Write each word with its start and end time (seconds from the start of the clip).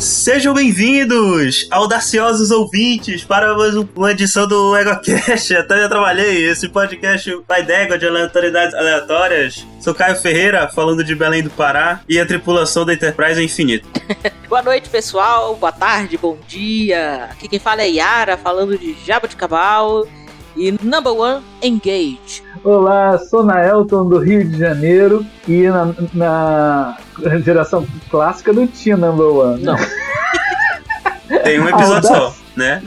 Sejam 0.00 0.54
bem-vindos, 0.54 1.68
audaciosos 1.70 2.50
ouvintes, 2.50 3.22
para 3.22 3.54
mais 3.54 3.76
uma 3.76 4.10
edição 4.10 4.48
do 4.48 4.74
EgoCast. 4.74 5.52
Até 5.54 5.78
já 5.78 5.90
trabalhei, 5.90 6.48
esse 6.48 6.70
podcast 6.70 7.30
vai 7.46 7.62
d'égua 7.62 7.98
de 7.98 8.06
aleatoriedades 8.06 8.74
aleatórias. 8.74 9.66
Sou 9.78 9.94
Caio 9.94 10.16
Ferreira, 10.16 10.66
falando 10.68 11.04
de 11.04 11.14
Belém 11.14 11.42
do 11.42 11.50
Pará, 11.50 12.00
e 12.08 12.18
a 12.18 12.24
tripulação 12.24 12.86
da 12.86 12.94
Enterprise 12.94 13.38
é 13.38 13.44
infinita. 13.44 13.86
Boa 14.48 14.62
noite, 14.62 14.88
pessoal. 14.88 15.54
Boa 15.54 15.70
tarde, 15.70 16.16
bom 16.16 16.38
dia. 16.48 17.28
Aqui 17.30 17.46
quem 17.46 17.58
fala 17.58 17.82
é 17.82 17.90
Yara, 17.90 18.38
falando 18.38 18.78
de 18.78 18.96
Cavalo 19.36 20.08
e 20.56 20.72
Number 20.82 21.12
One 21.12 21.42
Engage. 21.62 22.42
Olá, 22.64 23.18
sou 23.18 23.42
Naelton 23.42 24.08
do 24.08 24.18
Rio 24.18 24.44
de 24.44 24.58
Janeiro 24.58 25.24
e 25.46 25.68
na, 25.68 25.94
na 26.12 26.98
geração 27.44 27.86
clássica 28.10 28.52
não 28.52 28.66
tinha 28.66 28.96
Number 28.96 29.26
One. 29.26 29.62
Não. 29.62 29.76
Tem 31.44 31.60
um 31.60 31.68
episódio 31.68 32.08
só, 32.08 32.34
né? 32.56 32.82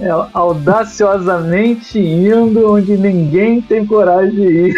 É, 0.00 0.08
audaciosamente 0.32 1.98
indo 1.98 2.72
onde 2.72 2.96
ninguém 2.96 3.60
tem 3.60 3.86
coragem 3.86 4.34
de 4.34 4.42
ir. 4.42 4.74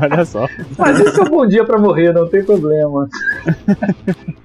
Olha 0.00 0.24
só. 0.24 0.48
Mas 0.78 0.98
esse 1.00 1.20
é 1.20 1.22
um 1.22 1.28
bom 1.28 1.46
dia 1.46 1.64
pra 1.64 1.78
morrer, 1.78 2.12
não 2.14 2.26
tem 2.26 2.42
problema. 2.42 3.06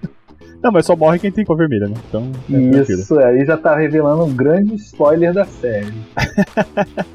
Não, 0.61 0.71
mas 0.71 0.85
só 0.85 0.95
morre 0.95 1.19
quem 1.19 1.31
tem 1.31 1.45
cor 1.45 1.55
vermelha, 1.55 1.87
né? 1.87 1.95
Então, 2.07 2.31
é. 2.51 2.81
Isso, 2.81 3.17
aí 3.19 3.45
já 3.45 3.55
tá 3.55 3.75
revelando 3.75 4.25
um 4.25 4.35
grande 4.35 4.75
spoiler 4.75 5.33
da 5.33 5.45
série. 5.45 5.93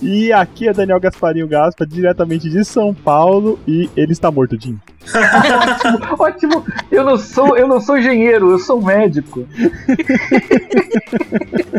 E 0.00 0.32
aqui 0.32 0.68
é 0.68 0.72
Daniel 0.72 1.00
Gasparinho 1.00 1.46
Gaspa, 1.46 1.86
diretamente 1.86 2.48
de 2.48 2.64
São 2.64 2.94
Paulo, 2.94 3.58
e 3.66 3.90
ele 3.96 4.12
está 4.12 4.30
morto, 4.30 4.56
Jim. 4.58 4.78
Ótimo! 6.18 6.64
Eu 6.90 7.04
não 7.04 7.18
sou, 7.18 7.56
eu 7.56 7.68
não 7.68 7.80
sou 7.80 7.98
engenheiro, 7.98 8.50
eu 8.50 8.58
sou 8.58 8.80
médico. 8.80 9.46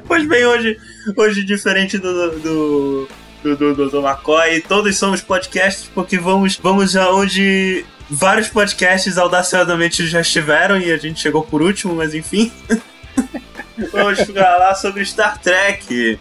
Pois 0.08 0.28
bem, 0.28 0.46
hoje, 0.46 0.78
hoje 1.16 1.46
diferente 1.46 1.98
do, 1.98 2.32
do, 2.32 3.08
do, 3.44 3.56
do, 3.56 3.76
do, 3.76 3.90
do 3.90 4.02
McCoy, 4.06 4.60
todos 4.60 4.98
somos 4.98 5.22
podcasts 5.22 5.90
porque 5.94 6.18
vamos, 6.18 6.58
vamos 6.58 6.98
aonde 6.98 7.86
vários 8.12 8.50
podcasts 8.50 9.17
audaciosamente 9.17 10.06
já 10.06 10.20
estiveram 10.20 10.78
e 10.78 10.92
a 10.92 10.98
gente 10.98 11.22
chegou 11.22 11.44
por 11.44 11.62
último, 11.62 11.95
mas 11.95 12.14
enfim. 12.14 12.52
vamos 13.92 14.20
falar 14.20 14.76
sobre 14.76 15.06
Star 15.06 15.40
Trek. 15.40 16.20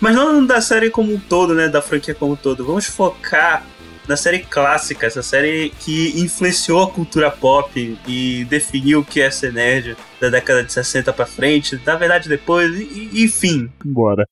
Mas 0.00 0.14
não 0.14 0.44
da 0.44 0.60
série 0.60 0.90
como 0.90 1.14
um 1.14 1.18
todo, 1.18 1.54
né? 1.54 1.68
Da 1.68 1.80
franquia 1.80 2.14
como 2.14 2.32
um 2.32 2.36
todo. 2.36 2.64
Vamos 2.64 2.86
focar 2.86 3.64
na 4.08 4.16
série 4.16 4.40
clássica, 4.40 5.06
essa 5.06 5.22
série 5.22 5.70
que 5.80 6.18
influenciou 6.20 6.82
a 6.82 6.90
cultura 6.90 7.30
pop 7.30 7.98
e 8.06 8.44
definiu 8.46 9.00
o 9.00 9.04
que 9.04 9.20
é 9.20 9.30
ser 9.30 9.52
nerd 9.52 9.96
da 10.20 10.30
década 10.30 10.64
de 10.64 10.72
60 10.72 11.12
pra 11.12 11.26
frente, 11.26 11.78
na 11.84 11.94
verdade 11.94 12.26
depois, 12.28 12.74
e, 12.74 13.10
e- 13.12 13.24
enfim. 13.24 13.70
Bora. 13.84 14.26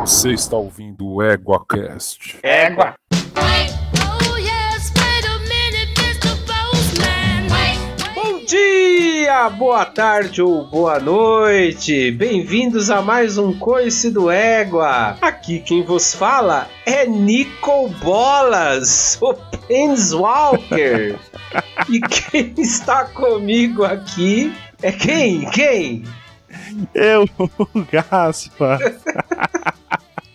Você 0.00 0.30
está 0.30 0.56
ouvindo 0.56 1.06
o 1.06 1.22
EguaCast. 1.22 2.38
Égua! 2.42 2.94
Dia, 8.46 9.50
boa 9.50 9.84
tarde 9.84 10.40
ou 10.40 10.64
boa 10.64 11.00
noite. 11.00 12.12
Bem-vindos 12.12 12.90
a 12.90 13.02
mais 13.02 13.36
um 13.36 13.52
Coice 13.52 14.08
do 14.08 14.30
Égua. 14.30 15.16
Aqui 15.20 15.58
quem 15.58 15.82
vos 15.82 16.14
fala 16.14 16.68
é 16.86 17.04
Nico 17.04 17.88
Bolas, 18.04 19.18
o 19.20 19.34
Penswalker. 19.34 21.18
e 21.90 22.00
quem 22.00 22.54
está 22.58 23.06
comigo 23.06 23.82
aqui 23.82 24.54
é 24.80 24.92
quem? 24.92 25.50
Quem? 25.50 26.04
Eu, 26.94 27.28
o 27.58 27.82
Gaspa. 27.90 28.78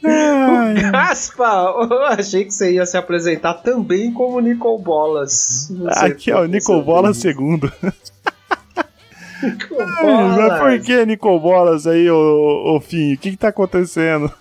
Ai, 0.04 0.92
Gaspa! 0.92 1.74
Eu 1.90 2.04
achei 2.04 2.46
que 2.46 2.52
você 2.52 2.74
ia 2.74 2.86
se 2.86 2.98
apresentar 2.98 3.56
também 3.56 4.12
como 4.12 4.40
Nico 4.40 4.78
Bolas. 4.78 5.72
Aqui 5.98 6.32
é 6.32 6.36
o 6.36 6.46
Nicobola 6.46 7.14
você 7.14 7.22
segundo. 7.22 7.72
Fez. 9.42 9.54
Nico 9.54 9.76
Mas 10.38 10.60
por 10.60 10.80
que 10.82 11.06
Nicobolas 11.06 11.88
aí, 11.88 12.10
ô, 12.10 12.76
ô 12.76 12.80
Fim? 12.80 13.14
O 13.14 13.18
que 13.18 13.32
que 13.32 13.38
tá 13.38 13.50
acontecendo? 13.50 14.32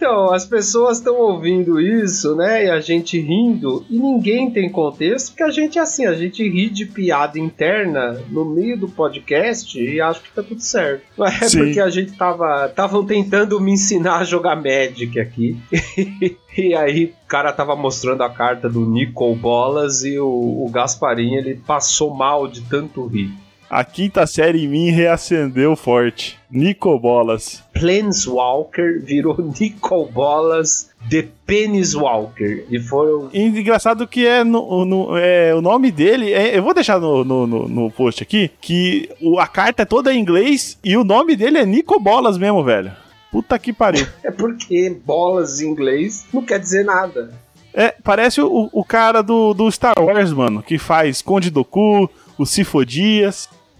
Então, 0.00 0.32
as 0.32 0.46
pessoas 0.46 0.96
estão 0.96 1.14
ouvindo 1.16 1.78
isso, 1.78 2.34
né? 2.34 2.64
E 2.64 2.70
a 2.70 2.80
gente 2.80 3.20
rindo, 3.20 3.84
e 3.90 3.98
ninguém 3.98 4.50
tem 4.50 4.70
contexto, 4.70 5.28
porque 5.28 5.42
a 5.42 5.50
gente 5.50 5.78
é 5.78 5.82
assim, 5.82 6.06
a 6.06 6.14
gente 6.14 6.42
ri 6.48 6.70
de 6.70 6.86
piada 6.86 7.38
interna 7.38 8.18
no 8.30 8.46
meio 8.46 8.78
do 8.78 8.88
podcast 8.88 9.78
e 9.78 10.00
acho 10.00 10.22
que 10.22 10.32
tá 10.32 10.42
tudo 10.42 10.62
certo. 10.62 11.02
Mas 11.18 11.42
é 11.42 11.48
Sim. 11.50 11.58
porque 11.58 11.80
a 11.80 11.90
gente 11.90 12.12
tava. 12.12 12.66
Estavam 12.66 13.04
tentando 13.04 13.60
me 13.60 13.72
ensinar 13.72 14.20
a 14.20 14.24
jogar 14.24 14.56
Magic 14.56 15.20
aqui. 15.20 15.58
E 16.58 16.74
aí 16.74 17.04
o 17.04 17.28
cara 17.28 17.52
tava 17.52 17.76
mostrando 17.76 18.24
a 18.24 18.28
carta 18.28 18.68
do 18.68 18.80
Nicol 18.80 19.36
Bolas 19.36 20.02
e 20.02 20.18
o, 20.18 20.26
o 20.26 20.68
Gasparinho 20.68 21.38
ele 21.38 21.54
passou 21.54 22.12
mal 22.12 22.48
de 22.48 22.60
tanto 22.62 23.06
rir. 23.06 23.30
A 23.70 23.84
quinta 23.84 24.26
série 24.26 24.64
em 24.64 24.68
mim 24.68 24.90
reacendeu 24.90 25.76
forte. 25.76 26.36
Nicobolas. 26.50 27.62
Planeswalker 27.72 29.00
virou 29.00 29.36
Nicol 29.60 30.10
Bolas 30.10 30.90
The 31.08 31.28
Peniswalker. 31.46 32.64
E 32.68 32.80
foram 32.80 33.30
engraçado 33.32 34.06
que 34.08 34.26
é, 34.26 34.42
no, 34.42 34.84
no- 34.84 35.16
é 35.16 35.54
o 35.54 35.60
nome 35.62 35.90
dele. 35.92 36.32
é- 36.32 36.58
eu 36.58 36.62
vou 36.64 36.74
deixar 36.74 36.98
no, 36.98 37.24
no, 37.24 37.46
no- 37.46 37.68
no 37.68 37.90
post 37.92 38.22
aqui 38.22 38.50
que 38.60 39.08
o- 39.22 39.38
a 39.38 39.46
carta 39.46 39.82
é 39.82 39.86
toda 39.86 40.12
em 40.12 40.18
inglês 40.20 40.76
e 40.82 40.96
o 40.96 41.04
nome 41.04 41.36
dele 41.36 41.58
é 41.58 41.64
Nicobolas 41.64 42.36
mesmo, 42.36 42.64
velho. 42.64 42.90
Puta 43.30 43.56
que 43.58 43.72
pariu. 43.72 44.04
É 44.24 44.32
porque 44.32 44.98
bolas 45.06 45.60
em 45.60 45.68
inglês 45.70 46.26
não 46.32 46.42
quer 46.42 46.58
dizer 46.58 46.84
nada. 46.84 47.32
É, 47.72 47.94
parece 48.02 48.40
o, 48.40 48.68
o 48.72 48.84
cara 48.84 49.22
do, 49.22 49.54
do 49.54 49.70
Star 49.70 49.94
Wars, 49.96 50.32
mano, 50.32 50.60
que 50.60 50.76
faz 50.76 51.22
Conde 51.22 51.50
Doku, 51.52 52.10
o 52.36 52.44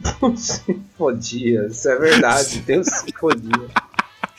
Sifodias. 0.36 0.62
Sifodias, 0.96 1.86
é 1.86 1.96
verdade, 1.96 2.62
tem 2.66 2.78
o 2.80 2.84
Sifodias. 2.84 3.70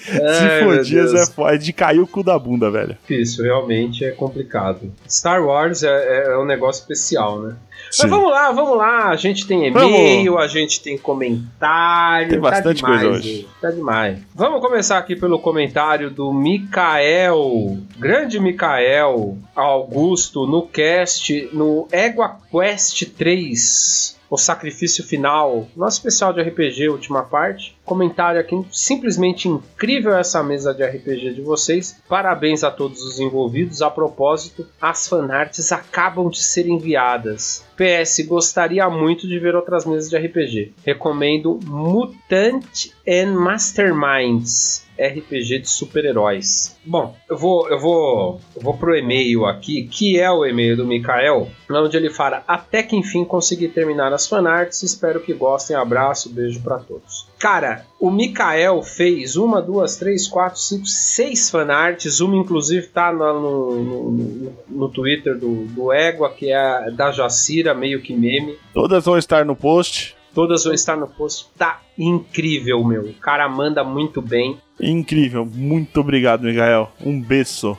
Ai, 0.04 0.60
Sifodias 0.60 0.90
meu 0.90 1.04
é, 1.04 1.14
Deus. 1.26 1.30
fo- 1.30 1.48
é 1.48 1.58
de 1.58 1.72
cair 1.72 2.00
o 2.00 2.08
cu 2.08 2.24
da 2.24 2.38
bunda, 2.40 2.72
velho. 2.72 2.98
difícil, 3.08 3.44
realmente 3.44 4.04
é 4.04 4.10
complicado. 4.12 4.92
Star 5.08 5.46
Wars 5.46 5.84
é, 5.84 6.32
é 6.32 6.38
um 6.38 6.46
negócio 6.46 6.82
especial, 6.82 7.40
né? 7.40 7.56
Sim. 7.92 8.04
Mas 8.04 8.12
vamos 8.12 8.32
lá, 8.32 8.52
vamos 8.52 8.78
lá. 8.78 9.10
A 9.10 9.16
gente 9.16 9.46
tem 9.46 9.68
e-mail, 9.68 10.38
a 10.40 10.48
gente 10.48 10.82
tem 10.82 10.98
comentário. 10.98 12.30
Tem 12.30 12.40
bastante 12.40 12.82
tá 12.82 12.88
demais, 12.88 13.02
coisa 13.04 13.18
hoje. 13.18 13.48
Tá 13.62 13.70
demais. 13.70 14.20
Vamos 14.34 14.62
começar 14.62 14.98
aqui 14.98 15.16
pelo 15.16 15.38
comentário 15.40 16.10
do 16.10 16.34
Mikael, 16.34 17.78
grande 18.00 18.40
Mikael 18.40 19.38
Augusto, 19.56 20.48
no 20.48 20.66
cast, 20.66 21.50
no 21.54 21.88
Égua 21.92 22.38
Quest 22.50 23.04
3. 23.18 24.20
O 24.32 24.38
Sacrifício 24.38 25.04
Final, 25.04 25.68
nosso 25.76 25.98
especial 25.98 26.32
de 26.32 26.42
RPG, 26.42 26.88
última 26.88 27.22
parte. 27.22 27.78
Comentário 27.84 28.40
aqui, 28.40 28.56
simplesmente 28.72 29.50
incrível 29.50 30.18
essa 30.18 30.42
mesa 30.42 30.74
de 30.74 30.86
RPG 30.86 31.34
de 31.34 31.42
vocês. 31.42 32.02
Parabéns 32.08 32.64
a 32.64 32.72
todos 32.72 33.04
os 33.04 33.20
envolvidos. 33.20 33.82
A 33.82 33.90
propósito, 33.90 34.66
as 34.82 35.06
fanarts 35.06 35.74
acabam 35.74 36.30
de 36.30 36.42
ser 36.42 36.66
enviadas. 36.66 37.66
PS, 37.76 38.26
gostaria 38.26 38.90
muito 38.90 39.28
de 39.28 39.38
ver 39.38 39.54
outras 39.54 39.86
mesas 39.86 40.10
de 40.10 40.18
RPG. 40.18 40.76
Recomendo 40.86 41.60
Mutant 41.66 42.88
and 43.06 43.34
Masterminds. 43.34 44.86
RPG 45.02 45.60
de 45.60 45.70
super-heróis. 45.70 46.78
Bom, 46.86 47.16
eu 47.30 47.38
vou, 47.38 47.70
eu 47.70 47.80
vou, 47.80 48.42
eu 48.56 48.62
vou 48.62 48.74
pro 48.76 48.96
e-mail 48.96 49.46
aqui, 49.46 49.84
que 49.84 50.20
é 50.20 50.30
o 50.32 50.46
e-mail 50.46 50.76
do 50.78 50.86
Mikael, 50.86 51.48
onde 51.70 51.98
ele 51.98 52.10
fala: 52.10 52.44
até 52.48 52.84
que 52.84 52.96
enfim 52.96 53.24
consegui 53.26 53.68
terminar 53.68 54.14
as 54.14 54.28
fanarts. 54.28 54.84
Espero 54.84 55.20
que 55.20 55.34
gostem. 55.34 55.76
Abraço, 55.76 56.30
beijo 56.30 56.62
pra 56.62 56.78
todos. 56.78 57.28
Cara, 57.40 57.86
o 58.00 58.12
Mikael 58.12 58.82
fez 58.84 59.36
uma, 59.36 59.62
duas, 59.62 59.98
três, 59.98 60.28
quatro, 60.28 60.60
cinco, 60.60 60.86
seis 60.86 61.50
fanarts. 61.50 62.20
Uma, 62.20 62.36
inclusive, 62.38 62.88
tá 62.88 63.12
no, 63.12 63.34
no, 63.42 64.12
no- 64.12 64.54
no 64.70 64.90
Twitter 64.90 65.38
do, 65.38 65.66
do 65.66 65.92
Égua, 65.92 66.30
que 66.32 66.52
é 66.52 66.92
da 66.92 67.12
Jacira, 67.12 67.74
meio 67.74 68.02
que 68.02 68.14
meme. 68.14 68.58
Todas 68.74 69.06
vão 69.06 69.18
estar 69.18 69.44
no 69.46 69.56
post. 69.56 70.16
Todas 70.34 70.64
vão 70.64 70.74
estar 70.74 70.96
no 70.96 71.08
post. 71.08 71.48
Tá 71.58 71.82
incrível, 71.98 72.84
meu. 72.84 73.04
O 73.04 73.14
cara 73.14 73.48
manda 73.50 73.84
muito 73.84 74.22
bem. 74.22 74.58
Incrível. 74.80 75.46
Muito 75.46 76.00
obrigado, 76.00 76.44
Miguel. 76.44 76.92
Um 77.04 77.20
beijo. 77.22 77.78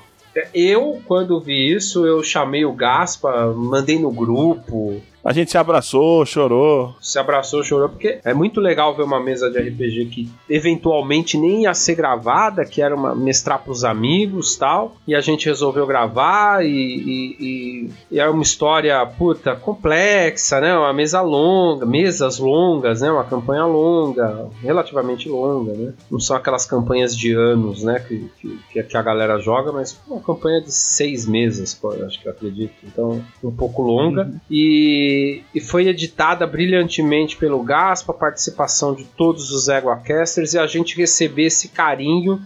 Eu, 0.55 1.01
quando 1.07 1.41
vi 1.41 1.75
isso, 1.75 2.07
eu 2.07 2.23
chamei 2.23 2.65
o 2.65 2.73
Gaspa, 2.73 3.53
mandei 3.55 3.99
no 3.99 4.11
grupo. 4.11 5.03
A 5.25 5.33
gente 5.33 5.51
se 5.53 5.57
abraçou, 5.59 6.27
chorou. 6.27 6.97
se 7.01 7.17
abraçou, 7.19 7.63
chorou, 7.63 7.89
porque 7.89 8.19
é 8.25 8.35
muito 8.35 8.61
legal 8.61 8.95
ver 8.97 9.05
uma 9.05 9.21
mesa 9.21 9.49
de 9.51 9.57
RPG 9.59 10.07
que 10.07 10.29
eventualmente 10.51 11.39
nem 11.39 11.63
ia 11.63 11.75
ser 11.75 11.95
gravada, 11.95 12.65
que 12.65 12.83
era 12.83 12.95
uma 12.95 13.15
mestrar 13.15 13.63
pros 13.63 13.85
amigos 13.85 14.57
tal, 14.57 14.97
e 15.07 15.15
a 15.15 15.21
gente 15.21 15.47
resolveu 15.47 15.87
gravar 15.87 16.65
e, 16.65 16.69
e, 16.71 17.37
e- 17.41 17.91
e 18.11 18.19
é 18.21 18.29
uma 18.29 18.43
história, 18.43 19.05
puta, 19.07 19.55
complexa, 19.55 20.61
né? 20.61 20.77
Uma 20.77 20.93
mesa 20.93 21.21
longa, 21.21 21.87
mesas 21.87 22.39
longas, 22.39 23.01
né? 23.01 23.11
Uma 23.11 23.25
campanha 23.25 23.65
longa, 23.65 24.49
relativamente 24.61 25.29
longa, 25.29 25.73
né? 25.73 25.93
Não 26.11 26.19
são 26.19 26.37
aquelas 26.37 26.67
campanhas 26.67 27.17
de 27.17 27.33
anos, 27.33 27.85
né? 27.85 28.01
Que, 28.01 28.29
que, 28.73 28.83
que 28.83 28.97
a 28.97 29.03
galera 29.03 29.39
joga, 29.39 29.71
mas 29.73 29.99
uma 30.09 30.21
campanha 30.21 30.61
de 30.61 30.73
seis 30.73 31.27
meses, 31.27 31.79
acho 32.07 32.21
que 32.21 32.27
eu 32.27 32.33
acredito. 32.33 32.75
Então, 32.85 33.23
um 33.45 33.51
pouco 33.53 33.83
longa. 33.83 34.29
E, 34.51 35.12
e 35.55 35.61
foi 35.61 35.89
editada 35.89 36.47
brilhantemente 36.47 37.37
pelo 37.37 37.63
Gaspa, 37.63 38.13
a 38.13 38.15
participação 38.17 38.95
de 38.95 39.05
todos 39.05 39.51
os 39.51 39.69
EguaCasters 39.69 40.55
e 40.55 40.59
a 40.59 40.67
gente 40.67 40.97
receber 40.97 41.45
esse 41.45 41.69
carinho 41.69 42.41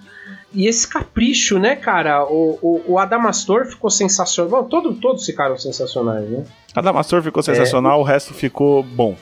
e 0.52 0.66
esse 0.66 0.88
capricho, 0.88 1.58
né, 1.58 1.76
cara? 1.76 2.24
O, 2.24 2.58
o, 2.62 2.82
o 2.92 2.98
Adamastor 2.98 3.66
ficou 3.66 3.90
sensacional. 3.90 4.62
Bom, 4.62 4.68
todo, 4.68 4.94
todos 4.94 5.24
ficaram 5.24 5.58
sensacionais, 5.58 6.28
né? 6.28 6.44
A 6.74 6.80
Damastor 6.80 7.22
ficou 7.22 7.42
sensacional, 7.42 8.00
o 8.00 8.02
resto 8.02 8.32
ficou 8.34 8.82
bom. 8.82 9.16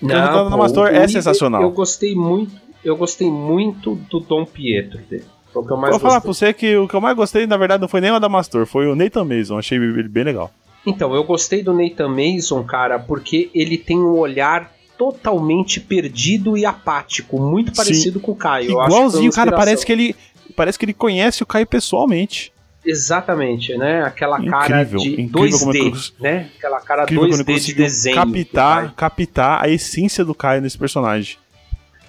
O 0.00 0.06
Não, 0.06 0.48
o 0.58 0.86
é 0.88 0.96
Igor- 0.96 1.08
sensacional. 1.08 1.62
Eu 1.62 1.70
gostei 1.70 2.14
muito, 2.14 2.52
eu 2.84 2.96
gostei 2.96 3.30
muito 3.30 3.94
do 4.10 4.18
Dom 4.20 4.44
Pietro 4.44 4.98
dele. 5.08 5.24
Foi 5.52 5.62
o 5.62 5.66
que 5.66 5.72
eu 5.72 5.76
mais 5.76 5.90
Vou 5.90 6.00
falar 6.00 6.20
pra 6.20 6.28
gostei. 6.28 6.48
você 6.48 6.52
que 6.54 6.76
o 6.76 6.88
que 6.88 6.94
eu 6.94 7.00
mais 7.00 7.14
gostei, 7.16 7.46
na 7.46 7.56
verdade, 7.56 7.80
não 7.80 7.88
foi 7.88 8.00
nem 8.00 8.10
o 8.10 8.14
Adamastor, 8.14 8.64
foi 8.66 8.86
o 8.86 8.94
Nathan 8.96 9.24
Mason. 9.24 9.58
Achei 9.58 9.78
ele 9.78 10.08
bem 10.08 10.24
legal. 10.24 10.50
Então, 10.86 11.14
eu 11.14 11.22
gostei 11.24 11.62
do 11.62 11.72
Nathan 11.72 12.08
Mason, 12.08 12.62
cara, 12.64 12.98
porque 12.98 13.50
ele 13.54 13.78
tem 13.78 13.98
um 13.98 14.18
olhar 14.18 14.72
totalmente 14.98 15.80
perdido 15.80 16.56
e 16.56 16.64
apático, 16.64 17.40
muito 17.40 17.70
Sim. 17.70 17.76
parecido 17.76 18.20
com 18.20 18.32
o 18.32 18.36
Caio. 18.36 18.70
Eu 18.72 18.84
Igualzinho, 18.84 19.32
cara, 19.32 19.52
parece 19.52 19.84
que 19.86 19.92
ele. 19.92 20.16
Parece 20.56 20.78
que 20.78 20.84
ele 20.84 20.92
conhece 20.92 21.42
o 21.42 21.46
Caio 21.46 21.66
pessoalmente. 21.66 22.52
Exatamente, 22.84 23.76
né? 23.76 24.02
Aquela 24.02 24.44
cara 24.44 24.82
Incrível, 24.82 24.98
de 25.00 25.20
incrível 25.22 25.58
como 25.58 25.72
2D, 25.72 25.76
ele 25.76 25.90
cons- 25.90 26.14
né? 26.20 26.50
Aquela 26.58 26.80
cara 26.80 27.02
Incrível 27.04 27.28
quando 27.28 27.44
2D 27.44 27.48
ele 27.50 27.60
de 27.60 27.74
desenho. 27.74 28.16
captar, 28.16 28.94
captar 28.94 29.64
a 29.64 29.68
essência 29.68 30.24
do 30.24 30.34
Caio 30.34 30.60
nesse 30.60 30.76
personagem. 30.76 31.36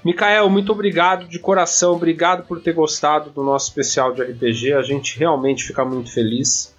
Mikael, 0.04 0.50
muito 0.50 0.72
obrigado 0.72 1.28
de 1.30 1.40
coração, 1.40 1.94
obrigado 1.94 2.46
por 2.46 2.60
ter 2.60 2.74
gostado 2.74 3.30
do 3.30 3.42
nosso 3.44 3.70
especial 3.70 4.14
de 4.14 4.22
RPG. 4.24 4.74
A 4.74 4.82
gente 4.82 5.18
realmente 5.18 5.64
fica 5.64 5.86
muito 5.86 6.12
feliz. 6.12 6.74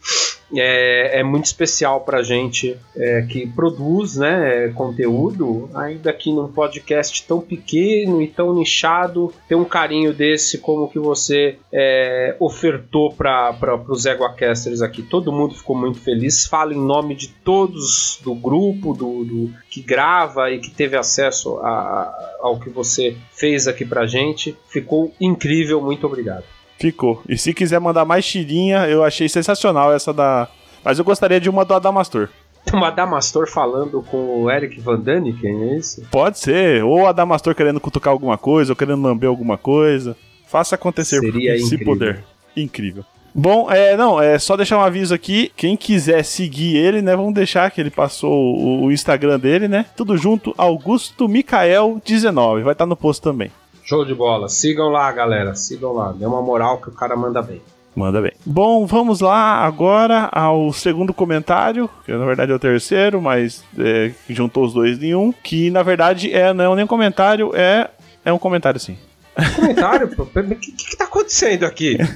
É, 0.57 1.21
é 1.21 1.23
muito 1.23 1.47
especial 1.47 2.01
pra 2.03 2.23
gente 2.23 2.77
é, 2.97 3.23
que 3.23 3.47
produz 3.47 4.17
né, 4.17 4.69
conteúdo, 4.75 5.69
ainda 5.75 6.13
que 6.13 6.33
num 6.33 6.49
podcast 6.49 7.25
tão 7.27 7.41
pequeno 7.41 8.21
e 8.23 8.29
tão 8.29 8.55
nichado, 8.55 9.33
ter 9.49 9.55
um 9.55 9.65
carinho 9.65 10.13
desse 10.13 10.59
como 10.59 10.89
que 10.89 10.99
você 10.99 11.57
é, 11.73 12.37
ofertou 12.39 13.13
para 13.13 13.57
os 13.89 14.05
EguaCasters 14.07 14.83
aqui. 14.83 15.03
Todo 15.03 15.33
mundo 15.33 15.55
ficou 15.55 15.77
muito 15.77 15.99
feliz. 16.01 16.47
Falo 16.47 16.73
em 16.73 16.81
nome 16.81 17.15
de 17.15 17.29
todos 17.29 18.19
do 18.23 18.35
grupo, 18.35 18.93
do, 18.93 19.25
do- 19.25 19.55
que 19.71 19.81
grava 19.83 20.51
e 20.51 20.59
que 20.59 20.71
teve 20.71 20.97
acesso 20.97 21.59
a- 21.59 22.37
ao 22.41 22.59
que 22.61 22.69
você 22.71 23.17
fez 23.33 23.67
aqui 23.67 23.85
pra 23.85 24.07
gente. 24.07 24.57
Ficou 24.69 25.13
incrível, 25.21 25.81
muito 25.81 26.07
obrigado. 26.07 26.45
Ficou. 26.79 27.23
E 27.29 27.37
se 27.39 27.55
quiser 27.55 27.79
mandar 27.81 28.05
mais 28.05 28.27
tirinha, 28.27 28.87
eu 28.87 29.05
achei 29.05 29.29
sensacional 29.29 29.93
essa 29.93 30.13
da. 30.13 30.49
Mas 30.85 30.99
eu 30.99 31.05
gostaria 31.05 31.41
de 31.41 31.49
uma 31.49 31.65
do 31.65 31.75
Adamastor. 31.75 32.29
Uma 32.73 32.91
Damastor 32.91 33.47
falando 33.49 34.03
com 34.03 34.43
o 34.43 34.51
Eric 34.51 34.81
Van 34.81 34.99
Daniken, 34.99 35.71
é 35.73 35.77
isso? 35.77 36.03
Pode 36.11 36.39
ser. 36.39 36.83
Ou 36.83 37.03
o 37.03 37.07
Adamastor 37.07 37.55
querendo 37.55 37.79
cutucar 37.79 38.11
alguma 38.13 38.39
coisa, 38.39 38.73
ou 38.73 38.77
querendo 38.77 39.03
lamber 39.03 39.29
alguma 39.29 39.59
coisa. 39.59 40.17
Faça 40.47 40.75
acontecer, 40.75 41.21
Seria 41.21 41.59
se 41.59 41.75
incrível. 41.75 41.87
puder. 41.87 42.25
Incrível. 42.57 43.05
Bom, 43.35 43.71
é, 43.71 43.97
não, 43.97 44.23
é 44.23 44.39
só 44.39 44.57
deixar 44.57 44.79
um 44.79 44.83
aviso 44.83 45.13
aqui. 45.13 45.51
Quem 45.57 45.77
quiser 45.77 46.25
seguir 46.25 46.77
ele, 46.77 47.03
né? 47.03 47.17
Vamos 47.17 47.35
deixar 47.35 47.71
que 47.71 47.81
ele 47.81 47.91
passou 47.91 48.33
o, 48.33 48.85
o 48.85 48.93
Instagram 48.93 49.39
dele, 49.41 49.67
né? 49.69 49.87
Tudo 49.97 50.17
junto, 50.17 50.55
Augusto 50.57 51.29
Micael 51.29 52.01
19. 52.05 52.63
Vai 52.63 52.73
estar 52.73 52.87
no 52.87 52.97
post 52.97 53.21
também. 53.21 53.51
Show 53.85 54.05
de 54.05 54.15
bola. 54.15 54.49
Sigam 54.49 54.89
lá, 54.89 55.11
galera. 55.13 55.55
Sigam 55.55 55.93
lá. 55.93 56.13
Dê 56.13 56.25
uma 56.25 56.41
moral 56.41 56.79
que 56.79 56.89
o 56.89 56.93
cara 56.93 57.15
manda 57.15 57.43
bem. 57.43 57.61
Manda 57.95 58.21
bem. 58.21 58.33
Bom, 58.45 58.87
vamos 58.87 59.21
lá 59.21 59.65
agora 59.65 60.29
ao 60.33 60.73
segundo 60.73 61.15
comentário, 61.15 61.89
que 62.05 62.13
na 62.13 62.25
verdade 62.25 62.51
é 62.51 62.55
o 62.55 62.59
terceiro, 62.59 63.23
mas 63.23 63.63
é, 63.79 64.11
juntou 64.29 64.65
os 64.65 64.73
dois 64.73 65.01
em 65.01 65.15
um, 65.15 65.31
que 65.31 65.71
na 65.71 65.83
verdade 65.83 66.33
é, 66.33 66.53
não 66.53 66.73
é 66.73 66.77
nem 66.77 66.85
um 66.85 66.89
comentário, 66.89 67.53
é, 67.55 67.89
é 68.25 68.33
um 68.33 68.39
comentário 68.39 68.81
sim. 68.81 68.99
Comentário. 69.55 70.09
O 70.09 70.57
que, 70.57 70.73
que, 70.73 70.97
tá 70.97 71.05
acontecendo 71.05 71.65
aqui? 71.65 71.97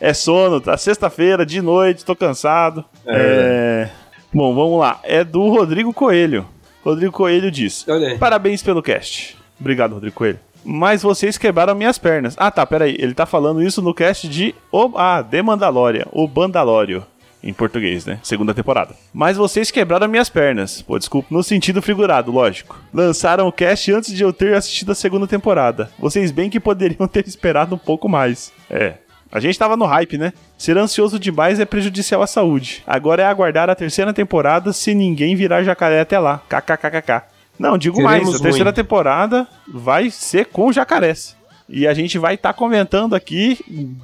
É 0.00 0.14
sono, 0.14 0.60
tá 0.60 0.76
sexta-feira, 0.76 1.44
de 1.44 1.60
noite, 1.60 2.04
tô 2.04 2.14
cansado. 2.14 2.84
É... 3.04 3.88
Bom, 4.32 4.54
vamos 4.54 4.78
lá. 4.78 5.00
É 5.02 5.24
do 5.24 5.48
Rodrigo 5.48 5.92
Coelho. 5.92 6.46
Rodrigo 6.84 7.10
Coelho 7.10 7.50
diz. 7.50 7.84
Parabéns 8.20 8.62
pelo 8.62 8.80
cast. 8.80 9.36
Obrigado, 9.58 9.94
Rodrigo 9.94 10.14
Coelho. 10.14 10.38
Mas 10.64 11.02
vocês 11.02 11.38
quebraram 11.38 11.74
minhas 11.74 11.98
pernas. 11.98 12.34
Ah, 12.38 12.50
tá, 12.50 12.64
peraí. 12.66 12.96
Ele 12.98 13.14
tá 13.14 13.26
falando 13.26 13.62
isso 13.62 13.80
no 13.80 13.94
cast 13.94 14.28
de. 14.28 14.54
O... 14.70 14.92
Ah, 14.96 15.22
The 15.22 15.42
Mandalorian. 15.42 16.06
O 16.12 16.26
Bandalório. 16.26 17.04
Em 17.42 17.52
português, 17.52 18.04
né? 18.04 18.18
Segunda 18.22 18.52
temporada. 18.52 18.96
Mas 19.14 19.36
vocês 19.36 19.70
quebraram 19.70 20.08
minhas 20.08 20.28
pernas. 20.28 20.82
Pô, 20.82 20.98
desculpa. 20.98 21.28
No 21.30 21.42
sentido 21.42 21.80
figurado, 21.80 22.32
lógico. 22.32 22.78
Lançaram 22.92 23.46
o 23.46 23.52
cast 23.52 23.92
antes 23.92 24.12
de 24.12 24.24
eu 24.24 24.32
ter 24.32 24.54
assistido 24.54 24.90
a 24.90 24.94
segunda 24.94 25.26
temporada. 25.26 25.90
Vocês 25.98 26.32
bem 26.32 26.50
que 26.50 26.58
poderiam 26.58 27.06
ter 27.08 27.26
esperado 27.28 27.76
um 27.76 27.78
pouco 27.78 28.08
mais. 28.08 28.52
É. 28.68 28.94
A 29.30 29.40
gente 29.40 29.58
tava 29.58 29.76
no 29.76 29.84
hype, 29.84 30.18
né? 30.18 30.32
Ser 30.56 30.76
ansioso 30.78 31.18
demais 31.18 31.60
é 31.60 31.64
prejudicial 31.64 32.22
à 32.22 32.26
saúde. 32.26 32.82
Agora 32.86 33.22
é 33.22 33.26
aguardar 33.26 33.68
a 33.70 33.74
terceira 33.74 34.12
temporada 34.12 34.72
se 34.72 34.94
ninguém 34.94 35.36
virar 35.36 35.62
jacaré 35.62 36.00
até 36.00 36.18
lá. 36.18 36.42
KKKKK. 36.48 37.37
Não, 37.58 37.76
digo 37.76 37.96
Queremos 37.96 38.22
mais. 38.28 38.40
A 38.40 38.42
terceira 38.42 38.64
muito. 38.66 38.76
temporada 38.76 39.46
vai 39.66 40.10
ser 40.10 40.46
com 40.46 40.72
jacarés. 40.72 41.36
E 41.68 41.86
a 41.86 41.92
gente 41.92 42.18
vai 42.18 42.34
estar 42.34 42.52
comentando 42.54 43.14
aqui 43.14 43.58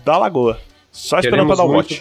da 0.05 0.19
Lagoa. 0.19 0.59
Só 0.93 1.19
esperando 1.19 1.47
pra 1.47 1.57
dar 1.57 1.65
o 1.65 1.69
bote. 1.73 2.01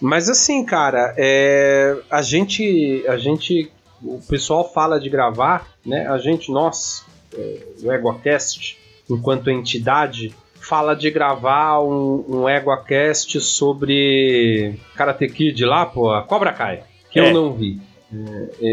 Mas 0.00 0.28
assim, 0.28 0.64
cara, 0.64 1.14
é, 1.16 1.96
a 2.10 2.22
gente, 2.22 3.04
a 3.08 3.16
gente, 3.16 3.70
o 4.02 4.20
pessoal 4.28 4.70
fala 4.72 5.00
de 5.00 5.08
gravar, 5.08 5.66
né? 5.84 6.06
A 6.08 6.18
gente, 6.18 6.52
nós, 6.52 7.04
é, 7.36 7.58
o 7.82 7.92
EguaCast, 7.92 8.78
enquanto 9.10 9.50
entidade, 9.50 10.32
fala 10.60 10.94
de 10.94 11.10
gravar 11.10 11.80
um, 11.80 12.24
um 12.28 12.48
EguaCast 12.48 13.40
sobre 13.40 14.74
Karate 14.94 15.26
Kid 15.28 15.64
lá, 15.64 15.84
pô, 15.86 16.12
a 16.12 16.22
Cobra 16.22 16.52
Kai, 16.52 16.82
que 17.10 17.18
É. 17.18 17.28
eu 17.28 17.34
não 17.34 17.52
vi. 17.54 17.80
É, 18.12 18.48
e, 18.60 18.66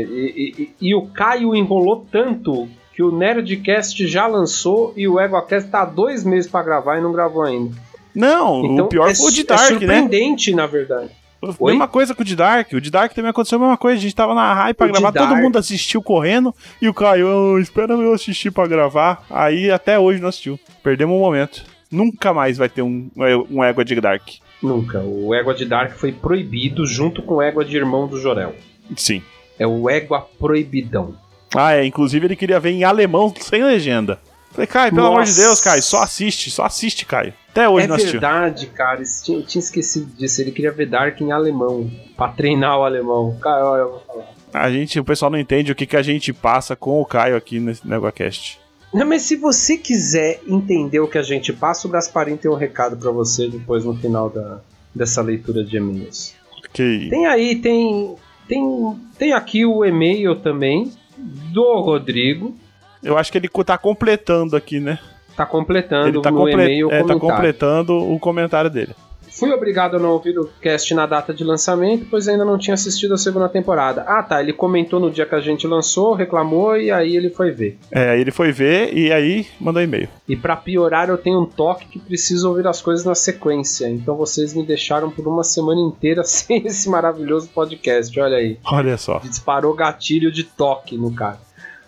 e- 0.58 0.62
e- 0.64 0.72
e 0.90 0.96
o 0.96 1.04
Caio 1.08 1.56
enrolou 1.56 2.06
tanto 2.12 2.68
que 2.96 3.04
o 3.04 3.12
Nerdcast 3.12 4.08
já 4.08 4.26
lançou 4.26 4.94
e 4.98 5.08
o 5.08 5.20
EguaCast 5.20 5.70
tá 5.70 5.82
há 5.82 5.86
dois 5.86 6.24
meses 6.24 6.50
pra 6.50 6.64
gravar 6.64 6.98
e 6.98 7.02
não 7.02 7.12
gravou 7.12 7.44
ainda. 7.44 7.76
Não, 8.16 8.62
o 8.62 8.88
pior 8.88 9.08
é, 9.10 9.14
foi 9.14 9.28
o 9.28 9.32
de 9.32 9.42
é 9.42 9.44
Dark, 9.44 9.62
né? 9.62 9.78
surpreendente, 9.78 10.54
na 10.56 10.66
verdade. 10.66 11.12
Oi? 11.60 11.74
Mesma 11.74 11.88
coisa 11.88 12.16
com 12.16 12.24
o 12.24 12.26
de 12.26 12.36
Dark. 12.36 12.74
O 12.74 12.82
de 12.82 12.90
Dark 12.90 13.14
também 13.14 13.30
aconteceu 13.30 13.60
a 13.60 13.62
mesma 13.62 13.78
coisa. 13.78 14.00
A 14.00 14.02
gente 14.02 14.16
tava 14.16 14.34
na 14.34 14.52
hype 14.56 14.76
pra 14.76 14.88
O 14.88 14.92
gravar, 14.92 15.12
todo 15.12 15.36
mundo 15.36 15.60
assistiu 15.60 16.02
correndo. 16.02 16.54
E 16.82 16.90
o 16.90 16.94
Caio, 16.96 17.28
"Oh, 17.28 17.60
espera 17.60 17.94
eu 17.94 18.12
assistir 18.14 18.50
pra 18.50 18.66
gravar. 18.66 19.24
Aí 19.30 19.70
até 19.70 20.00
hoje 20.00 20.20
não 20.20 20.30
assistiu. 20.30 20.60
Perdemos 20.82 21.16
um 21.16 21.20
momento. 21.20 21.64
Nunca 21.92 22.34
mais 22.34 22.58
vai 22.58 22.68
ter 22.68 22.82
um, 22.82 23.08
um 23.52 23.64
égua 23.64 23.86
de 23.86 23.94
Dark. 24.02 24.28
Nunca. 24.64 25.00
O 25.00 25.36
Égua 25.36 25.54
de 25.54 25.66
Dark 25.66 25.92
foi 25.92 26.12
proibido 26.12 26.88
junto 26.88 27.22
com 27.22 27.36
o 27.36 27.42
Égua 27.44 27.64
de 27.64 27.78
Irmão 27.78 28.08
do 28.08 28.20
Jorel. 28.20 28.56
Sim. 28.96 29.22
É 29.60 29.66
o 29.66 29.90
Égua 29.90 30.28
Proibidão. 30.40 31.16
Ah, 31.56 31.74
é. 31.74 31.86
Inclusive 31.86 32.26
ele 32.28 32.36
queria 32.36 32.60
ver 32.60 32.72
em 32.72 32.84
alemão 32.84 33.34
sem 33.40 33.64
legenda. 33.64 34.20
Falei, 34.52 34.68
Caio, 34.68 34.94
pelo 34.94 35.08
amor 35.08 35.24
de 35.24 35.30
Nossa. 35.30 35.42
Deus, 35.42 35.62
Caio, 35.62 35.84
só 35.84 36.02
assiste, 36.02 36.50
só 36.50 36.64
assiste, 36.66 37.06
Caio. 37.06 37.34
Até 37.50 37.70
hoje 37.70 37.86
é 37.86 37.88
não 37.88 37.96
assistiu. 37.96 38.20
verdade, 38.20 38.68
cara. 38.68 39.02
isso 39.02 39.24
tinha- 39.26 39.38
Eu 39.40 39.46
tinha 39.46 39.60
esquecido 39.60 40.06
disso. 40.18 40.42
Ele 40.42 40.52
queria 40.52 40.72
ver 40.72 40.88
Dark 40.88 41.20
em 41.22 41.32
alemão. 41.32 41.90
Pra 42.16 42.30
treinar 42.30 42.78
o 42.80 42.84
alemão. 42.84 43.38
Cara, 43.42 43.66
olha, 43.66 43.82
eu 43.82 43.90
vou 43.92 44.00
falar. 44.08 44.26
A 44.54 44.72
gente, 44.72 45.00
o 45.00 45.04
pessoal 45.04 45.30
não 45.30 45.38
entende 45.40 45.72
o 45.72 45.76
que, 45.76 45.86
que 45.86 45.96
a 45.98 46.02
gente 46.02 46.32
passa 46.34 46.76
com 46.76 47.00
o 47.02 47.06
Caio 47.06 47.36
aqui 47.36 47.60
nesse 47.60 47.88
NegoCast. 47.88 48.60
Não, 48.94 49.06
mas 49.06 49.24
se 49.24 49.36
você 49.36 49.78
quiser 49.78 50.40
entender 50.48 51.00
o 51.02 51.08
que 51.08 51.18
a 51.18 51.22
gente 51.24 51.52
passa, 51.52 51.88
o 51.88 51.92
Gasparim 51.92 52.38
tem 52.38 52.50
um 52.50 52.56
recado 52.56 52.96
pra 52.98 53.12
você 53.12 53.48
depois 53.50 53.84
no 53.84 53.94
final 53.96 54.30
da, 54.30 54.60
dessa 54.96 55.22
leitura 55.22 55.64
de 55.64 55.78
e-mails. 55.78 56.34
Que... 56.74 57.08
Tem 57.10 57.28
aí, 57.28 57.58
tem, 57.58 58.16
tem, 58.48 58.96
tem 59.18 59.34
aqui 59.34 59.66
o 59.66 59.84
e-mail 59.86 60.36
também 60.36 60.92
do 61.18 61.80
Rodrigo. 61.82 62.56
Eu 63.04 63.18
acho 63.18 63.32
que 63.32 63.38
ele 63.38 63.50
tá 63.66 63.78
completando 63.78 64.56
aqui, 64.56 64.80
né? 64.80 65.00
Tá 65.36 65.46
completando 65.46 66.08
Ele 66.08 66.22
tá, 66.22 66.32
no 66.32 66.38
comple- 66.38 66.54
e-mail 66.54 66.88
o 66.88 66.92
é, 66.92 67.04
tá 67.04 67.16
completando 67.20 67.94
o 67.96 68.20
comentário 68.20 68.70
dele. 68.70 68.94
Fui 69.32 69.52
obrigado 69.52 69.98
a 69.98 70.00
não 70.00 70.10
ouvir 70.10 70.38
o 70.40 70.50
cast 70.62 70.94
na 70.94 71.06
data 71.06 71.34
de 71.34 71.44
lançamento, 71.44 72.08
pois 72.10 72.28
ainda 72.28 72.46
não 72.46 72.58
tinha 72.58 72.74
assistido 72.74 73.14
a 73.14 73.18
segunda 73.18 73.50
temporada. 73.50 74.04
Ah, 74.08 74.24
tá. 74.24 74.42
Ele 74.42 74.54
comentou 74.54 75.00
no 75.00 75.12
dia 75.12 75.26
que 75.26 75.36
a 75.36 75.40
gente 75.40 75.68
lançou, 75.68 76.14
reclamou 76.14 76.78
e 76.78 76.92
aí 76.92 77.16
ele 77.16 77.30
foi 77.30 77.52
ver. 77.52 77.78
É, 77.92 78.12
aí 78.12 78.22
ele 78.22 78.32
foi 78.32 78.52
ver 78.52 78.94
e 78.94 79.12
aí 79.12 79.48
mandou 79.60 79.82
e-mail. 79.82 80.10
E 80.28 80.36
pra 80.36 80.56
piorar, 80.56 81.10
eu 81.10 81.18
tenho 81.18 81.42
um 81.42 81.46
toque 81.46 81.88
que 81.88 82.00
preciso 82.00 82.50
ouvir 82.50 82.68
as 82.68 82.82
coisas 82.82 83.06
na 83.06 83.16
sequência. 83.16 83.90
Então 83.90 84.16
vocês 84.16 84.54
me 84.54 84.66
deixaram 84.66 85.10
por 85.10 85.28
uma 85.28 85.44
semana 85.44 85.82
inteira 85.82 86.24
sem 86.26 86.66
esse 86.66 86.90
maravilhoso 86.90 87.50
podcast. 87.50 88.18
Olha 88.20 88.38
aí. 88.38 88.58
Olha 88.66 88.98
só. 88.98 89.20
Disparou 89.20 89.74
gatilho 89.74 90.32
de 90.32 90.44
toque 90.44 90.98
no 90.98 91.14
cara. 91.14 91.47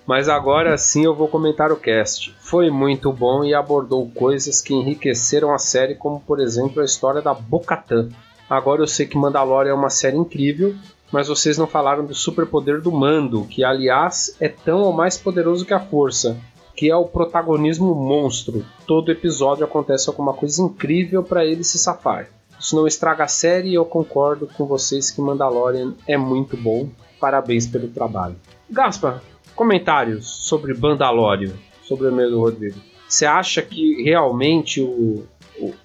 Mas 0.10 0.28
agora 0.28 0.76
sim 0.76 1.06
eu 1.06 1.14
vou 1.14 1.28
comentar 1.28 1.72
o 1.72 1.76
cast. 1.76 2.36
Foi 2.40 2.72
muito 2.72 3.14
bom 3.14 3.44
e 3.44 3.54
abordou 3.54 4.10
coisas 4.10 4.60
que 4.60 4.74
enriqueceram 4.74 5.54
a 5.54 5.60
série, 5.60 5.94
como 5.94 6.20
por 6.20 6.40
exemplo 6.40 6.82
a 6.82 6.84
história 6.84 7.22
da 7.22 7.32
Bocatã. 7.32 8.10
Agora 8.50 8.82
eu 8.82 8.88
sei 8.88 9.06
que 9.06 9.16
Mandalorian 9.16 9.70
é 9.70 9.76
uma 9.76 9.92
série 9.92 10.18
incrível, 10.18 10.74
mas 11.12 11.28
vocês 11.28 11.60
não 11.60 11.68
falaram 11.68 12.04
do 12.04 12.16
superpoder 12.16 12.82
do 12.82 12.92
Mando, 12.92 13.46
que 13.46 13.64
aliás 13.64 14.36
é 14.40 14.50
tão 14.50 14.82
ou 14.82 14.92
mais 14.92 15.16
poderoso 15.16 15.64
que 15.64 15.76
a 15.76 15.80
força, 15.80 16.36
que 16.76 16.90
é 16.90 16.96
o 16.96 17.06
protagonismo 17.06 17.94
monstro. 17.94 18.66
Todo 18.88 19.12
episódio 19.12 19.64
acontece 19.64 20.10
alguma 20.10 20.34
coisa 20.34 20.60
incrível 20.64 21.22
para 21.22 21.46
ele 21.46 21.64
se 21.64 21.78
safar. 21.78 22.30
Isso 22.60 22.76
não 22.76 22.88
estraga 22.88 23.26
a 23.26 23.28
série 23.28 23.70
e 23.70 23.76
eu 23.76 23.86
concordo 23.86 24.48
com 24.48 24.66
vocês 24.66 25.12
que 25.12 25.22
Mandalorian 25.22 25.94
é 26.08 26.18
muito 26.18 26.58
bom. 26.58 26.90
Parabéns 27.20 27.68
pelo 27.68 27.90
trabalho. 27.90 28.38
Gaspar, 28.72 29.22
comentários 29.60 30.26
sobre 30.26 30.74
Bandalório, 30.74 31.54
sobre 31.84 32.08
o 32.08 32.10
e-mail 32.12 32.30
do 32.32 32.40
Rodrigo. 32.40 32.78
Você 33.10 33.26
acha 33.26 33.62
que 33.62 34.02
realmente 34.04 34.80
o- 34.82 35.26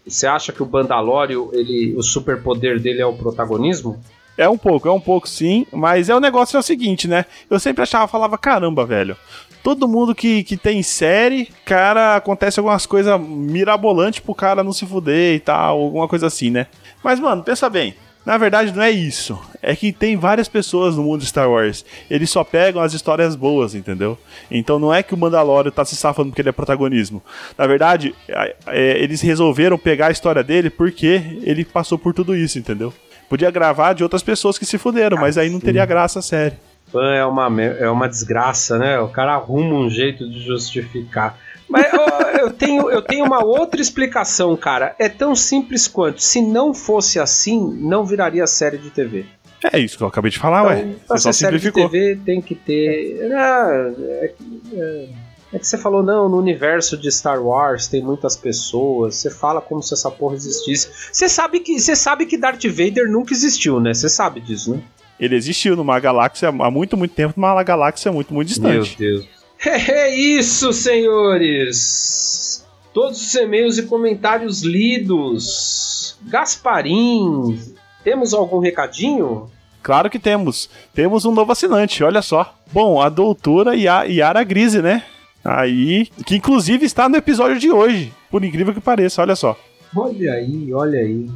você 0.07 0.29
acha 0.29 0.53
que 0.53 0.63
o 0.63 0.67
Bandalório, 0.67 1.51
ele, 1.53 1.93
o 1.97 2.03
superpoder 2.03 2.79
dele 2.81 3.01
é 3.03 3.07
o 3.07 3.13
protagonismo? 3.15 3.99
É 4.39 4.49
um 4.49 4.57
pouco, 4.57 4.87
é 4.89 4.93
um 4.93 5.01
pouco 5.01 5.29
sim, 5.29 5.67
mas 5.73 6.09
é 6.09 6.15
o 6.15 6.21
negócio 6.21 6.57
é 6.57 6.61
o 6.61 6.63
seguinte, 6.63 7.09
né? 7.09 7.25
Eu 7.51 7.59
sempre 7.59 7.83
achava, 7.83 8.07
falava, 8.07 8.39
caramba, 8.39 8.87
velho. 8.87 9.17
Todo 9.61 9.89
mundo 9.89 10.15
que, 10.15 10.45
que 10.45 10.57
tem 10.57 10.81
série, 10.81 11.49
cara, 11.65 12.15
acontece 12.15 12.61
algumas 12.61 12.87
coisas 12.87 13.21
mirabolantes 13.21 14.21
pro 14.21 14.35
cara 14.37 14.63
não 14.63 14.73
se 14.73 14.87
fuder 14.87 15.35
e 15.35 15.41
tal, 15.41 15.81
alguma 15.81 16.07
coisa 16.07 16.29
assim, 16.29 16.49
né? 16.51 16.69
Mas, 17.03 17.19
mano, 17.19 17.43
pensa 17.43 17.69
bem. 17.69 17.95
Na 18.25 18.39
verdade, 18.39 18.73
não 18.73 18.83
é 18.83 18.91
isso. 18.91 19.39
É 19.61 19.77
que 19.77 19.93
tem 19.93 20.17
várias 20.17 20.49
pessoas 20.49 20.97
no 20.97 21.03
mundo 21.03 21.21
de 21.21 21.27
Star 21.27 21.51
Wars. 21.51 21.85
Eles 22.11 22.31
só 22.31 22.43
pegam 22.43 22.81
as 22.81 22.95
histórias 22.95 23.37
boas, 23.37 23.75
entendeu? 23.75 24.17
Então 24.51 24.79
não 24.79 24.93
é 24.95 25.03
que 25.03 25.13
o 25.13 25.17
Mandalorian 25.17 25.71
tá 25.71 25.85
se 25.85 25.95
safando 25.95 26.31
porque 26.31 26.41
ele 26.41 26.49
é 26.49 26.53
protagonismo. 26.53 27.23
Na 27.59 27.67
verdade, 27.67 28.15
é- 28.29 28.57
é, 28.69 28.99
eles 29.03 29.21
resolveram 29.21 29.77
pegar 29.79 30.07
a 30.07 30.11
história 30.11 30.43
dele 30.43 30.71
porque 30.71 31.41
ele 31.43 31.65
passou 31.65 31.99
por 31.99 32.15
tudo 32.15 32.35
isso, 32.35 32.59
entendeu? 32.59 32.93
Podia 33.29 33.51
gravar 33.51 33.93
de 33.93 34.03
outras 34.03 34.23
pessoas 34.23 34.57
que 34.59 34.65
se 34.67 34.79
fuderam, 34.79 35.19
mas 35.19 35.37
aí 35.37 35.51
não 35.51 35.61
teria 35.61 35.85
graça 35.85 36.19
a 36.19 36.23
série. 36.23 36.57
É 36.95 37.25
uma, 37.25 37.63
é 37.63 37.89
uma 37.91 38.09
desgraça, 38.09 38.79
né? 38.79 39.01
O 39.01 39.09
cara 39.09 39.35
arruma 39.35 39.75
um 39.75 39.91
jeito 39.91 40.29
de 40.31 40.41
justificar. 40.45 41.37
Mas 41.69 41.87
ó, 41.95 42.23
eu, 42.39 42.51
tenho, 42.53 42.91
eu 42.91 43.01
tenho 43.03 43.25
uma 43.25 43.43
outra 43.45 43.81
explicação, 43.81 44.57
cara. 44.57 44.95
É 44.99 45.09
tão 45.09 45.35
simples 45.35 45.89
quanto: 45.89 46.23
se 46.23 46.41
não 46.43 46.75
fosse 46.75 47.19
assim, 47.19 47.59
não 47.81 48.05
viraria 48.05 48.47
série 48.47 48.79
de 48.79 48.91
TV. 48.91 49.25
É 49.73 49.79
isso 49.79 49.97
que 49.97 50.03
eu 50.03 50.09
acabei 50.09 50.31
de 50.31 50.39
falar, 50.39 50.61
Então, 50.77 50.89
ué. 50.91 50.95
pra 51.07 51.17
Você 51.17 51.23
só 51.23 51.33
ser 51.33 51.39
série 51.47 51.57
de 51.59 51.63
simplificou. 51.65 51.91
TV 51.91 52.21
tem 52.25 52.43
que 52.43 52.55
ter. 52.55 53.33
Ah, 53.33 53.93
é, 54.21 54.29
que- 54.37 54.61
é- 54.79 55.09
é 55.55 55.59
que 55.59 55.67
você 55.67 55.79
falou, 55.79 56.03
não, 56.03 56.29
no 56.29 56.37
universo 56.37 56.99
de 56.99 57.11
Star 57.11 57.41
Wars 57.43 57.87
tem 57.87 58.03
muitas 58.03 58.37
pessoas. 58.37 59.15
Você 59.15 59.31
fala 59.31 59.61
como 59.63 59.83
se 59.83 59.95
essa 59.95 60.11
porra 60.11 60.35
existisse. 60.35 60.89
Você 61.13 61.29
sabe 61.29 61.61
que, 61.61 61.79
você 61.81 61.95
sabe 61.97 62.27
que 62.27 62.37
Darth 62.37 62.65
Vader 62.67 63.09
nunca 63.11 63.33
existiu, 63.33 63.81
né? 63.81 63.95
Você 63.95 64.09
sabe 64.09 64.41
disso, 64.41 64.73
né? 64.75 64.83
Ele 65.19 65.37
existiu 65.37 65.77
numa 65.77 65.99
galáxia 66.01 66.49
há 66.49 66.71
muito, 66.71 66.97
muito 66.97 67.15
tempo, 67.15 67.35
numa 67.41 67.63
galáxia 67.63 68.11
muito, 68.13 68.35
muito 68.35 68.49
distante. 68.49 68.99
Deus. 68.99 69.27
É 69.67 70.15
isso, 70.15 70.73
senhores! 70.73 72.65
Todos 72.93 73.21
os 73.21 73.35
e-mails 73.35 73.79
e 73.79 73.83
comentários 73.85 74.63
lidos. 74.63 76.17
Gasparim, 76.23 77.59
temos 78.05 78.33
algum 78.35 78.59
recadinho? 78.59 79.51
Claro 79.83 80.09
que 80.09 80.19
temos. 80.19 80.69
Temos 80.95 81.25
um 81.25 81.33
novo 81.33 81.53
assinante, 81.53 82.03
olha 82.05 82.23
só. 82.23 82.55
Bom, 82.73 83.01
a 83.01 83.09
doutora 83.09 83.75
Ya- 83.77 84.05
Yara 84.05 84.43
Grise, 84.45 84.81
né? 84.81 85.03
Aí, 85.45 86.07
que 86.25 86.37
inclusive 86.37 86.87
está 86.87 87.09
no 87.09 87.17
episódio 87.17 87.59
de 87.59 87.71
hoje, 87.71 88.13
por 88.31 88.43
incrível 88.45 88.73
que 88.73 88.81
pareça, 88.81 89.21
olha 89.23 89.37
só. 89.37 89.59
Olha 89.95 90.33
aí, 90.33 90.73
olha 90.73 90.99
aí. 91.01 91.29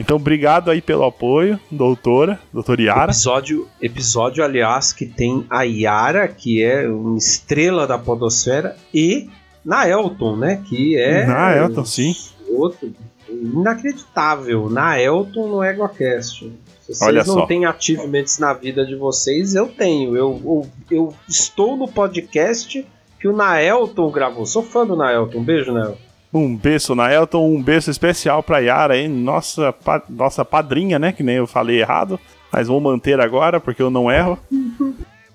Então, 0.00 0.16
obrigado 0.16 0.70
aí 0.70 0.80
pelo 0.80 1.04
apoio, 1.04 1.60
doutora, 1.70 2.40
doutora 2.50 2.80
Yara. 2.80 3.12
Episódio, 3.12 3.68
episódio, 3.82 4.42
aliás, 4.42 4.94
que 4.94 5.04
tem 5.04 5.44
a 5.50 5.62
Yara, 5.62 6.26
que 6.26 6.62
é 6.62 6.88
uma 6.88 7.18
estrela 7.18 7.86
da 7.86 7.98
podosfera, 7.98 8.74
e 8.94 9.28
Naelton, 9.62 10.36
né? 10.36 10.62
Que 10.66 10.96
é. 10.96 11.26
Naelton, 11.26 11.84
sim. 11.84 12.16
Outro. 12.48 12.90
Inacreditável. 13.28 14.70
Naelton 14.70 15.48
no 15.48 15.62
EgoCast. 15.62 16.50
Se 16.80 16.94
vocês 16.94 17.02
Olha 17.02 17.22
não 17.22 17.34
só. 17.34 17.46
têm 17.46 17.66
achievements 17.66 18.38
na 18.38 18.54
vida 18.54 18.86
de 18.86 18.96
vocês, 18.96 19.54
eu 19.54 19.68
tenho. 19.68 20.16
Eu, 20.16 20.40
eu, 20.42 20.66
eu 20.90 21.14
estou 21.28 21.76
no 21.76 21.86
podcast 21.86 22.86
que 23.20 23.28
o 23.28 23.36
Naelton 23.36 24.10
gravou. 24.10 24.46
Sou 24.46 24.62
fã 24.62 24.86
do 24.86 24.96
Naelton. 24.96 25.40
Um 25.40 25.44
beijo, 25.44 25.74
Naelton. 25.74 26.09
Um 26.32 26.56
beijo 26.56 26.94
na 26.94 27.12
Elton, 27.12 27.44
um 27.54 27.60
beijo 27.62 27.90
especial 27.90 28.42
pra 28.42 28.58
Yara 28.60 28.94
aí, 28.94 29.08
nossa, 29.08 29.72
pa- 29.72 30.02
nossa 30.08 30.44
padrinha, 30.44 30.98
né? 30.98 31.10
Que 31.12 31.22
nem 31.24 31.36
eu 31.36 31.46
falei 31.46 31.80
errado, 31.80 32.20
mas 32.52 32.68
vou 32.68 32.80
manter 32.80 33.20
agora 33.20 33.58
porque 33.60 33.82
eu 33.82 33.90
não 33.90 34.10
erro. 34.10 34.38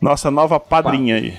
Nossa 0.02 0.30
nova 0.32 0.60
padrinha 0.60 1.16
aí. 1.16 1.34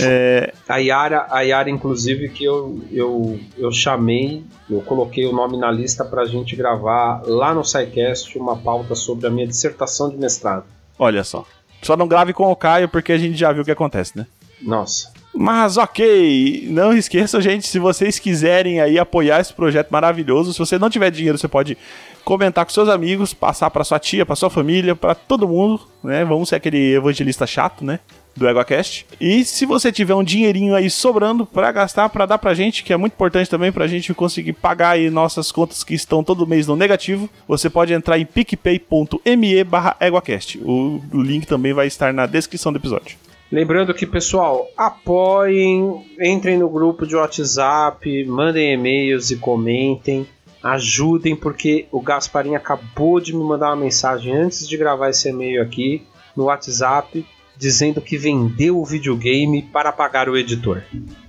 É, 0.00 0.52
A 0.68 0.76
Yara, 0.76 1.26
a 1.30 1.40
Yara, 1.40 1.70
inclusive, 1.70 2.28
que 2.28 2.44
eu, 2.44 2.78
eu, 2.92 3.40
eu 3.56 3.72
chamei, 3.72 4.44
eu 4.68 4.82
coloquei 4.82 5.24
o 5.26 5.32
nome 5.32 5.56
na 5.56 5.70
lista 5.70 6.04
pra 6.04 6.26
gente 6.26 6.54
gravar 6.54 7.22
lá 7.24 7.54
no 7.54 7.64
SciCast 7.64 8.36
uma 8.38 8.54
pauta 8.56 8.94
sobre 8.94 9.26
a 9.26 9.30
minha 9.30 9.46
dissertação 9.46 10.10
de 10.10 10.18
mestrado. 10.18 10.64
olha 10.98 11.24
só. 11.24 11.46
Só 11.80 11.96
não 11.96 12.08
grave 12.08 12.32
com 12.34 12.50
o 12.50 12.56
Caio 12.56 12.88
porque 12.88 13.12
a 13.12 13.16
gente 13.18 13.36
já 13.38 13.50
viu 13.52 13.62
o 13.62 13.64
que 13.64 13.70
acontece, 13.70 14.18
né? 14.18 14.26
Nossa. 14.60 15.12
Mas 15.40 15.76
ok, 15.76 16.66
não 16.68 16.92
esqueçam, 16.92 17.40
gente, 17.40 17.68
se 17.68 17.78
vocês 17.78 18.18
quiserem 18.18 18.80
aí 18.80 18.98
apoiar 18.98 19.38
esse 19.38 19.54
projeto 19.54 19.88
maravilhoso, 19.88 20.52
se 20.52 20.58
você 20.58 20.76
não 20.80 20.90
tiver 20.90 21.12
dinheiro, 21.12 21.38
você 21.38 21.46
pode 21.46 21.78
comentar 22.24 22.64
com 22.64 22.72
seus 22.72 22.88
amigos, 22.88 23.32
passar 23.32 23.70
pra 23.70 23.84
sua 23.84 24.00
tia, 24.00 24.26
pra 24.26 24.34
sua 24.34 24.50
família, 24.50 24.96
pra 24.96 25.14
todo 25.14 25.46
mundo, 25.46 25.80
né? 26.02 26.24
Vamos 26.24 26.48
ser 26.48 26.56
aquele 26.56 26.92
evangelista 26.92 27.46
chato, 27.46 27.84
né? 27.84 28.00
Do 28.34 28.48
EgoCast. 28.48 29.06
E 29.20 29.44
se 29.44 29.64
você 29.64 29.92
tiver 29.92 30.16
um 30.16 30.24
dinheirinho 30.24 30.74
aí 30.74 30.90
sobrando 30.90 31.46
pra 31.46 31.70
gastar, 31.70 32.08
pra 32.08 32.26
dar 32.26 32.38
pra 32.38 32.52
gente, 32.52 32.82
que 32.82 32.92
é 32.92 32.96
muito 32.96 33.12
importante 33.12 33.48
também 33.48 33.70
pra 33.70 33.86
gente 33.86 34.12
conseguir 34.12 34.54
pagar 34.54 34.90
aí 34.90 35.08
nossas 35.08 35.52
contas 35.52 35.84
que 35.84 35.94
estão 35.94 36.24
todo 36.24 36.48
mês 36.48 36.66
no 36.66 36.74
negativo, 36.74 37.30
você 37.46 37.70
pode 37.70 37.92
entrar 37.92 38.18
em 38.18 38.26
picpay.me 38.26 39.62
barra 39.62 39.96
EgoCast. 40.00 40.58
O 40.64 41.00
link 41.14 41.46
também 41.46 41.72
vai 41.72 41.86
estar 41.86 42.12
na 42.12 42.26
descrição 42.26 42.72
do 42.72 42.78
episódio. 42.78 43.27
Lembrando 43.50 43.94
que, 43.94 44.06
pessoal, 44.06 44.68
apoiem, 44.76 46.04
entrem 46.20 46.58
no 46.58 46.68
grupo 46.68 47.06
de 47.06 47.16
WhatsApp, 47.16 48.24
mandem 48.26 48.74
e-mails 48.74 49.30
e 49.30 49.36
comentem, 49.36 50.26
ajudem, 50.62 51.34
porque 51.34 51.86
o 51.90 52.00
Gasparim 52.00 52.54
acabou 52.54 53.18
de 53.20 53.34
me 53.34 53.42
mandar 53.42 53.68
uma 53.68 53.76
mensagem 53.76 54.34
antes 54.34 54.68
de 54.68 54.76
gravar 54.76 55.08
esse 55.10 55.30
e-mail 55.30 55.62
aqui 55.62 56.06
no 56.36 56.44
WhatsApp, 56.44 57.24
dizendo 57.56 58.00
que 58.02 58.18
vendeu 58.18 58.78
o 58.78 58.84
videogame 58.84 59.62
para 59.62 59.92
pagar 59.92 60.28
o 60.28 60.36
editor. 60.36 60.82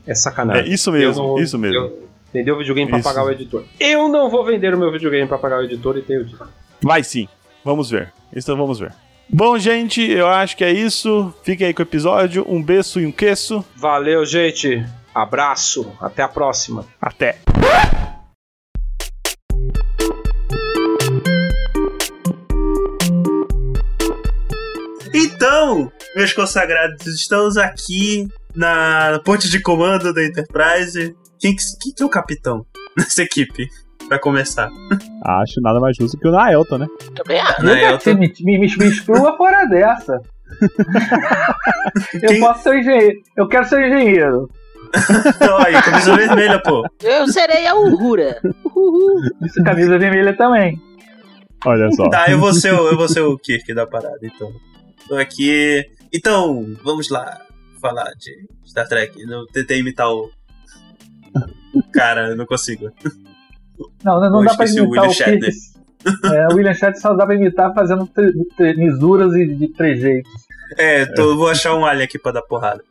É 0.06 0.12
É 0.12 0.16
sacanagem. 0.16 0.74
isso 0.74 0.90
Eu 0.90 0.94
mesmo, 0.94 1.24
não- 1.24 1.40
isso 1.40 1.58
mesmo. 1.58 1.78
eu- 1.78 2.10
vendeu 2.34 2.56
o 2.56 2.58
videogame 2.60 2.90
para 2.90 3.00
Isso. 3.00 3.08
pagar 3.10 3.24
o 3.26 3.32
editor. 3.32 3.64
Eu 3.80 4.08
não 4.10 4.30
vou 4.30 4.44
vender 4.46 4.74
o 4.74 4.78
meu 4.78 4.92
videogame 4.92 5.28
para 5.28 5.38
pagar 5.38 5.60
o 5.60 5.64
editor 5.64 5.98
e 5.98 6.02
tenho 6.02 6.26
dito. 6.26 6.46
Vai 6.82 7.04
sim. 7.04 7.28
Vamos 7.64 7.90
ver. 7.90 8.12
Isso 8.36 8.56
vamos 8.56 8.78
ver. 8.80 8.92
Bom, 9.32 9.60
gente, 9.60 10.02
eu 10.02 10.28
acho 10.28 10.58
que 10.58 10.64
é 10.64 10.72
isso. 10.72 11.32
Fiquem 11.44 11.68
aí 11.68 11.74
com 11.74 11.84
o 11.84 11.86
episódio. 11.86 12.44
Um 12.50 12.64
beijo 12.64 13.00
e 13.00 13.06
um 13.06 13.12
queixo. 13.12 13.64
Valeu, 13.76 14.26
gente. 14.26 14.84
Abraço. 15.14 15.96
Até 16.02 16.24
a 16.24 16.28
próxima. 16.28 16.88
Até. 17.00 17.38
Então, 25.14 25.92
meus 26.16 26.34
consagrados, 26.34 27.06
estamos 27.06 27.56
aqui 27.56 28.28
na 28.56 29.22
ponte 29.24 29.48
de 29.48 29.62
comando 29.62 30.12
da 30.12 30.24
Enterprise. 30.24 31.16
Quem 31.40 31.56
que, 31.56 31.64
quem 31.80 31.94
que 31.94 32.02
é 32.02 32.06
o 32.06 32.10
capitão 32.10 32.66
nessa 32.98 33.22
equipe? 33.22 33.68
Pra 34.10 34.20
começar. 34.20 34.70
Acho 35.24 35.62
nada 35.62 35.80
mais 35.80 35.96
justo 35.96 36.18
que 36.18 36.28
o 36.28 36.32
Naelton, 36.32 36.80
né? 36.80 36.88
Também 37.16 37.40
acho. 37.40 37.64
Né, 37.64 37.98
tô- 37.98 38.16
me, 38.16 38.34
me, 38.42 38.60
me 38.60 38.66
exclua 38.88 39.38
fora 39.38 39.66
dessa. 39.66 40.20
eu 42.16 42.20
Quem- 42.30 42.40
posso 42.40 42.64
ser 42.64 42.80
engenheiro. 42.80 43.22
Eu 43.38 43.48
quero 43.48 43.66
ser 43.68 43.86
engenheiro. 43.88 44.50
Aí, 45.64 45.80
camisa 45.84 46.16
vermelha, 46.16 46.60
pô. 46.62 46.84
Eu 47.04 47.28
serei 47.28 47.68
a 47.68 47.76
Uhura. 47.76 48.42
Uhul. 48.76 49.22
Isso, 49.44 49.64
camisa 49.64 49.98
vermelha 50.00 50.36
também. 50.36 50.82
Olha 51.66 51.92
só. 51.92 52.10
Tá, 52.10 52.32
eu 52.32 52.40
vou 52.40 52.52
ser 52.54 52.74
o, 52.74 52.88
eu 52.88 52.98
vou 52.98 53.08
ser 53.08 53.22
o 53.22 53.38
Kirk 53.38 53.72
da 53.76 53.86
parada, 53.86 54.18
então. 54.24 54.52
Tô 55.08 55.16
aqui. 55.18 55.84
Então, 56.12 56.66
vamos 56.84 57.10
lá 57.10 57.40
falar 57.80 58.10
de 58.18 58.32
Star 58.68 58.88
Trek. 58.88 59.14
Eu 59.22 59.46
tentei 59.54 59.80
imitar 59.80 60.10
o. 60.10 60.32
o 61.76 61.84
cara, 61.94 62.30
eu 62.30 62.36
não 62.36 62.48
consigo. 62.48 62.90
Não, 64.04 64.20
não, 64.20 64.30
não 64.32 64.44
dá 64.44 64.56
pra 64.56 64.66
o 64.82 64.86
imitar 64.86 65.04
William 65.06 65.10
o 65.10 65.14
Kirk. 65.14 65.80
É, 66.34 66.48
o 66.48 66.56
William 66.56 66.74
Shatner 66.74 67.02
só 67.02 67.14
dá 67.14 67.26
pra 67.26 67.36
imitar 67.36 67.74
fazendo 67.74 68.08
tre- 68.08 68.32
tre- 68.56 68.74
misuras 68.76 69.34
e 69.36 69.46
de 69.46 69.68
trejeitos. 69.74 70.32
É, 70.78 71.06
tô, 71.06 71.36
vou 71.36 71.50
achar 71.50 71.76
um 71.76 71.86
alien 71.86 72.06
aqui 72.06 72.18
pra 72.20 72.32
dar 72.32 72.42
porrada. 72.44 72.84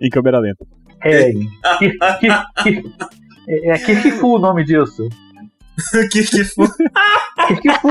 Em 0.00 0.08
câmera 0.10 0.38
lenta. 0.40 0.64
É, 1.04 1.32
Kirk- 1.78 1.98
Kirk- 2.18 2.46
Kirk- 2.62 2.90
é, 3.48 3.70
é 3.70 3.78
Fu 4.12 4.36
o 4.36 4.38
nome 4.38 4.64
disso. 4.64 5.08
Kirk 6.10 6.44
Fu. 6.44 6.62
Kirk 7.46 7.80
Fu. 7.80 7.88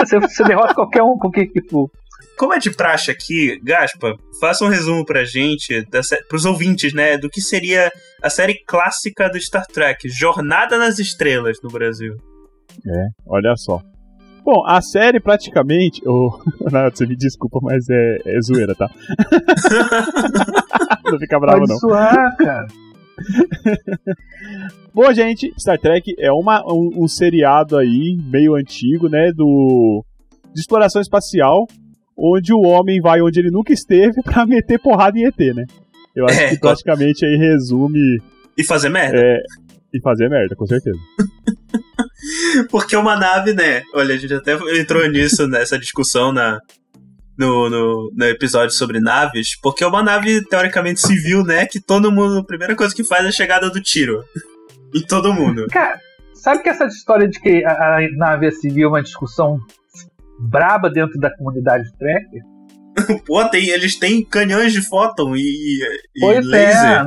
Você, 0.00 0.18
você 0.18 0.44
derrota 0.44 0.74
qualquer 0.74 1.02
um 1.02 1.18
com 1.18 1.30
Kirk 1.30 1.52
Fu. 1.68 1.90
Como 2.38 2.54
é 2.54 2.58
de 2.58 2.70
praxe 2.70 3.10
aqui, 3.10 3.58
Gaspa, 3.64 4.14
faça 4.40 4.64
um 4.64 4.68
resumo 4.68 5.04
pra 5.04 5.24
gente, 5.24 5.84
sé- 6.02 6.22
pros 6.28 6.44
ouvintes, 6.44 6.92
né, 6.94 7.18
do 7.18 7.28
que 7.28 7.40
seria 7.40 7.90
a 8.22 8.30
série 8.30 8.62
clássica 8.64 9.28
do 9.28 9.40
Star 9.40 9.66
Trek, 9.66 10.08
Jornada 10.08 10.78
nas 10.78 10.98
Estrelas 10.98 11.58
no 11.62 11.70
Brasil. 11.70 12.14
Olha 13.26 13.54
só. 13.56 13.80
Bom, 14.44 14.64
a 14.66 14.80
série 14.80 15.20
praticamente. 15.20 16.00
Oh, 16.06 16.30
Renato, 16.64 16.96
você 16.98 17.06
me 17.06 17.16
desculpa, 17.16 17.58
mas 17.60 17.84
é, 17.90 18.16
é 18.24 18.40
zoeira, 18.40 18.74
tá? 18.74 18.88
não 21.04 21.18
fica 21.18 21.38
bravo, 21.38 21.58
Pode 21.58 21.70
não. 21.72 21.78
suar, 21.78 22.36
cara. 22.36 22.66
Bom, 24.94 25.12
gente, 25.12 25.52
Star 25.58 25.78
Trek 25.78 26.14
é 26.18 26.32
uma, 26.32 26.62
um, 26.66 27.04
um 27.04 27.08
seriado 27.08 27.76
aí, 27.76 28.16
meio 28.24 28.54
antigo, 28.54 29.08
né? 29.08 29.32
Do. 29.34 30.04
De 30.54 30.60
exploração 30.60 31.02
espacial, 31.02 31.66
onde 32.18 32.52
o 32.52 32.60
homem 32.62 33.00
vai 33.00 33.20
onde 33.22 33.38
ele 33.40 33.50
nunca 33.50 33.72
esteve 33.72 34.20
pra 34.24 34.44
meter 34.46 34.78
porrada 34.80 35.18
em 35.18 35.24
ET, 35.26 35.38
né? 35.54 35.64
Eu 36.16 36.24
acho 36.26 36.40
É, 36.40 36.48
que 36.50 36.58
praticamente 36.58 37.24
aí 37.24 37.36
resume 37.36 38.20
E 38.56 38.64
fazer 38.64 38.88
merda. 38.88 39.18
é, 39.18 39.38
e 39.94 40.00
fazer 40.02 40.28
merda, 40.28 40.56
com 40.56 40.66
certeza. 40.66 40.98
Porque 42.70 42.96
uma 42.96 43.16
nave, 43.16 43.54
né? 43.54 43.82
Olha, 43.94 44.14
a 44.14 44.18
gente 44.18 44.34
até 44.34 44.54
entrou 44.78 45.08
nisso 45.08 45.46
nessa 45.48 45.78
discussão 45.78 46.32
na, 46.32 46.58
no, 47.36 47.70
no, 47.70 48.12
no 48.14 48.24
episódio 48.26 48.74
sobre 48.74 49.00
naves. 49.00 49.58
Porque 49.60 49.84
é 49.84 49.86
uma 49.86 50.02
nave 50.02 50.44
teoricamente 50.46 51.00
civil, 51.00 51.44
né? 51.44 51.66
Que 51.66 51.80
todo 51.80 52.12
mundo, 52.12 52.38
a 52.38 52.44
primeira 52.44 52.74
coisa 52.76 52.94
que 52.94 53.04
faz 53.04 53.24
é 53.24 53.28
a 53.28 53.32
chegada 53.32 53.70
do 53.70 53.80
tiro. 53.80 54.22
Em 54.94 55.02
todo 55.02 55.32
mundo. 55.32 55.66
Cara, 55.70 55.98
sabe 56.34 56.62
que 56.62 56.68
essa 56.68 56.86
história 56.86 57.28
de 57.28 57.38
que 57.40 57.64
a, 57.64 57.96
a 57.98 58.00
nave 58.16 58.50
civil 58.52 58.88
é 58.88 58.90
uma 58.90 59.02
discussão 59.02 59.58
braba 60.38 60.90
dentro 60.90 61.18
da 61.20 61.34
comunidade 61.36 61.90
tracker? 61.98 62.42
Pô, 63.26 63.44
tem, 63.48 63.68
eles 63.68 63.96
têm 63.96 64.24
canhões 64.24 64.72
de 64.72 64.80
fóton 64.82 65.36
e, 65.36 65.80
e 66.16 66.20
Pois 66.20 66.46
laser. 66.46 67.06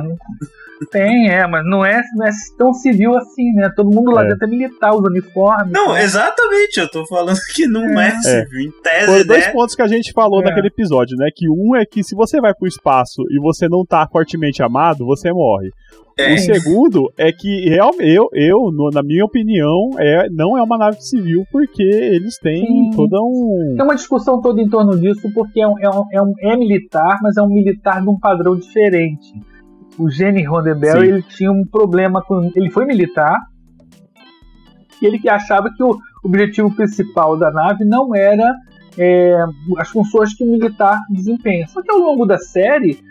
Tem, 0.90 1.28
é, 1.30 1.46
mas 1.46 1.64
não 1.64 1.84
é, 1.84 2.00
não 2.16 2.26
é 2.26 2.30
tão 2.58 2.72
civil 2.74 3.16
assim, 3.16 3.52
né? 3.54 3.70
Todo 3.76 3.90
mundo 3.94 4.10
lá 4.10 4.24
É. 4.24 4.28
dentro 4.28 4.46
é 4.46 4.50
militar, 4.50 4.94
os 4.94 5.00
uniformes. 5.04 5.72
Não, 5.72 5.92
né? 5.92 6.02
exatamente, 6.02 6.78
eu 6.80 6.90
tô 6.90 7.06
falando 7.06 7.38
que 7.54 7.66
não 7.66 7.82
é, 8.00 8.08
É. 8.08 8.20
civil. 8.20 8.60
Em 8.68 8.82
tese, 8.82 9.06
Foram 9.06 9.26
dois 9.26 9.46
né? 9.46 9.52
pontos 9.52 9.74
que 9.74 9.82
a 9.82 9.88
gente 9.88 10.12
falou 10.12 10.40
É. 10.42 10.44
naquele 10.44 10.68
episódio, 10.68 11.16
né? 11.16 11.28
Que 11.34 11.48
um 11.48 11.76
é 11.76 11.84
que 11.84 12.02
se 12.02 12.14
você 12.14 12.40
vai 12.40 12.54
pro 12.54 12.66
espaço 12.68 13.22
e 13.30 13.40
você 13.40 13.68
não 13.68 13.84
tá 13.84 14.06
fortemente 14.10 14.62
amado, 14.62 15.04
você 15.06 15.32
morre. 15.32 15.70
É. 16.18 16.34
O 16.34 16.38
segundo 16.38 17.10
é 17.16 17.32
que 17.32 17.68
realmente 17.70 18.14
eu, 18.14 18.28
eu 18.34 18.58
no- 18.70 18.90
na 18.92 19.02
minha 19.02 19.24
opinião, 19.24 19.90
é, 19.98 20.28
não 20.30 20.58
é 20.58 20.62
uma 20.62 20.76
nave 20.76 21.00
civil 21.00 21.42
porque 21.50 21.82
eles 21.82 22.36
têm 22.38 22.66
Sim. 22.66 22.90
toda 22.94 23.16
um. 23.22 23.74
Tem 23.76 23.82
uma 23.84 23.94
discussão 23.94 24.38
toda 24.42 24.60
em 24.60 24.68
torno 24.68 24.98
disso, 25.00 25.30
porque 25.32 25.62
é, 25.62 25.66
um, 25.66 25.78
é, 25.78 25.88
um, 25.88 26.04
é, 26.12 26.22
um- 26.22 26.34
é 26.52 26.56
militar, 26.56 27.18
mas 27.22 27.38
é 27.38 27.42
um 27.42 27.48
militar 27.48 28.02
de 28.02 28.10
um 28.10 28.18
padrão 28.18 28.54
diferente. 28.56 29.32
O 29.98 30.10
Gene 30.10 30.44
Roddenberry 30.44 31.08
ele 31.08 31.22
tinha 31.22 31.50
um 31.50 31.64
problema 31.64 32.22
com. 32.22 32.50
Ele 32.54 32.70
foi 32.70 32.84
militar 32.84 33.38
e 35.00 35.06
ele 35.06 35.20
achava 35.28 35.70
que 35.74 35.82
o 35.82 35.98
objetivo 36.24 36.74
principal 36.74 37.36
da 37.36 37.50
nave 37.50 37.84
não 37.84 38.14
era 38.14 38.54
é, 38.96 39.36
as 39.78 39.88
funções 39.90 40.34
que 40.34 40.44
o 40.44 40.50
militar 40.50 40.98
desempenha. 41.10 41.66
Só 41.66 41.82
que 41.82 41.90
ao 41.90 41.98
longo 41.98 42.24
da 42.24 42.38
série, 42.38 43.02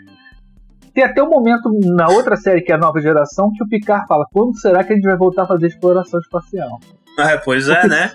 tem 0.94 1.04
até 1.04 1.22
um 1.22 1.28
momento 1.28 1.70
na 1.84 2.08
outra 2.08 2.36
série, 2.36 2.62
que 2.62 2.72
é 2.72 2.74
a 2.74 2.78
nova 2.78 3.00
geração, 3.00 3.50
que 3.52 3.62
o 3.62 3.68
Picard 3.68 4.06
fala: 4.06 4.26
quando 4.32 4.58
será 4.58 4.82
que 4.82 4.92
a 4.92 4.96
gente 4.96 5.04
vai 5.04 5.16
voltar 5.16 5.42
a 5.42 5.46
fazer 5.46 5.66
exploração 5.66 6.20
espacial? 6.20 6.80
Ah, 7.18 7.40
pois 7.44 7.68
é, 7.68 7.86
né? 7.86 8.12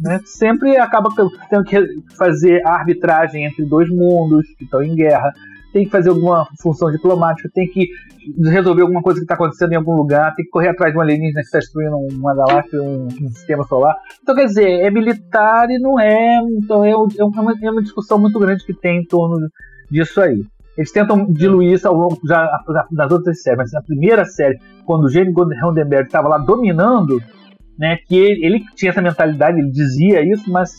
né, 0.00 0.18
sempre 0.24 0.78
acaba 0.78 1.10
tendo 1.50 1.64
que 1.64 1.76
fazer 2.16 2.66
a 2.66 2.72
arbitragem 2.72 3.44
entre 3.44 3.64
dois 3.66 3.88
mundos 3.90 4.46
que 4.56 4.64
estão 4.64 4.82
em 4.82 4.94
guerra, 4.94 5.32
tem 5.72 5.84
que 5.84 5.90
fazer 5.90 6.10
alguma 6.10 6.46
função 6.62 6.90
diplomática, 6.90 7.48
tem 7.54 7.68
que 7.68 7.88
resolver 8.50 8.82
alguma 8.82 9.02
coisa 9.02 9.18
que 9.20 9.24
está 9.24 9.34
acontecendo 9.34 9.72
em 9.72 9.76
algum 9.76 9.94
lugar, 9.94 10.34
tem 10.34 10.44
que 10.44 10.50
correr 10.50 10.68
atrás 10.68 10.92
de 10.92 10.98
um 10.98 11.02
alienígena 11.02 11.40
que 11.40 11.46
está 11.46 11.58
destruindo 11.58 11.96
uma 11.96 12.34
galáxia, 12.34 12.80
um, 12.82 13.06
um 13.06 13.28
sistema 13.28 13.64
solar. 13.64 13.94
Então, 14.22 14.34
quer 14.34 14.46
dizer, 14.46 14.68
é 14.68 14.90
militar 14.90 15.70
e 15.70 15.78
não 15.78 15.98
é. 15.98 16.40
Então, 16.62 16.84
é, 16.84 16.96
um- 16.96 17.08
é 17.18 17.24
uma, 17.24 17.54
é 17.62 17.70
uma 17.70 17.82
discussão 17.82 18.18
muito 18.18 18.38
grande 18.38 18.64
que 18.64 18.74
tem 18.74 19.00
em 19.00 19.04
torno 19.06 19.36
disso 19.90 20.20
aí. 20.20 20.42
Eles 20.76 20.92
tentam 20.92 21.26
diluir 21.26 21.72
isso 21.74 21.86
ao 21.88 21.94
longo 21.94 22.18
já 22.26 22.48
das 22.90 23.12
outras 23.12 23.42
séries, 23.42 23.58
mas 23.58 23.72
na 23.72 23.82
primeira 23.82 24.24
série, 24.24 24.58
quando 24.86 25.04
o 25.04 25.08
Gene 25.08 25.32
Roddenberry 25.62 26.06
estava 26.06 26.28
lá 26.28 26.38
dominando, 26.38 27.18
né, 27.78 27.96
que 28.06 28.16
ele, 28.16 28.46
ele 28.46 28.60
tinha 28.76 28.90
essa 28.90 29.02
mentalidade, 29.02 29.58
ele 29.58 29.70
dizia 29.70 30.22
isso, 30.22 30.50
mas 30.50 30.70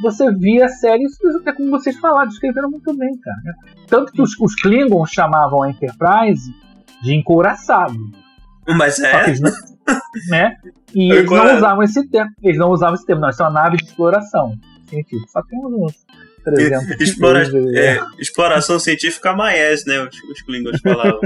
você 0.00 0.32
via 0.34 0.66
a 0.66 0.68
série, 0.68 1.04
isso 1.04 1.18
até 1.40 1.52
como 1.52 1.70
vocês 1.70 1.96
falaram, 1.96 2.28
descreveram 2.28 2.70
muito 2.70 2.96
bem, 2.96 3.16
cara. 3.18 3.56
Tanto 3.86 4.12
que 4.12 4.22
os, 4.22 4.30
os 4.40 4.54
Klingons 4.56 5.10
chamavam 5.10 5.62
a 5.62 5.70
Enterprise 5.70 6.54
de 7.02 7.14
encouraçado. 7.14 7.98
Mas 8.66 8.98
é. 9.00 9.24
eles 9.24 9.40
não, 9.40 9.50
né? 10.28 10.56
E 10.94 11.12
É 11.12 11.16
eles 11.16 11.30
não 11.30 11.56
usavam 11.56 11.82
esse 11.82 12.08
termo. 12.08 12.30
Eles 12.42 12.58
não 12.58 12.70
usavam 12.70 12.94
esse 12.94 13.06
termo, 13.06 13.22
não. 13.22 13.30
Isso 13.30 13.42
é 13.42 13.46
uma 13.46 13.52
nave 13.52 13.76
de 13.76 13.84
exploração 13.84 14.52
científica. 14.88 15.30
Só 15.32 15.42
tem 15.42 15.58
uns 15.64 16.06
300. 16.44 17.00
Explora, 17.00 17.50
coisas, 17.50 17.74
é, 17.74 18.00
exploração 18.18 18.78
científica 18.78 19.34
maies, 19.34 19.84
né? 19.84 20.00
Os, 20.00 20.22
os 20.24 20.42
Klingons 20.42 20.80
falavam. 20.80 21.20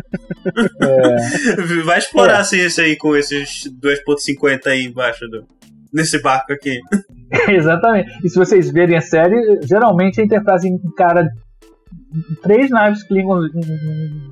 é. 0.80 1.82
Vai 1.84 1.98
explorar 1.98 2.38
assim, 2.38 2.58
isso 2.58 2.80
aí 2.80 2.96
com 2.96 3.16
esses 3.16 3.64
2.50 3.80 4.66
aí 4.66 4.84
embaixo 4.84 5.26
do. 5.28 5.46
Nesse 5.92 6.20
barco 6.22 6.52
aqui. 6.52 6.80
Exatamente. 7.48 8.10
E 8.24 8.28
se 8.28 8.38
vocês 8.38 8.70
verem 8.70 8.96
a 8.96 9.00
série, 9.00 9.60
geralmente 9.62 10.20
a 10.20 10.24
Enterprise 10.24 10.68
encara 10.68 11.26
três 12.42 12.70
naves 12.70 13.02
Klingon 13.04 13.40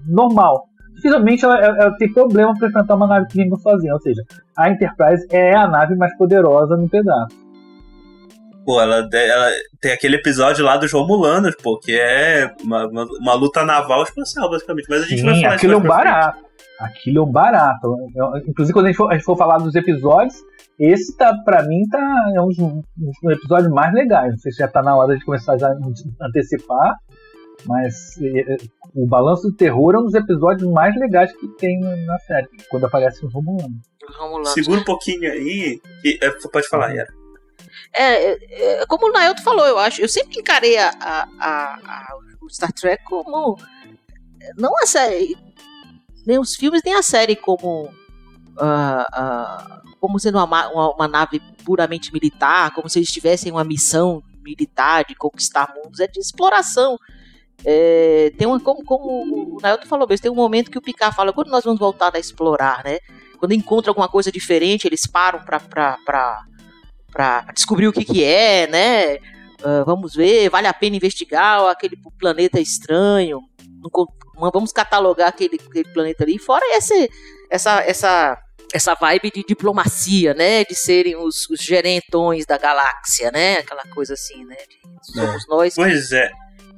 normal. 0.07 0.65
Dificilmente 0.97 1.45
ela, 1.45 1.59
ela- 1.59 1.97
tem 1.97 2.13
problema 2.13 2.53
para 2.59 2.69
enfrentar 2.69 2.95
uma 2.95 3.07
nave 3.07 3.27
Klingon 3.29 3.57
sozinha. 3.57 3.95
Ou 3.95 4.01
seja, 4.01 4.23
a 4.57 4.71
Enterprise 4.71 5.27
é 5.31 5.57
a 5.57 5.67
nave 5.67 5.95
mais 5.97 6.15
poderosa 6.17 6.77
no 6.77 6.89
pedaço. 6.89 7.35
Pô, 8.67 8.79
ela, 8.81 9.09
ela 9.13 9.51
tem 9.81 9.91
aquele 9.93 10.17
episódio 10.17 10.63
lá 10.65 10.77
dos 10.77 10.93
Romulanos, 10.93 11.57
pô, 11.57 11.79
que 11.79 11.99
é 11.99 12.53
uma, 12.63 12.87
uma, 12.87 13.05
uma 13.21 13.35
luta 13.35 13.65
naval 13.65 14.03
espacial, 14.03 14.51
basicamente. 14.51 14.87
Mas 14.91 15.03
a 15.03 15.07
gente 15.07 15.23
vai 15.23 15.35
Sim, 15.35 15.43
falar 15.43 15.55
aquilo 15.55 15.73
é 15.73 15.77
um 15.77 15.81
frente. 15.81 15.91
barato. 15.93 16.39
Aquilo 16.79 17.19
é 17.19 17.23
um 17.23 17.33
barato. 17.33 17.97
Inclusive, 18.47 18.73
quando 18.75 18.87
a 18.87 18.89
gente, 18.89 18.97
for, 18.99 19.11
a 19.11 19.15
gente 19.15 19.25
for 19.25 19.37
falar 19.37 19.57
dos 19.59 19.75
episódios, 19.75 20.35
esse 20.81 21.17
tá, 21.17 21.33
pra 21.45 21.63
mim, 21.65 21.83
tá, 21.91 21.99
é 22.35 22.41
um 22.41 22.49
dos, 22.49 22.59
um 22.59 23.31
episódios 23.31 23.71
mais 23.71 23.93
legais. 23.93 24.31
Não 24.33 24.39
sei 24.39 24.51
se 24.53 24.59
já 24.59 24.69
tá 24.69 24.83
na 24.83 24.97
hora 24.97 25.17
de 25.17 25.25
começar 25.25 25.59
já 25.59 25.69
a 25.69 26.27
antecipar, 26.27 26.95
mas 27.67 28.17
é, 28.23 28.57
o 28.95 29.07
Balanço 29.07 29.43
do 29.49 29.55
Terror 29.55 29.95
é 29.95 29.99
um 29.99 30.05
dos 30.05 30.15
episódios 30.15 30.71
mais 30.73 30.95
legais 30.97 31.33
que 31.37 31.47
tem 31.59 31.79
na, 31.81 32.19
série, 32.21 32.49
quando 32.71 32.87
aparece 32.87 33.25
o 33.25 33.29
Romulano. 33.29 33.75
Segura 34.55 34.81
um 34.81 34.85
pouquinho 34.85 35.31
aí. 35.31 35.81
E, 36.05 36.19
é, 36.23 36.31
pode 36.51 36.67
falar, 36.69 36.93
Yara. 36.95 37.13
É, 37.95 38.33
é, 38.33 38.81
é, 38.83 38.87
como 38.87 39.09
o 39.09 39.13
Nailton 39.13 39.43
falou, 39.43 39.67
eu 39.67 39.79
acho. 39.79 40.01
Eu 40.01 40.09
sempre 40.09 40.41
encarei 40.41 40.79
a, 40.79 40.89
a- 41.01 41.29
a- 41.39 41.75
a- 41.85 42.15
o 42.41 42.49
Star 42.49 42.73
Trek 42.73 43.05
como. 43.05 43.57
Não 44.57 44.73
a 44.83 44.87
série. 44.87 45.37
Nem 46.27 46.39
os 46.39 46.55
filmes, 46.57 46.83
nem 46.85 46.95
a 46.95 47.03
série 47.03 47.37
como. 47.37 47.91
Ah, 48.61 49.07
ah, 49.13 49.83
como 50.01 50.19
sendo 50.19 50.39
uma, 50.39 50.47
ma- 50.47 50.69
uma, 50.69 50.95
uma 50.95 51.09
nave 51.09 51.41
puramente 51.65 52.13
militar, 52.13 52.73
como 52.73 52.89
se 52.89 52.99
eles 52.99 53.11
tivessem 53.11 53.51
uma 53.51 53.65
missão 53.65 54.23
militar 54.43 55.05
de 55.05 55.15
conquistar 55.15 55.73
mundos. 55.75 56.01
É 56.01 56.07
de 56.07 56.21
exploração. 56.21 56.99
É, 57.65 58.33
tem 58.39 58.47
uma, 58.47 58.59
como, 58.61 58.85
como 58.85 59.57
o 59.57 59.61
Nailton 59.61 59.87
falou 59.87 60.09
mesmo, 60.09 60.23
tem 60.23 60.31
um 60.33 60.35
momento 60.35 60.71
que 60.71 60.79
o 60.79 60.83
Picard 60.83 61.15
fala, 61.15 61.33
quando 61.33 61.49
nós 61.49 61.65
vamos 61.65 61.79
voltar 61.79 62.15
a 62.15 62.19
explorar, 62.19 62.83
né? 62.85 62.99
Quando 63.39 63.53
encontra 63.53 63.91
alguma 63.91 64.09
coisa 64.09 64.31
diferente, 64.33 64.87
eles 64.87 65.07
param 65.07 65.41
pra 65.45 65.97
descobrir 67.55 67.89
o 67.89 67.93
que 67.93 68.05
que 68.05 68.25
é, 68.25 68.67
né? 68.67 69.19
Ah, 69.63 69.85
vamos 69.85 70.15
ver, 70.15 70.49
vale 70.49 70.67
a 70.67 70.73
pena 70.75 70.97
investigar 70.97 71.67
aquele 71.69 71.97
planeta 72.19 72.61
estranho. 72.61 73.41
Vamos 74.53 74.73
catalogar 74.73 75.29
aquele, 75.29 75.57
aquele 75.57 75.89
planeta 75.93 76.25
ali. 76.25 76.39
Fora 76.39 76.65
esse, 76.77 77.11
essa, 77.51 77.81
essa, 77.83 78.39
essa 78.73 78.95
vibe 78.95 79.31
de 79.35 79.45
diplomacia, 79.47 80.35
né? 80.35 80.65
De 80.65 80.75
serem 80.75 81.17
os, 81.17 81.49
os 81.51 81.61
gerentões 81.61 82.47
da 82.47 82.57
galáxia, 82.59 83.31
né? 83.31 83.59
Aquela 83.59 83.83
coisa 83.95 84.15
assim, 84.15 84.45
né? 84.45 84.57
De, 84.57 85.13
somos 85.13 85.47
nós 85.49 85.75
que, 85.75 85.81
Pois 85.81 86.13
é. 86.13 86.31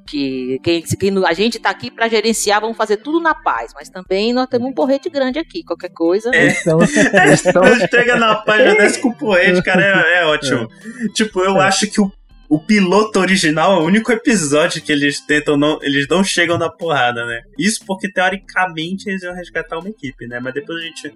que 0.08 0.58
quem, 0.62 0.82
quem- 0.82 1.24
a 1.26 1.32
gente 1.32 1.58
tá 1.58 1.70
aqui 1.70 1.90
pra 1.90 2.08
gerenciar, 2.08 2.60
vamos 2.60 2.76
fazer 2.76 2.98
tudo 2.98 3.20
na 3.20 3.34
paz, 3.34 3.72
mas 3.74 3.88
também 3.88 4.32
nós 4.32 4.46
temos 4.48 4.68
um 4.68 4.72
porrete 4.72 5.08
grande 5.10 5.38
aqui, 5.38 5.62
qualquer 5.64 5.90
coisa. 5.90 6.30
É. 6.34 6.44
Eles 6.44 6.62
são, 6.62 6.78
eles 6.80 7.40
são 7.40 7.62
Chega 7.90 8.16
na 8.16 8.36
página 8.36 8.74
desse 8.76 9.00
com 9.00 9.08
o 9.08 9.14
porrete, 9.16 9.62
cara, 9.62 9.84
é, 9.84 10.20
é 10.20 10.26
ótimo. 10.26 10.68
Tipo, 11.14 11.40
eu 11.40 11.60
acho 11.60 11.86
que 11.90 12.00
o, 12.00 12.10
o 12.48 12.58
piloto 12.58 13.18
original 13.20 13.72
é 13.72 13.82
o 13.82 13.86
único 13.86 14.10
episódio 14.12 14.82
que 14.82 14.92
eles 14.92 15.20
tentam 15.20 15.56
não. 15.56 15.78
Eles 15.82 16.06
não 16.08 16.22
chegam 16.24 16.58
na 16.58 16.68
porrada, 16.70 17.24
né? 17.26 17.40
Isso 17.58 17.84
porque, 17.86 18.10
teoricamente, 18.12 19.08
eles 19.08 19.22
iam 19.22 19.34
resgatar 19.34 19.78
uma 19.78 19.88
equipe, 19.88 20.26
né? 20.26 20.38
Mas 20.40 20.52
depois 20.54 20.78
a 20.78 20.86
gente 20.86 21.14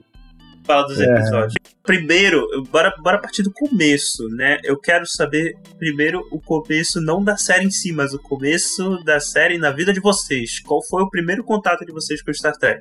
fala 0.66 0.86
dos 0.86 1.00
É. 1.00 1.04
episódios. 1.04 1.54
Primeiro, 1.82 2.44
bora, 2.68 2.92
bora 2.98 3.20
partir 3.20 3.42
do 3.42 3.52
começo, 3.52 4.28
né? 4.30 4.58
Eu 4.64 4.76
quero 4.78 5.06
saber, 5.06 5.54
primeiro, 5.78 6.26
o 6.32 6.40
começo, 6.40 7.00
não 7.00 7.22
da 7.22 7.36
série 7.36 7.64
em 7.64 7.70
si, 7.70 7.92
mas 7.92 8.12
o 8.12 8.18
começo 8.18 9.02
da 9.04 9.20
série 9.20 9.56
na 9.56 9.70
vida 9.70 9.92
de 9.92 10.00
vocês. 10.00 10.58
Qual 10.60 10.84
foi 10.84 11.02
o 11.02 11.08
primeiro 11.10 11.44
contato 11.44 11.86
de 11.86 11.92
vocês 11.92 12.20
com 12.20 12.32
Star 12.34 12.56
Trek? 12.58 12.80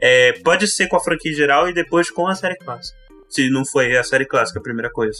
É, 0.00 0.32
pode 0.42 0.66
ser 0.66 0.88
com 0.88 0.96
a 0.96 1.00
franquia 1.00 1.30
em 1.30 1.34
geral 1.34 1.68
e 1.68 1.74
depois 1.74 2.10
com 2.10 2.26
a 2.26 2.34
série 2.34 2.56
clássica. 2.56 2.96
Se 3.28 3.50
não 3.50 3.64
foi 3.64 3.96
a 3.96 4.02
série 4.02 4.24
clássica 4.24 4.58
a 4.58 4.62
primeira 4.62 4.90
coisa. 4.90 5.18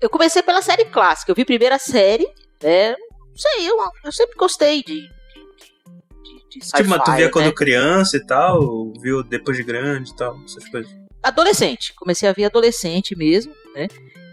Eu 0.00 0.10
comecei 0.10 0.42
pela 0.42 0.60
série 0.62 0.86
clássica, 0.86 1.30
eu 1.30 1.36
vi 1.36 1.44
primeiro 1.44 1.74
a 1.74 1.78
série, 1.78 2.26
né? 2.62 2.90
Não 2.90 3.36
sei, 3.36 3.68
eu, 3.70 3.76
eu 4.04 4.12
sempre 4.12 4.34
gostei 4.36 4.82
de. 4.82 4.94
de, 4.94 5.00
de, 5.00 6.58
de 6.60 6.66
tipo, 6.66 6.88
mas 6.88 7.02
tu 7.04 7.12
via 7.12 7.26
né? 7.26 7.30
quando 7.30 7.54
criança 7.54 8.16
e 8.16 8.26
tal, 8.26 8.92
viu 9.00 9.22
depois 9.22 9.56
de 9.56 9.62
grande 9.62 10.10
e 10.10 10.16
tal, 10.16 10.36
essas 10.44 10.68
coisas. 10.68 11.01
Adolescente. 11.22 11.94
Comecei 11.94 12.28
a 12.28 12.32
ver 12.32 12.46
adolescente 12.46 13.16
mesmo, 13.16 13.54
né? 13.74 13.88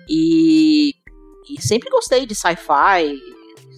E, 0.08 0.94
e 1.50 1.62
sempre 1.62 1.90
gostei 1.90 2.26
de 2.26 2.34
sci-fi, 2.34 3.22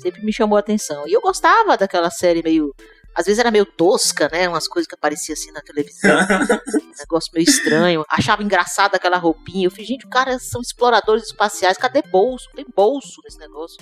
sempre 0.02 0.24
me 0.24 0.32
chamou 0.32 0.58
a 0.58 0.60
atenção. 0.60 1.08
E 1.08 1.14
eu 1.14 1.22
gostava 1.22 1.78
daquela 1.78 2.10
série 2.10 2.42
meio. 2.42 2.74
Às 3.14 3.26
vezes 3.26 3.40
era 3.40 3.52
meio 3.52 3.66
tosca, 3.66 4.30
né? 4.32 4.48
Umas 4.48 4.68
coisas 4.68 4.88
que 4.88 4.96
apareciam 4.96 5.34
assim 5.34 5.52
na 5.52 5.62
televisão. 5.62 6.18
um 6.74 6.98
negócio 6.98 7.30
meio 7.34 7.44
estranho. 7.44 8.06
Achava 8.10 8.42
engraçado 8.42 8.96
aquela 8.96 9.18
roupinha. 9.18 9.68
Eu 9.68 9.72
falei, 9.72 9.86
gente, 9.86 10.06
os 10.06 10.12
caras 10.12 10.44
são 10.44 10.62
exploradores 10.62 11.26
espaciais. 11.26 11.78
Cadê 11.78 12.02
bolso? 12.02 12.48
Tem 12.56 12.66
bolso 12.74 13.22
nesse 13.26 13.38
negócio. 13.38 13.78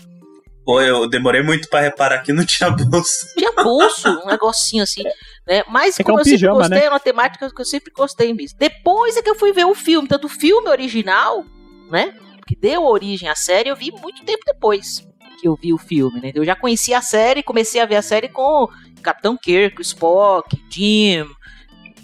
Pô, 0.71 0.79
eu 0.81 1.09
demorei 1.09 1.41
muito 1.41 1.67
pra 1.67 1.79
reparar 1.79 2.19
que 2.19 2.31
não 2.31 2.45
tinha 2.45 2.69
bolsa. 2.69 3.33
Tinha 3.35 3.51
bolso, 3.53 4.07
um 4.07 4.27
negocinho 4.27 4.83
assim, 4.83 5.01
né? 5.47 5.63
Mas 5.67 5.97
É 5.97 6.03
é 6.03 6.05
como 6.05 6.17
um 6.17 6.19
eu 6.19 6.25
sempre 6.25 6.37
pijama, 6.37 6.57
gostei, 6.59 6.77
né? 6.77 6.85
é 6.85 6.89
uma 6.89 6.99
temática 6.99 7.49
que 7.49 7.59
eu 7.59 7.65
sempre 7.65 7.91
gostei 7.91 8.31
mesmo. 8.35 8.55
Depois 8.59 9.17
é 9.17 9.23
que 9.23 9.29
eu 9.31 9.33
fui 9.33 9.51
ver 9.51 9.65
o 9.65 9.73
filme, 9.73 10.07
tanto 10.07 10.25
o 10.25 10.29
filme 10.29 10.69
original, 10.69 11.43
né? 11.89 12.13
Que 12.47 12.55
deu 12.55 12.83
origem 12.85 13.27
à 13.27 13.33
série, 13.33 13.69
eu 13.69 13.75
vi 13.75 13.91
muito 13.91 14.23
tempo 14.23 14.43
depois 14.45 15.03
que 15.41 15.47
eu 15.47 15.55
vi 15.59 15.73
o 15.73 15.77
filme, 15.79 16.21
né? 16.21 16.31
Eu 16.35 16.45
já 16.45 16.55
conhecia 16.55 16.99
a 16.99 17.01
série, 17.01 17.41
comecei 17.41 17.81
a 17.81 17.87
ver 17.87 17.95
a 17.95 18.01
série 18.03 18.29
com 18.29 18.67
Capitão 19.01 19.35
Kirk, 19.35 19.81
Spock, 19.81 20.55
Jim. 20.69 21.25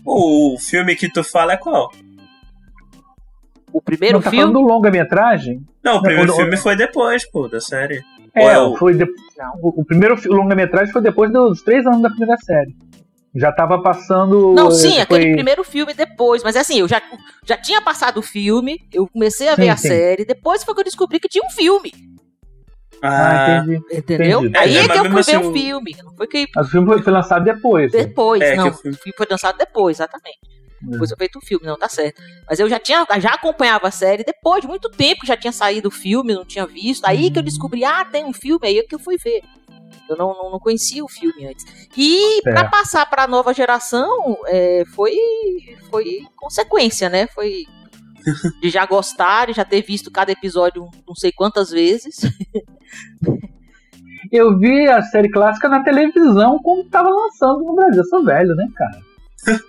O 0.03 0.57
filme 0.59 0.95
que 0.95 1.07
tu 1.07 1.23
fala 1.23 1.53
é 1.53 1.57
qual? 1.57 1.91
O 3.71 3.79
primeiro 3.81 4.15
não 4.17 4.23
tá 4.23 4.31
filme. 4.31 4.43
falando 4.45 4.59
do 4.59 4.65
longa-metragem? 4.67 5.61
Não, 5.83 5.97
o 5.97 6.01
primeiro 6.01 6.31
o- 6.31 6.35
filme 6.35 6.57
foi 6.57 6.75
depois, 6.75 7.29
pô, 7.29 7.47
da 7.47 7.59
série. 7.61 8.01
É, 8.35 8.59
Ou 8.59 8.75
é 8.75 8.77
foi 8.77 8.93
de- 8.95 9.05
o, 9.61 9.81
o 9.81 9.85
primeiro 9.85 10.15
longa-metragem 10.25 10.91
foi 10.91 11.01
depois 11.01 11.31
dos 11.31 11.61
três 11.61 11.85
anos 11.85 12.01
da 12.01 12.09
primeira 12.09 12.35
série. 12.37 12.75
Já 13.33 13.51
tava 13.51 13.81
passando. 13.81 14.53
Não, 14.53 14.67
eh, 14.67 14.71
sim, 14.71 14.91
foi- 14.93 15.01
aquele 15.01 15.33
primeiro 15.33 15.63
filme 15.63 15.93
depois. 15.93 16.43
Mas 16.43 16.55
assim, 16.55 16.79
eu 16.79 16.87
já, 16.87 17.01
já 17.45 17.57
tinha 17.57 17.81
passado 17.81 18.17
o 18.17 18.21
filme, 18.21 18.77
eu 18.93 19.07
comecei 19.07 19.47
a 19.49 19.55
ver 19.55 19.63
Sim, 19.63 19.69
a 19.69 19.77
sim. 19.77 19.87
série, 19.89 20.25
depois 20.25 20.63
foi 20.63 20.73
que 20.73 20.79
eu 20.81 20.85
descobri 20.85 21.19
que 21.19 21.27
tinha 21.27 21.45
um 21.45 21.49
filme. 21.49 21.91
Ah, 23.01 23.59
entendi. 23.61 23.81
Entendeu? 23.93 24.39
Entendi. 24.39 24.57
Aí 24.57 24.77
É, 24.77 24.79
é, 24.81 24.87
que 24.87 24.97
eu 24.97 25.03
fui 25.03 25.11
ver 25.11 25.19
assim, 25.19 25.35
o 25.35 25.49
o- 25.49 25.53
filme. 25.53 25.95
Não 26.03 26.15
foi 26.15 26.27
que 26.27 26.47
Mas 26.55 26.67
o 26.67 26.71
filme 26.71 26.87
foi, 27.03 27.11
lançado 27.13 27.43
depois. 27.43 27.91
né? 27.91 27.99
depois, 28.03 28.41
É, 28.41 28.55
não. 28.55 28.69
o 28.69 28.73
filme 28.73 28.97
foi 29.17 29.27
lançado 29.29 29.57
depois, 29.57 29.97
exatamente. 29.97 30.39
Depois 30.91 31.11
eu 31.11 31.17
feito 31.17 31.39
o 31.39 31.45
filme, 31.45 31.65
não, 31.65 31.77
tá 31.77 31.89
certo. 31.89 32.21
Mas 32.47 32.59
eu 32.59 32.69
já 32.69 32.79
tinha, 32.79 33.05
já 33.19 33.29
acompanhava 33.31 33.87
a 33.87 33.91
série 33.91 34.23
depois 34.23 34.61
de 34.61 34.67
muito 34.67 34.89
tempo 34.89 35.21
que 35.21 35.27
já 35.27 35.37
tinha 35.37 35.51
saído 35.51 35.89
o 35.89 35.91
filme, 35.91 36.33
não 36.33 36.45
tinha 36.45 36.65
visto. 36.65 37.05
Aí 37.05 37.31
que 37.31 37.39
eu 37.39 37.43
descobri, 37.43 37.83
ah, 37.83 38.05
tem 38.05 38.25
um 38.25 38.33
filme, 38.33 38.67
aí 38.67 38.79
é 38.79 38.83
que 38.83 38.95
eu 38.95 38.99
fui 38.99 39.17
ver. 39.17 39.41
Eu 40.07 40.15
não, 40.15 40.33
não, 40.33 40.51
não 40.51 40.59
conhecia 40.59 41.03
o 41.03 41.07
filme 41.07 41.47
antes. 41.47 41.65
E 41.97 42.41
pra 42.43 42.59
Certo. 42.59 42.71
passar 42.71 43.09
pra 43.09 43.27
nova 43.27 43.53
geração, 43.53 44.37
é, 44.47 44.83
foi, 44.93 45.15
foi 45.89 46.21
consequência, 46.35 47.09
né? 47.09 47.27
Foi 47.27 47.65
de 48.61 48.69
já 48.69 48.85
gostar, 48.85 49.47
de 49.47 49.53
já 49.53 49.65
ter 49.65 49.81
visto 49.81 50.11
cada 50.11 50.31
episódio 50.31 50.87
não 51.07 51.15
sei 51.15 51.31
quantas 51.31 51.69
vezes. 51.71 52.17
Eu 54.31 54.57
vi 54.57 54.87
a 54.87 55.01
série 55.03 55.29
clássica 55.29 55.69
na 55.69 55.83
televisão 55.83 56.59
quando 56.63 56.89
tava 56.89 57.09
lançando 57.09 57.63
no 57.63 57.75
Brasil. 57.75 58.01
Eu 58.01 58.05
sou 58.05 58.23
velho, 58.23 58.55
né, 58.55 58.67
cara? 58.75 58.99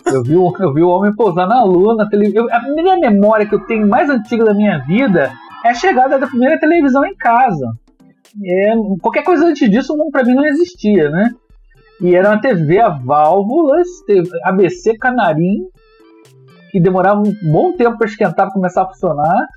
Eu 0.05 0.23
vi, 0.23 0.33
eu 0.33 0.73
vi 0.73 0.81
o 0.81 0.89
homem 0.89 1.15
pousar 1.15 1.47
na 1.47 1.63
lua 1.63 1.95
na 1.95 2.09
televisão. 2.09 2.47
A 2.51 2.59
primeira 2.59 2.97
memória 2.97 3.47
que 3.47 3.55
eu 3.55 3.65
tenho 3.65 3.87
mais 3.87 4.09
antiga 4.09 4.43
da 4.45 4.53
minha 4.53 4.79
vida 4.79 5.31
é 5.63 5.69
a 5.69 5.73
chegada 5.73 6.17
da 6.17 6.27
primeira 6.27 6.59
televisão 6.59 7.05
em 7.05 7.15
casa. 7.15 7.67
É, 8.43 8.73
qualquer 9.01 9.23
coisa 9.23 9.45
antes 9.45 9.69
disso 9.69 9.95
pra 10.11 10.23
mim 10.23 10.33
não 10.33 10.45
existia, 10.45 11.09
né? 11.09 11.31
E 12.01 12.15
era 12.15 12.29
uma 12.29 12.41
TV 12.41 12.79
a 12.79 12.89
válvulas, 12.89 13.87
ABC 14.43 14.97
Canarim, 14.97 15.63
que 16.71 16.79
demorava 16.79 17.21
um 17.21 17.33
bom 17.51 17.73
tempo 17.73 17.97
para 17.97 18.07
esquentar 18.07 18.45
para 18.45 18.51
começar 18.51 18.83
a 18.83 18.87
funcionar. 18.87 19.47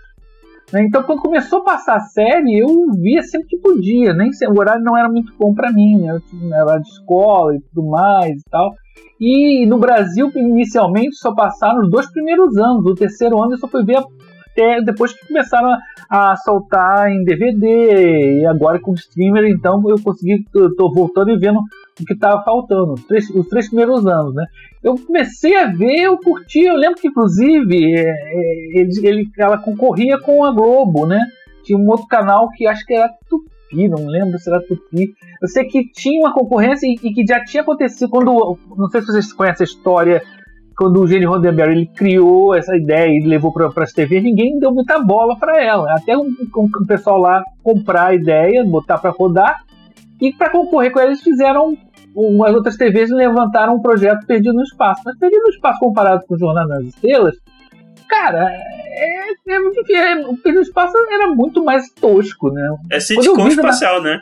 Né? 0.72 0.84
Então, 0.84 1.02
quando 1.02 1.22
começou 1.22 1.60
a 1.60 1.64
passar 1.64 1.96
a 1.96 2.00
série, 2.00 2.58
eu 2.58 2.68
via 3.00 3.22
sempre 3.22 3.48
que 3.48 3.58
podia. 3.58 4.12
Nem 4.14 4.30
o 4.48 4.58
horário 4.58 4.82
não 4.82 4.96
era 4.96 5.08
muito 5.08 5.32
bom 5.38 5.52
para 5.54 5.72
mim, 5.72 5.98
né? 5.98 6.12
Eu 6.12 6.54
era 6.54 6.78
de 6.78 6.88
escola 6.88 7.56
e 7.56 7.60
tudo 7.60 7.88
mais 7.88 8.40
e 8.40 8.50
tal. 8.50 8.72
E 9.20 9.66
no 9.66 9.78
Brasil, 9.78 10.30
inicialmente, 10.34 11.16
só 11.16 11.34
passaram 11.34 11.80
os 11.80 11.90
dois 11.90 12.10
primeiros 12.10 12.56
anos. 12.56 12.84
O 12.86 12.94
terceiro 12.94 13.42
ano 13.42 13.52
eu 13.52 13.58
só 13.58 13.68
fui 13.68 13.84
ver 13.84 13.98
até 14.52 14.80
depois 14.82 15.12
que 15.12 15.26
começaram 15.26 15.68
a, 16.08 16.32
a 16.32 16.36
soltar 16.36 17.10
em 17.10 17.24
DVD. 17.24 18.40
E 18.40 18.46
agora 18.46 18.80
com 18.80 18.92
o 18.92 18.94
streamer, 18.94 19.44
então 19.44 19.82
eu 19.88 19.96
consegui. 20.02 20.44
Tô 20.76 20.92
voltando 20.92 21.30
e 21.30 21.38
vendo 21.38 21.58
o 21.58 22.04
que 22.06 22.14
estava 22.14 22.42
faltando. 22.42 22.94
Os 22.94 23.04
três, 23.04 23.28
os 23.30 23.46
três 23.48 23.68
primeiros 23.68 24.06
anos, 24.06 24.34
né? 24.34 24.44
Eu 24.82 24.94
comecei 24.94 25.56
a 25.56 25.66
ver, 25.66 26.00
eu 26.00 26.16
curti. 26.18 26.60
Eu 26.60 26.74
lembro 26.74 27.00
que, 27.00 27.08
inclusive, 27.08 27.94
é, 27.96 28.02
é, 28.02 28.80
ele, 28.80 29.28
ela 29.38 29.58
concorria 29.58 30.18
com 30.18 30.44
a 30.44 30.52
Globo, 30.52 31.06
né? 31.06 31.20
Tinha 31.62 31.78
um 31.78 31.88
outro 31.88 32.06
canal 32.06 32.48
que 32.50 32.66
acho 32.66 32.84
que 32.86 32.94
era 32.94 33.10
Tupi, 33.28 33.88
não 33.88 34.06
lembro 34.06 34.38
se 34.38 34.48
era 34.50 34.60
Tupi. 34.60 35.14
Eu 35.40 35.48
sei 35.48 35.64
que 35.64 35.84
tinha 35.92 36.20
uma 36.20 36.32
concorrência 36.32 36.86
e, 36.86 36.94
e 36.94 37.12
que 37.12 37.26
já 37.26 37.44
tinha 37.44 37.62
acontecido 37.62 38.08
quando. 38.08 38.58
Não 38.76 38.88
sei 38.88 39.02
se 39.02 39.08
vocês 39.08 39.32
conhecem 39.32 39.64
a 39.64 39.68
história. 39.68 40.22
Quando 40.76 40.98
o 40.98 41.06
Gene 41.06 41.26
Roddenberry 41.26 41.72
ele 41.72 41.86
criou 41.94 42.54
essa 42.54 42.74
ideia 42.74 43.10
e 43.10 43.26
levou 43.26 43.52
para 43.52 43.68
as 43.82 43.92
TVs, 43.92 44.22
ninguém 44.22 44.58
deu 44.58 44.72
muita 44.72 44.98
bola 44.98 45.38
para 45.38 45.62
ela. 45.62 45.92
Até 45.92 46.16
o, 46.16 46.22
o 46.22 46.86
pessoal 46.86 47.18
lá 47.18 47.44
comprar 47.62 48.06
a 48.06 48.14
ideia, 48.14 48.64
botar 48.64 48.96
para 48.96 49.10
rodar. 49.10 49.62
E 50.18 50.32
para 50.32 50.50
concorrer 50.50 50.90
com 50.90 51.00
eles, 51.00 51.22
fizeram 51.22 51.76
umas 52.14 52.54
outras 52.54 52.76
TVs 52.76 53.10
levantaram 53.10 53.74
um 53.76 53.82
projeto 53.82 54.26
Perdido 54.26 54.54
no 54.54 54.62
Espaço. 54.62 55.02
Mas 55.04 55.18
Perdido 55.18 55.42
no 55.42 55.50
Espaço 55.50 55.78
comparado 55.80 56.24
com 56.26 56.36
Jornada 56.38 56.68
nas 56.68 56.84
Estrelas, 56.84 57.36
cara, 58.08 58.48
é, 58.50 59.30
é. 59.30 59.30
É, 59.48 59.58
o 60.26 60.36
Perdido 60.36 60.54
no 60.56 60.60
Espaço 60.62 60.96
era 61.10 61.28
muito 61.28 61.64
mais 61.64 61.90
tosco, 61.92 62.50
né? 62.52 62.68
É 62.90 63.00
sitcom 63.00 63.36
na- 63.44 63.48
espacial, 63.48 64.02
né? 64.02 64.20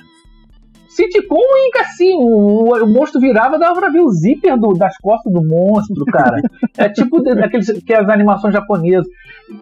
Sitcom 0.98 1.36
e 1.38 1.78
assim, 1.78 2.12
o, 2.14 2.74
o 2.74 2.86
monstro 2.92 3.20
virava, 3.20 3.56
dava 3.56 3.78
pra 3.78 3.88
ver 3.88 4.00
o 4.00 4.10
zíper 4.10 4.58
do- 4.58 4.72
das 4.72 4.96
costas 4.98 5.32
do 5.32 5.40
monstro, 5.44 6.04
cara. 6.06 6.40
É 6.76 6.88
tipo 6.88 7.22
daqueles 7.22 7.70
que 7.82 7.94
as 7.94 8.08
animações 8.08 8.52
japonesas. 8.52 9.06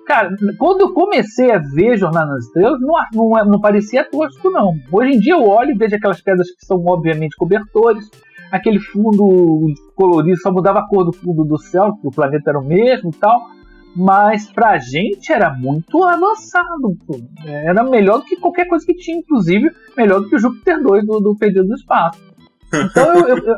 Cara, 0.07 0.31
quando 0.59 0.81
eu 0.81 0.95
comecei 0.95 1.51
a 1.53 1.59
ver 1.59 1.99
Jornada 1.99 2.27
nas 2.33 2.45
Estrelas, 2.47 2.81
não, 2.81 2.95
não, 3.13 3.45
não 3.45 3.61
parecia 3.61 4.03
tosco, 4.11 4.51
não. 4.51 4.73
Hoje 4.91 5.13
em 5.17 5.19
dia 5.21 5.35
eu 5.35 5.47
olho 5.47 5.73
e 5.73 5.77
vejo 5.77 5.95
aquelas 5.97 6.23
pedras 6.23 6.49
que 6.51 6.65
são 6.65 6.83
obviamente 6.87 7.37
cobertores, 7.37 8.09
aquele 8.51 8.81
fundo 8.81 9.67
colorido, 9.95 10.39
só 10.41 10.51
mudava 10.51 10.79
a 10.81 10.89
cor 10.89 11.05
do 11.05 11.13
fundo 11.13 11.45
do 11.45 11.59
céu, 11.59 11.93
que 12.01 12.09
o 12.09 12.11
planeta 12.11 12.49
era 12.51 12.59
o 12.59 12.65
mesmo 12.65 13.11
e 13.11 13.17
tal. 13.19 13.41
Mas 13.97 14.51
pra 14.53 14.77
gente 14.79 15.33
era 15.33 15.53
muito 15.55 16.05
avançado. 16.05 16.95
pô. 17.07 17.19
Era 17.47 17.83
melhor 17.83 18.19
do 18.19 18.25
que 18.25 18.37
qualquer 18.37 18.67
coisa 18.67 18.85
que 18.85 18.95
tinha, 18.95 19.17
inclusive 19.17 19.71
melhor 19.97 20.21
do 20.21 20.29
que 20.29 20.37
o 20.37 20.39
Júpiter 20.39 20.83
2 20.83 21.07
do, 21.07 21.21
do 21.21 21.35
Perdido 21.37 21.67
no 21.67 21.75
Espaço. 21.75 22.21
Então 22.75 23.15
eu, 23.15 23.39
eu, 23.39 23.57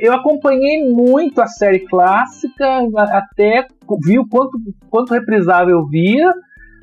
eu- 0.00 0.12
acompanhei 0.12 0.88
muito 0.92 1.40
a 1.40 1.46
série 1.48 1.80
clássica, 1.80 2.64
até 3.08 3.66
vi 4.04 4.18
o 4.18 4.28
quanto, 4.28 4.58
quanto 4.88 5.12
reprisável 5.14 5.78
eu 5.80 5.86
via, 5.86 6.32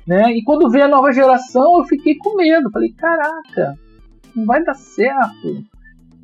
né? 0.06 0.32
E 0.34 0.44
quando 0.44 0.70
veio 0.70 0.86
a 0.86 0.90
nova 0.90 1.12
geração, 1.14 1.78
eu 1.78 1.86
fiquei 1.86 2.16
com 2.18 2.36
medo. 2.36 2.70
Falei, 2.72 2.92
caraca, 2.92 3.76
não 4.36 4.46
vai 4.46 4.62
dar 4.64 4.74
certo. 4.74 5.64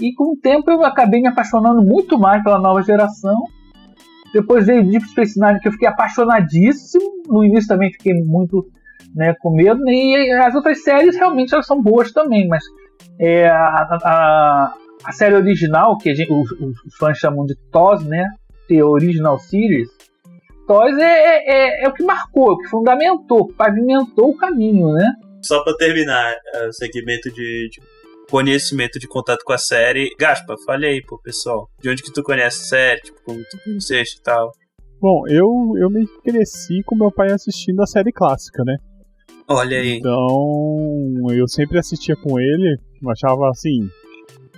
E 0.01 0.13
com 0.15 0.33
o 0.33 0.37
tempo 0.37 0.69
eu 0.69 0.83
acabei 0.83 1.21
me 1.21 1.27
apaixonando 1.29 1.81
muito 1.81 2.19
mais 2.19 2.43
pela 2.43 2.59
nova 2.59 2.81
geração. 2.81 3.45
Depois 4.33 4.65
veio 4.65 4.83
Deep 4.89 5.05
Space 5.09 5.39
Nine, 5.39 5.59
que 5.59 5.67
eu 5.67 5.71
fiquei 5.71 5.87
apaixonadíssimo. 5.87 7.03
No 7.27 7.43
início 7.45 7.67
também 7.67 7.91
fiquei 7.91 8.13
muito 8.13 8.65
né, 9.15 9.33
com 9.39 9.51
medo. 9.55 9.79
E 9.87 10.31
as 10.31 10.55
outras 10.55 10.83
séries 10.83 11.15
realmente 11.15 11.53
elas 11.53 11.67
são 11.67 11.81
boas 11.81 12.11
também, 12.11 12.47
mas 12.47 12.63
é, 13.19 13.47
a, 13.47 13.97
a, 14.03 14.73
a 15.05 15.11
série 15.11 15.35
original, 15.35 15.97
que 15.97 16.13
gente- 16.15 16.31
os, 16.33 16.51
os 16.51 16.95
fãs 16.97 17.17
chamam 17.17 17.45
de 17.45 17.55
TOS, 17.71 18.03
né? 18.05 18.27
The 18.67 18.83
Original 18.83 19.37
Series. 19.37 19.89
TOS 20.67 20.97
é, 20.97 21.03
é, 21.03 21.81
é- 21.81 21.85
é 21.85 21.89
o 21.89 21.93
que 21.93 22.03
marcou, 22.03 22.51
é 22.51 22.53
o 22.53 22.57
que 22.57 22.69
fundamentou, 22.69 23.53
pavimentou 23.53 24.29
o 24.31 24.37
caminho, 24.37 24.93
né? 24.93 25.11
Só 25.43 25.61
pra 25.63 25.75
terminar 25.75 26.33
é, 26.55 26.67
o 26.67 26.73
segmento 26.73 27.29
de, 27.29 27.67
de 27.69 27.81
conhecimento 28.29 28.99
de 28.99 29.07
contato 29.07 29.43
com 29.43 29.53
a 29.53 29.57
série. 29.57 30.13
Gaspa, 30.19 30.55
fale 30.65 30.85
aí 30.85 31.01
pro 31.01 31.21
pessoal. 31.21 31.67
De 31.79 31.89
onde 31.89 32.03
que 32.03 32.11
tu 32.11 32.23
conhece 32.23 32.61
a 32.61 32.65
série? 32.65 33.01
Tipo, 33.01 33.21
como 33.23 33.39
tu 33.49 33.57
conheceste 33.63 34.19
e 34.19 34.21
tal. 34.23 34.51
Bom, 34.99 35.27
eu, 35.27 35.47
eu 35.77 35.89
me 35.89 36.05
cresci 36.23 36.81
com 36.85 36.95
meu 36.95 37.11
pai 37.11 37.31
assistindo 37.31 37.81
a 37.81 37.85
série 37.85 38.11
clássica, 38.11 38.63
né? 38.63 38.77
Olha 39.47 39.77
aí. 39.77 39.97
Então, 39.97 41.31
eu 41.31 41.47
sempre 41.47 41.77
assistia 41.77 42.15
com 42.15 42.39
ele, 42.39 42.77
eu 43.01 43.09
achava 43.09 43.49
assim. 43.49 43.89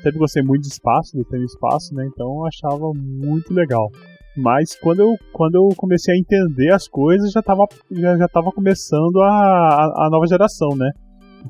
Sempre 0.04 0.20
gostei 0.20 0.44
muito 0.44 0.62
de 0.62 0.68
espaço, 0.68 1.18
do 1.18 1.26
tema 1.26 1.44
espaço, 1.44 1.96
né? 1.96 2.08
Então 2.14 2.28
eu 2.28 2.46
achava 2.46 2.92
muito 2.94 3.52
legal. 3.52 3.90
Mas 4.38 4.76
quando 4.76 5.00
eu, 5.00 5.16
quando 5.34 5.56
eu 5.56 5.70
comecei 5.76 6.14
a 6.14 6.18
entender 6.18 6.72
as 6.72 6.88
coisas, 6.88 7.32
já 7.32 7.42
tava, 7.42 7.66
já, 7.90 8.18
já 8.18 8.28
tava 8.28 8.52
começando 8.52 9.22
a, 9.22 9.30
a, 9.30 10.06
a 10.06 10.10
nova 10.12 10.28
geração, 10.28 10.76
né? 10.76 10.92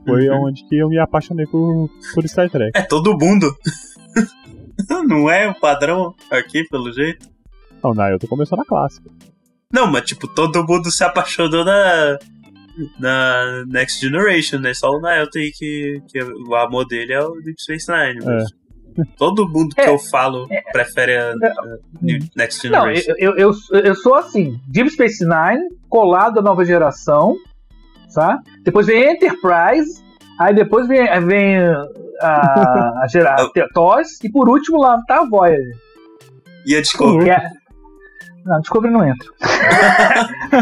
Foi 0.05 0.27
Uhum. 0.29 0.45
onde 0.47 0.63
que 0.67 0.75
eu 0.77 0.89
me 0.89 0.97
apaixonei 0.99 1.45
por, 1.45 1.89
por 2.13 2.27
Star 2.27 2.49
Trek. 2.49 2.71
É 2.75 2.81
todo 2.81 3.17
mundo. 3.17 3.55
Não 5.07 5.29
é 5.29 5.47
o 5.49 5.55
padrão 5.59 6.13
aqui, 6.31 6.63
pelo 6.69 6.91
jeito? 6.91 7.27
Não, 7.83 7.93
na 7.93 8.09
eu 8.11 8.19
tô 8.19 8.27
começando 8.27 8.59
a 8.61 8.65
clássica. 8.65 9.09
Não, 9.71 9.87
mas 9.91 10.03
tipo, 10.05 10.27
todo 10.27 10.65
mundo 10.65 10.91
se 10.91 11.03
apaixonou 11.03 11.63
na, 11.63 12.17
na 12.99 13.63
Next 13.67 13.99
Generation, 14.01 14.59
né? 14.59 14.73
Só 14.73 14.89
o 14.91 14.99
Naelton 14.99 15.39
aí 15.39 15.51
que, 15.51 16.01
que 16.07 16.21
o 16.23 16.55
amor 16.55 16.85
dele 16.87 17.13
é 17.13 17.21
o 17.21 17.31
Deep 17.41 17.61
Space 17.61 17.89
Nine. 17.91 18.23
Mas 18.25 18.49
todo 19.17 19.47
mundo 19.47 19.75
que 19.75 19.81
É. 19.81 19.89
eu 19.89 19.97
falo 19.99 20.47
prefere 20.71 21.17
a, 21.17 21.31
a 21.31 21.35
Next 22.35 22.67
Não, 22.69 22.81
Generation. 22.81 23.13
eu, 23.17 23.35
eu, 23.37 23.51
eu, 23.71 23.79
eu 23.81 23.95
sou 23.95 24.15
assim, 24.15 24.59
Deep 24.67 24.89
Space 24.91 25.23
Nine, 25.23 25.63
colado 25.89 26.39
à 26.39 26.41
nova 26.41 26.63
geração, 26.65 27.35
tá? 28.15 28.39
Depois 28.63 28.87
vem 28.87 29.11
Enterprise, 29.11 30.03
aí 30.39 30.55
depois 30.55 30.87
vem, 30.87 31.05
vem 31.27 31.57
a, 32.21 32.21
a, 33.03 33.07
gera- 33.09 33.35
a 33.35 33.67
TOS, 33.73 34.23
e 34.23 34.31
por 34.31 34.47
último 34.49 34.79
lá 34.81 34.97
tá 35.07 35.19
a 35.19 35.25
Voyager. 35.29 35.77
E 36.65 36.75
a 36.75 36.81
Discovery. 36.81 37.29
É- 37.29 37.49
Não, 38.45 38.59
Discovery 38.61 38.93
não 38.93 39.05
entra. 39.07 39.27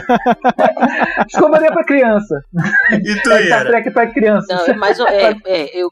Discovery 1.28 1.66
é 1.66 1.72
pra 1.72 1.84
criança. 1.86 2.42
E 2.92 3.22
tu, 3.22 3.32
É 3.32 3.46
Star? 3.46 3.66
Trek 3.68 3.92
pra 3.92 4.08
criança. 4.08 4.66
Não, 4.68 4.76
mas 4.78 5.00
é, 5.00 5.32
é, 5.46 5.78
eu, 5.78 5.90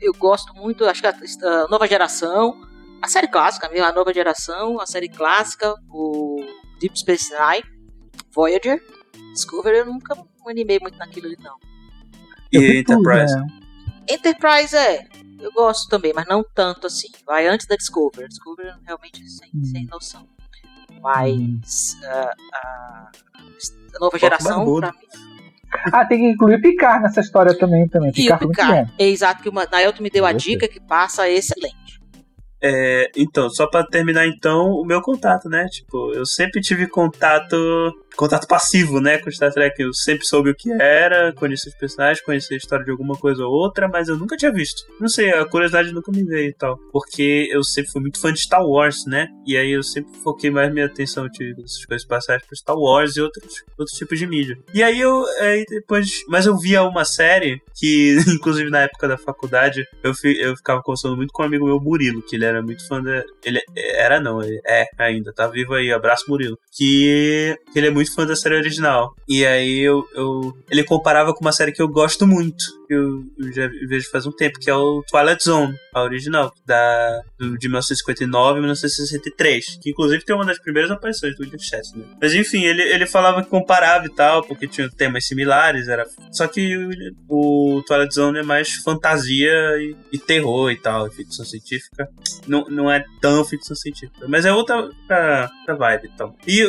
eu 0.00 0.12
gosto 0.18 0.52
muito, 0.54 0.84
acho 0.84 1.00
que 1.00 1.06
a, 1.06 1.10
a 1.12 1.68
nova 1.68 1.86
geração, 1.86 2.54
a 3.02 3.08
série 3.08 3.28
clássica 3.28 3.68
mesmo, 3.68 3.86
a 3.86 3.92
nova 3.92 4.12
geração, 4.12 4.80
a 4.80 4.86
série 4.86 5.08
clássica, 5.08 5.74
o 5.90 6.44
Deep 6.80 6.98
Space 6.98 7.30
Nine, 7.32 7.64
Voyager, 8.34 8.80
Discovery, 9.32 9.78
eu 9.78 9.86
nunca 9.86 10.16
me 10.48 10.52
animei 10.52 10.78
muito 10.80 10.98
naquilo 10.98 11.26
ali, 11.26 11.36
não. 11.40 11.56
Eu 12.50 12.62
E 12.62 12.66
vi 12.66 12.84
tudo, 12.84 13.00
Enterprise. 13.00 13.34
né? 13.36 13.46
Enterprise 14.10 14.76
é, 14.76 15.06
eu 15.40 15.52
gosto 15.52 15.88
também, 15.88 16.12
mas 16.14 16.26
não 16.26 16.42
tanto 16.54 16.86
assim. 16.86 17.08
Vai 17.26 17.46
antes 17.46 17.66
da 17.66 17.76
Discovery. 17.76 18.28
Discovery 18.28 18.70
realmente 18.86 19.28
sem, 19.28 19.50
Hum. 19.54 19.64
sem 19.64 19.84
noção. 19.86 20.26
Mas 21.00 21.96
ah, 22.04 22.30
a, 22.54 23.10
a 23.94 23.98
nova 24.00 24.10
Foco 24.12 24.18
geração, 24.18 24.80
pra 24.80 24.92
mim. 24.92 24.98
Ah, 25.92 26.04
tem 26.06 26.18
que 26.18 26.30
incluir 26.30 26.60
Picard 26.62 27.02
nessa 27.02 27.20
história 27.20 27.56
também. 27.56 27.86
também. 27.88 28.08
E 28.08 28.12
o 28.12 28.14
Picard 28.38 28.46
Picard. 28.48 28.92
É 28.98 29.06
exato 29.06 29.42
que 29.42 29.48
o 29.48 29.52
Naelton 29.52 30.02
me 30.02 30.10
deu 30.10 30.24
a 30.24 30.32
dica 30.32 30.66
que 30.66 30.80
passa 30.80 31.28
excelente. 31.28 31.97
É, 32.60 33.10
então, 33.16 33.48
só 33.50 33.66
pra 33.68 33.84
terminar 33.84 34.26
então, 34.26 34.66
o 34.70 34.84
meu 34.84 35.00
contato, 35.00 35.48
né? 35.48 35.66
Tipo, 35.70 36.12
eu 36.12 36.26
sempre 36.26 36.60
tive 36.60 36.88
contato, 36.88 37.56
contato 38.16 38.46
passivo, 38.48 39.00
né, 39.00 39.18
com 39.18 39.30
Star 39.30 39.52
Trek. 39.52 39.80
Eu 39.80 39.92
sempre 39.94 40.26
soube 40.26 40.50
o 40.50 40.54
que 40.54 40.70
era, 40.72 41.32
conhecia 41.34 41.70
os 41.70 41.78
personagens, 41.78 42.24
conhecia 42.24 42.56
a 42.56 42.58
história 42.58 42.84
de 42.84 42.90
alguma 42.90 43.14
coisa 43.16 43.44
ou 43.44 43.52
outra, 43.52 43.86
mas 43.88 44.08
eu 44.08 44.16
nunca 44.16 44.36
tinha 44.36 44.52
visto. 44.52 44.82
Não 45.00 45.08
sei, 45.08 45.30
a 45.32 45.44
curiosidade 45.44 45.92
nunca 45.92 46.10
me 46.10 46.24
veio 46.24 46.50
e 46.50 46.54
tal. 46.54 46.76
Porque 46.92 47.48
eu 47.52 47.62
sempre 47.62 47.92
fui 47.92 48.00
muito 48.00 48.20
fã 48.20 48.32
de 48.32 48.40
Star 48.40 48.64
Wars, 48.66 49.04
né? 49.06 49.28
E 49.46 49.56
aí 49.56 49.70
eu 49.70 49.82
sempre 49.82 50.12
foquei 50.22 50.50
mais 50.50 50.72
minha 50.72 50.86
atenção 50.86 51.28
de 51.28 51.52
essas 51.64 51.84
coisas 51.84 52.06
passadas 52.06 52.44
pro 52.44 52.56
Star 52.56 52.76
Wars 52.76 53.16
e 53.16 53.20
outros, 53.20 53.62
outros 53.78 53.96
tipos 53.96 54.18
de 54.18 54.26
mídia. 54.26 54.58
E 54.74 54.82
aí 54.82 54.98
eu, 55.00 55.24
aí 55.40 55.64
depois, 55.68 56.08
mas 56.28 56.46
eu 56.46 56.56
via 56.58 56.82
uma 56.82 57.04
série 57.04 57.60
que, 57.74 58.16
inclusive 58.34 58.68
na 58.70 58.80
época 58.80 59.06
da 59.06 59.16
faculdade, 59.16 59.86
eu, 60.02 60.12
fi- 60.12 60.40
eu 60.40 60.56
ficava 60.56 60.82
conversando 60.82 61.16
muito 61.16 61.32
com 61.32 61.42
um 61.42 61.46
amigo 61.46 61.66
meu, 61.66 61.80
Murilo, 61.80 62.20
que 62.22 62.34
ele 62.36 62.47
era 62.48 62.62
muito 62.62 62.86
fã 62.86 63.02
da. 63.02 63.22
Ele 63.44 63.60
era 63.76 64.20
não, 64.20 64.42
ele 64.42 64.60
é 64.66 64.86
ainda, 64.98 65.32
tá 65.32 65.46
vivo 65.46 65.74
aí, 65.74 65.92
abraço 65.92 66.24
Murilo. 66.28 66.58
Que, 66.76 67.56
ele 67.74 67.86
é 67.86 67.90
muito 67.90 68.14
fã 68.14 68.26
da 68.26 68.36
série 68.36 68.56
original. 68.56 69.14
E 69.28 69.44
aí 69.46 69.80
eu, 69.80 70.04
eu. 70.14 70.56
Ele 70.70 70.84
comparava 70.84 71.32
com 71.32 71.40
uma 71.40 71.52
série 71.52 71.72
que 71.72 71.82
eu 71.82 71.88
gosto 71.88 72.26
muito. 72.26 72.64
que 72.86 72.94
Eu, 72.94 73.22
eu 73.38 73.52
já 73.52 73.68
vejo 73.88 74.10
faz 74.10 74.26
um 74.26 74.32
tempo, 74.32 74.58
que 74.58 74.70
é 74.70 74.74
o 74.74 75.02
Twilight 75.10 75.44
Zone, 75.44 75.76
a 75.94 76.02
original, 76.02 76.52
da, 76.66 77.22
do, 77.38 77.58
de 77.58 77.68
1959 77.68 78.58
e 78.58 78.60
1963. 78.60 79.78
Que 79.80 79.90
inclusive 79.90 80.24
tem 80.24 80.34
uma 80.34 80.44
das 80.44 80.58
primeiras 80.58 80.90
aparições 80.90 81.36
do 81.36 81.42
William 81.42 81.58
Shatner. 81.58 82.06
Mas 82.20 82.34
enfim, 82.34 82.64
ele, 82.64 82.82
ele 82.82 83.06
falava 83.06 83.42
que 83.42 83.50
comparava 83.50 84.06
e 84.06 84.14
tal, 84.14 84.42
porque 84.44 84.66
tinha 84.66 84.88
temas 84.90 85.26
similares, 85.26 85.88
era. 85.88 86.06
Só 86.32 86.46
que 86.46 86.76
o, 87.28 87.78
o 87.78 87.82
Twilight 87.82 88.14
Zone 88.14 88.38
é 88.38 88.42
mais 88.42 88.74
fantasia 88.74 89.52
e, 89.78 89.96
e 90.12 90.18
terror 90.18 90.70
e 90.70 90.76
tal, 90.76 91.06
e 91.06 91.10
ficção 91.10 91.44
científica. 91.44 92.08
Não, 92.46 92.64
não 92.68 92.90
é 92.90 93.04
tão 93.20 93.44
ficção 93.44 93.74
científica, 93.76 94.26
mas 94.28 94.44
é 94.44 94.52
outra, 94.52 94.76
outra, 94.82 95.50
vibe 95.76 96.10
então. 96.14 96.34
e. 96.46 96.68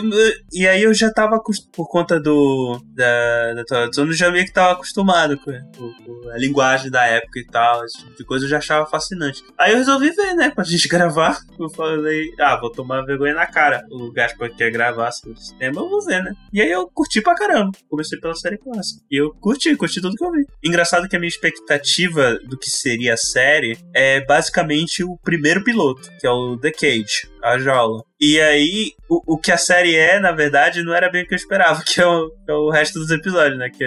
E, 0.52 0.68
aí 0.68 0.84
eu 0.84 0.94
já 0.94 1.12
tava, 1.12 1.40
por 1.74 1.88
conta 1.90 2.20
do 2.20 2.80
da, 2.96 3.54
da 3.54 3.64
Twilight 3.66 3.96
Zone, 3.96 4.10
eu 4.10 4.16
já 4.16 4.32
meio 4.32 4.46
que 4.46 4.54
tava 4.54 4.74
acostumado 4.74 5.38
com, 5.38 5.52
com- 5.52 6.30
a 6.32 6.38
linguagem 6.38 6.90
da 6.92 7.06
época 7.06 7.40
e 7.40 7.46
tal, 7.46 7.84
esse 7.86 7.98
tipo 8.00 8.16
de 8.18 8.24
coisa 8.26 8.46
eu 8.46 8.50
já 8.50 8.58
achava 8.58 8.86
fascinante. 8.86 9.44
Aí 9.58 9.72
eu 9.72 9.78
resolvi 9.78 10.12
ver, 10.12 10.34
né, 10.36 10.50
pra 10.52 10.64
gente 10.66 10.88
gravar. 10.88 11.40
Eu 11.60 11.70
falei, 11.70 12.30
ah, 12.40 12.58
vou 12.60 12.72
tomar 12.72 13.02
vergonha 13.04 13.34
na 13.34 13.46
cara. 13.46 13.84
O 13.92 14.12
Gaspar 14.12 14.50
quer 14.56 14.72
gravar 14.72 15.12
sobre 15.12 15.38
esse 15.40 15.56
tema, 15.58 15.82
eu 15.82 15.90
vou 15.90 16.04
ver, 16.04 16.24
né? 16.24 16.34
E 16.54 16.62
aí 16.62 16.70
eu 16.72 16.88
curti 16.94 17.22
pra 17.22 17.36
caramba. 17.36 17.72
Comecei 17.90 18.20
pela 18.20 18.36
série 18.36 18.58
clássica. 18.58 19.02
E 19.10 19.18
eu 19.22 19.32
curti, 19.40 19.76
curti 19.76 20.02
tudo 20.02 20.16
que 20.16 20.24
eu 20.24 20.32
vi. 20.32 20.46
Engraçado 20.64 21.08
que 21.08 21.16
a 21.16 21.20
minha 21.20 21.28
expectativa 21.30 22.38
do 22.46 22.58
que 22.58 22.70
seria 22.70 23.14
a 23.14 23.18
série 23.18 23.78
é 23.94 24.24
basicamente 24.26 25.04
o 25.04 25.18
primeiro 25.18 25.59
piloto, 25.64 26.10
que 26.20 26.28
é 26.28 26.30
o 26.30 26.58
The 26.58 26.72
Cage, 26.72 27.30
a 27.44 27.58
jaula. 27.58 28.04
E 28.20 28.40
aí, 28.40 28.94
o, 29.10 29.36
o 29.36 29.38
que 29.38 29.52
a 29.52 29.58
série 29.58 29.96
é, 29.96 30.20
na 30.20 30.32
verdade, 30.32 30.84
não 30.84 30.94
era 30.94 31.10
bem 31.10 31.24
o 31.24 31.28
que 31.28 31.34
eu 31.34 31.38
esperava, 31.38 31.82
que 31.86 32.02
é 32.02 32.06
o, 32.06 32.30
que 32.30 32.52
é 32.52 32.54
o 32.54 32.70
resto 32.70 33.00
dos 33.00 33.12
episódios, 33.12 33.58
né? 33.58 33.70
Que 33.70 33.84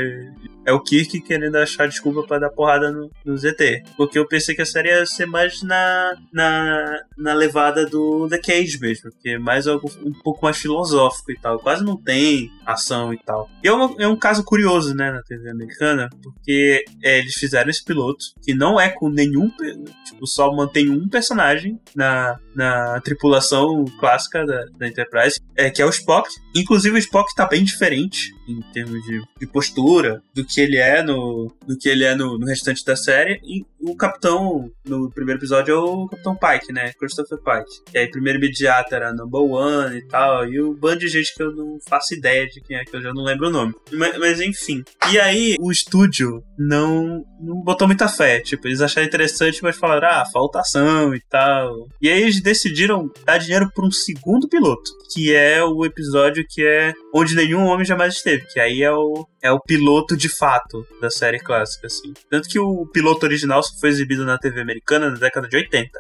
é, 0.66 0.72
o 0.72 0.81
Kirk 0.81 1.20
querendo 1.22 1.57
achar 1.57 1.88
desculpa 1.88 2.22
pra 2.22 2.38
dar 2.38 2.51
porrada 2.51 2.90
no, 2.90 3.11
no 3.25 3.37
ZT. 3.37 3.83
Porque 3.96 4.18
eu 4.18 4.27
pensei 4.27 4.55
que 4.55 4.62
a 4.62 4.66
série 4.66 4.88
ia 4.88 5.07
ser 5.07 5.27
mais 5.27 5.62
na, 5.62 6.12
na, 6.33 7.01
na 7.16 7.35
levada 7.35 7.87
do 7.87 8.27
The 8.29 8.38
Cage 8.38 8.79
mesmo, 8.81 9.11
que 9.20 9.31
é 9.31 9.38
mais 9.38 9.66
algo 9.66 9.90
um 10.05 10.12
pouco 10.22 10.44
mais 10.44 10.57
filosófico 10.59 11.33
e 11.33 11.38
tal. 11.38 11.59
Quase 11.59 11.85
não 11.85 11.96
tem 11.96 12.51
ação 12.66 13.12
e 13.12 13.18
tal. 13.18 13.48
E 13.62 13.68
é, 13.68 13.72
uma- 13.72 13.94
é 14.03 14.07
um 14.09 14.16
caso 14.16 14.44
curioso, 14.44 14.94
né, 14.94 15.11
na 15.11 15.22
TV 15.22 15.51
americana, 15.51 16.09
porque 16.22 16.85
é, 17.03 17.18
eles 17.18 17.35
fizeram 17.35 17.70
esse 17.70 17.85
piloto, 17.85 18.25
que 18.42 18.55
não 18.55 18.81
é 18.81 18.88
com 18.88 19.09
nenhum. 19.09 19.51
Tipo, 20.05 20.27
só 20.27 20.53
mantém 20.55 20.90
um 20.90 21.09
personagem 21.09 21.79
na, 21.94 22.37
na 22.55 23.01
tripulação 23.01 23.85
clássica 23.98 24.44
da, 24.44 24.64
da 24.79 24.88
Enterprise, 24.88 25.40
é, 25.57 25.70
que 25.70 25.81
é 25.81 25.87
o 25.87 25.90
Spock. 25.90 26.29
Inclusive, 26.55 26.96
o 26.96 26.98
Spock 26.98 27.35
tá 27.35 27.46
bem 27.46 27.64
diferente 27.64 28.33
em 28.48 28.61
termos 28.72 29.03
de, 29.05 29.22
de 29.40 29.46
postura 29.46 30.20
do 30.35 30.44
que 30.44 30.52
ele 30.61 30.77
é 30.77 31.03
no, 31.03 31.53
do 31.67 31.77
que 31.77 31.88
ele 31.88 32.05
é 32.05 32.15
no, 32.15 32.38
no 32.38 32.47
restante 32.47 32.85
da 32.85 32.97
série. 32.97 33.41
E 33.45 33.65
o 33.81 33.97
capitão, 33.97 34.71
no 34.85 35.11
primeiro 35.11 35.41
episódio, 35.41 35.75
é 35.75 35.79
o 35.79 36.07
Capitão 36.07 36.37
Pike, 36.37 36.73
né? 36.73 36.93
Christopher 36.99 37.38
Pike. 37.38 37.95
E 37.95 37.99
aí, 37.99 38.11
primeiro 38.11 38.38
imediato 38.38 38.95
era 38.95 39.12
Number 39.12 39.41
One 39.41 39.99
e 39.99 40.07
tal. 40.07 40.47
E 40.47 40.61
o 40.61 40.75
bando 40.75 41.01
de 41.01 41.09
gente 41.09 41.35
que 41.35 41.43
eu 41.43 41.53
não 41.53 41.79
faço 41.88 42.15
ideia 42.15 42.47
de 42.47 42.61
quem 42.61 42.77
é, 42.77 42.85
que 42.85 42.95
eu 42.95 43.03
já 43.03 43.12
não 43.12 43.25
lembro 43.25 43.49
o 43.49 43.51
nome. 43.51 43.75
Mas, 43.93 44.19
mas 44.19 44.41
enfim. 44.41 44.85
E 45.11 45.19
aí, 45.19 45.57
o 45.61 45.71
estúdio 45.71 46.43
não, 46.59 47.25
não 47.41 47.62
botou 47.62 47.87
muita 47.87 48.09
fé. 48.09 48.41
Tipo, 48.41 48.69
eles 48.69 48.81
acharam 48.81 49.07
interessante, 49.07 49.62
mas 49.62 49.77
falaram, 49.77 50.09
ah, 50.09 50.25
falta 50.33 50.61
ação 50.61 51.15
e 51.15 51.21
tal. 51.29 51.88
E 52.01 52.09
aí 52.09 52.23
eles 52.23 52.41
decidiram 52.41 53.11
dar 53.25 53.38
dinheiro 53.38 53.71
pra 53.75 53.85
um 53.85 53.91
segundo 53.91 54.49
piloto, 54.49 54.91
que 55.12 55.35
é 55.35 55.62
o 55.65 55.85
episódio 55.85 56.45
que 56.49 56.62
é 56.62 56.93
onde 57.15 57.35
nenhum 57.35 57.67
homem 57.67 57.85
jamais 57.85 58.15
esteve, 58.15 58.47
que 58.47 58.61
aí 58.61 58.83
é 58.83 58.93
o, 58.93 59.27
é 59.42 59.50
o 59.50 59.59
piloto 59.61 60.16
de 60.16 60.28
fato 60.28 60.87
da 61.00 61.11
série 61.11 61.38
clássica, 61.40 61.87
assim. 61.88 62.12
Tanto 62.31 62.48
que 62.48 62.59
o 62.61 62.87
piloto 62.87 63.26
original 63.26 63.61
que 63.61 63.81
foi 63.81 63.88
exibido 63.88 64.24
na 64.24 64.38
TV 64.38 64.61
americana 64.61 65.11
na 65.11 65.16
década 65.16 65.48
de 65.48 65.57
80. 65.57 65.90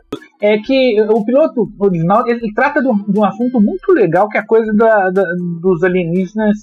É 0.40 0.58
que 0.58 1.00
o 1.02 1.24
piloto 1.24 1.68
original 1.78 2.26
ele, 2.28 2.52
trata 2.54 2.80
de 2.80 2.86
um, 2.88 2.96
de 3.02 3.18
um 3.18 3.24
assunto 3.24 3.60
muito 3.60 3.92
legal, 3.92 4.28
que 4.28 4.36
é 4.38 4.40
a 4.40 4.46
coisa 4.46 4.72
da- 4.72 5.10
da- 5.10 5.34
dos 5.60 5.82
alienígenas 5.82 6.56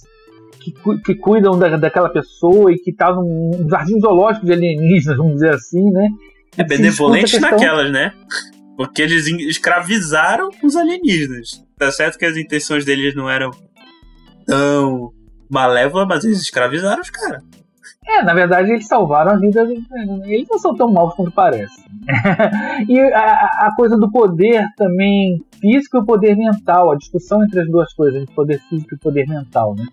que, 0.62 0.74
que 1.06 1.16
cuidam 1.16 1.58
da, 1.60 1.76
daquela 1.78 2.10
pessoa 2.10 2.72
e 2.72 2.78
que 2.78 2.94
tá 2.94 3.14
num, 3.14 3.68
jardim 3.70 4.00
zoológico 4.00 4.46
de 4.46 4.54
alienígenas, 4.54 5.18
vamos 5.18 5.34
dizer 5.34 5.54
assim, 5.54 5.84
né? 5.92 6.08
É 6.58 6.64
benevolente 6.64 7.32
questão- 7.32 7.52
naquelas, 7.52 7.92
né? 7.92 8.14
Porque 8.78 9.02
eles 9.02 9.28
escravizaram 9.28 10.50
os 10.64 10.76
alienígenas. 10.78 11.62
Tá 11.78 11.92
certo 11.92 12.18
que 12.18 12.26
as 12.26 12.38
intenções 12.38 12.86
deles 12.86 13.14
não 13.16 13.30
eram 13.30 13.52
tão 14.46 15.12
malévolas, 15.50 16.08
mas 16.08 16.24
eles 16.26 16.42
escravizaram 16.42 17.02
os 17.02 17.10
caras. 17.10 17.44
É, 18.08 18.24
na 18.24 18.34
verdade 18.34 18.72
eles 18.72 18.88
salvaram 18.88 19.32
a 19.32 19.36
vida. 19.36 19.62
Eles 20.26 20.48
não 20.50 20.58
são 20.58 20.76
tão 20.76 20.92
maus 20.92 21.14
quanto 21.16 21.32
parece. 21.32 21.84
e 22.88 23.00
a, 23.00 23.68
a- 23.68 23.74
coisa 23.76 23.98
do 23.98 24.10
poder 24.12 24.66
também 24.78 25.44
físico 25.60 25.98
e 25.98 26.00
o 26.02 26.06
poder 26.06 26.36
mental, 26.36 26.92
a 26.92 26.96
discussão 26.96 27.44
entre 27.44 27.60
as 27.62 27.68
duas 27.68 27.94
coisas, 27.94 28.22
entre 28.22 28.34
poder 28.34 28.60
físico 28.70 28.96
e 28.96 29.00
poder 29.00 29.28
mental, 29.28 29.76
né? 29.76 29.86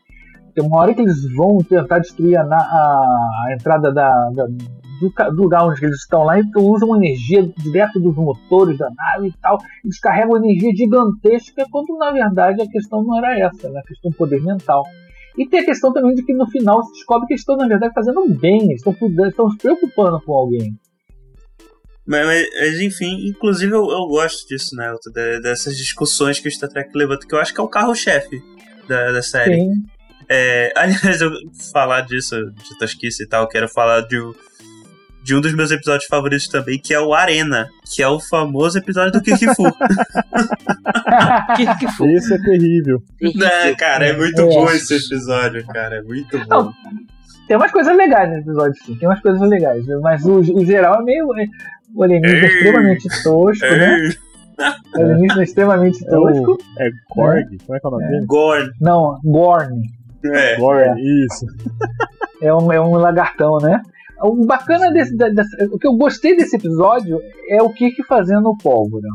Tem 0.54 0.64
uma 0.64 0.78
hora 0.78 0.94
que 0.94 1.02
eles 1.02 1.30
vão 1.34 1.58
tentar 1.58 1.98
destruir 1.98 2.38
a, 2.38 2.42
a- 2.42 3.28
a 3.48 3.52
entrada 3.54 3.92
da, 3.92 4.08
da- 4.30 4.46
do, 4.46 5.10
do 5.34 5.42
lugar 5.42 5.66
onde 5.66 5.84
eles 5.84 6.00
estão 6.00 6.22
lá, 6.22 6.38
então 6.38 6.62
usam 6.62 6.96
energia 6.96 7.46
direto 7.58 8.00
dos 8.00 8.16
motores 8.16 8.78
da 8.78 8.88
nave 8.96 9.28
e 9.28 9.32
tal, 9.42 9.58
e 9.84 9.88
descarregam 9.90 10.38
energia 10.38 10.70
gigantesca, 10.74 11.66
quando 11.70 11.98
na 11.98 12.10
verdade 12.12 12.62
a 12.62 12.66
questão 12.66 13.02
não 13.04 13.18
era 13.18 13.38
essa, 13.38 13.68
né? 13.68 13.80
a 13.80 13.86
questão 13.86 14.10
do 14.10 14.16
poder 14.16 14.40
mental. 14.42 14.82
E 15.36 15.46
tem 15.48 15.60
a 15.60 15.64
questão 15.64 15.92
também 15.92 16.14
de 16.14 16.22
que 16.24 16.32
no 16.32 16.46
final 16.50 16.82
se 16.84 16.92
descobre 16.92 17.26
que 17.26 17.34
eles 17.34 17.42
estão, 17.42 17.56
na 17.56 17.68
verdade, 17.68 17.92
fazendo 17.94 18.26
bem, 18.28 18.72
estão 18.72 18.94
cuidando, 18.94 19.28
estão 19.28 19.50
se 19.50 19.58
preocupando 19.58 20.20
com 20.22 20.32
alguém. 20.32 20.74
Mas, 22.06 22.24
mas- 22.26 22.80
enfim, 22.80 23.26
inclusive 23.28 23.72
eu, 23.72 23.84
eu 23.90 24.06
gosto 24.06 24.46
disso, 24.46 24.74
né? 24.76 24.94
Dessas 25.42 25.76
discussões 25.76 26.38
que 26.38 26.48
o 26.48 26.50
Star 26.50 26.70
Trek 26.70 26.90
levanta, 26.94 27.26
que 27.26 27.34
eu 27.34 27.38
acho 27.40 27.52
que 27.52 27.60
é 27.60 27.64
o 27.64 27.68
carro-chefe 27.68 28.40
da, 28.88 29.12
da 29.12 29.22
série. 29.22 29.56
Sim. 29.56 29.72
É, 30.28 30.72
aliás, 30.76 31.20
eu 31.20 31.30
falar 31.72 32.02
disso, 32.02 32.36
de 32.52 32.78
tosquice 32.78 33.24
e 33.24 33.28
tal, 33.28 33.48
quero 33.48 33.68
falar 33.68 34.02
de, 34.02 34.16
de 35.26 35.34
um 35.34 35.40
dos 35.40 35.52
meus 35.56 35.72
episódios 35.72 36.06
favoritos 36.06 36.46
também, 36.46 36.78
que 36.78 36.94
é 36.94 37.00
o 37.00 37.12
Arena, 37.12 37.68
que 37.92 38.00
é 38.00 38.06
o 38.06 38.20
famoso 38.20 38.78
episódio 38.78 39.10
do 39.10 39.20
Kikifu. 39.20 39.64
Foi? 41.96 42.12
Esse 42.14 42.34
é 42.34 42.38
terrível. 42.38 43.02
né, 43.20 43.74
cara, 43.74 44.06
é 44.06 44.16
muito 44.16 44.40
É. 44.40 44.44
bom 44.44 44.70
esse 44.70 44.94
episódio, 44.94 45.66
cara, 45.66 45.96
é 45.96 46.02
muito 46.02 46.38
bom. 46.38 46.46
Não, 46.48 46.72
Tem 47.48 47.56
umas 47.56 47.72
coisas 47.72 47.96
legais 47.96 48.28
nesse 48.30 48.42
episódio, 48.42 48.74
sim. 48.84 48.94
Tem 48.96 49.08
umas 49.08 49.20
coisas 49.20 49.40
legais. 49.48 49.84
né? 49.86 49.98
Mas 50.00 50.24
o, 50.24 50.38
o 50.38 50.64
geral 50.64 51.00
é 51.00 51.02
meio. 51.04 51.26
é, 51.38 51.44
O 51.94 52.02
alienígena 52.04 52.38
é 52.40 52.46
extremamente 52.46 53.22
tosco, 53.24 53.66
né? 53.66 54.10
O 54.96 55.00
alienígena 55.00 55.40
é 55.40 55.44
extremamente 55.44 56.04
É 56.08 56.16
o. 56.16 56.22
tosco. 56.22 56.58
É 56.78 56.88
Gorg? 57.14 57.58
Como 57.66 57.76
é 57.76 57.80
que 57.80 57.86
é 57.86 57.88
o 57.88 57.90
nome 57.90 58.06
dele? 58.08 58.26
Gorn. 58.26 58.70
Não, 58.80 59.20
Gorn. 59.24 59.82
É. 60.24 60.56
Gorg, 60.56 61.00
isso. 61.00 61.46
É 62.42 62.52
um, 62.54 62.72
é 62.72 62.80
um 62.80 62.92
lagartão, 62.96 63.58
né? 63.58 63.80
O 64.22 64.46
bacana 64.46 64.90
desse, 64.92 65.16
dessa- 65.16 65.64
O 65.72 65.78
que 65.78 65.86
eu 65.86 65.94
gostei 65.94 66.36
desse 66.36 66.56
episódio 66.56 67.20
é 67.50 67.62
o 67.62 67.70
Kirk 67.72 68.02
fazendo 68.04 68.56
pólvora. 68.62 69.08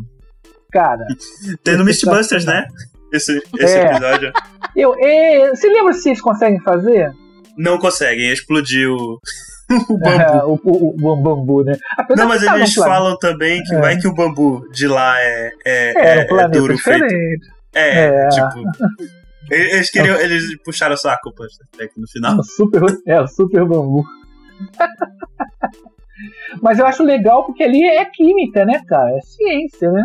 Cara, 0.71 1.05
Tem 1.63 1.75
no 1.75 1.87
Esse 1.89 2.05
Mythbusters, 2.05 2.45
tá- 2.45 2.53
né? 2.53 2.65
Esse, 3.13 3.41
esse 3.59 3.77
É. 3.77 3.85
episódio. 3.91 4.31
eu, 4.75 4.95
é, 4.97 5.49
você 5.49 5.67
lembra 5.67 5.91
se 5.93 6.09
eles 6.09 6.21
conseguem 6.21 6.59
fazer? 6.61 7.11
Não 7.57 7.77
conseguem 7.77 8.31
explodir 8.31 8.87
o, 8.89 9.19
o 9.89 9.97
bambu. 9.97 10.21
É, 10.21 10.45
o, 10.45 10.59
o, 10.63 11.11
o 11.11 11.15
bambu, 11.17 11.63
né? 11.65 11.73
Apesar 11.97 12.21
Não, 12.23 12.29
mas 12.29 12.45
tá 12.45 12.55
eles 12.57 12.73
falam 12.73 13.17
também 13.17 13.61
que 13.63 13.75
É. 13.75 13.79
vai 13.81 13.97
que 13.97 14.07
o 14.07 14.13
bambu 14.13 14.65
de 14.71 14.87
lá 14.87 15.19
é, 15.19 15.49
é, 15.65 15.93
É, 15.93 16.19
é, 16.19 16.23
um 16.23 16.27
planeta 16.27 16.59
duro 16.59 16.77
feito. 16.77 17.05
diferente. 17.05 17.47
É, 17.75 18.05
É. 18.25 18.29
tipo. 18.29 18.61
Eles 19.49 19.89
queriam. 19.89 20.15
Eles 20.17 20.43
puxaram 20.63 20.95
pra 21.35 21.49
Star 21.49 21.67
Trek 21.73 21.93
no 21.99 22.07
final. 22.07 22.37
O 22.37 22.43
super, 22.43 22.81
é, 23.05 23.19
o 23.19 23.27
super 23.27 23.65
bambu. 23.65 24.05
Mas 26.61 26.79
eu 26.79 26.85
acho 26.85 27.03
legal 27.03 27.45
porque 27.45 27.63
ali 27.63 27.83
é 27.83 28.05
química, 28.05 28.65
né, 28.65 28.81
cara? 28.87 29.17
É 29.17 29.21
ciência, 29.21 29.91
né? 29.91 30.03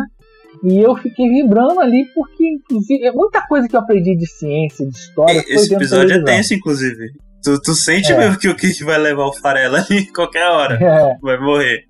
E 0.63 0.79
eu 0.79 0.95
fiquei 0.95 1.29
vibrando 1.29 1.79
ali 1.79 2.05
porque, 2.15 2.47
inclusive, 2.47 3.05
é 3.05 3.11
muita 3.11 3.45
coisa 3.47 3.67
que 3.67 3.75
eu 3.75 3.79
aprendi 3.79 4.15
de 4.15 4.25
ciência, 4.25 4.87
de 4.87 4.95
história. 4.95 5.43
Esse 5.47 5.73
episódio 5.75 6.15
é 6.15 6.23
tenso, 6.23 6.53
inclusive. 6.53 7.11
Tu, 7.43 7.61
tu 7.61 7.73
sente 7.75 8.11
É. 8.11 8.17
mesmo 8.17 8.39
que 8.39 8.49
o 8.49 8.55
Kirk 8.55 8.83
vai 8.83 8.97
levar 8.97 9.25
o 9.25 9.33
farelo 9.33 9.75
ali 9.75 10.07
qualquer 10.11 10.47
hora. 10.47 10.75
É, 10.83 11.15
Vai 11.21 11.37
morrer. 11.39 11.83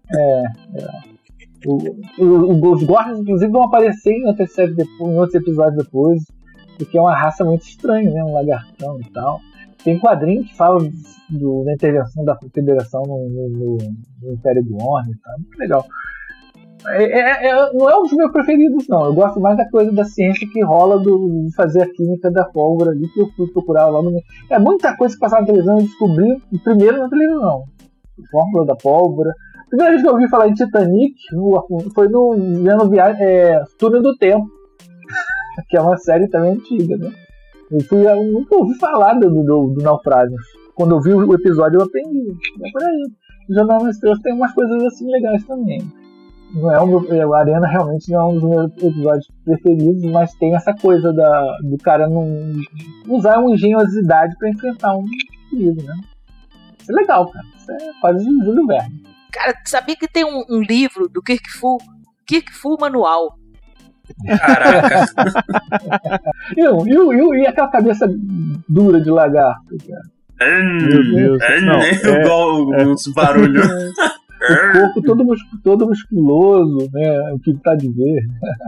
o, 1.65 1.77
o, 2.19 2.73
os 2.73 2.83
Gorgons, 2.83 3.19
inclusive, 3.19 3.51
vão 3.51 3.63
aparecer 3.63 4.11
em 4.11 4.47
séries 4.47 4.75
depois, 4.75 5.13
em 5.13 5.17
outros 5.17 5.35
episódios 5.35 5.85
depois, 5.85 6.21
porque 6.77 6.97
é 6.97 7.01
uma 7.01 7.15
raça 7.15 7.45
muito 7.45 7.61
estranha, 7.63 8.11
né? 8.11 8.21
Um 8.23 8.33
lagartão 8.33 8.99
e 8.99 9.09
tal. 9.11 9.39
Tem 9.83 9.99
quadrinho 9.99 10.43
que 10.43 10.55
fala 10.55 10.79
do- 11.29 11.63
da 11.63 11.73
intervenção 11.73 12.23
da 12.25 12.37
Federação 12.53 13.03
no, 13.03 13.29
no- 13.29 13.77
no- 14.21 14.33
Império 14.33 14.63
do 14.63 14.75
Orne 14.83 15.13
tal. 15.23 15.37
Muito 15.39 15.57
legal. 15.57 15.85
É- 16.89 17.03
é- 17.19 17.47
é- 17.49 17.73
não 17.73 17.89
é 17.89 17.97
um 17.97 18.03
dos 18.03 18.13
meus 18.13 18.31
preferidos, 18.31 18.87
não. 18.87 19.05
Eu 19.05 19.13
gosto 19.13 19.39
mais 19.39 19.57
da 19.57 19.69
coisa 19.69 19.91
da 19.91 20.03
ciência 20.05 20.47
que 20.51 20.63
rola 20.63 20.99
do, 20.99 21.45
de 21.45 21.55
fazer 21.55 21.83
a 21.83 21.89
química 21.91 22.31
da 22.31 22.45
pólvora 22.45 22.91
ali, 22.91 23.07
que 23.09 23.19
eu 23.21 23.27
fui 23.35 23.47
procurar 23.51 23.87
lá 23.87 24.01
no. 24.01 24.11
É 24.49 24.59
muita 24.59 24.95
coisa 24.95 25.13
que 25.13 25.19
passava 25.19 25.41
na 25.41 25.47
televisão 25.47 25.79
e 25.79 25.83
descobri 25.83 26.41
primeiro 26.63 26.97
na 26.99 27.09
televisão. 27.09 27.63
Fórmula 28.31 28.65
da 28.65 28.75
pólvora. 28.75 29.31
A 29.65 29.69
primeira 29.69 29.91
vez 29.91 30.01
que 30.01 30.07
eu 30.07 30.13
ouvi 30.13 30.29
falar 30.29 30.47
em 30.47 30.53
Titanic 30.53 31.13
foi 31.93 32.07
no 32.07 32.31
vendo 32.63 32.89
viagem, 32.89 33.21
é, 33.25 33.61
Túnel 33.77 34.01
do 34.01 34.15
Tempo, 34.17 34.47
que 35.69 35.75
é 35.77 35.81
uma 35.81 35.97
série 35.97 36.27
também 36.29 36.53
antiga, 36.53 36.95
né? 36.97 37.11
Eu, 37.71 37.81
fui, 37.81 38.07
eu 38.07 38.23
nunca 38.23 38.55
ouvi 38.55 38.77
falar 38.79 39.13
do, 39.15 39.29
do, 39.29 39.73
do 39.73 39.83
naufrágio. 39.83 40.37
Quando 40.75 40.95
eu 40.95 41.01
vi 41.01 41.13
o 41.13 41.33
episódio, 41.33 41.79
eu 41.79 41.85
aprendi. 41.85 42.29
É 42.29 42.85
aí. 42.85 43.03
Jornal 43.49 43.83
nas 43.83 43.95
Estrelas 43.95 44.19
tem 44.19 44.33
umas 44.33 44.53
coisas 44.53 44.83
assim 44.83 45.09
legais 45.09 45.43
também. 45.45 45.81
Não 46.53 46.71
é 46.71 46.79
o 46.79 46.87
meu, 46.87 47.13
é, 47.13 47.25
o 47.25 47.33
Arena 47.33 47.67
realmente 47.67 48.09
não 48.09 48.19
é 48.19 48.25
um 48.25 48.33
dos 48.35 48.43
meus 48.43 48.71
episódios 48.77 49.27
preferidos, 49.43 50.03
mas 50.03 50.33
tem 50.35 50.55
essa 50.55 50.73
coisa 50.73 51.11
da, 51.11 51.57
do 51.61 51.77
cara 51.77 52.07
não 52.07 52.25
usar 53.07 53.39
uma 53.39 53.51
engenhosidade 53.51 54.35
pra 54.37 54.49
enfrentar 54.49 54.95
um 54.95 55.05
perigo, 55.49 55.83
né? 55.83 55.93
Isso 56.79 56.91
é 56.91 56.95
legal, 56.95 57.29
cara. 57.29 57.45
Isso 57.57 57.71
é 57.71 57.77
quase 57.99 58.23
Júlio 58.23 58.65
Verne. 58.65 59.03
Cara, 59.31 59.53
sabia 59.65 59.95
que 59.95 60.07
tem 60.07 60.23
um, 60.23 60.43
um 60.49 60.61
livro 60.61 61.09
do 61.09 61.21
Kirk 61.21 61.49
Fu? 61.51 61.77
Kirk 62.25 62.51
Fu 62.53 62.77
Manual. 62.79 63.35
Caraca. 64.39 65.05
E, 66.55 66.67
o- 66.67 66.87
e, 66.87 67.37
e, 67.39 67.43
e 67.43 67.47
aquela 67.47 67.67
cabeça 67.69 68.07
dura 68.67 68.99
de 68.99 69.09
lagarto, 69.09 69.75
cara. 69.87 70.01
Meu 70.87 71.03
Deus. 71.15 71.39
Não, 71.63 71.79
é- 71.81 72.21
Igual 72.21 72.91
os 72.91 73.13
barulhos. 73.13 73.65
O 74.39 74.71
corpo 74.79 75.01
todo, 75.01 75.25
muscu- 75.25 75.57
todo 75.63 75.87
musculoso, 75.87 76.87
né? 76.93 77.19
O 77.33 77.39
que 77.39 77.55
tá 77.55 77.73
de 77.73 77.89
ver. 77.91 78.21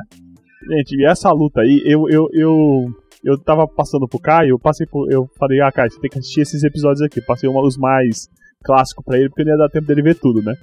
Gente, 0.68 0.96
e 1.00 1.06
essa 1.06 1.32
luta 1.32 1.62
aí, 1.62 1.82
eu, 1.86 2.10
eu, 2.10 2.28
eu, 2.34 2.86
eu 3.24 3.38
tava 3.38 3.68
passando 3.68 4.08
pro 4.08 4.20
Caio, 4.20 4.50
eu 4.50 4.60
passei 4.60 4.88
por, 4.88 5.10
eu 5.12 5.30
falei, 5.38 5.62
ah, 5.62 5.72
Caio, 5.72 5.92
você 5.92 6.00
tem 6.00 6.10
que 6.10 6.18
assistir 6.18 6.42
esses 6.42 6.64
episódios 6.64 7.04
aqui. 7.04 7.22
Passei 7.22 7.48
uma, 7.48 7.62
os 7.62 7.78
mais 7.78 8.28
clássicos 8.64 9.06
pra 9.06 9.20
ele, 9.20 9.30
porque 9.30 9.44
não 9.44 9.52
ia 9.52 9.58
dar 9.60 9.70
tempo 9.70 9.86
dele 9.86 10.02
ver 10.02 10.16
tudo, 10.16 10.42
né? 10.42 10.56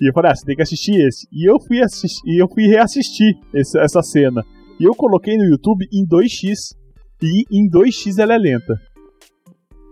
E 0.00 0.08
eu 0.08 0.12
falei, 0.12 0.30
ah, 0.32 0.34
você 0.34 0.44
tem 0.46 0.56
que 0.56 0.62
assistir 0.62 0.94
esse. 1.06 1.26
E 1.32 1.48
eu 1.50 1.58
fui 1.60 1.80
assistir, 1.82 2.20
e 2.26 2.42
eu 2.42 2.48
fui 2.48 2.66
reassistir 2.66 3.34
esse- 3.54 3.78
essa 3.78 4.02
cena. 4.02 4.42
E 4.78 4.84
eu 4.84 4.94
coloquei 4.94 5.36
no 5.36 5.44
YouTube 5.44 5.86
em 5.92 6.04
2x. 6.06 6.74
E 7.22 7.44
em 7.50 7.68
2x 7.68 8.18
ela 8.18 8.34
é 8.34 8.38
lenta. 8.38 8.74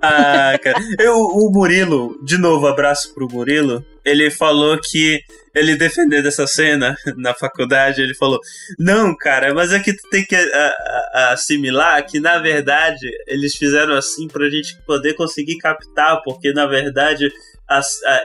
Ah, 0.03 0.57
cara. 0.63 0.79
Eu, 0.99 1.15
o 1.17 1.51
Murilo, 1.53 2.19
de 2.25 2.39
novo, 2.39 2.67
abraço 2.67 3.13
pro 3.15 3.29
Murilo. 3.31 3.85
Ele 4.09 4.31
falou 4.31 4.79
que 4.81 5.21
ele 5.55 5.77
defendendo 5.77 6.27
essa 6.27 6.47
cena 6.47 6.95
na 7.17 7.35
faculdade, 7.35 8.01
ele 8.01 8.15
falou: 8.15 8.39
Não, 8.79 9.17
cara, 9.17 9.53
mas 9.55 9.73
é 9.73 9.81
que 9.81 9.93
tu 9.93 10.09
tem 10.11 10.25
que 10.25 10.35
a- 10.37 10.41
a- 10.41 11.11
a- 11.15 11.33
assimilar 11.33 12.05
que 12.07 12.21
na 12.21 12.39
verdade 12.39 13.07
eles 13.27 13.55
fizeram 13.57 13.95
assim 13.95 14.29
pra 14.29 14.49
gente 14.49 14.77
poder 14.87 15.15
conseguir 15.15 15.59
captar, 15.59 16.21
porque 16.25 16.53
na 16.53 16.67
verdade 16.67 17.29
a- 17.69 17.81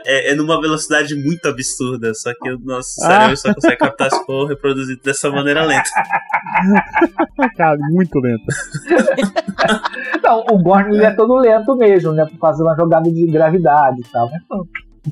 é, 0.06 0.32
é 0.32 0.36
numa 0.36 0.62
velocidade 0.62 1.16
muito 1.16 1.48
absurda. 1.50 2.14
Só 2.14 2.32
que 2.34 2.50
o 2.52 2.60
nosso 2.60 2.92
cérebro 3.02 3.36
só 3.38 3.54
consegue 3.54 3.78
captar 3.78 4.10
se 4.12 4.26
for 4.26 4.46
reproduzido 4.48 5.02
dessa 5.04 5.30
maneira 5.30 5.66
lenta. 5.66 5.90
Cara, 7.58 7.78
muito 7.92 8.20
lenta. 8.20 8.46
Não, 10.24 10.46
o 10.52 10.58
Gorn 10.64 10.98
é 11.04 11.12
todo 11.12 11.36
lento 11.38 11.76
mesmo, 11.76 12.12
né? 12.14 12.26
Por 12.26 12.40
causa 12.40 12.58
de 12.58 12.64
uma 12.64 12.76
jogada 12.76 13.12
de 13.12 13.26
gravidade 13.28 14.00
e 14.02 14.12
tal. 14.12 14.30
Mas, 14.32 14.42
pô, 14.48 14.66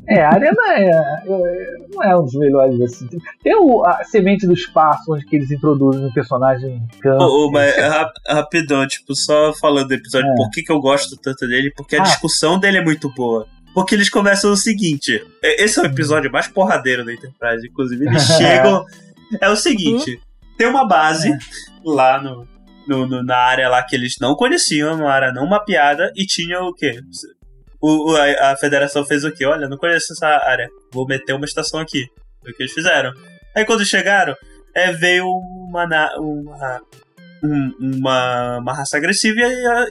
é, 0.08 0.22
a 0.22 0.30
Arena 0.30 0.58
é, 0.78 0.90
é- 0.90 1.88
não 1.94 2.04
é 2.04 2.18
um 2.18 2.24
dos 2.24 2.34
melhores 2.36 2.80
assim. 2.82 3.08
Tem 3.44 3.56
o, 3.56 3.84
a 3.86 4.04
semente 4.06 4.48
do 4.48 4.54
espaço, 4.54 5.04
onde 5.14 5.26
que 5.26 5.36
eles 5.36 5.52
introduzem 5.52 6.06
um 6.06 6.12
personagem 6.14 6.82
câncer. 7.02 7.24
Ô, 7.26 7.48
ô, 7.48 7.52
mas 7.52 7.76
rap- 7.76 8.14
rapidão, 8.28 8.88
tipo, 8.88 9.14
só 9.16 9.54
falando 9.54 9.90
do 9.90 9.94
episódio, 9.94 10.30
É. 10.32 10.36
por 10.36 10.50
que, 10.50 10.64
que 10.64 10.72
eu 10.72 10.80
gosto 10.80 11.18
tanto 11.18 11.46
dele? 11.48 11.72
Porque 11.76 11.96
a 11.96 12.00
Ah. 12.00 12.04
discussão 12.04 12.60
dele 12.60 12.78
é 12.78 12.84
muito 12.84 13.10
boa. 13.14 13.46
Porque 13.74 13.96
eles 13.96 14.10
começam 14.10 14.52
o 14.52 14.58
seguinte: 14.58 15.24
é- 15.44 15.64
esse 15.64 15.80
é 15.80 15.84
o 15.84 15.86
episódio 15.86 16.32
mais 16.32 16.48
porradeiro 16.48 17.06
da 17.06 17.14
Enterprise, 17.14 17.68
inclusive. 17.68 18.06
Eles 18.06 18.24
chegam. 18.38 18.84
É 19.42 19.50
o 19.50 19.56
seguinte: 19.56 20.20
tem 20.58 20.68
uma 20.68 20.86
base 20.88 21.32
lá 21.86 22.22
no, 22.22 22.46
no- 22.88 23.08
no- 23.08 23.24
na 23.24 23.38
área 23.38 23.70
lá 23.70 23.82
que 23.84 23.96
eles 23.96 24.16
não 24.20 24.36
conheciam, 24.36 24.96
uma 24.96 25.10
área 25.12 25.32
não 25.32 25.48
mapeada, 25.48 26.12
e 26.16 26.26
tinha 26.26 26.60
o 26.62 26.74
quê? 26.74 27.00
O, 27.82 28.16
a, 28.16 28.52
a 28.52 28.58
federação 28.58 29.04
fez 29.06 29.24
o 29.24 29.32
quê? 29.32 29.46
Olha, 29.46 29.68
não 29.68 29.78
conheço 29.78 30.14
essa 30.14 30.28
área, 30.28 30.70
vou 30.94 31.06
meter 31.08 31.34
uma 31.34 31.46
estação 31.46 31.80
aqui. 31.80 32.06
Foi 32.42 32.52
o 32.52 32.56
que 32.56 32.64
eles 32.64 32.74
fizeram. 32.74 33.12
Aí 33.56 33.66
quando 33.66 33.86
chegaram, 33.86 34.36
é, 34.76 34.92
veio 34.92 35.26
uma, 35.28 35.86
uma, 36.18 36.82
um- 37.44 37.74
uma, 37.98 38.58
uma 38.60 38.74
raça 38.74 38.98
agressiva 38.98 39.40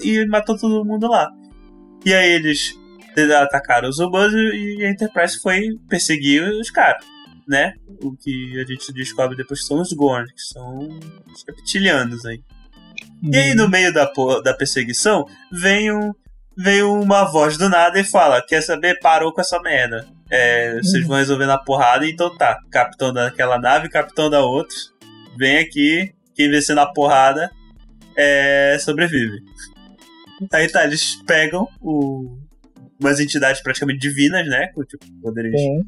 e, 0.03 0.09
e 0.09 0.27
matou 0.27 0.57
todo 0.57 0.85
mundo 0.85 1.09
lá. 1.09 1.29
E 2.05 2.15
aí 2.15 2.33
eles 2.33 2.75
atacaram 3.43 3.89
os 3.89 3.99
humanos 3.99 4.33
e 4.33 4.85
a 4.85 4.91
Enterprise 4.91 5.39
foi 5.41 5.61
perseguir 5.89 6.43
os 6.43 6.71
caras, 6.71 7.05
né? 7.47 7.75
O 8.03 8.17
que 8.17 8.59
a 8.59 8.65
gente 8.65 8.93
descobre 8.93 9.37
depois 9.37 9.67
são 9.67 9.81
os 9.81 9.93
Gorn, 9.93 10.27
que 10.33 10.41
são 10.41 10.79
os 11.27 11.45
reptilianos 11.47 12.25
aí. 12.25 12.41
E 13.23 13.37
aí, 13.37 13.55
no 13.55 13.69
meio 13.69 13.93
da, 13.93 14.11
da 14.43 14.55
perseguição, 14.55 15.27
vem, 15.53 15.93
um, 15.93 16.13
vem 16.57 16.83
uma 16.83 17.25
voz 17.25 17.57
do 17.57 17.69
nada 17.69 17.99
e 18.01 18.05
fala: 18.05 18.43
Quer 18.47 18.63
saber? 18.63 18.99
Parou 19.01 19.33
com 19.33 19.41
essa 19.41 19.61
merda. 19.61 20.07
É, 20.31 20.75
vocês 20.81 21.07
vão 21.07 21.17
resolver 21.17 21.47
na 21.47 21.59
porrada, 21.59 22.07
então 22.07 22.37
tá. 22.37 22.59
Capitão 22.71 23.13
daquela 23.13 23.59
nave, 23.59 23.89
capitão 23.89 24.31
da 24.31 24.41
outra. 24.45 24.77
Vem 25.37 25.59
aqui, 25.59 26.13
quem 26.35 26.51
vencer 26.51 26.75
na 26.77 26.87
porrada 26.87 27.51
é, 28.17 28.77
sobrevive. 28.81 29.39
Aí 30.53 30.69
tá, 30.69 30.85
eles 30.85 31.17
pegam 31.27 31.67
o, 31.81 32.39
umas 33.01 33.21
entidades 33.21 33.63
praticamente 33.63 33.99
divinas, 34.01 34.47
né? 34.47 34.69
Com 34.75 34.83
tipo, 34.85 35.05
poderes 35.21 35.53
Sim. 35.61 35.83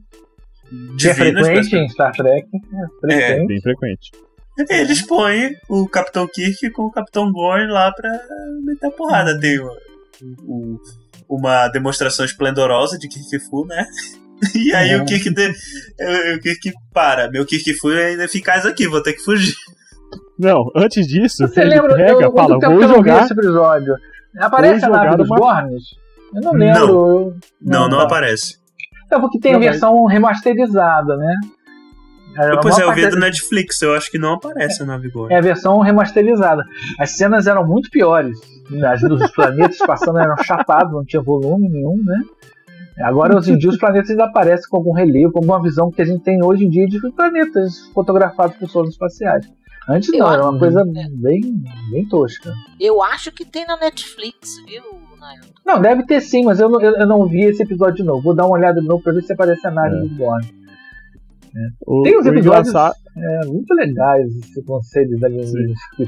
Que 0.99 1.09
é 1.09 1.13
divinos. 1.15 1.47
frequente 1.47 1.77
em 1.77 1.89
Star 1.89 2.13
Trek. 2.13 2.47
É 3.11 3.15
É. 3.15 3.19
frequente. 3.29 3.47
Bem 3.47 3.61
frequente. 3.61 4.11
Eles 4.69 5.03
põem 5.03 5.55
o 5.69 5.89
Capitão 5.89 6.27
Kirk 6.29 6.71
com 6.73 6.83
o 6.85 6.91
Capitão 6.91 7.31
Gorn 7.33 7.67
lá 7.73 7.91
pra 7.93 8.11
meter 8.65 8.87
a 8.87 8.91
porrada. 8.91 9.39
Tem 9.41 9.59
o- 10.47 10.75
o- 11.29 11.37
uma 11.37 11.69
demonstração 11.69 12.25
esplendorosa 12.25 12.99
de 12.99 13.09
Kirk 13.09 13.39
Fu, 13.49 13.67
né? 13.67 13.85
E 14.57 14.75
aí 14.75 14.97
Uhum. 14.97 15.03
o 15.03 15.05
Kirk, 15.07 15.31
de, 15.31 15.49
o 16.37 16.41
Kirk 16.41 16.73
para. 16.93 17.31
Meu 17.31 17.47
Kirk 17.47 17.75
Fu 17.75 17.93
é 17.93 18.15
ineficaz 18.15 18.67
aqui, 18.67 18.89
vou 18.89 19.01
ter 19.01 19.13
que 19.13 19.23
fugir. 19.23 19.55
Não, 20.37 20.65
antes 20.75 21.07
disso, 21.07 21.47
Você 21.47 21.61
ele 21.61 21.71
lembra? 21.77 21.95
pega, 21.95 22.25
eu, 22.25 22.33
fala, 22.33 22.49
vou 22.49 22.59
que 22.59 22.67
eu 22.67 22.71
não 22.71 22.79
vi 22.89 22.89
jogar. 22.89 23.23
esse 23.23 23.33
episódio. 23.33 23.95
Aparece 24.41 24.85
a 24.85 24.89
nave 24.89 25.17
dos 25.17 25.29
uma- 25.31 25.37
Gorns? 25.39 25.83
Eu 26.35 26.41
não 26.43 26.53
lembro. 26.55 26.81
eu- 26.83 27.37
Não, 27.61 27.89
não 27.89 27.99
tá. 27.99 28.03
aparece. 28.05 28.57
É 29.13 29.19
porque 29.21 29.39
tem 29.39 29.53
a 29.53 29.55
Não, 29.55 29.61
mas- 29.61 29.71
versão 29.71 30.05
remasterizada, 30.07 31.17
né? 31.17 31.35
É, 32.39 32.53
a 32.53 32.61
Pois 32.61 32.79
é, 32.79 32.83
eu 32.85 32.95
vi 32.95 33.09
do 33.09 33.19
Netflix, 33.19 33.81
eu 33.83 33.95
acho 33.95 34.11
que 34.11 34.19
não 34.19 34.35
aparece 34.35 34.83
a 34.83 34.87
nave 34.87 35.11
Gorn. 35.11 35.33
É 35.35 35.39
a 35.39 35.41
versão 35.43 35.79
remasterizada. 35.81 36.63
As 36.99 37.11
cenas 37.17 37.47
eram 37.47 37.67
muito 37.67 37.91
piores. 37.91 38.39
As 38.91 39.01
dos 39.03 39.31
planetas 39.33 39.79
passando 39.79 40.19
eram 40.19 40.37
chapados, 40.45 40.93
não 40.93 41.05
tinha 41.05 41.23
volume 41.23 41.69
nenhum, 41.69 41.97
né? 42.05 42.19
Agora, 43.01 43.37
hoje 43.37 43.53
em 43.53 43.59
dia, 43.59 43.71
os 43.71 43.79
planetas 43.79 44.11
ainda 44.11 44.25
aparecem 44.25 44.69
com 44.69 44.77
algum 44.77 44.93
relevo, 44.93 45.33
com 45.33 45.39
alguma 45.39 45.63
visão 45.63 45.91
que 45.91 46.03
a 46.03 46.05
gente 46.05 46.23
tem 46.23 46.43
hoje 46.45 46.65
em 46.65 46.69
dia 46.69 46.87
de 46.87 47.01
planetas 47.13 47.81
fotografados 47.95 48.57
por 48.57 48.69
sondas 48.69 48.91
espaciais. 48.93 49.47
Antes 49.89 50.13
Eu 50.13 50.21
não, 50.21 50.27
acho- 50.27 50.35
era 50.39 50.49
uma 50.51 50.59
coisa 50.59 50.85
bem, 50.85 51.41
bem 51.91 52.07
tosca. 52.09 52.53
Eu 52.79 53.03
acho 53.03 53.33
que 53.33 53.45
tem 53.45 53.67
na 53.67 53.77
Netflix, 53.79 54.57
viu? 54.67 54.83
Não, 55.65 55.81
deve 55.81 56.05
ter 56.05 56.21
sim, 56.21 56.45
mas 56.45 56.61
eu 56.61 56.69
não, 56.69 56.81
eu, 56.81 56.97
eu 56.97 57.07
não 57.07 57.27
vi 57.27 57.43
esse 57.45 57.63
episódio 57.63 57.97
de 57.97 58.05
novo. 58.05 58.23
Vou 58.23 58.35
dar 58.35 58.45
uma 58.45 58.57
olhada 58.57 58.81
de 58.81 58.87
novo 58.87 59.03
pra 59.03 59.13
ver 59.13 59.23
se 59.23 59.33
aparece 59.33 59.67
a 59.67 59.71
nave 59.71 59.97
É. 59.97 60.01
do 60.01 60.09
O, 61.87 62.03
Tem 62.03 62.19
uns 62.19 62.27
episódios 62.27 62.69
engraçado- 62.69 62.95
é, 63.17 63.47
muito 63.47 63.75
legais, 63.75 64.27
esse 64.37 64.63
conselho 64.65 65.19
alienígenas 65.23 65.79
que, 65.97 66.07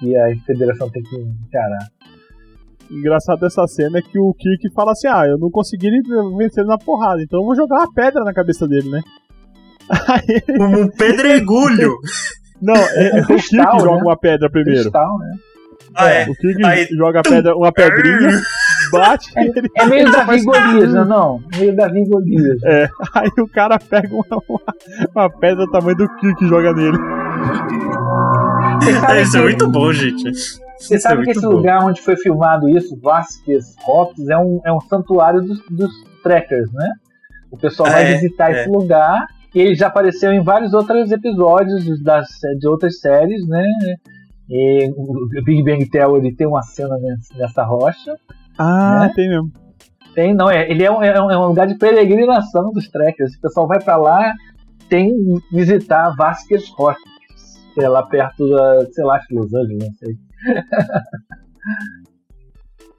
que 0.00 0.16
a 0.16 0.36
federação 0.46 0.90
tem 0.90 1.02
que 1.02 1.16
encarar. 1.16 1.86
engraçado 2.90 3.40
dessa 3.40 3.66
cena 3.68 3.98
é 3.98 4.02
que 4.02 4.18
o 4.18 4.34
Kirk 4.34 4.72
fala 4.74 4.92
assim: 4.92 5.08
Ah, 5.08 5.26
eu 5.26 5.38
não 5.38 5.50
consegui 5.50 5.88
vencer 6.36 6.64
na 6.64 6.76
porrada, 6.78 7.22
então 7.22 7.40
eu 7.40 7.46
vou 7.46 7.54
jogar 7.54 7.76
uma 7.80 7.92
pedra 7.94 8.24
na 8.24 8.32
cabeça 8.34 8.66
dele, 8.66 8.90
né? 8.90 9.00
Aí, 10.08 10.40
Como 10.56 10.80
um 10.82 10.88
pedregulho! 10.88 11.96
não, 12.60 12.74
é, 12.74 13.18
é 13.18 13.22
o 13.22 13.26
Kirk 13.26 13.48
Cristal, 13.48 13.80
joga 13.80 13.96
né? 13.96 14.02
uma 14.02 14.16
pedra 14.18 14.50
primeiro. 14.50 14.80
Cristal, 14.80 15.18
né? 15.18 15.36
Ah, 15.94 16.08
é. 16.08 16.28
O 16.28 16.34
Kirk 16.34 16.64
Aí- 16.64 16.86
joga 16.96 17.22
pedra, 17.22 17.56
uma 17.56 17.72
pedrinha, 17.72 18.30
bate, 18.90 19.30
ele, 19.36 19.70
É 19.76 19.86
meio 19.86 20.10
Davi 20.10 20.36
e 20.38 20.44
Golias, 20.44 20.92
não, 20.94 21.04
não? 21.04 21.40
Meio 21.58 21.74
Davi 21.76 22.00
e 22.02 22.08
Golias. 22.08 22.62
aí 23.14 23.30
o 23.38 23.48
cara 23.48 23.78
pega 23.78 24.08
uma, 24.14 24.24
uma, 24.48 24.60
uma 25.14 25.30
pedra 25.30 25.64
do 25.66 25.70
tamanho 25.72 25.96
do 25.96 26.08
Kirk 26.16 26.44
e 26.44 26.48
joga 26.48 26.72
nele. 26.72 26.98
Sabe 29.00 29.22
Isso 29.22 29.36
é 29.36 29.40
que- 29.40 29.46
muito 29.46 29.70
bom, 29.70 29.92
gente. 29.92 30.22
Você 30.32 30.94
Isso 30.94 30.94
é 30.94 30.98
sabe 30.98 31.16
que 31.20 31.24
muito 31.26 31.36
esse 31.38 31.46
bom. 31.46 31.52
lugar 31.52 31.84
onde 31.84 32.00
foi 32.00 32.16
filmado 32.16 32.68
isso, 32.68 32.98
Vasquez 33.02 33.74
Rocks, 33.82 34.28
é 34.28 34.38
um, 34.38 34.60
é 34.64 34.72
um 34.72 34.80
santuário 34.80 35.42
dos, 35.42 35.60
dos 35.70 35.90
trekkers, 36.22 36.72
né? 36.72 36.88
O 37.50 37.58
pessoal 37.58 37.88
Ah, 37.88 37.92
vai 37.92 38.04
é, 38.04 38.14
visitar 38.14 38.50
é. 38.50 38.60
esse 38.62 38.70
lugar 38.70 39.26
e 39.54 39.60
ele 39.60 39.74
já 39.74 39.88
apareceu 39.88 40.32
em 40.32 40.42
vários 40.42 40.72
outros 40.72 41.10
episódios 41.12 42.02
das, 42.02 42.26
de 42.58 42.66
outras 42.66 42.98
séries, 42.98 43.46
né? 43.46 43.62
E 44.48 44.90
o 44.96 45.28
Big 45.44 45.62
Bang 45.62 45.86
Theory 45.90 46.34
tem 46.34 46.46
uma 46.46 46.62
cena 46.62 46.96
nessa 47.36 47.62
rocha. 47.62 48.14
Ah, 48.62 49.06
Né? 49.06 49.12
tem 49.14 49.28
mesmo. 49.28 49.50
Tem, 50.14 50.34
não, 50.34 50.50
é, 50.50 50.68
ele 50.70 50.82
é 50.84 50.90
um, 50.90 51.02
é 51.02 51.22
um- 51.22 51.30
é 51.30 51.36
lugar 51.36 51.66
de 51.66 51.78
peregrinação 51.78 52.72
dos 52.72 52.88
trekkers. 52.88 53.34
O 53.36 53.40
pessoal 53.40 53.66
vai 53.68 53.80
pra 53.82 53.96
lá, 53.96 54.34
tem 54.88 55.12
visitar 55.52 56.14
Vasquez 56.16 56.68
Rocks, 56.76 57.02
que 57.74 57.80
é 57.82 57.88
lá 57.88 58.02
perto 58.02 58.48
da, 58.50 58.84
sei 58.92 59.04
lá, 59.04 59.16
acho 59.16 59.28
que 59.28 59.34
Los 59.34 59.54
Angeles, 59.54 59.78
não 59.88 59.94
sei. 59.94 60.14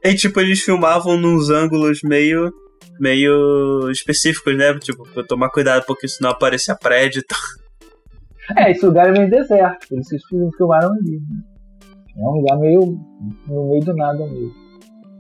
E 0.04 0.16
tipo, 0.16 0.40
eles 0.40 0.62
filmavam 0.62 1.16
nos 1.18 1.50
ângulos 1.52 2.00
meio. 2.04 2.52
meio 3.00 3.90
específicos, 3.92 4.58
né? 4.58 4.74
Tipo, 4.80 5.04
pra 5.14 5.24
tomar 5.24 5.50
cuidado, 5.52 5.84
porque 5.86 6.08
senão 6.08 6.32
aparecia 6.32 6.76
prédio 6.76 7.20
e 7.20 7.24
tal. 7.24 7.40
É, 8.58 8.72
esse 8.72 8.86
lugar 8.86 9.08
é 9.08 9.12
meio 9.12 9.30
deserto, 9.30 9.88
por 9.88 10.00
isso 10.00 10.10
que 10.28 10.36
eles 10.36 10.56
filmaram 10.56 10.92
ali. 10.94 11.20
né? 11.20 11.42
É 12.18 12.20
um 12.22 12.32
lugar 12.32 12.58
meio 12.58 13.00
no 13.48 13.70
meio 13.70 13.84
do 13.84 13.96
nada 13.96 14.26
mesmo. 14.26 14.52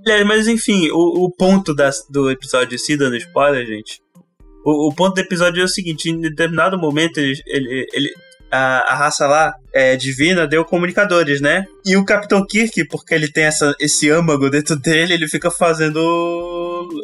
Aliás, 0.06 0.26
mas 0.26 0.48
enfim, 0.48 0.90
o, 0.92 1.26
o 1.26 1.32
ponto 1.32 1.74
do 2.10 2.30
episódio 2.32 2.78
si, 2.80 2.98
dando 2.98 3.16
spoiler, 3.18 3.66
gente. 3.66 4.02
O, 4.66 4.88
o 4.90 4.96
ponto 4.96 5.16
do 5.16 5.22
episódio 5.22 5.62
é 5.62 5.66
o 5.66 5.68
seguinte: 5.68 6.10
em 6.10 6.20
determinado 6.20 6.78
momento, 6.78 7.18
ele, 7.20 7.40
ele, 7.46 7.88
ele- 7.94 8.14
a, 8.52 8.94
a 8.94 8.96
raça 8.96 9.28
lá 9.28 9.54
é, 9.74 9.96
divina 9.96 10.48
deu 10.48 10.66
comunicadores, 10.66 11.42
né? 11.42 11.66
E 11.86 11.96
o 11.98 12.06
Capitão 12.06 12.46
Kirk, 12.46 12.86
porque 12.88 13.14
ele 13.14 13.32
tem 13.32 13.46
essa, 13.46 13.74
esse 13.80 14.10
âmago 14.10 14.50
dentro 14.50 14.76
dele, 14.76 15.14
ele 15.14 15.28
fica 15.28 15.50
fazendo 15.50 16.00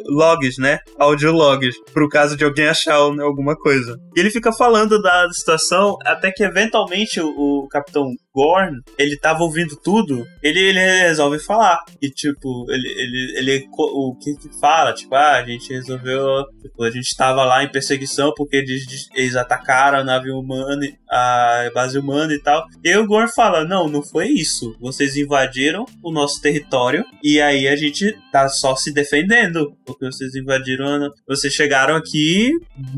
logs, 0.06 0.58
né? 0.58 0.78
Audiologs, 0.98 1.76
pro 1.92 2.08
caso 2.08 2.36
de 2.36 2.44
alguém 2.44 2.68
achar 2.68 2.94
alguma 2.94 3.56
coisa. 3.56 3.98
E 4.16 4.20
ele 4.20 4.30
fica 4.30 4.52
falando 4.52 5.00
da 5.00 5.28
situação, 5.32 5.96
até 6.04 6.30
que 6.30 6.44
eventualmente 6.44 7.20
o, 7.20 7.28
o 7.28 7.68
Capitão 7.68 8.06
Gorn, 8.34 8.80
ele 8.96 9.18
tava 9.18 9.42
ouvindo 9.42 9.74
tudo, 9.76 10.24
ele, 10.42 10.60
ele 10.60 10.78
resolve 10.78 11.40
falar. 11.40 11.78
E 12.00 12.08
tipo, 12.08 12.66
ele, 12.70 12.88
ele, 12.88 13.38
ele 13.38 13.68
o 13.72 14.14
que 14.16 14.32
fala, 14.60 14.92
tipo, 14.92 15.14
ah, 15.14 15.36
a 15.36 15.44
gente 15.44 15.72
resolveu, 15.72 16.44
tipo, 16.62 16.84
a 16.84 16.90
gente 16.90 17.16
tava 17.16 17.44
lá 17.44 17.64
em 17.64 17.72
perseguição 17.72 18.32
porque 18.36 18.56
eles, 18.56 19.08
eles 19.14 19.34
atacaram 19.34 19.98
a 19.98 20.04
nave 20.04 20.30
humana, 20.30 20.86
a 21.10 21.70
base 21.74 21.98
humana 21.98 22.32
e 22.32 22.40
tal. 22.40 22.57
E 22.84 22.88
aí 22.88 22.96
o 22.96 23.06
Gorn 23.06 23.30
fala, 23.34 23.64
não, 23.64 23.88
não 23.88 24.02
foi 24.02 24.28
isso. 24.28 24.76
Vocês 24.80 25.16
invadiram 25.16 25.84
o 26.02 26.10
nosso 26.10 26.40
território 26.40 27.04
e 27.22 27.40
aí 27.40 27.68
a 27.68 27.76
gente 27.76 28.16
tá 28.32 28.48
só 28.48 28.74
se 28.76 28.92
defendendo, 28.92 29.72
porque 29.84 30.06
vocês 30.06 30.34
invadiram, 30.34 31.10
vocês 31.26 31.52
chegaram 31.52 31.96
aqui, 31.96 32.52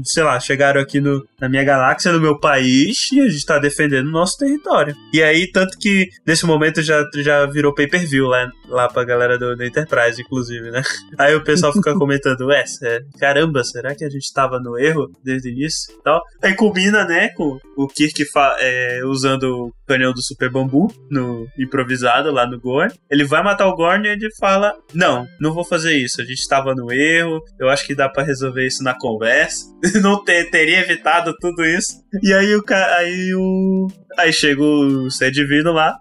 sei 0.05 0.23
lá, 0.23 0.39
chegaram 0.39 0.81
aqui 0.81 1.01
no, 1.01 1.27
na 1.41 1.49
minha 1.49 1.65
galáxia, 1.65 2.13
no 2.13 2.21
meu 2.21 2.39
país, 2.39 3.11
e 3.13 3.21
a 3.21 3.29
gente 3.29 3.45
tá 3.45 3.59
defendendo 3.59 4.09
o 4.09 4.13
nosso 4.13 4.37
território. 4.39 4.95
E 5.13 5.23
aí, 5.23 5.51
tanto 5.51 5.79
que 5.79 6.09
nesse 6.27 6.45
momento 6.47 6.83
já, 6.83 7.03
já 7.17 7.47
virou 7.47 7.75
pay-per-view 7.75 8.27
lá, 8.27 8.51
lá 8.69 8.89
pra 8.89 9.05
galera 9.05 9.39
do, 9.39 9.57
do 9.57 9.65
Enterprise, 9.65 10.21
inclusive, 10.21 10.71
né? 10.71 10.83
Aí 11.19 11.35
o 11.35 11.43
pessoal 11.43 11.73
fica 11.73 11.95
comentando, 11.95 12.47
ué, 12.47 12.65
caramba, 13.19 13.65
será 13.65 13.95
que 13.95 14.05
a 14.05 14.09
gente 14.09 14.33
tava 14.33 14.59
no 14.61 14.79
erro 14.79 15.11
desde 15.25 15.49
o 15.49 15.53
início 15.53 15.95
e 15.95 16.03
tal? 16.03 16.23
Aí 16.43 16.55
combina, 16.55 17.05
né, 17.05 17.29
com 17.31 17.59
o 17.77 17.89
Kirk 17.89 18.25
é, 18.59 19.01
usando 19.05 19.50
do 19.51 19.73
canhão 19.87 20.13
do 20.13 20.23
Super 20.23 20.51
Bambu, 20.51 20.93
no 21.11 21.47
improvisado 21.59 22.31
lá 22.31 22.47
no 22.47 22.61
Gorn. 22.61 22.93
Ele 23.11 23.25
vai 23.25 23.43
matar 23.43 23.67
o 23.67 23.75
Gorn 23.75 24.07
e 24.07 24.13
ele 24.13 24.29
fala: 24.39 24.73
Não, 24.95 25.27
não 25.41 25.53
vou 25.53 25.65
fazer 25.65 25.97
isso. 25.97 26.21
A 26.21 26.25
gente 26.25 26.39
estava 26.41 26.75
no 26.75 26.93
erro. 26.93 27.43
Eu 27.59 27.69
acho 27.69 27.87
que 27.87 27.95
dá 27.95 28.09
pra 28.09 28.23
resolver 28.23 28.67
isso 28.67 28.83
na 28.83 28.95
conversa. 28.95 29.67
não 30.03 30.23
ter- 30.25 30.51
teria 30.51 30.81
evitado 30.81 31.35
tudo 31.41 31.65
isso. 31.65 32.01
E 32.23 32.33
aí 32.33 32.55
o 32.55 32.63
aí 32.99 33.35
o. 33.35 33.89
Aí 34.19 34.33
chega 34.33 34.63
o 34.63 35.11
ser 35.11 35.31
divino 35.31 35.73
lá, 35.73 35.97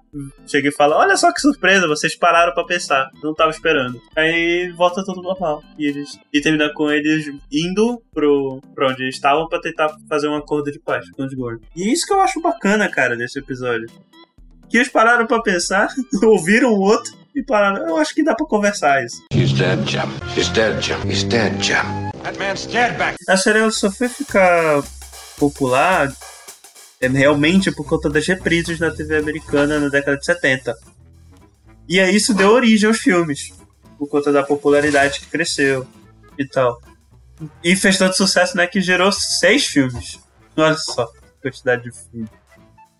chega 0.47 0.70
e 0.70 0.72
fala: 0.72 0.97
Olha 0.97 1.16
só 1.16 1.32
que 1.32 1.41
surpresa, 1.41 1.88
vocês 1.88 2.16
pararam 2.16 2.53
pra 2.53 2.66
pensar, 2.66 3.10
não 3.24 3.34
tava 3.34 3.51
esperando. 3.51 4.01
Aí 4.16 4.72
volta 4.76 5.03
tudo 5.03 5.22
normal. 5.22 5.64
E 5.78 5.88
eles 5.88 6.20
e 6.34 6.41
termina 6.41 6.72
com 6.74 6.89
eles 6.89 7.26
indo 7.51 8.01
pro, 8.14 8.62
pro 8.74 8.89
onde 8.89 9.03
eles 9.03 9.16
estavam 9.16 9.47
pra 9.47 9.60
tentar 9.60 9.95
fazer 10.07 10.28
um 10.28 10.36
acordo 10.36 10.72
de 10.72 10.80
paz 10.80 11.10
com 11.12 11.24
os 11.24 11.34
gordos. 11.34 11.68
E 11.76 11.84
é 11.84 11.93
isso 11.93 12.05
que 12.05 12.14
eu 12.14 12.22
acho 12.22 12.41
bacana, 12.41 12.89
cara, 12.89 13.16
desse 13.16 13.39
episódio. 13.39 13.88
Que 14.70 14.78
eles 14.78 14.89
pararam 14.89 15.26
pra 15.26 15.41
pensar, 15.41 15.89
ouviram 16.24 16.74
o 16.74 16.80
outro 16.80 17.14
e 17.36 17.43
pararam. 17.43 17.88
Eu 17.88 17.97
acho 17.97 18.14
que 18.14 18.24
dá 18.24 18.36
pra 18.36 18.45
conversar 18.45 19.03
isso. 19.03 19.24
He's 19.34 19.51
dead, 19.53 19.80
Jim. 19.88 20.10
He's 20.36 20.49
dead, 20.49 20.82
Jim. 20.82 21.07
He's 21.07 21.24
dead, 21.24 21.53
Jim. 21.62 22.10
That 22.24 22.38
man's 22.38 22.66
dead 22.66 22.97
back 22.97 23.18
A 23.28 23.38
série 23.38 23.70
só 23.72 23.89
foi 23.89 24.10
ficar 24.10 24.84
popular 25.38 26.12
realmente 27.08 27.72
por 27.72 27.86
conta 27.86 28.10
das 28.10 28.28
reprises 28.28 28.80
na 28.80 28.91
TV 28.91 29.18
americana 29.18 29.80
na 29.80 29.88
década 29.88 30.18
de 30.18 30.26
70. 30.26 30.76
E 31.88 32.00
aí 32.00 32.16
isso 32.16 32.34
deu 32.34 32.50
origem 32.52 32.88
aos 32.88 33.00
filmes, 33.00 33.54
por 33.97 34.10
conta 34.10 34.32
da 34.32 34.43
popularidade 34.43 35.22
que 35.22 35.28
cresceu 35.28 35.88
e 36.38 36.45
tal. 36.45 36.82
E 37.64 37.76
fez 37.76 37.97
tanto 37.97 38.18
sucesso, 38.18 38.58
né, 38.58 38.68
que 38.68 38.82
gerou 38.82 39.12
seis 39.12 39.66
filmes. 39.66 40.20
Olha 40.58 40.76
só, 40.76 41.04
a 41.04 41.41
quantidade 41.41 41.84
de 41.84 41.91
filmes. 41.91 42.30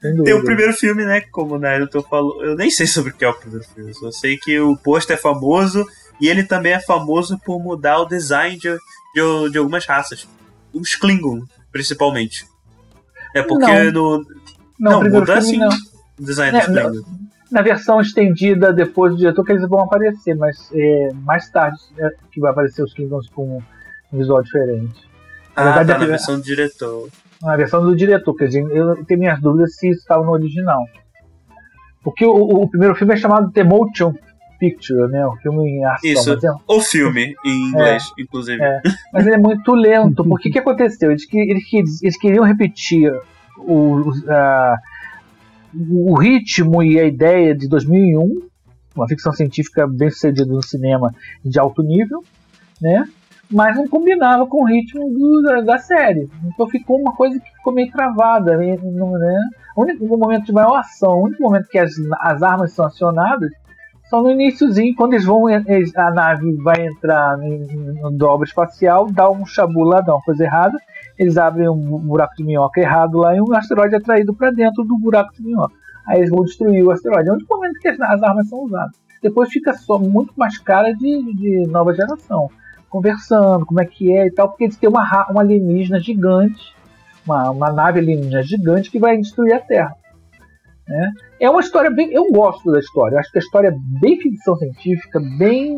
Tem 0.02 0.34
o 0.34 0.46
primeiro 0.46 0.72
filme, 0.72 1.04
né? 1.04 1.20
Como 1.30 1.56
o 1.56 1.60
Naruto 1.60 2.02
falou. 2.04 2.42
Eu 2.42 2.56
nem 2.56 2.72
sei 2.72 2.88
sobre 2.88 3.12
o 3.12 3.14
que 3.14 3.26
é 3.26 3.28
o 3.28 3.34
primeiro 3.34 3.66
filme. 3.66 3.94
Só 3.94 4.10
sei 4.12 4.38
que 4.38 4.58
o 4.58 4.78
pôster 4.78 5.18
é 5.18 5.20
famoso 5.20 5.86
e 6.22 6.30
ele 6.30 6.46
também 6.46 6.72
é 6.72 6.80
famoso 6.80 7.38
por 7.40 7.62
mudar 7.62 8.00
o 8.00 8.06
design 8.06 8.58
de, 8.58 8.78
de, 9.14 9.52
de 9.52 9.58
algumas 9.58 9.86
raças. 9.86 10.26
Os 10.72 10.96
Klingon, 10.96 11.42
principalmente. 11.70 12.46
É 13.36 13.44
porque 13.44 13.92
no. 13.92 14.20
Não, 14.80 14.92
Não, 14.92 15.00
primeiro 15.02 15.26
muda 15.26 15.42
filme 15.42 15.64
assim. 15.64 15.78
não. 16.18 16.26
Design 16.26 16.58
É, 16.58 16.68
não. 16.70 16.92
Klingon. 16.92 17.06
Na 17.52 17.62
versão 17.62 18.00
estendida 18.00 18.72
depois 18.72 19.14
do 19.14 19.18
diretor 19.18 19.44
que 19.44 19.52
eles 19.54 19.68
vão 19.68 19.82
aparecer, 19.82 20.36
mas 20.36 20.70
é, 20.74 21.10
mais 21.24 21.50
tarde 21.50 21.80
é, 21.98 22.10
que 22.32 22.40
vai 22.40 22.52
aparecer 22.52 22.84
os 22.84 22.94
Klingons 22.94 23.28
com 23.30 23.58
um 24.12 24.18
visual 24.18 24.42
diferente. 24.44 25.08
Na 25.56 25.62
Ah, 25.62 25.64
verdade, 25.64 25.88
tá 25.88 25.94
na 25.94 26.00
primeira- 26.00 26.08
versão 26.08 26.36
do 26.38 26.44
diretor. 26.44 27.10
Na 27.42 27.56
versão 27.56 27.82
do 27.84 27.96
diretor, 27.96 28.34
quer 28.36 28.48
dizer, 28.48 28.70
eu 28.70 29.04
tenho 29.06 29.20
minhas 29.20 29.42
dúvidas 29.42 29.76
se 29.76 29.90
isso 29.90 30.00
estava 30.02 30.24
no 30.24 30.32
original. 30.32 30.86
Porque 32.04 32.26
o, 32.26 32.32
o- 32.32 32.64
o 32.64 32.70
primeiro 32.70 32.96
filme 32.96 33.14
é 33.14 33.18
chamado 33.18 33.52
The 33.52 33.64
Motion 33.64 34.14
Picture, 34.60 35.10
né? 35.12 35.26
O 35.26 35.36
filme 35.38 35.70
em 35.70 35.86
ação. 35.86 36.10
Isso. 36.12 36.34
É- 36.34 36.52
O 36.68 36.82
filme, 36.82 37.36
em 37.46 37.70
inglês, 37.70 38.04
inclusive. 38.20 38.62
É. 38.62 38.82
mas 39.14 39.26
ele 39.26 39.36
é 39.36 39.40
muito 39.40 39.74
lento. 39.74 40.24
Porque 40.24 40.50
o 40.50 40.52
que 40.52 40.60
aconteceu? 40.60 41.12
Eles, 41.12 41.24
eles, 41.32 42.04
eles 42.04 42.18
queriam 42.20 42.44
repetir 42.44 43.12
o, 43.58 44.02
o- 44.02 44.14
a- 44.32 44.76
o 45.74 46.18
ritmo 46.18 46.82
e 46.84 47.00
a 47.00 47.06
ideia 47.06 47.56
de 47.56 47.68
2001, 47.68 48.42
uma 48.96 49.08
ficção 49.08 49.32
científica 49.32 49.88
bem 49.88 50.10
sucedida 50.10 50.52
no 50.52 50.62
cinema 50.64 51.14
de 51.46 51.60
alto 51.60 51.82
nível, 51.84 52.24
né? 52.82 53.06
Mas 53.52 53.76
não 53.76 53.88
combinava 53.88 54.46
com 54.46 54.64
o 54.64 54.68
ritmo 54.68 55.10
do- 55.10 55.42
da, 55.44 55.62
da 55.62 55.78
série. 55.80 56.28
Então 56.46 56.68
ficou 56.68 57.00
uma 57.00 57.14
coisa 57.16 57.40
que 57.40 57.50
ficou 57.56 57.74
meio 57.74 57.92
travada. 57.92 58.56
Né? 58.58 58.76
né? 58.78 59.40
O 59.76 59.82
único 59.84 60.06
momento 60.18 60.46
de 60.46 60.52
maior 60.52 60.76
ação, 60.78 61.12
o 61.20 61.24
único 61.26 61.42
momento 61.44 61.68
que 61.68 61.78
as, 61.80 61.92
as 62.22 62.44
armas 62.44 62.74
são 62.74 62.86
acionadas 62.86 63.50
só 64.10 64.24
no 64.24 64.32
iníciozinho, 64.32 64.96
quando 64.96 65.14
eles 65.14 65.26
vão, 65.26 65.46
a 65.48 66.12
nave 66.12 66.56
vai 66.64 66.88
entrar 66.88 67.38
no 67.38 68.10
dobra 68.10 68.48
espacial, 68.48 69.08
dá 69.12 69.30
um 69.30 69.46
chabu 69.46 69.84
lá, 69.84 70.02
dá 70.02 70.16
uma 70.16 70.24
coisa 70.24 70.44
errada, 70.44 70.76
eles 71.18 71.38
abrem 71.38 71.70
um 71.70 72.00
buraco 72.00 72.34
de 72.36 72.44
minhoca 72.44 72.82
errado 72.82 73.20
lá 73.20 73.36
e 73.36 73.42
um 73.42 73.54
asteroide 73.54 73.96
é 73.96 74.00
traído 74.00 74.34
para 74.34 74.50
dentro 74.50 74.84
do 74.84 74.98
buraco 74.98 75.34
de 75.36 75.44
minhoca. 75.44 75.76
Aí 76.08 76.20
eles 76.20 76.32
vão 76.32 76.44
destruir 76.44 76.84
o 76.84 76.92
asteroide. 76.92 77.30
É 77.30 77.34
único 77.34 77.56
momento 77.56 77.80
que 77.80 77.88
as, 77.88 78.00
as 78.00 78.24
armas 78.24 78.50
são 78.50 78.64
usadas. 78.64 78.96
Depois 79.22 79.50
fica 79.50 79.74
só 79.74 80.00
muito 80.00 80.34
mais 80.36 80.58
cara 80.58 80.92
de, 80.94 81.34
de 81.36 81.68
nova 81.68 81.94
geração. 81.94 82.50
Conversando, 82.90 83.66
como 83.66 83.80
é 83.80 83.86
que 83.86 84.12
é 84.12 84.26
e 84.26 84.32
tal, 84.32 84.50
porque 84.50 84.64
eles 84.64 84.78
têm 84.78 84.90
uma, 84.90 85.28
uma 85.30 85.42
alienígena 85.42 86.00
gigante, 86.00 86.74
uma, 87.24 87.52
uma 87.52 87.72
nave 87.72 88.00
alienígena 88.00 88.42
gigante 88.42 88.90
que 88.90 88.98
vai 88.98 89.18
destruir 89.18 89.54
a 89.54 89.60
Terra. 89.60 89.96
Né? 90.90 91.12
É 91.40 91.50
uma 91.50 91.60
história 91.60 91.92
bem. 91.92 92.12
Eu 92.12 92.26
gosto 92.32 92.72
da 92.72 92.80
história. 92.80 93.16
Eu 93.16 93.20
acho 93.20 93.32
que 93.32 93.38
a 93.38 93.42
história 93.42 93.68
é 93.68 94.00
bem 94.02 94.20
ficção 94.20 94.56
científica, 94.56 95.20
bem 95.38 95.78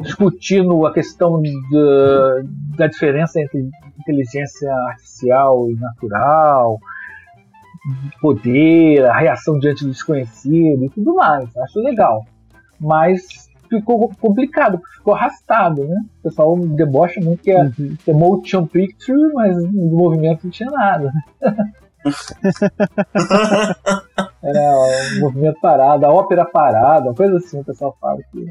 discutindo 0.00 0.86
a 0.86 0.92
questão 0.92 1.42
da, 1.70 2.42
da 2.78 2.86
diferença 2.86 3.40
entre 3.40 3.68
inteligência 4.00 4.72
artificial 4.88 5.70
e 5.70 5.74
natural, 5.74 6.78
poder, 8.22 9.04
a 9.04 9.18
reação 9.18 9.58
diante 9.58 9.84
do 9.84 9.90
desconhecido 9.90 10.82
e 10.82 10.90
tudo 10.90 11.14
mais. 11.14 11.54
Acho 11.58 11.80
legal. 11.80 12.24
Mas 12.80 13.50
ficou 13.68 14.10
complicado, 14.18 14.80
ficou 14.96 15.14
arrastado, 15.14 15.84
né? 15.84 16.00
O 16.20 16.22
pessoal 16.22 16.58
debocha 16.58 17.20
muito 17.20 17.42
que 17.42 17.50
é, 17.50 17.70
é 18.06 18.12
motion 18.14 18.66
picture, 18.66 19.30
mas 19.34 19.62
no 19.62 19.94
movimento 19.94 20.44
não 20.44 20.50
tinha 20.50 20.70
nada. 20.70 21.12
Era 24.42 24.60
um 25.16 25.20
movimento 25.20 25.58
parado, 25.60 26.06
a 26.06 26.12
ópera 26.12 26.44
parada, 26.44 27.06
uma 27.06 27.14
coisa 27.14 27.36
assim, 27.36 27.60
o 27.60 27.64
pessoal 27.64 27.96
fala 28.00 28.18
que. 28.30 28.46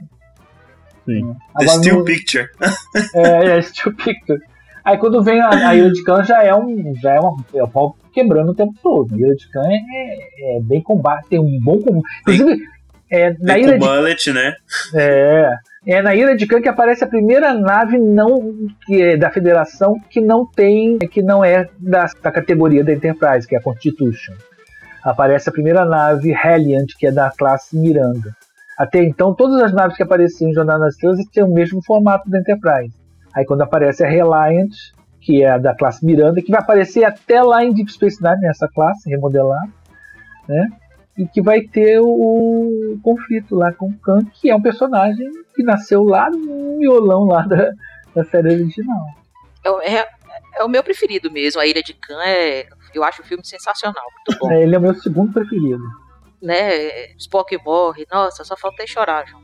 Sim. 1.06 1.34
The 1.34 1.64
Agora, 1.64 1.78
Still 1.78 1.96
no- 2.00 2.04
Picture. 2.06 2.50
é, 3.16 3.58
é 3.58 3.62
Still 3.62 3.96
Picture. 3.96 4.40
Aí 4.84 4.98
quando 4.98 5.22
vem 5.22 5.42
a, 5.42 5.50
a 5.50 5.76
Ira 5.76 5.92
de 5.92 6.04
Khan 6.04 6.24
já 6.24 6.44
é 6.44 6.54
um. 6.54 6.94
Já 6.96 7.14
é, 7.16 7.20
uma, 7.20 7.36
é 7.54 7.64
o 7.64 7.68
pau 7.68 7.96
quebrando 8.14 8.52
o 8.52 8.56
tempo 8.56 8.74
todo. 8.82 9.14
A 9.16 9.18
Ira 9.18 9.36
de 9.36 9.50
Khan 9.50 9.68
é, 9.70 10.58
é 10.58 10.62
bem 10.62 10.82
combate, 10.82 11.28
tem 11.30 11.40
um 11.40 11.60
bom 11.62 11.80
combate. 11.80 12.04
Inclusive, 12.22 12.62
é, 13.10 13.34
na 13.40 13.56
com 13.56 13.66
de 13.66 13.78
mullet, 13.78 14.34
né? 14.34 14.54
é, 14.94 15.50
é 15.86 16.02
na 16.02 16.14
Ira 16.14 16.36
de 16.36 16.46
Khan 16.46 16.62
que 16.62 16.68
aparece 16.68 17.04
a 17.04 17.08
primeira 17.08 17.54
nave 17.54 17.98
não 17.98 18.54
que 18.86 19.02
é 19.02 19.18
da 19.18 19.30
Federação 19.30 19.96
que 20.10 20.20
não 20.20 20.46
tem, 20.46 20.98
que 21.00 21.22
não 21.22 21.44
é 21.44 21.70
da, 21.80 22.06
da 22.22 22.32
categoria 22.32 22.84
da 22.84 22.92
Enterprise, 22.92 23.48
que 23.48 23.56
é 23.56 23.60
a 23.60 23.62
Constitution. 23.62 24.34
Aparece 25.04 25.50
a 25.50 25.52
primeira 25.52 25.86
nave 25.86 26.32
Helliant, 26.32 26.88
que 26.98 27.08
é 27.08 27.12
da 27.12 27.32
classe 27.32 27.78
Miranda. 27.78 28.36
Até 28.78 29.04
então, 29.04 29.34
todas 29.34 29.62
as 29.62 29.74
naves 29.74 29.98
que 29.98 30.04
apareciam 30.04 30.50
em 30.50 30.54
Jornada 30.54 30.80
nas 30.80 30.94
Estrelas 30.94 31.20
tinham 31.32 31.50
o 31.50 31.54
mesmo 31.54 31.82
formato 31.84 32.30
da 32.30 32.40
Enterprise. 32.40 32.94
Aí 33.34 33.46
quando 33.46 33.62
aparece 33.62 34.04
a 34.04 34.10
Reliant, 34.10 34.72
que 35.22 35.44
é 35.44 35.58
da 35.60 35.76
classe 35.76 36.06
Miranda, 36.06 36.42
que 36.42 36.52
vai 36.52 36.62
aparecer 36.62 37.04
até 37.04 37.42
lá 37.42 37.64
em 37.64 37.74
Deep 37.74 37.92
Space 37.92 38.22
Nine, 38.22 38.40
nessa 38.42 38.68
classe, 38.68 39.10
remodelada, 39.10 39.70
né? 40.48 40.70
E 41.18 41.28
que 41.28 41.42
vai 41.42 41.62
ter 41.62 42.00
o, 42.00 43.00
conflito 43.02 43.56
lá 43.56 43.74
com 43.74 43.88
o 43.88 43.98
Khan, 44.00 44.22
que 44.34 44.50
é 44.50 44.56
um 44.56 44.62
personagem 44.62 45.28
que 45.56 45.64
nasceu 45.64 46.04
lá 46.04 46.30
no 46.30 46.78
miolão 46.78 47.26
lá 47.26 47.42
da, 47.42 47.72
da 48.16 48.24
série 48.26 48.54
original. 48.54 49.06
É, 49.66 49.96
é- 49.98 50.08
é 50.60 50.64
o 50.64 50.70
meu 50.70 50.84
preferido 50.84 51.32
mesmo. 51.32 51.62
A 51.62 51.68
Ilha 51.68 51.84
de 51.84 51.94
Khan 51.94 52.22
é. 52.26 52.68
Eu 52.98 53.04
acho 53.04 53.22
o 53.22 53.26
filme 53.26 53.46
sensacional, 53.46 54.04
muito 54.26 54.40
bom. 54.40 54.52
É, 54.52 54.64
ele 54.64 54.76
é 54.76 54.78
o 54.78 54.82
meu 54.82 54.94
segundo 54.96 55.32
preferido. 55.34 55.80
né? 56.42 57.08
Spock 57.18 57.58
morre. 57.66 58.06
Nossa, 58.12 58.44
só 58.44 58.56
faltei 58.58 58.86
chorar, 58.88 59.26
João. 59.28 59.42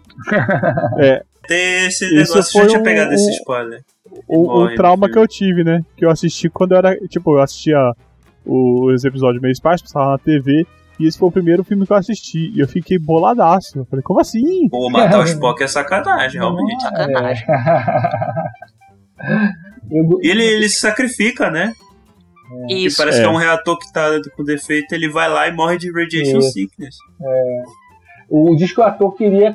Tem 1.47 1.87
esse 1.87 2.05
Isso 2.05 2.33
negócio, 2.35 2.53
já 2.53 2.59
foi 2.59 2.67
tinha 2.67 2.79
um- 2.79 2.83
pegado 2.83 3.13
esse 3.13 3.27
um- 3.29 3.33
spoiler. 3.33 3.83
O, 4.27 4.63
o 4.63 4.75
trauma 4.75 5.09
que 5.09 5.17
eu 5.17 5.27
tive, 5.27 5.63
né? 5.63 5.81
Que 5.97 6.05
eu 6.05 6.09
assisti 6.09 6.49
quando 6.49 6.73
eu 6.73 6.77
era. 6.77 6.95
Tipo, 7.07 7.35
eu 7.37 7.41
assistia 7.41 7.77
os 8.45 9.03
episódios 9.03 9.41
meio 9.41 9.51
esparsos, 9.51 9.91
passava 9.91 10.11
na 10.11 10.17
TV. 10.17 10.65
E 10.99 11.07
esse 11.07 11.17
foi 11.17 11.27
o 11.29 11.31
primeiro 11.31 11.63
filme 11.63 11.85
que 11.87 11.91
eu 11.91 11.97
assisti. 11.97 12.51
E 12.55 12.59
eu 12.59 12.67
fiquei 12.67 12.99
boladaço. 12.99 13.79
Eu 13.79 13.85
falei, 13.85 14.03
como 14.03 14.19
assim? 14.21 14.69
Pô, 14.69 14.89
matar 14.89 15.19
o 15.19 15.23
Spock 15.25 15.63
é 15.63 15.67
sacanagem, 15.67 16.39
realmente. 16.39 16.81
Sacanagem. 16.83 17.45
Eu 19.91 20.19
ele, 20.21 20.43
ele 20.43 20.69
se 20.69 20.79
sacrifica, 20.79 21.49
né? 21.49 21.73
E 22.69 22.85
Isso. 22.85 22.97
parece 22.97 23.19
É. 23.19 23.21
que 23.21 23.27
é 23.27 23.31
um 23.31 23.37
reator 23.37 23.77
que 23.79 23.91
tá 23.91 24.09
com 24.35 24.43
defeito, 24.43 24.93
ele 24.93 25.09
vai 25.09 25.29
lá 25.29 25.47
e 25.47 25.51
morre 25.53 25.77
de 25.77 25.91
radiation 25.91 26.39
Isso. 26.39 26.51
sickness. 26.51 26.95
o 28.29 28.55
diz 28.55 28.73
que 28.73 28.79
o 28.79 28.83
ator 28.83 29.15
queria 29.15 29.53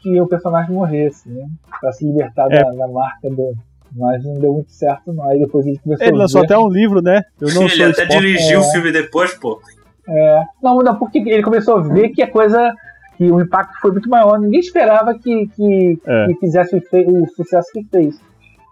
que 0.00 0.20
o 0.20 0.26
personagem 0.26 0.72
morresse, 0.74 1.28
né? 1.28 1.46
Pra 1.80 1.92
se 1.92 2.04
libertar 2.04 2.50
É. 2.52 2.62
da, 2.62 2.70
da 2.70 2.88
marca 2.88 3.30
do. 3.30 3.54
Mas 3.96 4.22
não 4.22 4.34
deu 4.34 4.52
muito 4.52 4.70
certo, 4.70 5.12
não. 5.14 5.28
Aí 5.30 5.38
depois 5.38 5.66
ele 5.66 5.78
começou 5.78 6.06
Ele 6.06 6.16
a 6.16 6.18
lançou 6.18 6.40
ver- 6.42 6.46
até 6.46 6.58
um 6.58 6.68
livro, 6.68 7.00
né? 7.00 7.22
Eu 7.40 7.48
não 7.54 7.62
ele 7.64 7.94
sou 7.94 8.04
até 8.04 8.04
dirigiu 8.06 8.58
é. 8.58 8.62
o 8.62 8.70
filme 8.70 8.92
depois, 8.92 9.32
pô. 9.34 9.60
É, 10.06 10.42
não, 10.62 10.78
não, 10.78 10.96
porque 10.96 11.18
ele 11.18 11.42
começou 11.42 11.78
a 11.78 11.80
ver 11.82 12.10
que 12.10 12.22
a 12.22 12.30
coisa. 12.30 12.72
que 13.16 13.30
o 13.32 13.40
impacto 13.40 13.72
foi 13.80 13.90
muito 13.92 14.08
maior. 14.08 14.38
Ninguém 14.38 14.60
esperava 14.60 15.12
que, 15.18 15.48
que, 15.56 15.98
É. 16.06 16.26
que 16.26 16.34
fizesse 16.38 16.76
o, 16.76 17.22
o 17.22 17.26
sucesso 17.34 17.68
que 17.72 17.84
fez. 17.90 18.14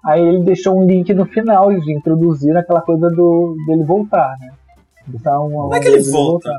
Aí 0.07 0.23
ele 0.27 0.45
deixou 0.45 0.79
um 0.79 0.87
link 0.87 1.13
no 1.13 1.27
final 1.27 1.69
de 1.69 1.93
introduzir 1.93 2.57
aquela 2.57 2.81
coisa 2.81 3.09
do, 3.11 3.57
dele 3.67 3.83
voltar, 3.85 4.35
né? 4.41 4.51
Uma- 5.09 5.49
Como 5.63 5.75
é 5.75 5.81
que 5.81 5.89
ele 5.89 6.03
volta? 6.03 6.49
voltar. 6.49 6.59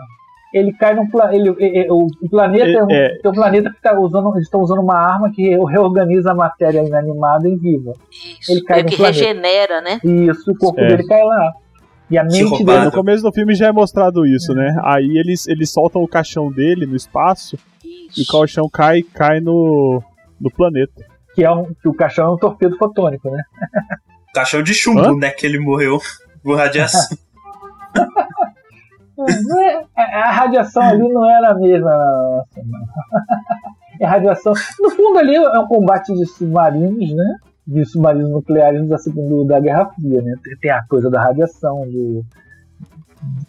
ele 0.53 0.73
cai 0.73 0.95
num 0.95 1.07
pla- 1.09 1.35
ele, 1.35 1.49
e- 1.59 1.81
e- 1.83 1.91
o, 1.91 2.07
o 2.21 2.29
planeta 2.29 2.65
é, 2.65 2.83
um, 2.83 2.89
É, 2.91 3.05
é. 3.05 3.19
tem 3.21 3.29
um 3.31 3.33
planeta 3.33 3.69
que 3.69 3.81
tá 3.81 3.99
usando, 3.99 4.31
eles 4.33 4.45
estão 4.47 4.61
usando 4.61 4.79
uma 4.81 4.95
arma 4.97 5.29
que 5.31 5.49
reorganiza 5.65 6.31
a 6.31 6.35
matéria 6.35 6.81
inanimada 6.83 7.47
em 7.47 7.57
viva. 7.57 7.93
Isso. 8.39 8.51
Ele 8.53 8.61
cai 8.63 8.81
no 8.83 8.89
que 8.89 8.95
planeta. 8.97 9.19
regenera, 9.19 9.81
né? 9.81 9.99
Isso, 10.03 10.49
o 10.51 10.57
corpo 10.57 10.79
É. 10.79 10.87
dele 10.87 11.05
cai 11.05 11.21
lá. 11.23 11.53
E 12.09 12.17
a 12.17 12.23
mente 12.23 12.63
dele 12.63 12.85
No 12.85 12.91
começo 12.91 13.21
do 13.21 13.31
filme 13.33 13.53
já 13.53 13.67
é 13.67 13.71
mostrado 13.73 14.25
isso, 14.25 14.53
né? 14.53 14.79
Aí 14.83 15.17
eles, 15.17 15.45
eles 15.47 15.69
soltam 15.69 16.01
o 16.01 16.07
caixão 16.07 16.49
dele 16.49 16.85
no 16.85 16.95
espaço 16.95 17.57
e 17.83 18.21
o 18.21 18.21
Isso. 18.23 18.31
caixão 18.31 18.69
cai, 18.71 19.03
cai 19.03 19.41
no, 19.41 20.01
no 20.39 20.49
planeta. 20.49 21.03
Que 21.37 21.43
é 21.43 21.51
um 21.51 21.65
que 21.65 21.87
o 21.87 21.93
caixão 21.93 22.29
é 22.29 22.31
um 22.31 22.37
torpedo 22.37 22.75
fotônico, 22.77 23.29
né? 23.29 23.43
Caixão 24.33 24.63
de 24.63 24.73
chumbo, 24.73 25.01
Hã? 25.01 25.15
né? 25.15 25.29
Que 25.29 25.45
ele 25.45 25.59
morreu 25.59 25.99
por 26.43 26.57
radiação. 26.57 27.15
É- 29.97 30.21
a, 30.21 30.31
radiação 30.31 30.83
ali 30.83 31.09
não 31.09 31.25
era 31.25 31.49
a 31.51 31.55
mesma. 31.55 31.89
Nossa, 31.89 32.61
não. 32.63 34.07
A 34.07 34.09
radiação. 34.09 34.53
No 34.79 34.91
fundo, 34.91 35.17
ali 35.17 35.35
é 35.35 35.59
um 35.59 35.67
combate 35.67 36.13
de 36.13 36.25
submarinos, 36.25 37.15
né? 37.15 37.35
De 37.65 37.83
submarinos 37.85 38.29
nucleares 38.29 38.87
da, 38.87 38.97
segunda, 38.99 39.55
da 39.55 39.59
Guerra 39.59 39.87
Fria, 39.87 40.21
né? 40.21 40.35
Tem- 40.61 40.69
a 40.69 40.83
coisa 40.87 41.09
da 41.09 41.21
radiação, 41.21 41.81
do. 41.89 42.23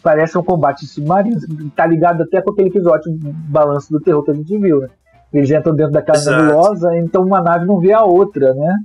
Parece 0.01 0.37
um 0.39 0.43
combate 0.43 0.81
de 0.81 0.87
submarinos. 0.87 1.43
Tá 1.75 1.85
ligado 1.85 2.23
até 2.23 2.41
com 2.41 2.51
aquele 2.51 2.69
episódio 2.69 3.11
do 3.13 3.31
balanço 3.31 3.91
do 3.91 3.99
terror 4.01 4.23
que 4.23 4.31
a 4.31 4.33
gente 4.33 4.57
viu, 4.57 4.79
né? 4.79 4.89
Eles 5.33 5.49
entram 5.51 5.75
dentro 5.75 5.91
daquela 5.93 6.17
Exato. 6.17 6.43
nebulosa, 6.43 6.95
então 6.97 7.23
uma 7.23 7.41
nave 7.41 7.65
não 7.65 7.79
vê 7.79 7.93
a 7.93 8.03
outra, 8.03 8.53
né? 8.53 8.75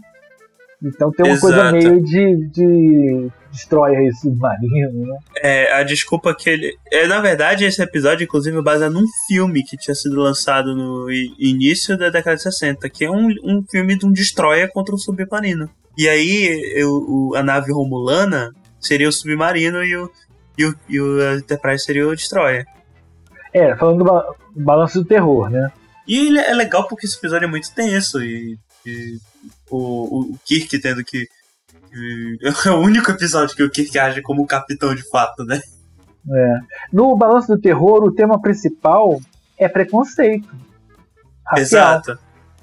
Então 0.82 1.10
tem 1.10 1.24
uma 1.24 1.40
coisa 1.40 1.56
Exato. 1.56 1.72
meio 1.72 2.02
de, 2.04 2.46
de 2.50 3.28
destroyer 3.50 4.12
submarino, 4.20 5.06
né? 5.06 5.16
É, 5.42 5.72
a 5.72 5.82
desculpa 5.82 6.34
que 6.34 6.50
ele. 6.50 6.76
É, 6.92 7.06
na 7.06 7.20
verdade, 7.20 7.64
esse 7.64 7.80
episódio, 7.82 8.24
inclusive, 8.24 8.60
baseado 8.60 8.92
num 8.92 9.06
filme 9.26 9.62
que 9.62 9.78
tinha 9.78 9.94
sido 9.94 10.16
lançado 10.16 10.74
no 10.76 11.10
início 11.38 11.96
da 11.96 12.10
década 12.10 12.36
de 12.36 12.42
60, 12.42 12.86
que 12.90 13.06
é 13.06 13.10
um, 13.10 13.28
um 13.42 13.64
filme 13.70 13.96
de 13.96 14.04
um 14.04 14.12
destroyer 14.12 14.70
contra 14.72 14.94
um 14.94 14.98
submarino. 14.98 15.70
E 15.96 16.06
aí, 16.08 16.72
eu- 16.74 16.90
o- 16.90 17.32
a 17.36 17.42
nave 17.42 17.72
romulana 17.72 18.50
seria 18.78 19.08
o 19.08 19.12
submarino 19.12 19.82
e 19.82 19.96
o, 19.96 20.10
e 20.58 20.66
o, 20.66 20.74
e 20.88 21.00
o 21.00 21.34
Enterprise 21.36 21.84
seria 21.84 22.06
o 22.06 22.14
destroyer. 22.14 22.66
É, 23.54 23.74
falando 23.76 23.98
do 23.98 24.04
ba- 24.04 24.26
balanço 24.54 25.00
do 25.00 25.08
terror, 25.08 25.48
né? 25.48 25.70
E 26.06 26.26
ele 26.28 26.38
é 26.38 26.52
legal 26.52 26.86
porque 26.86 27.06
esse 27.06 27.16
episódio 27.16 27.46
é 27.46 27.48
muito 27.48 27.72
tenso 27.74 28.22
e, 28.22 28.58
e 28.84 29.18
o, 29.70 30.32
o, 30.32 30.38
Kirk 30.44 30.78
tendo 30.80 31.04
que. 31.04 31.26
que- 31.90 32.38
É 32.66 32.70
o 32.70 32.80
único 32.80 33.10
episódio 33.10 33.54
que 33.56 33.62
o 33.62 33.70
Kirk 33.70 33.98
age 33.98 34.22
como 34.22 34.46
capitão 34.46 34.94
de 34.94 35.08
fato, 35.08 35.44
né? 35.44 35.60
É. 36.30 36.58
No 36.92 37.16
balanço 37.16 37.48
do 37.48 37.60
terror, 37.60 38.02
o 38.02 38.12
tema 38.12 38.40
principal 38.40 39.20
é 39.58 39.68
preconceito. 39.68 40.48
Racial. 41.46 41.62
Exato. 41.62 42.18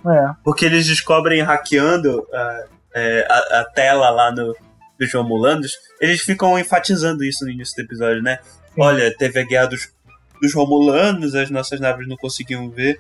É. 0.08 0.36
Porque 0.44 0.66
eles 0.66 0.86
descobrem 0.88 1.42
hackeando 1.42 2.28
ah, 2.34 2.66
é, 2.96 3.28
a, 3.30 3.60
a 3.62 3.66
tela 3.66 4.10
lá 4.10 4.32
no, 4.32 4.56
dos 5.00 5.14
Romulanos. 5.14 5.74
Eles 6.00 6.22
ficam 6.22 6.58
enfatizando 6.58 7.24
isso 7.24 7.46
no 7.46 7.52
início 7.52 7.76
do 7.76 7.86
episódio, 7.86 8.22
né? 8.22 8.40
Sim. 8.74 8.82
Olha, 8.82 9.16
teve 9.16 9.40
a 9.40 9.46
guerra 9.46 9.68
dos, 9.68 9.92
dos 10.42 10.54
Romulanos, 10.54 11.36
as 11.36 11.50
nossas 11.50 11.80
naves 11.80 12.08
não 12.08 12.18
conseguiam 12.18 12.70
ver. 12.70 13.00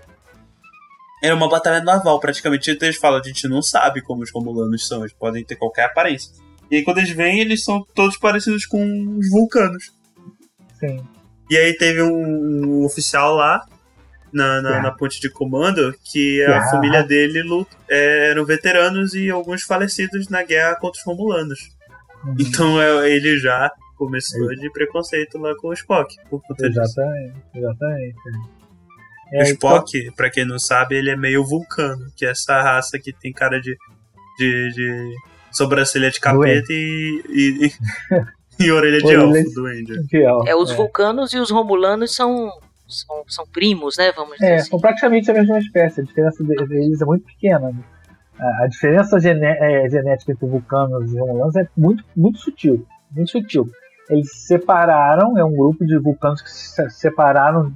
Era 1.22 1.36
uma 1.36 1.48
batalha 1.48 1.84
naval, 1.84 2.20
praticamente. 2.20 2.72
Então 2.72 2.88
eles 2.88 2.98
falam, 3.00 3.20
a 3.20 3.24
gente 3.24 3.48
não 3.48 3.62
sabe 3.62 4.02
como 4.02 4.24
os 4.24 4.32
Romulanos 4.32 4.88
são, 4.88 5.02
eles 5.02 5.14
podem 5.14 5.44
ter 5.44 5.56
qualquer 5.56 5.86
aparência. 5.86 6.34
E 6.70 6.78
aí 6.78 6.84
quando 6.84 6.98
eles 6.98 7.12
vêm, 7.12 7.40
eles 7.40 7.64
são 7.64 7.86
todos 7.94 8.18
parecidos 8.18 8.66
com 8.66 9.18
os 9.18 9.30
vulcanos. 9.30 9.92
Sim. 10.80 11.06
E 11.50 11.58
aí 11.58 11.76
teve 11.78 12.02
um, 12.02 12.80
um 12.80 12.86
oficial 12.86 13.36
lá 13.36 13.64
na, 14.34 14.62
na, 14.62 14.82
na 14.82 14.92
ponte 14.92 15.20
de 15.20 15.30
comando 15.30 15.94
que 16.04 16.42
a 16.46 16.70
família 16.72 17.04
dele 17.04 17.44
lut- 17.44 17.70
é, 17.90 18.30
eram 18.32 18.46
veteranos 18.46 19.14
e 19.14 19.30
alguns 19.30 19.64
falecidos 19.64 20.30
na 20.30 20.42
guerra 20.44 20.76
contra 20.78 20.98
os 20.98 21.06
Romulanos. 21.06 21.60
Uhum. 22.24 22.36
Então 22.40 22.82
é, 22.82 23.12
ele 23.12 23.38
já 23.38 23.70
começou 23.98 24.48
de 24.56 24.72
preconceito 24.72 25.38
lá 25.38 25.54
com 25.58 25.68
o 25.68 25.74
Spock. 25.74 26.16
Por 26.30 26.42
conta 26.42 26.70
disso. 26.70 26.80
Exatamente. 27.54 28.16
Exatamente. 29.32 29.40
o 29.40 29.42
É, 29.42 29.44
Spock, 29.52 30.16
pra 30.16 30.30
quem 30.30 30.46
não 30.46 30.60
sabe, 30.60 30.96
ele 30.96 31.10
é 31.10 31.16
meio 31.16 31.44
vulcano, 31.46 32.06
que 32.16 32.26
é 32.26 32.32
essa 32.32 32.62
raça 32.62 33.00
que 33.00 33.14
tem 33.14 33.32
cara 33.32 33.60
de, 33.62 33.76
de, 34.38 34.70
de 34.74 35.16
sobrancelha 35.52 36.10
de 36.12 36.20
capeta 36.20 36.68
e, 36.72 37.22
e, 37.30 37.72
e 38.66 38.72
orelha 38.72 39.00
de 39.00 39.06
Orelha 39.16 39.40
elfo 39.40 39.50
de- 39.50 39.56
do 39.56 39.70
Ender. 39.72 39.96
então, 39.98 40.08
fiel. 40.10 40.44
É, 40.48 40.56
os 40.56 40.72
vulcanos 40.72 41.34
e 41.34 41.38
os 41.40 41.50
romulanos 41.50 42.16
são, 42.16 42.52
são, 42.88 43.24
são 43.28 43.46
primos, 43.48 43.98
né? 43.98 44.12
Vamos 44.16 44.34
dizer 44.34 44.46
É, 44.52 44.56
assim. 44.56 44.70
são 44.70 44.80
praticamente 44.80 45.30
a 45.32 45.34
mesma 45.34 45.58
espécie. 45.60 46.02
A 46.02 46.04
diferença 46.04 46.44
de- 46.44 46.68
deles 46.68 47.02
é 47.02 47.06
muito 47.06 47.26
pequena. 47.26 47.72
né? 47.72 47.84
A, 48.40 48.64
a 48.64 48.68
diferença 48.68 49.20
gené- 49.20 49.58
é, 49.60 49.90
genética 49.90 50.32
entre 50.32 50.46
vulcanos 50.48 51.14
e 51.14 51.20
romulanos 51.20 51.56
é 51.56 51.68
muito, 51.78 52.04
muito 52.16 52.38
sutil. 52.40 52.86
Muito 53.12 53.32
sutil. 53.32 53.70
Eles 54.10 54.30
se 54.32 54.48
separaram, 54.48 55.38
é 55.38 55.46
um 55.46 55.56
grupo 55.56 55.86
de 55.86 55.98
vulcanos 56.00 56.42
que 56.42 56.50
se 56.52 56.90
separaram 56.90 57.72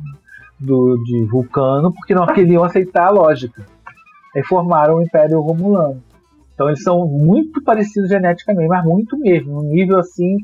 do, 0.59 0.97
de 1.03 1.25
vulcano 1.25 1.91
porque 1.93 2.13
não 2.13 2.25
queriam 2.27 2.63
aceitar 2.63 3.07
a 3.07 3.11
lógica. 3.11 3.65
Aí 4.35 4.43
formaram 4.43 4.95
o 4.95 5.01
Império 5.01 5.39
Romulano. 5.41 6.01
Então 6.53 6.67
eles 6.67 6.81
são 6.83 7.05
muito 7.07 7.61
parecidos 7.63 8.09
geneticamente, 8.09 8.67
mas 8.67 8.83
muito 8.85 9.17
mesmo. 9.19 9.61
Num 9.61 9.69
nível 9.69 9.99
assim 9.99 10.37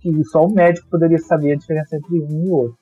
que 0.00 0.24
só 0.24 0.44
o 0.44 0.52
médico 0.52 0.86
poderia 0.90 1.18
saber 1.18 1.52
a 1.52 1.56
diferença 1.56 1.96
entre 1.96 2.20
um 2.20 2.44
e 2.46 2.50
outro. 2.50 2.76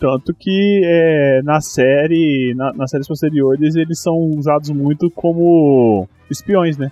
Tanto 0.00 0.34
que 0.38 0.80
é, 0.84 1.40
na 1.44 1.60
série, 1.60 2.52
na- 2.56 2.72
nas 2.74 2.90
séries 2.90 3.06
posteriores, 3.06 3.74
eles 3.76 4.00
são 4.00 4.14
usados 4.36 4.70
muito 4.70 5.10
como 5.10 6.08
espiões, 6.30 6.76
né? 6.76 6.90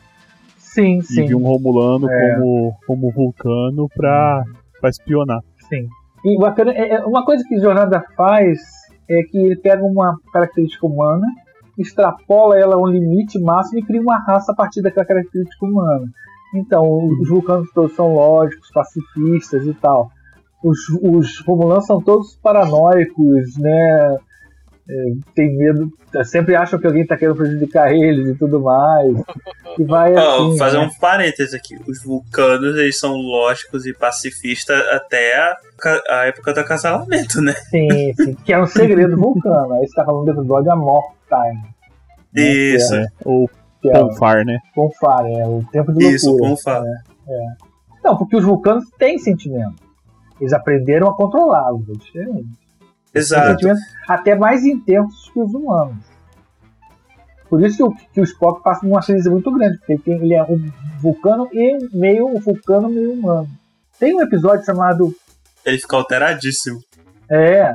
Sim, 0.58 0.98
E 0.98 1.02
sim. 1.02 1.24
de 1.26 1.34
um 1.34 1.42
Romulano 1.42 2.08
É. 2.10 2.34
como, 2.34 2.74
como 2.86 3.10
vulcano 3.10 3.88
pra, 3.94 4.42
pra 4.80 4.88
espionar. 4.90 5.40
Sim. 5.68 5.86
E 6.24 6.38
bacana, 6.38 6.72
é, 6.72 6.94
é, 6.94 7.00
uma 7.04 7.24
coisa 7.24 7.42
que 7.46 7.58
Jornada 7.58 8.02
faz 8.16 8.58
é 9.08 9.22
que 9.22 9.38
ele 9.38 9.56
pega 9.56 9.82
uma 9.82 10.16
característica 10.32 10.86
humana, 10.86 11.26
extrapola 11.78 12.58
ela 12.58 12.76
a 12.76 12.78
um 12.78 12.86
limite 12.86 13.40
máximo 13.40 13.80
e 13.80 13.84
cria 13.84 14.00
uma 14.00 14.18
raça 14.18 14.52
a 14.52 14.54
partir 14.54 14.82
daquela 14.82 15.06
característica 15.06 15.64
humana. 15.64 16.06
Então, 16.54 16.82
os 17.20 17.28
vulcanos 17.28 17.70
todos 17.72 17.94
são 17.94 18.14
lógicos, 18.14 18.70
pacifistas 18.72 19.66
e 19.66 19.74
tal. 19.74 20.10
Os, 20.62 20.78
os 21.02 21.40
romulanos 21.46 21.86
são 21.86 22.00
todos 22.00 22.36
paranoicos, 22.42 23.58
né? 23.58 24.18
É, 24.88 24.94
tem 25.34 25.56
medo, 25.56 25.88
sempre 26.24 26.56
acham 26.56 26.78
que 26.78 26.86
alguém 26.86 27.02
está 27.02 27.16
querendo 27.16 27.36
prejudicar 27.36 27.92
eles 27.94 28.28
e 28.28 28.34
tudo 28.34 28.60
mais. 28.60 29.16
E 29.78 29.84
vai 29.84 30.12
assim, 30.14 30.38
vou 30.48 30.58
fazer 30.58 30.78
né? 30.78 30.84
um 30.84 30.98
parênteses 30.98 31.54
aqui. 31.54 31.76
Os 31.88 32.02
vulcanos, 32.02 32.76
eles 32.76 32.98
são 32.98 33.12
lógicos 33.14 33.86
e 33.86 33.94
pacifistas 33.94 34.76
até 34.88 35.36
a, 35.38 35.56
a 36.10 36.24
época 36.26 36.52
do 36.52 36.60
acasalamento, 36.60 37.40
né? 37.40 37.52
Sim, 37.70 38.12
sim, 38.14 38.34
que 38.44 38.52
é 38.52 38.60
um 38.60 38.66
segredo 38.66 39.16
vulcano. 39.16 39.72
Aí 39.74 39.86
você 39.86 39.94
tá 39.94 40.04
falando 40.04 40.24
do 40.24 40.40
episódio 40.40 40.72
Amor 40.72 41.02
Time. 41.28 41.62
né, 42.34 42.42
Isso, 42.42 42.90
que 42.90 42.96
é- 42.96 43.02
É, 43.04 43.08
ou 43.24 43.50
é 43.84 43.98
o 43.98 44.08
Ponfar, 44.08 44.44
né? 44.44 44.58
Ponfar, 44.74 45.26
é 45.26 45.46
o 45.46 45.64
tempo 45.72 45.92
de 45.92 45.98
loucura. 45.98 46.14
isso, 46.16 46.36
como 46.38 46.56
fala. 46.56 46.84
Não, 48.04 48.16
porque 48.16 48.36
os 48.36 48.44
vulcanos 48.44 48.84
têm 48.98 49.16
sentimento. 49.18 49.76
Eles 50.40 50.52
aprenderam 50.52 51.08
a 51.08 51.16
controlá-los, 51.16 51.88
é 51.88 51.92
diferente. 51.92 52.48
Exato. 53.14 53.50
sentimentos 53.50 53.82
até 54.08 54.34
mais 54.34 54.64
intensos 54.64 55.30
que 55.30 55.40
os 55.40 55.52
humanos. 55.52 56.12
Por 57.52 57.62
isso 57.62 57.76
que 57.76 57.82
o, 57.82 57.94
que 58.14 58.20
o 58.20 58.24
Spock 58.24 58.62
passa 58.62 58.86
uma 58.86 59.02
crise 59.02 59.28
muito 59.28 59.52
grande, 59.52 59.78
porque 59.86 60.10
ele, 60.10 60.32
é 60.32 60.42
um 60.42 60.70
vulcano 61.00 61.48
e 61.52 61.76
meio 61.92 62.26
um 62.26 62.40
vulcano 62.40 62.88
meio 62.88 63.12
humano. 63.12 63.46
Tem 63.98 64.14
um 64.14 64.22
episódio 64.22 64.64
chamado 64.64 65.14
Ele 65.62 65.78
fica 65.78 65.96
alteradíssimo. 65.96 66.80
É. 67.30 67.74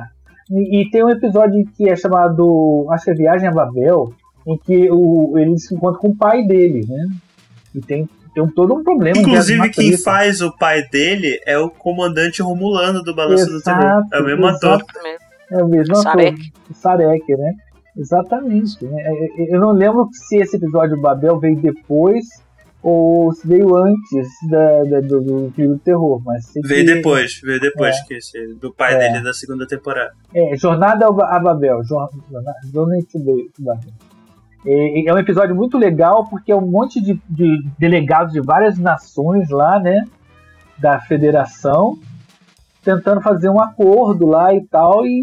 E, 0.50 0.80
e 0.80 0.90
tem 0.90 1.04
um 1.04 1.10
episódio 1.10 1.64
que 1.76 1.88
é 1.88 1.94
chamado. 1.94 2.88
Acho 2.90 3.04
que 3.04 3.10
é 3.12 3.14
Viagem 3.14 3.48
a 3.48 3.52
Babel, 3.52 4.12
em 4.44 4.58
que 4.58 4.90
o, 4.90 5.38
ele 5.38 5.56
se 5.58 5.74
encontra 5.74 6.00
com 6.00 6.08
o 6.08 6.16
pai 6.16 6.42
dele, 6.44 6.84
né? 6.88 7.06
E 7.72 7.80
tem, 7.80 8.08
tem 8.34 8.42
um, 8.42 8.48
todo 8.48 8.74
um 8.74 8.82
problema. 8.82 9.16
Inclusive, 9.16 9.70
quem 9.70 9.90
treta. 9.90 10.02
faz 10.02 10.40
o 10.40 10.50
pai 10.56 10.82
dele 10.88 11.40
é 11.46 11.56
o 11.56 11.70
comandante 11.70 12.42
Romulano 12.42 13.00
do 13.04 13.14
Balanço 13.14 13.46
do 13.46 13.58
Exato, 13.58 13.80
Terror. 13.80 14.04
É 14.12 14.20
o 14.20 14.24
mesmo 14.24 14.46
ator. 14.46 14.80
Exatamente. 14.80 15.27
É 15.52 15.62
o 15.62 15.68
mesmo. 15.68 15.96
Sarek. 15.96 16.52
Sarek, 16.74 17.36
né? 17.36 17.52
Exatamente. 17.96 18.84
né? 18.84 19.02
É, 19.02 19.42
é, 19.42 19.54
Eu 19.56 19.60
não 19.60 19.72
lembro 19.72 20.08
se 20.12 20.36
esse 20.36 20.56
episódio 20.56 20.96
do 20.96 21.02
Babel 21.02 21.38
veio 21.38 21.56
depois 21.56 22.24
ou 22.82 23.32
se 23.32 23.46
veio 23.48 23.74
antes 23.76 24.28
da, 24.48 24.84
da- 24.84 25.00
do, 25.00 25.20
do 25.20 25.52
filme 25.54 25.74
do 25.74 25.80
terror, 25.80 26.22
mas 26.24 26.44
Veio 26.64 26.86
que- 26.86 26.94
depois, 26.94 27.40
veio 27.42 27.60
depois 27.60 28.00
que 28.06 28.14
esse, 28.14 28.54
do 28.54 28.72
pai 28.72 28.94
É. 28.94 28.98
dele 28.98 29.24
da 29.24 29.32
segunda 29.32 29.66
temporada. 29.66 30.12
É, 30.32 30.56
Jornada 30.56 31.06
a 31.08 31.38
Babel. 31.40 31.82
Jor- 31.84 32.08
Jornada 32.30 32.56
to 33.10 33.18
Babel. 33.58 33.90
É, 34.66 35.08
é 35.08 35.12
um 35.14 35.18
episódio 35.18 35.54
muito 35.56 35.76
legal 35.76 36.24
porque 36.28 36.52
é 36.52 36.56
um 36.56 36.66
monte 36.70 37.00
de, 37.00 37.20
de 37.28 37.64
delegados 37.78 38.32
de 38.32 38.40
várias 38.40 38.78
nações 38.78 39.48
lá, 39.50 39.80
né? 39.80 40.04
Da 40.78 41.00
federação. 41.00 41.98
Tentando 42.82 43.20
fazer 43.20 43.48
um 43.48 43.60
acordo 43.60 44.26
lá 44.26 44.54
e 44.54 44.64
tal, 44.66 45.04
e 45.06 45.20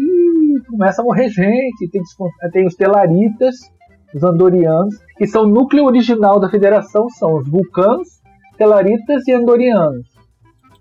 começa 0.68 1.02
a 1.02 1.04
morrer 1.04 1.28
gente. 1.28 1.88
Tem, 1.90 2.02
tem 2.52 2.66
os 2.66 2.74
Telaritas, 2.74 3.56
os 4.14 4.22
Andorianos, 4.22 4.94
que 5.16 5.26
são 5.26 5.42
o 5.42 5.48
núcleo 5.48 5.84
original 5.84 6.38
da 6.38 6.48
federação, 6.48 7.08
são 7.10 7.36
os 7.36 7.48
Vulcanos, 7.48 8.08
Telaritas 8.56 9.26
e 9.26 9.32
Andorianos. 9.32 10.06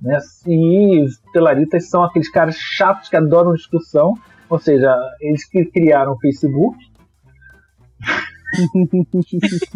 Né? 0.01 0.17
E 0.47 1.03
os 1.03 1.17
Telaritas 1.34 1.89
são 1.89 2.03
aqueles 2.03 2.30
caras 2.30 2.55
chatos 2.55 3.09
que 3.09 3.15
adoram 3.15 3.53
discussão, 3.53 4.13
ou 4.49 4.59
seja, 4.59 4.95
eles 5.21 5.47
que 5.47 5.65
criaram 5.65 6.13
o 6.13 6.19
Facebook, 6.19 6.78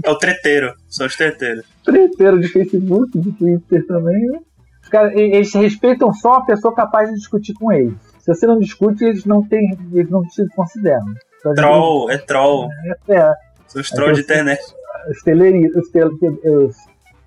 É 0.04 0.10
o 0.10 0.18
treteiro. 0.18 0.74
São 0.88 1.06
os 1.08 1.16
treteiros. 1.16 1.66
treteiro 1.84 2.40
de 2.40 2.48
Facebook, 2.48 3.20
de 3.20 3.32
Twitter 3.34 3.86
também. 3.86 4.26
Né? 4.28 4.40
E- 5.16 5.36
eles 5.36 5.54
respeitam 5.54 6.12
só 6.14 6.34
a 6.34 6.46
pessoa 6.46 6.74
capaz 6.74 7.10
de 7.10 7.16
discutir 7.16 7.54
com 7.54 7.72
eles. 7.72 7.94
Se 8.20 8.34
você 8.34 8.46
não 8.46 8.60
discute, 8.60 9.04
eles 9.06 9.26
não, 9.26 9.42
têm, 9.48 9.78
eles 9.94 10.10
não 10.10 10.22
te 10.24 10.46
consideram. 10.56 11.06
Então, 11.40 11.54
Troll, 11.54 12.12
é 12.12 12.18
troll. 12.18 12.70
É, 13.08 13.16
é, 13.16 13.34
São 13.68 13.82
os 13.82 13.90
trolls 13.90 14.16
de 14.16 14.22
internet. 14.22 14.62
os, 15.10 15.22
teleri, 15.24 15.68
os, 15.68 15.90
tel, 15.90 16.10
os 16.10 16.76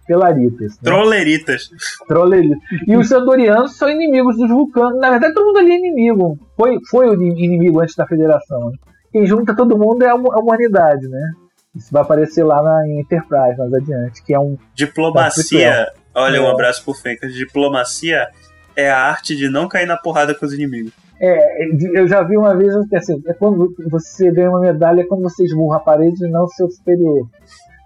telaritas. 0.06 0.72
Né? 0.72 0.78
Trolleritas. 0.84 1.70
Trolleritas. 2.06 2.58
E 2.86 2.96
os 2.96 3.10
Andorianos 3.12 3.76
são 3.76 3.88
inimigos 3.88 4.36
dos 4.36 4.50
vulcanos. 4.50 4.98
Na 5.00 5.10
verdade, 5.10 5.34
todo 5.34 5.46
mundo 5.46 5.58
ali 5.58 5.72
é 5.72 5.76
inimigo. 5.78 6.38
Foi, 6.56 6.78
foi 6.90 7.08
o 7.08 7.22
inimigo 7.22 7.80
antes 7.80 7.94
da 7.94 8.06
federação. 8.06 8.70
Né? 8.70 8.76
Quem 9.12 9.26
junta 9.26 9.54
todo 9.56 9.78
mundo 9.78 10.02
é 10.04 10.08
a 10.10 10.14
hu- 10.14 10.32
a 10.32 10.38
humanidade, 10.40 11.06
né? 11.08 11.30
Isso 11.74 11.88
vai 11.90 12.02
aparecer 12.02 12.44
lá 12.44 12.62
na 12.62 12.86
Enterprise, 13.00 13.56
mais 13.56 13.72
adiante, 13.72 14.22
que 14.24 14.34
é 14.34 14.38
um 14.38 14.58
Diplomacia. 14.74 15.86
Olha, 16.14 16.42
um 16.42 16.46
É. 16.46 16.50
abraço 16.52 16.84
pro 16.84 16.94
Fencas. 16.94 17.32
Diplomacia 17.34 18.28
é 18.76 18.90
a 18.90 18.98
arte 18.98 19.36
de 19.36 19.48
não 19.48 19.68
cair 19.68 19.86
na 19.86 19.96
porrada 19.96 20.34
com 20.34 20.44
os 20.46 20.52
inimigos. 20.52 20.92
É, 21.20 21.66
eu 21.94 22.08
já 22.08 22.22
vi 22.24 22.36
uma 22.36 22.56
vez 22.56 22.72
que 22.88 22.96
assim, 22.96 23.22
é 23.26 23.32
quando 23.34 23.72
você 23.88 24.30
ganha 24.32 24.50
uma 24.50 24.60
medalha 24.60 25.02
é 25.02 25.04
quando 25.06 25.22
você 25.22 25.44
esmurra 25.44 25.76
a 25.76 25.80
parede 25.80 26.24
e 26.26 26.28
não 26.30 26.44
o 26.44 26.48
seu 26.48 26.68
superior. 26.70 27.28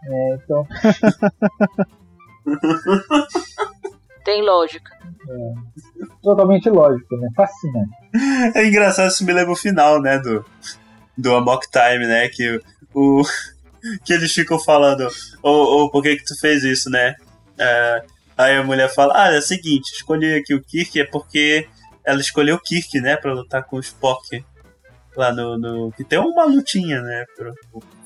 É, 0.08 0.34
então, 0.42 0.66
Tem 4.24 4.42
lógica. 4.42 4.90
totalmente 6.22 6.68
lógico, 6.70 7.16
né? 7.16 7.28
Fascinante. 7.36 7.90
É 8.54 8.66
engraçado, 8.66 9.08
isso 9.10 9.24
me 9.24 9.32
lembra 9.32 9.52
o 9.52 9.56
final, 9.56 10.00
né, 10.00 10.18
do, 10.18 10.44
do 11.16 11.34
Amok 11.34 11.66
Time, 11.70 12.06
né, 12.06 12.28
que 12.28 12.60
o... 12.94 13.22
que 14.04 14.12
eles 14.12 14.32
ficam 14.32 14.58
falando, 14.58 15.06
ô, 15.42 15.50
ô, 15.84 15.90
por 15.90 16.02
que 16.02 16.16
que 16.16 16.24
tu 16.24 16.38
fez 16.40 16.64
isso, 16.64 16.90
né? 16.90 17.14
É, 17.58 18.02
aí 18.36 18.56
a 18.56 18.62
mulher 18.62 18.92
fala, 18.94 19.14
ah, 19.16 19.32
é 19.34 19.38
o 19.38 19.42
seguinte, 19.42 19.92
escolhi 19.94 20.34
aqui 20.34 20.54
o 20.54 20.62
Kirk 20.62 21.00
é 21.00 21.04
porque 21.04 21.68
ela 22.04 22.20
escolheu 22.20 22.56
o 22.56 22.60
Kirk, 22.60 23.00
né, 23.00 23.16
pra 23.16 23.32
lutar 23.32 23.64
com 23.64 23.76
o 23.76 23.80
Spock 23.80 24.44
lá 25.16 25.32
no... 25.32 25.58
no 25.58 25.92
que 25.92 26.04
tem 26.04 26.18
uma 26.18 26.44
lutinha, 26.44 27.00
né, 27.00 27.24
pro- 27.36 27.54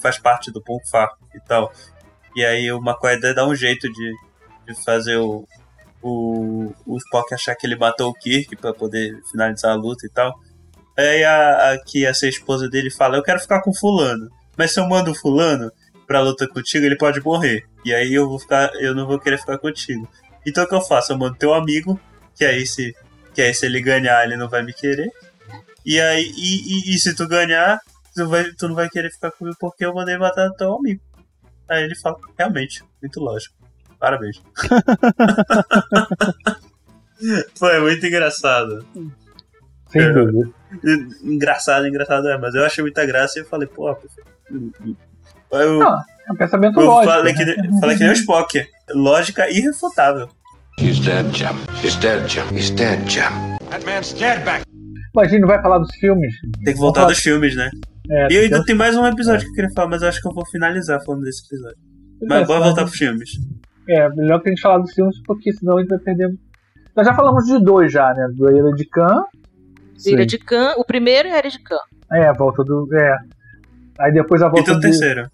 faz 0.00 0.18
parte 0.18 0.50
do 0.50 0.62
Far 0.90 1.10
e 1.34 1.40
tal. 1.40 1.72
E 2.36 2.44
aí 2.44 2.70
o 2.72 2.78
McCoy 2.78 3.18
dá 3.20 3.46
um 3.46 3.54
jeito 3.54 3.90
de, 3.92 4.12
de 4.68 4.84
fazer 4.84 5.16
o, 5.16 5.44
o, 6.02 6.72
o 6.86 6.96
Spock 6.96 7.34
achar 7.34 7.54
que 7.56 7.66
ele 7.66 7.76
matou 7.76 8.08
o 8.10 8.14
Kirk 8.14 8.54
pra 8.56 8.72
poder 8.72 9.12
finalizar 9.30 9.72
a 9.72 9.74
luta 9.74 10.06
e 10.06 10.10
tal. 10.10 10.32
Aí 10.96 11.24
a, 11.24 11.72
a 11.72 11.78
que 11.84 12.00
ia 12.00 12.14
ser 12.14 12.28
esposa 12.28 12.68
dele 12.68 12.90
fala: 12.90 13.16
Eu 13.16 13.22
quero 13.22 13.40
ficar 13.40 13.62
com 13.62 13.74
fulano. 13.74 14.28
Mas 14.56 14.72
se 14.72 14.80
eu 14.80 14.86
mando 14.88 15.10
o 15.10 15.14
fulano 15.14 15.70
pra 16.06 16.20
luta 16.20 16.46
contigo, 16.48 16.84
ele 16.84 16.96
pode 16.96 17.20
morrer. 17.20 17.64
E 17.84 17.94
aí 17.94 18.12
eu 18.14 18.28
vou 18.28 18.38
ficar. 18.38 18.70
Eu 18.74 18.94
não 18.94 19.06
vou 19.06 19.18
querer 19.18 19.38
ficar 19.38 19.58
contigo. 19.58 20.08
Então 20.46 20.64
o 20.64 20.68
que 20.68 20.74
eu 20.74 20.82
faço? 20.82 21.12
Eu 21.12 21.18
mando 21.18 21.36
teu 21.36 21.54
amigo, 21.54 21.98
que 22.36 22.44
aí 22.44 22.66
se. 22.66 22.94
Que 23.34 23.42
aí 23.42 23.54
se 23.54 23.66
ele 23.66 23.80
ganhar, 23.80 24.24
ele 24.24 24.36
não 24.36 24.48
vai 24.48 24.62
me 24.62 24.72
querer. 24.72 25.10
E 25.86 26.00
aí, 26.00 26.30
e, 26.36 26.90
e- 26.92 26.94
e 26.94 26.98
se 26.98 27.14
tu 27.14 27.26
ganhar, 27.26 27.80
tu, 28.14 28.28
vai, 28.28 28.44
tu 28.52 28.68
não 28.68 28.74
vai 28.74 28.88
querer 28.88 29.10
ficar 29.10 29.30
comigo 29.30 29.56
porque 29.58 29.84
eu 29.84 29.94
mandei 29.94 30.18
matar 30.18 30.50
teu 30.52 30.74
amigo. 30.74 31.00
Aí 31.68 31.84
ele 31.84 31.94
fala, 31.94 32.18
realmente, 32.38 32.82
muito 33.00 33.20
lógico. 33.20 33.54
Parabéns. 33.98 34.42
Foi 37.56 37.80
muito 37.80 38.04
engraçado. 38.06 38.84
Sem 39.88 40.02
É. 40.02 40.12
dúvida. 40.12 40.50
Engraçado, 41.22 41.86
engraçado 41.86 42.28
é, 42.28 42.38
mas 42.38 42.54
eu 42.54 42.64
achei 42.64 42.82
muita 42.82 43.04
graça 43.04 43.38
e 43.38 43.42
eu 43.42 43.46
falei, 43.46 43.68
pô, 43.68 43.94
eu, 45.52 45.80
é 46.30 46.32
um 46.32 46.36
pensamento 46.36 46.80
eu 46.80 46.86
lógico. 46.86 47.12
falei, 47.14 47.32
né? 47.34 47.38
que, 47.44 47.80
falei 47.80 47.96
que 47.96 48.02
nem 48.04 48.12
o 48.12 48.14
Spock. 48.14 48.66
Lógica 48.94 49.50
irrefutável. 49.50 50.28
He's 50.78 50.98
dead, 51.00 51.26
Jim. 51.34 51.46
He's 51.84 51.96
dead, 51.96 52.26
Jim. 52.28 52.42
He's 52.56 52.70
dead, 52.70 53.00
Jim. 53.08 53.20
That 53.70 53.84
man's 53.84 54.12
dead 54.14 54.42
back. 54.44 54.64
Mas 55.14 55.26
a 55.26 55.30
gente 55.30 55.40
não 55.40 55.48
vai 55.48 55.60
falar 55.60 55.78
dos 55.78 55.94
filmes. 55.96 56.32
Tem 56.64 56.72
que 56.74 56.80
voltar 56.80 57.04
dos 57.04 57.18
filmes, 57.18 57.54
né? 57.56 57.68
É, 58.08 58.28
E 58.32 58.36
eu 58.36 58.42
ainda 58.42 58.56
tem- 58.58 58.66
tem 58.66 58.74
mais 58.76 58.96
um 58.96 59.04
episódio 59.06 59.44
que 59.44 59.50
eu 59.50 59.54
queria 59.54 59.70
falar, 59.74 59.88
mas 59.88 60.02
eu 60.02 60.08
acho 60.08 60.20
que 60.22 60.28
eu 60.28 60.32
vou 60.32 60.46
finalizar 60.46 60.98
falando 61.04 61.22
desse 61.22 61.44
episódio. 61.46 61.76
Mas 62.26 62.46
bora 62.46 62.64
voltar 62.64 62.84
pros 62.84 62.96
filmes. 62.96 63.30
É, 63.88 64.08
melhor 64.10 64.40
que 64.40 64.48
a 64.48 64.52
gente 64.52 64.60
falar 64.62 64.78
dos 64.78 64.92
filmes, 64.92 65.16
porque 65.26 65.52
senão 65.52 65.76
a 65.76 65.80
gente 65.80 65.90
vai 65.90 65.98
perder. 65.98 66.28
Nós 66.96 67.06
já 67.06 67.14
falamos 67.14 67.44
de 67.44 67.58
dois 67.62 67.92
já, 67.92 68.12
né? 68.14 68.28
Do 68.34 68.50
Ira 68.50 68.70
de 68.72 68.84
Khan. 68.88 69.22
Ira 70.06 70.24
de 70.26 70.38
Khan. 70.38 70.74
O 70.76 70.84
primeiro 70.84 71.28
é 71.28 71.38
Ira 71.38 71.48
de 71.50 71.58
Khan. 71.62 71.76
É, 72.12 72.26
a 72.26 72.32
volta 72.32 72.62
do. 72.64 72.88
É. 72.94 73.16
Aí 74.00 74.12
depois 74.12 74.40
a 74.42 74.46
E 74.46 74.50
volta 74.50 74.64
tem 74.64 74.72
o 74.74 74.76
do. 74.76 74.80
terceiro. 74.80 75.28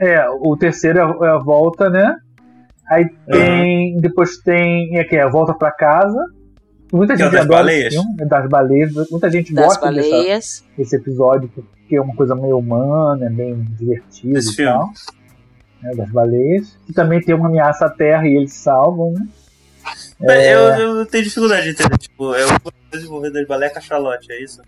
É, 0.00 0.28
o 0.30 0.56
terceiro 0.56 0.98
é 0.98 1.02
a, 1.02 1.36
é 1.36 1.38
volta, 1.42 1.88
né? 1.90 2.14
Aí 2.90 3.04
tem. 3.26 3.96
Depois 4.00 4.38
tem. 4.38 4.96
É 4.98 5.04
que 5.04 5.16
é 5.16 5.22
a 5.22 5.28
volta 5.28 5.52
pra 5.54 5.70
casa. 5.70 6.18
Muita 6.92 7.14
Que 7.16 7.22
é 7.22 7.24
gente 7.26 7.32
das 7.34 7.42
adora 7.42 7.58
baleias. 7.58 7.94
filme, 7.94 8.16
é 8.20 8.24
das 8.24 8.48
baleias. 8.48 8.92
Muita 9.10 9.30
gente 9.30 9.52
Das 9.54 9.64
gosta 9.66 9.92
dessa, 9.92 10.10
baleias. 10.10 10.64
desse 10.76 10.96
episódio, 10.96 11.50
porque 11.54 11.96
é 11.96 12.00
uma 12.00 12.14
coisa 12.16 12.34
meio 12.34 12.56
humana, 12.58 13.26
é 13.26 13.28
bem 13.30 13.62
divertido 13.78 14.38
Esse 14.38 14.52
e 14.52 14.56
filme. 14.56 14.72
tal. 14.72 14.90
né, 15.82 15.94
das 15.94 16.10
baleias. 16.10 16.78
E 16.88 16.92
também 16.94 17.20
tem 17.20 17.34
uma 17.34 17.48
ameaça 17.48 17.84
à 17.86 17.90
Terra 17.90 18.26
e 18.26 18.34
eles 18.36 18.54
salvam, 18.54 19.12
né? 19.12 19.26
É. 20.22 20.54
Eu, 20.54 20.60
eu 20.96 21.06
tenho 21.06 21.24
dificuldade 21.24 21.64
de 21.64 21.70
entender. 21.70 21.98
Tipo, 21.98 22.34
é 22.34 22.44
o 22.46 22.48
desenvolvedor 22.90 23.42
de 23.42 23.46
balé 23.48 23.68
cachalote, 23.68 24.32
é 24.32 24.42
isso? 24.42 24.62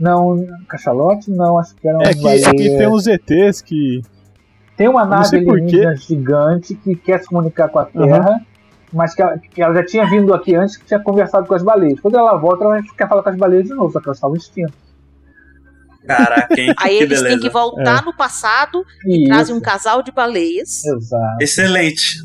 Não, 0.00 0.44
cachalote 0.68 1.30
não, 1.30 1.58
acho 1.58 1.74
que 1.76 1.86
era 1.86 1.98
uma 1.98 2.04
É 2.08 2.14
que, 2.14 2.22
baleia. 2.22 2.46
é 2.46 2.50
que 2.52 2.76
tem 2.78 2.88
uns 2.88 3.06
ETs 3.06 3.60
que. 3.60 4.00
Tem 4.76 4.88
uma 4.88 5.04
nave 5.04 5.36
alienígena 5.38 5.94
gigante 5.96 6.74
que 6.74 6.96
quer 6.96 7.20
se 7.20 7.26
comunicar 7.26 7.68
com 7.68 7.78
a 7.78 7.84
Terra, 7.84 8.40
mas 8.92 9.14
que 9.14 9.22
ela, 9.22 9.38
que 9.38 9.62
ela 9.62 9.74
já 9.74 9.84
tinha 9.86 10.06
vindo 10.08 10.34
aqui 10.34 10.54
antes 10.54 10.76
que 10.76 10.84
tinha 10.84 10.98
conversado 11.00 11.46
com 11.46 11.54
as 11.54 11.62
baleias. 11.62 12.00
Quando 12.00 12.16
ela 12.18 12.36
volta, 12.36 12.64
ela 12.64 12.82
quer 12.96 13.08
falar 13.08 13.22
com 13.22 13.28
as 13.30 13.36
baleias 13.36 13.66
de 13.66 13.74
novo, 13.74 13.92
só 13.92 14.00
que 14.00 14.08
elas 14.08 14.16
estavam 14.18 14.36
extintas. 14.36 14.74
Caraca, 16.06 16.60
hein? 16.60 16.74
Aí 16.78 16.98
que 16.98 17.04
eles 17.04 17.18
beleza. 17.20 17.28
têm 17.28 17.38
que 17.38 17.50
voltar 17.50 18.02
É. 18.02 18.04
no 18.04 18.14
passado 18.14 18.84
E 19.06 19.24
trazem 19.26 19.54
um 19.54 19.60
casal 19.60 20.02
de 20.02 20.10
baleias. 20.12 20.84
Exato. 20.84 21.36
Excelente. 21.40 22.18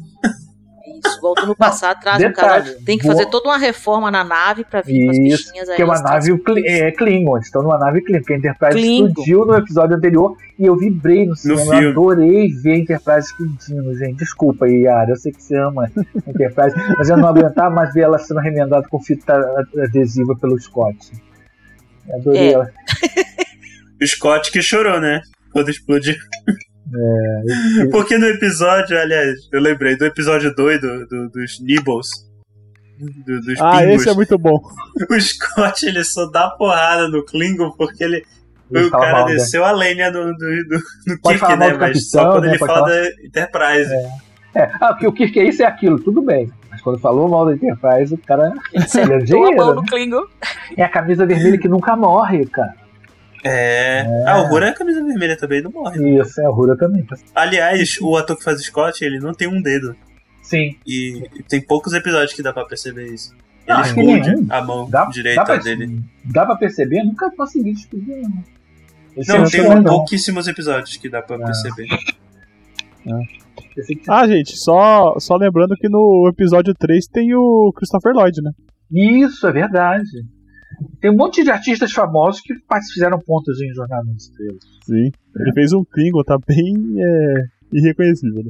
Isso, 1.05 1.21
voltam 1.21 1.45
no 1.47 1.55
passado, 1.55 1.99
trazem 1.99 2.27
um 2.27 2.29
detalhe, 2.29 2.65
casal. 2.65 2.81
Tem 2.85 2.97
que 2.97 3.03
boa- 3.03 3.15
fazer 3.15 3.29
toda 3.29 3.49
uma 3.49 3.57
reforma 3.57 4.09
na 4.11 4.23
nave 4.23 4.63
pra 4.63 4.81
vir 4.81 5.05
com 5.05 5.11
as 5.11 5.17
Isso, 5.17 5.43
bichinhas 5.45 5.69
aí. 5.69 5.75
que 5.75 5.81
é 5.81 5.85
uma 5.85 5.99
nave 6.01 6.37
cli- 6.39 6.67
é, 6.67 6.91
Klingon, 6.91 7.35
eles 7.37 7.47
estão 7.47 7.61
numa 7.63 7.77
nave 7.77 8.01
Klingon, 8.01 8.19
porque 8.21 8.33
a 8.33 8.37
Enterprise 8.37 8.71
Klingon. 8.77 9.07
explodiu 9.09 9.45
no 9.45 9.55
episódio 9.55 9.95
anterior 9.97 10.37
e 10.57 10.65
eu 10.65 10.75
vibrei 10.77 11.25
no 11.25 11.35
cinema, 11.35 11.81
eu 11.81 11.89
adorei 11.91 12.47
ver 12.53 12.71
a 12.73 12.77
Enterprise 12.77 13.27
explodindo, 13.27 13.95
gente. 13.97 14.17
Desculpa 14.17 14.65
aí, 14.65 14.81
Yara, 14.83 15.11
eu 15.11 15.15
sei 15.15 15.31
que 15.31 15.41
você 15.43 15.55
ama 15.57 15.85
a 15.85 16.29
Enterprise, 16.29 16.75
mas 16.97 17.09
eu 17.09 17.17
não 17.17 17.27
aguentava 17.29 17.69
mais 17.73 17.93
ver 17.93 18.01
ela 18.01 18.17
sendo 18.19 18.39
remendada 18.39 18.87
com 18.89 18.99
fita 18.99 19.33
adesiva 19.83 20.35
pelo 20.39 20.59
Scott. 20.59 20.97
Eu 22.07 22.15
adorei 22.15 22.49
É. 22.49 22.51
ela. 22.53 22.69
O 24.01 24.07
Scott 24.07 24.51
que 24.51 24.61
chorou, 24.61 24.99
né? 24.99 25.21
Quando 25.51 25.69
explodiu. 25.69 26.15
É, 26.95 27.85
Porque 27.91 28.17
no 28.17 28.25
episódio, 28.27 28.99
aliás, 28.99 29.35
eu 29.51 29.59
lembrei 29.61 29.95
do 29.97 30.05
episódio 30.05 30.53
doido 30.55 31.07
do, 31.07 31.29
dos 31.29 31.59
Nibbles. 31.61 32.07
do- 32.99 33.41
dos 33.41 33.59
Ah, 33.61 33.79
pingos. 33.79 34.01
esse 34.01 34.09
é 34.09 34.13
muito 34.13 34.37
bom. 34.37 34.59
O 35.09 35.19
Scott, 35.21 35.85
ele 35.85 36.03
só 36.03 36.29
dá 36.29 36.49
porrada 36.49 37.07
no 37.07 37.23
Klingon 37.25 37.71
porque 37.77 38.03
ele. 38.03 38.23
Ele 38.71 38.85
o 38.85 38.91
cara 38.91 39.11
mal, 39.13 39.25
né? 39.27 39.33
desceu 39.33 39.65
a 39.65 39.71
lenha 39.71 40.11
no, 40.11 40.25
no, 40.25 40.33
no, 40.33 40.79
no 41.07 41.21
Pode 41.21 41.39
Kirk, 41.39 41.55
né? 41.55 41.67
Mas 41.73 41.79
capitão, 41.79 42.01
só 42.01 42.31
quando 42.31 42.43
né? 42.43 42.49
ele 42.49 42.59
Pode 42.59 42.71
fala 42.73 42.85
falar- 42.87 43.01
da 43.01 43.07
Enterprise. 43.25 43.93
É, 44.55 44.63
ah, 44.81 44.87
porque 44.89 45.07
o 45.07 45.11
Kirk 45.11 45.39
é 45.39 45.43
isso, 45.47 45.63
é 45.63 45.65
aquilo, 45.65 45.99
tudo 45.99 46.21
bem. 46.21 46.51
Mas 46.69 46.81
quando 46.81 46.99
falou 46.99 47.27
mal 47.29 47.45
da 47.45 47.53
Enterprise, 47.53 48.13
o 48.13 48.17
cara. 48.19 48.51
Ele 48.73 49.13
é 49.13 49.55
no 49.55 49.75
né? 49.75 49.81
Klingon. 49.89 50.23
É 50.77 50.83
a 50.83 50.89
camisa 50.89 51.25
vermelha 51.25 51.57
que 51.57 51.67
nunca 51.67 51.95
morre, 51.95 52.45
cara. 52.45 52.73
É. 53.43 54.01
Ah, 54.27 54.41
o 54.41 54.47
Rura 54.47 54.67
é 54.67 54.69
a 54.69 54.73
camisa 54.73 55.03
vermelha 55.03 55.37
também, 55.37 55.61
não 55.61 55.71
morre. 55.71 56.19
Isso, 56.19 56.41
é 56.41 56.45
a 56.45 56.49
Rura 56.49 56.77
também. 56.77 57.05
Aliás, 57.33 57.97
o 58.01 58.15
ator 58.17 58.37
que 58.37 58.43
faz 58.43 58.59
o 58.59 58.63
Scott, 58.63 59.03
ele 59.03 59.19
não 59.19 59.33
tem 59.33 59.47
um 59.47 59.61
dedo. 59.61 59.95
Sim. 60.41 60.75
E, 60.85 61.23
e 61.35 61.43
tem 61.43 61.61
poucos 61.61 61.93
episódios 61.93 62.33
que 62.33 62.41
dá 62.43 62.51
pra 62.51 62.65
perceber 62.65 63.05
isso. 63.13 63.31
Ele 63.33 63.77
Ah, 63.77 63.79
acho 63.81 63.93
que 63.93 63.99
esconde 64.01 64.29
nenhum. 64.35 64.47
a 64.49 64.61
mão 64.63 64.89
Dá, 64.89 65.05
direita 65.05 65.41
dá, 65.41 65.45
pra, 65.45 65.57
dele. 65.57 65.99
dá 66.25 66.45
pra 66.45 66.55
perceber? 66.55 67.03
Nunca 67.03 67.29
consegui 67.31 67.73
descobrir, 67.73 68.21
não. 68.23 68.43
Esse 69.15 69.29
Não, 69.29 69.43
eu 69.43 69.49
tem 69.49 69.61
um 69.69 69.83
pouquíssimos 69.83 70.47
episódios 70.47 70.97
que 70.97 71.07
dá 71.09 71.21
pra 71.21 71.35
Ah. 71.37 71.45
perceber. 71.45 71.87
Que- 73.85 74.01
Ah, 74.07 74.27
gente, 74.27 74.57
só, 74.57 75.15
só 75.19 75.35
lembrando 75.35 75.75
que 75.75 75.87
no 75.89 76.27
episódio 76.31 76.73
3 76.77 77.07
tem 77.07 77.33
o 77.35 77.71
Christopher 77.75 78.13
Lloyd, 78.13 78.41
né? 78.41 78.51
Isso, 78.91 79.45
é 79.47 79.51
verdade. 79.51 80.09
Tem 81.01 81.11
um 81.11 81.15
monte 81.15 81.43
de 81.43 81.49
artistas 81.51 81.91
famosos 81.91 82.41
que 82.41 82.53
fizeram 82.93 83.19
pontos 83.19 83.59
em 83.61 83.73
Jornada 83.73 84.03
nas 84.05 84.23
Estrelas. 84.23 84.63
Sim. 84.85 85.11
Ele 85.37 85.53
fez 85.53 85.73
um 85.73 85.83
Klingon, 85.83 86.23
tá 86.23 86.37
bem 86.47 86.75
é, 86.97 87.43
irreconhecível. 87.73 88.43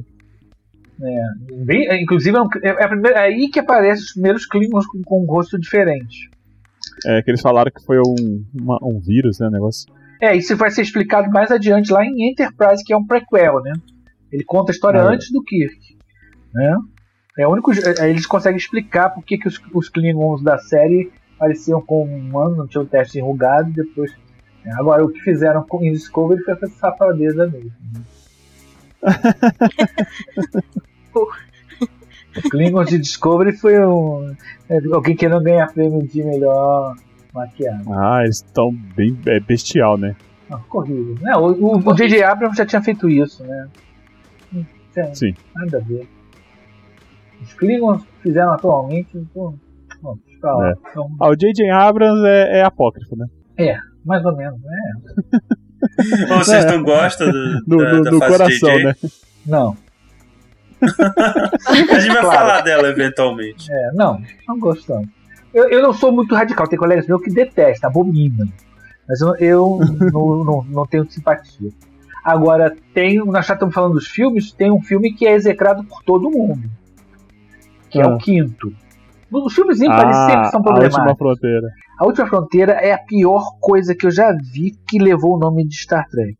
Né? 0.98 1.22
Bem, 1.64 1.88
é, 1.88 2.00
inclusive, 2.00 2.36
é, 2.36 2.40
um- 2.42 2.48
é 2.62 2.84
a 2.84 2.88
primeira- 2.88 3.18
é 3.18 3.22
aí 3.22 3.48
que 3.48 3.58
aparecem 3.58 4.04
os 4.04 4.12
primeiros 4.12 4.46
Klingons 4.46 4.86
com, 4.86 5.02
com 5.02 5.22
um 5.22 5.26
rosto 5.26 5.58
diferente. 5.58 6.28
É 7.06 7.22
que 7.22 7.30
eles 7.30 7.40
falaram 7.40 7.70
que 7.70 7.82
foi 7.84 7.98
um, 7.98 8.44
uma- 8.54 8.78
um 8.82 8.98
vírus, 9.00 9.38
né? 9.38 9.48
Negócio. 9.50 9.90
É, 10.20 10.36
isso 10.36 10.54
vai 10.56 10.70
ser 10.70 10.82
explicado 10.82 11.30
mais 11.30 11.50
adiante 11.50 11.90
lá 11.92 12.04
em 12.04 12.30
Enterprise, 12.30 12.84
que 12.84 12.92
é 12.92 12.96
um 12.96 13.06
prequel, 13.06 13.62
né? 13.62 13.72
Ele 14.30 14.44
conta 14.44 14.70
a 14.70 14.74
história 14.74 15.00
Ah, 15.02 15.10
é. 15.10 15.14
antes 15.14 15.30
do 15.32 15.42
Kirk. 15.42 15.78
Né? 16.54 16.76
É 17.38 17.46
o 17.46 17.52
único. 17.52 17.72
é, 17.72 18.10
Eles 18.10 18.26
conseguem 18.26 18.58
explicar 18.58 19.10
por 19.10 19.24
que, 19.24 19.38
que 19.38 19.48
os, 19.48 19.58
os 19.72 19.88
Klingons 19.88 20.42
da 20.42 20.58
série 20.58 21.10
pareciam 21.40 21.80
com 21.80 22.04
um 22.04 22.18
humano, 22.18 22.54
não 22.54 22.66
tinham 22.68 22.84
teste 22.84 23.18
enrugado 23.18 23.70
e 23.70 23.72
depois. 23.72 24.14
é, 24.64 24.70
Agora, 24.74 25.02
o 25.02 25.08
que 25.08 25.20
fizeram 25.20 25.64
com 25.64 25.82
em 25.82 25.92
Discovery 25.92 26.44
foi 26.44 26.54
essa 26.54 26.66
safadeza 26.68 27.46
mesmo. 27.46 27.72
O 32.36 32.48
Klingons 32.48 32.88
de 32.88 32.98
Discovery 32.98 33.56
foi 33.56 33.84
um. 33.84 34.36
é, 34.68 34.78
alguém 34.92 35.16
querendo 35.16 35.42
ganhar 35.42 35.66
prêmio 35.72 36.06
de 36.06 36.22
melhor 36.22 36.94
maquiagem. 37.34 37.84
Ah, 37.92 38.20
eles 38.22 38.36
estão 38.36 38.72
bem 38.72 39.18
é, 39.26 39.40
bestial, 39.40 39.98
né? 39.98 40.14
Não, 40.48 40.60
ficou 40.60 40.82
horrível. 40.82 41.18
Não, 41.20 41.42
o, 41.42 41.74
o, 41.74 41.76
o 41.78 41.94
J.J. 41.94 42.22
Abrams 42.22 42.56
já 42.56 42.64
tinha 42.64 42.80
feito 42.82 43.08
isso, 43.08 43.42
né? 43.44 43.68
Sim. 45.12 45.34
Nada 45.54 45.78
a 45.78 45.80
ver. 45.80 46.08
Os 47.42 47.52
Klingons 47.54 48.04
fizeram 48.22 48.52
atualmente, 48.52 49.16
então. 49.16 49.58
Bom, 50.00 50.16
deixa 50.40 50.46
eu 50.46 50.52
falar. 50.52 50.70
É. 50.70 50.74
Então, 50.90 51.10
Ah, 51.20 51.28
o 51.28 51.36
J.J. 51.36 51.70
Abrams 51.70 52.26
é, 52.26 52.58
é 52.60 52.62
apócrifo, 52.64 53.16
né? 53.16 53.26
mais 54.04 54.24
ou 54.24 54.34
menos, 54.34 54.58
né? 54.62 55.38
Ou 56.30 56.38
vocês 56.38 56.64
não 56.64 56.82
gostam 56.82 57.30
do, 57.30 57.60
No, 57.68 57.76
da, 57.78 57.92
no- 57.92 58.02
da 58.02 58.10
no 58.12 58.18
coração, 58.18 58.70
JJ? 58.74 58.84
né? 58.84 58.94
Não, 59.46 59.76
A 60.82 61.74
gente 62.00 62.12
vai 62.14 62.22
Claro. 62.22 62.30
falar 62.38 62.60
dela 62.62 62.88
eventualmente. 62.88 63.70
é, 63.70 63.92
não, 63.92 64.20
não 64.48 64.58
gostamos. 64.58 65.08
Eu, 65.52 65.68
eu 65.68 65.82
não 65.82 65.92
sou 65.92 66.10
muito 66.12 66.34
radical, 66.34 66.66
tem 66.66 66.78
colegas 66.78 67.06
meus 67.06 67.22
que 67.22 67.30
detestam, 67.30 67.90
abominam. 67.90 68.48
Mas 69.08 69.20
eu, 69.20 69.34
eu 69.36 69.78
não, 70.12 70.44
não, 70.44 70.62
não 70.64 70.86
tenho 70.86 71.10
simpatia. 71.10 71.70
Agora, 72.24 72.74
tem, 72.94 73.16
nós 73.18 73.46
já 73.46 73.54
estamos 73.54 73.74
falando 73.74 73.94
dos 73.94 74.06
filmes, 74.06 74.52
tem 74.52 74.70
um 74.70 74.80
filme 74.80 75.12
que 75.12 75.26
é 75.26 75.32
execrado 75.32 75.84
por 75.84 76.02
todo 76.02 76.30
mundo. 76.30 76.70
Que 77.90 78.00
é 78.00 78.04
Ah. 78.04 78.08
o 78.14 78.18
quinto. 78.18 78.72
Os 79.32 79.54
filmes 79.54 79.80
ímpares 79.80 80.16
sempre 80.16 80.50
são 80.50 80.60
a 80.60 80.62
problemáticos. 80.62 80.98
última 80.98 81.16
fronteira. 81.16 81.68
A 81.98 82.06
Última 82.06 82.26
Fronteira 82.28 82.72
é 82.72 82.92
a 82.92 82.98
pior 82.98 83.44
coisa 83.60 83.94
que 83.94 84.06
eu 84.06 84.10
já 84.10 84.32
vi 84.52 84.72
que 84.88 84.98
levou 84.98 85.36
o 85.36 85.38
nome 85.38 85.66
de 85.68 85.76
Star 85.76 86.04
Trek. 86.08 86.34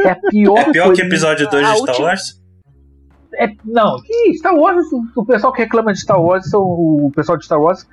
É 0.00 0.10
a 0.10 0.16
pior 0.16 0.58
É 0.68 0.72
pior 0.72 0.86
coisa. 0.86 1.00
que 1.00 1.06
episódio 1.06 1.48
2 1.48 1.64
A 1.66 1.70
de 1.72 1.76
Star 1.78 1.88
última- 1.90 2.06
Wars? 2.08 2.42
É, 3.34 3.46
não, 3.64 3.96
Star 4.36 4.54
Wars, 4.54 4.84
o- 4.92 5.20
o 5.20 5.24
pessoal 5.24 5.52
que 5.52 5.62
reclama 5.62 5.92
de 5.92 6.00
Star 6.00 6.20
Wars, 6.20 6.50
são, 6.50 6.60
o 6.60 7.10
pessoal 7.14 7.38
de 7.38 7.44
Star 7.46 7.58
Wars, 7.60 7.86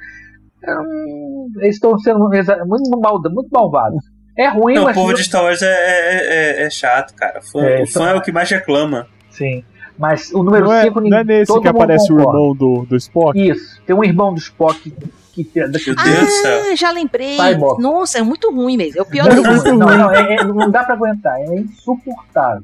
hum, 0.68 1.48
eles 1.60 1.76
estão 1.76 1.98
sendo 2.00 2.20
muito, 2.20 3.00
mal, 3.00 3.22
muito 3.22 3.50
malvados. 3.52 4.04
É 4.38 4.48
ruim, 4.50 4.74
Não, 4.76 4.84
o 4.84 4.86
mas. 4.86 4.96
povo 4.96 5.14
de 5.14 5.24
Star 5.24 5.44
Wars 5.44 5.62
é, 5.62 5.68
é, 5.68 6.62
é- 6.62 6.66
é 6.66 6.70
chato, 6.70 7.14
cara. 7.16 7.42
Fã- 7.42 7.62
É, 7.66 7.84
o 7.84 7.88
fã 7.88 8.10
é 8.10 8.16
o 8.16 8.22
que 8.22 8.32
mais 8.32 8.50
reclama. 8.50 9.06
Sim. 9.30 9.64
Mas 10.00 10.32
o 10.32 10.42
número 10.42 10.66
Não 10.68 10.74
é, 10.74 10.84
5 10.84 11.02
não 11.02 11.18
é 11.18 11.24
nesse 11.26 11.48
todo 11.48 11.62
que 11.62 11.68
mundo 11.68 11.76
aparece 11.76 12.06
o 12.12 12.16
concorda. 12.16 12.38
irmão 12.40 12.56
do, 12.56 12.86
do 12.86 12.96
Spock? 12.96 13.38
Isso, 13.50 13.82
tem 13.86 13.94
um 13.96 14.04
irmão 14.04 14.34
do 14.34 14.40
Spock 14.40 14.80
que. 14.90 15.44
que 15.44 15.60
Meu 15.60 15.70
Deus 15.70 15.86
do 15.86 16.32
céu. 16.42 16.62
Ah, 16.72 16.76
já 16.76 16.92
lembrei. 16.92 17.36
Cyborg. 17.38 17.82
Nossa, 17.82 18.18
é 18.20 18.22
muito 18.22 18.50
ruim 18.50 18.78
mesmo. 18.78 18.98
É 18.98 19.02
o 19.02 19.06
pior 19.06 19.28
Não, 19.28 19.44
deles. 19.44 19.64
não, 19.66 19.76
não, 19.78 20.12
é- 20.12 20.36
é- 20.36 20.44
não 20.46 20.72
dá 20.72 20.84
pra 20.86 20.96
aguentar, 20.96 21.38
é 21.42 21.56
insuportável. 21.60 22.64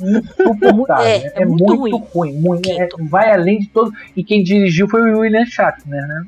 Insuportável. 0.00 1.04
É, 1.06 1.16
É, 1.16 1.42
é 1.42 1.44
muito 1.46 1.64
muito, 1.76 1.96
ruim. 1.96 2.32
ruim. 2.32 2.32
muito- 2.40 2.70
é- 2.70 2.88
vai 3.08 3.32
além 3.32 3.60
de 3.60 3.68
todo. 3.68 3.92
E 4.16 4.24
quem 4.24 4.42
dirigiu 4.42 4.88
foi 4.88 5.00
o 5.12 5.20
William 5.20 5.44
Shatner, 5.46 6.06
né? 6.06 6.22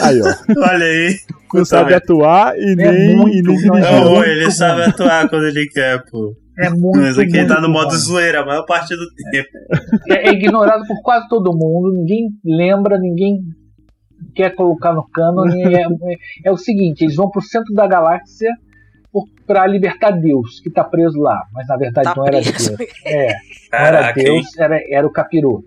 Aí, 0.00 0.20
ó. 0.20 0.24
Olha 0.72 0.84
aí. 0.84 1.16
Não 1.54 1.64
sabe 1.64 1.94
atuar 1.94 2.58
e 2.58 2.74
nem, 2.74 2.86
É 3.12 3.14
muito, 3.16 3.50
e 3.52 3.70
nem 3.70 3.80
não, 3.80 4.22
ele 4.24 4.50
sabe 4.50 4.82
atuar 4.82 5.28
quando 5.28 5.46
ele 5.46 5.66
quer, 5.68 6.02
pô. 6.10 6.34
É 6.58 6.70
muito. 6.70 6.98
Mas 6.98 7.18
aqui 7.18 7.36
ele 7.36 7.46
tá 7.46 7.56
no 7.56 7.68
muito 7.68 7.72
modo 7.74 7.88
ruim. 7.90 7.98
zoeira 7.98 8.40
a 8.42 8.46
maior 8.46 8.64
parte 8.64 8.94
do 8.96 9.04
tempo. 9.30 9.48
é, 10.10 10.28
é 10.28 10.32
ignorado 10.32 10.86
por 10.86 11.00
quase 11.02 11.28
todo 11.28 11.52
mundo, 11.56 11.92
ninguém 11.94 12.28
lembra, 12.44 12.98
ninguém 12.98 13.40
quer 14.34 14.54
colocar 14.54 14.92
no 14.94 15.06
cano. 15.10 15.46
É, 15.48 15.82
é- 15.82 15.88
é 16.46 16.50
o 16.50 16.56
seguinte: 16.56 17.02
eles 17.04 17.14
vão 17.16 17.30
pro 17.30 17.42
centro 17.42 17.74
da 17.74 17.86
galáxia 17.86 18.50
pra 19.46 19.66
libertar 19.66 20.10
Deus, 20.10 20.60
que 20.60 20.68
tá 20.70 20.82
preso 20.82 21.18
lá. 21.20 21.40
Mas 21.52 21.66
na 21.68 21.76
verdade 21.76 22.04
Tá 22.06 22.14
não 22.16 22.26
era 22.26 22.40
preso. 22.40 22.76
Deus. 22.76 22.90
É, 23.06 23.26
não 23.72 23.78
era? 23.78 24.12
Deus, 24.12 24.58
era, 24.58 24.78
era 24.90 25.06
o 25.06 25.12
capiroto. 25.12 25.66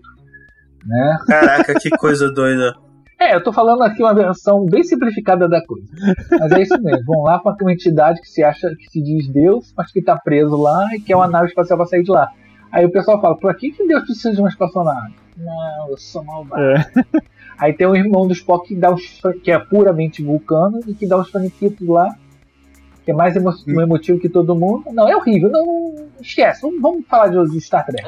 Né? 0.86 1.18
Caraca, 1.26 1.74
que 1.80 1.90
coisa 1.90 2.30
doida. 2.32 2.74
É, 3.20 3.34
eu 3.34 3.42
tô 3.42 3.52
falando 3.52 3.82
aqui 3.82 4.02
uma 4.02 4.14
versão 4.14 4.64
bem 4.64 4.82
simplificada 4.82 5.46
da 5.46 5.62
coisa. 5.62 5.86
Mas 6.30 6.52
é 6.52 6.62
isso 6.62 6.82
mesmo. 6.82 7.04
Vão 7.04 7.24
lá 7.24 7.38
com 7.38 7.54
uma 7.60 7.72
entidade 7.72 8.18
que 8.18 8.26
se 8.26 8.42
acha, 8.42 8.74
que 8.74 8.88
se 8.90 9.02
diz 9.02 9.28
Deus, 9.28 9.74
mas 9.76 9.92
que 9.92 10.00
tá 10.00 10.16
preso 10.16 10.56
lá 10.56 10.88
e 10.94 11.00
quer 11.00 11.16
uma 11.16 11.28
nave 11.28 11.48
espacial 11.48 11.76
pra 11.76 11.86
sair 11.86 12.02
de 12.02 12.10
lá. 12.10 12.30
Aí 12.72 12.86
o 12.86 12.90
pessoal 12.90 13.20
fala, 13.20 13.36
por 13.36 13.54
que, 13.56 13.72
que 13.72 13.86
Deus 13.86 14.04
precisa 14.04 14.32
de 14.32 14.40
uma 14.40 14.48
espaçonave? 14.48 15.14
Não, 15.36 15.90
eu 15.90 15.98
sou 15.98 16.24
malvado. 16.24 16.62
É. 16.62 16.90
Aí 17.60 17.74
tem 17.74 17.86
o 17.86 17.94
irmão 17.94 18.26
do 18.26 18.32
Spock 18.32 18.68
que, 18.68 18.74
dá 18.74 18.90
os, 18.90 19.20
que 19.42 19.50
é 19.50 19.58
puramente 19.58 20.22
vulcano 20.22 20.80
e 20.86 20.94
que 20.94 21.06
dá 21.06 21.18
os 21.18 21.30
faniquitos 21.30 21.86
lá, 21.86 22.08
que 23.04 23.10
é 23.10 23.14
mais 23.14 23.36
emo 23.36 23.50
Hum. 23.68 23.82
emotivo 23.82 24.18
que 24.18 24.30
todo 24.30 24.54
mundo. 24.54 24.84
Não, 24.92 25.06
é 25.06 25.14
horrível. 25.14 25.50
Não, 25.50 25.66
não 25.66 26.08
esquece. 26.22 26.62
Vamos, 26.62 26.80
vamos 26.80 27.06
falar 27.06 27.28
de, 27.28 27.50
de 27.50 27.60
Star 27.60 27.84
Trek. 27.84 28.02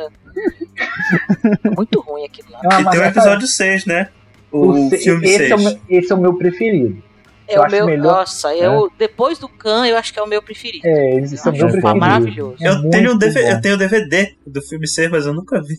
É 1.64 1.68
muito 1.76 2.00
ruim 2.00 2.24
aquilo 2.24 2.48
lá. 2.50 2.60
É 2.80 2.90
tem 2.90 3.00
o 3.00 3.04
episódio 3.04 3.46
6, 3.46 3.84
né? 3.84 4.08
O, 4.53 4.90
filme 4.90 5.26
esse, 5.26 5.38
6. 5.48 5.50
é 5.50 5.55
o, 5.55 5.59
meu- 5.61 5.78
esse 5.88 6.12
é 6.12 6.14
o 6.14 6.20
meu 6.20 6.34
preferido. 6.36 7.03
É 7.48 7.57
Eu 7.57 7.61
o 7.61 7.64
acho 7.64 7.74
meu. 7.76 7.86
melhor- 7.86 8.12
Nossa, 8.18 8.55
eu, 8.55 8.90
depois 8.98 9.38
do 9.38 9.48
Khan, 9.48 9.86
eu 9.86 9.96
acho 9.96 10.12
que 10.12 10.18
é 10.18 10.22
o 10.22 10.28
meu 10.28 10.42
preferido. 10.42 10.86
É, 10.86 11.14
eles 11.16 11.30
são 11.40 11.53
Eu 11.53 11.57
meu 11.59 11.66
acho 11.66 11.72
preferido. 11.74 12.00
maravilhoso. 12.00 12.57
É 12.61 12.68
eu, 12.68 12.90
tenho 12.90 13.12
um 13.14 13.18
DVD, 13.18 13.42
bom. 13.42 13.50
eu 13.50 13.61
tenho 13.61 13.74
o 13.74 13.78
DVD 13.78 14.34
do 14.46 14.62
filme 14.62 14.86
6, 14.86 15.11
mas 15.11 15.26
eu 15.26 15.34
nunca 15.34 15.61
vi. 15.61 15.74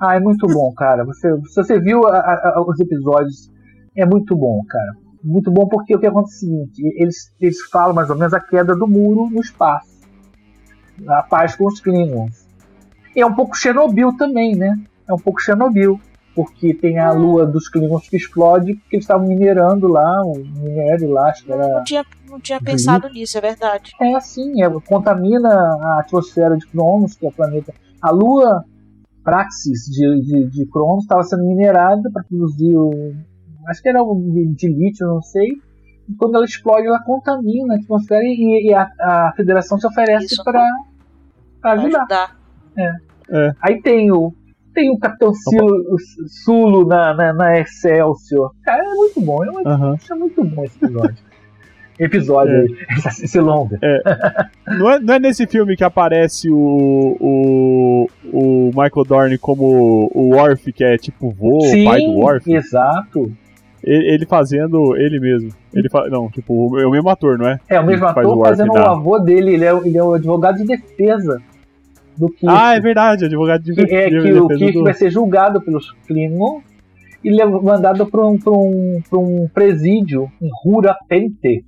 Ah, 0.00 0.14
é 0.16 0.20
muito 0.20 0.46
bom, 0.46 0.72
cara. 0.74 1.04
Você, 1.04 1.28
se 1.48 1.54
você 1.56 1.80
viu 1.80 2.06
a- 2.06 2.18
a- 2.18 2.60
os 2.66 2.78
episódios, 2.80 3.50
é 3.96 4.04
muito 4.04 4.36
bom, 4.36 4.62
cara. 4.68 4.92
Muito 5.24 5.50
bom 5.50 5.66
porque 5.66 5.96
o 5.96 5.98
que 5.98 6.06
acontece 6.06 6.34
é 6.44 6.48
o 6.48 6.50
seguinte: 6.50 6.82
eles, 7.00 7.32
eles 7.40 7.62
falam 7.70 7.94
mais 7.94 8.10
ou 8.10 8.16
menos 8.16 8.34
a 8.34 8.40
queda 8.40 8.76
do 8.76 8.86
muro 8.86 9.28
no 9.30 9.40
espaço. 9.40 9.88
A 11.08 11.22
paz 11.22 11.56
com 11.56 11.66
os 11.66 11.80
Klingons. 11.80 12.46
E 13.14 13.20
é 13.20 13.26
um 13.26 13.34
pouco 13.34 13.56
Chernobyl 13.56 14.14
também, 14.16 14.54
né? 14.54 14.78
É 15.08 15.12
um 15.14 15.18
pouco 15.18 15.40
Chernobyl. 15.40 15.98
Porque 16.36 16.74
tem 16.74 16.98
a 16.98 17.10
lua 17.12 17.46
dos 17.46 17.66
Klingons 17.68 18.08
que 18.08 18.16
explode 18.16 18.74
porque 18.74 18.96
eles 18.96 19.04
estavam 19.04 19.26
minerando 19.26 19.88
lá, 19.88 20.22
o 20.22 20.36
minério 20.36 21.10
lá, 21.10 21.30
acho 21.30 21.44
que 21.44 21.50
era 21.52 21.66
Não 21.66 21.84
tinha, 21.84 22.04
não 22.28 22.38
tinha 22.38 22.60
pensado 22.60 23.08
nisso, 23.08 23.38
é 23.38 23.40
verdade. 23.40 23.92
É 24.00 24.14
assim, 24.14 24.62
é, 24.62 24.68
contamina 24.86 25.48
a 25.48 26.00
atmosfera 26.00 26.54
de 26.56 26.66
Cronos, 26.66 27.14
que 27.16 27.24
é 27.24 27.28
o 27.28 27.32
planeta. 27.32 27.72
A 28.02 28.10
Lua 28.10 28.64
Praxis 29.24 29.86
de, 29.86 30.20
de, 30.20 30.50
de 30.50 30.66
Cronos 30.66 31.04
estava 31.04 31.22
sendo 31.22 31.44
minerada 31.44 32.08
para 32.12 32.22
produzir 32.22 32.76
o. 32.76 33.14
Acho 33.66 33.82
que 33.82 33.88
era 33.88 34.04
um 34.04 34.54
de, 34.54 34.68
lítio, 34.68 35.06
não 35.06 35.22
sei. 35.22 35.48
E 36.08 36.14
quando 36.16 36.36
ela 36.36 36.44
explode, 36.44 36.86
ela 36.86 37.02
contamina 37.02 37.74
a 37.74 37.76
atmosfera 37.78 38.22
e, 38.22 38.68
e 38.68 38.74
a, 38.74 38.88
a 39.00 39.32
federação 39.34 39.80
se 39.80 39.86
oferece 39.86 40.36
para 40.44 40.64
Pra 41.60 41.72
ajudar. 41.72 42.00
ajudar. 42.02 42.36
Aí 43.60 43.80
tem 43.82 44.12
o. 44.12 44.32
Tem 44.76 44.90
o 44.90 44.98
Capitão 44.98 45.32
Silo, 45.32 45.74
o 45.90 45.96
Sulo 46.28 46.86
na, 46.86 47.14
na, 47.14 47.32
na 47.32 47.58
Excelsior. 47.58 48.52
Cara, 48.62 48.82
é 48.84 48.94
muito 48.94 49.20
bom. 49.22 49.42
É, 49.42 49.50
muito- 49.50 49.66
Aham. 49.68 49.96
é 50.10 50.14
muito 50.14 50.44
bom 50.44 50.64
esse 50.64 50.76
episódio. 50.84 51.16
episódio 51.98 52.54
É. 52.54 52.60
aí, 52.60 52.76
esse 53.24 53.40
longa. 53.40 53.78
Não 54.66 54.90
é, 54.90 55.00
não 55.00 55.14
é 55.14 55.18
nesse 55.18 55.46
filme 55.46 55.74
que 55.76 55.82
aparece 55.82 56.50
o, 56.50 57.16
o, 57.18 58.06
o 58.32 58.66
Michael 58.74 59.04
Dorn 59.08 59.38
como 59.38 60.10
o 60.14 60.34
Worf, 60.34 60.70
que 60.74 60.84
é 60.84 60.98
tipo 60.98 61.30
vô, 61.30 61.58
pai 61.86 62.00
do 62.02 62.12
Worf? 62.18 62.52
exato. 62.52 63.32
Ele, 63.82 64.12
ele 64.14 64.26
fazendo 64.26 64.94
ele 64.96 65.18
mesmo. 65.18 65.50
Ele 65.72 65.88
fa... 65.88 66.06
Não, 66.10 66.28
tipo, 66.28 66.78
é 66.78 66.86
o 66.86 66.90
mesmo 66.90 67.08
ator, 67.08 67.38
não 67.38 67.48
é? 67.48 67.58
É, 67.68 67.80
o 67.80 67.86
mesmo 67.86 68.04
Ele 68.04 68.14
faz 68.14 68.26
ator 68.26 68.36
o 68.36 68.38
Worf 68.40 68.50
fazendo 68.56 68.72
o 68.72 68.78
avô 68.78 69.18
dele, 69.20 69.54
ele 69.54 69.64
é, 69.64 69.72
o- 69.72 69.86
ele 69.86 69.96
é 69.96 70.02
o 70.02 70.12
advogado 70.12 70.56
de 70.58 70.64
defesa 70.64 71.40
do 72.18 72.28
Kirk. 72.28 72.46
Ah, 72.48 72.74
é 72.74 72.80
verdade, 72.80 73.24
advogado 73.24 73.62
de 73.62 73.74
que, 73.74 73.94
é 73.94 74.08
de 74.08 74.20
que 74.22 74.32
o 74.32 74.48
Kirk 74.48 74.72
do- 74.72 74.82
vai 74.84 74.94
ser 74.94 75.10
julgado 75.10 75.60
pelos 75.62 75.90
Klingons 76.06 76.62
e 77.24 77.30
mandado 77.44 78.06
para 78.06 78.26
um, 78.26 78.38
pra 78.38 78.52
um, 78.52 79.00
pra 79.08 79.18
um 79.18 79.48
presídio 79.52 80.30
em 80.40 80.48
Hurapente. 80.64 81.64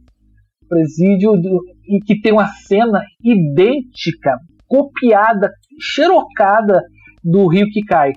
Presídio 0.69 1.33
do- 1.33 1.63
e 1.89 1.99
que 2.01 2.21
tem 2.21 2.33
uma 2.33 2.47
cena 2.49 3.03
idêntica, 3.25 4.37
copiada, 4.67 5.51
xerocada 5.81 6.83
do 7.25 7.47
Rio 7.49 7.67
que 7.73 7.81
cai. 7.83 8.13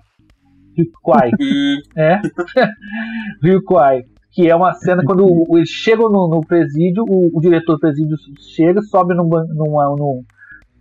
Rio 0.76 0.88
Kwai. 1.02 1.32
É. 1.98 2.20
Rio 3.44 3.64
Kwai. 3.64 4.02
Que 4.34 4.50
é 4.50 4.56
uma 4.56 4.74
cena 4.74 5.04
quando 5.06 5.46
eles 5.58 5.70
chegam 5.70 6.10
no, 6.10 6.30
no 6.30 6.42
presídio, 6.42 7.04
o, 7.08 7.30
o 7.38 7.42
diretor 7.42 7.74
do 7.74 7.80
presídio 7.80 8.16
chega, 8.56 8.82
sobe 8.82 9.14
num, 9.14 9.28
numa, 9.28 9.96
num, 9.98 10.24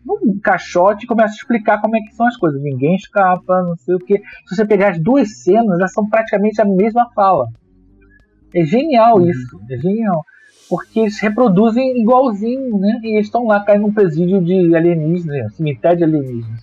num 0.04 0.38
caixote 0.40 1.04
e 1.04 1.08
começa 1.08 1.34
a 1.34 1.36
explicar 1.36 1.80
como 1.80 1.96
é 1.96 2.00
que 2.00 2.14
são 2.14 2.26
as 2.26 2.36
coisas. 2.36 2.60
Ninguém 2.62 2.94
escapa, 2.96 3.62
não 3.62 3.76
sei 3.76 3.94
o 3.94 3.98
que. 3.98 4.18
Se 4.46 4.56
você 4.56 4.64
pegar 4.64 4.90
as 4.90 5.00
duas 5.00 5.42
cenas, 5.42 5.78
elas 5.78 5.92
são 5.92 6.08
praticamente 6.08 6.60
a 6.60 6.64
mesma 6.64 7.08
fala. 7.14 7.46
É 8.54 8.64
genial 8.64 9.20
isso, 9.22 9.60
é 9.70 9.76
genial. 9.76 10.24
Porque 10.68 11.00
eles 11.00 11.18
reproduzem 11.18 12.00
igualzinho, 12.00 12.78
né? 12.78 13.00
E 13.02 13.14
eles 13.16 13.26
estão 13.26 13.46
lá 13.46 13.60
caindo 13.64 13.82
num 13.82 13.92
presídio 13.92 14.40
de 14.42 14.74
alienígenas, 14.74 15.26
né? 15.26 15.48
cemitério 15.50 15.98
de 15.98 16.04
alienígenas. 16.04 16.60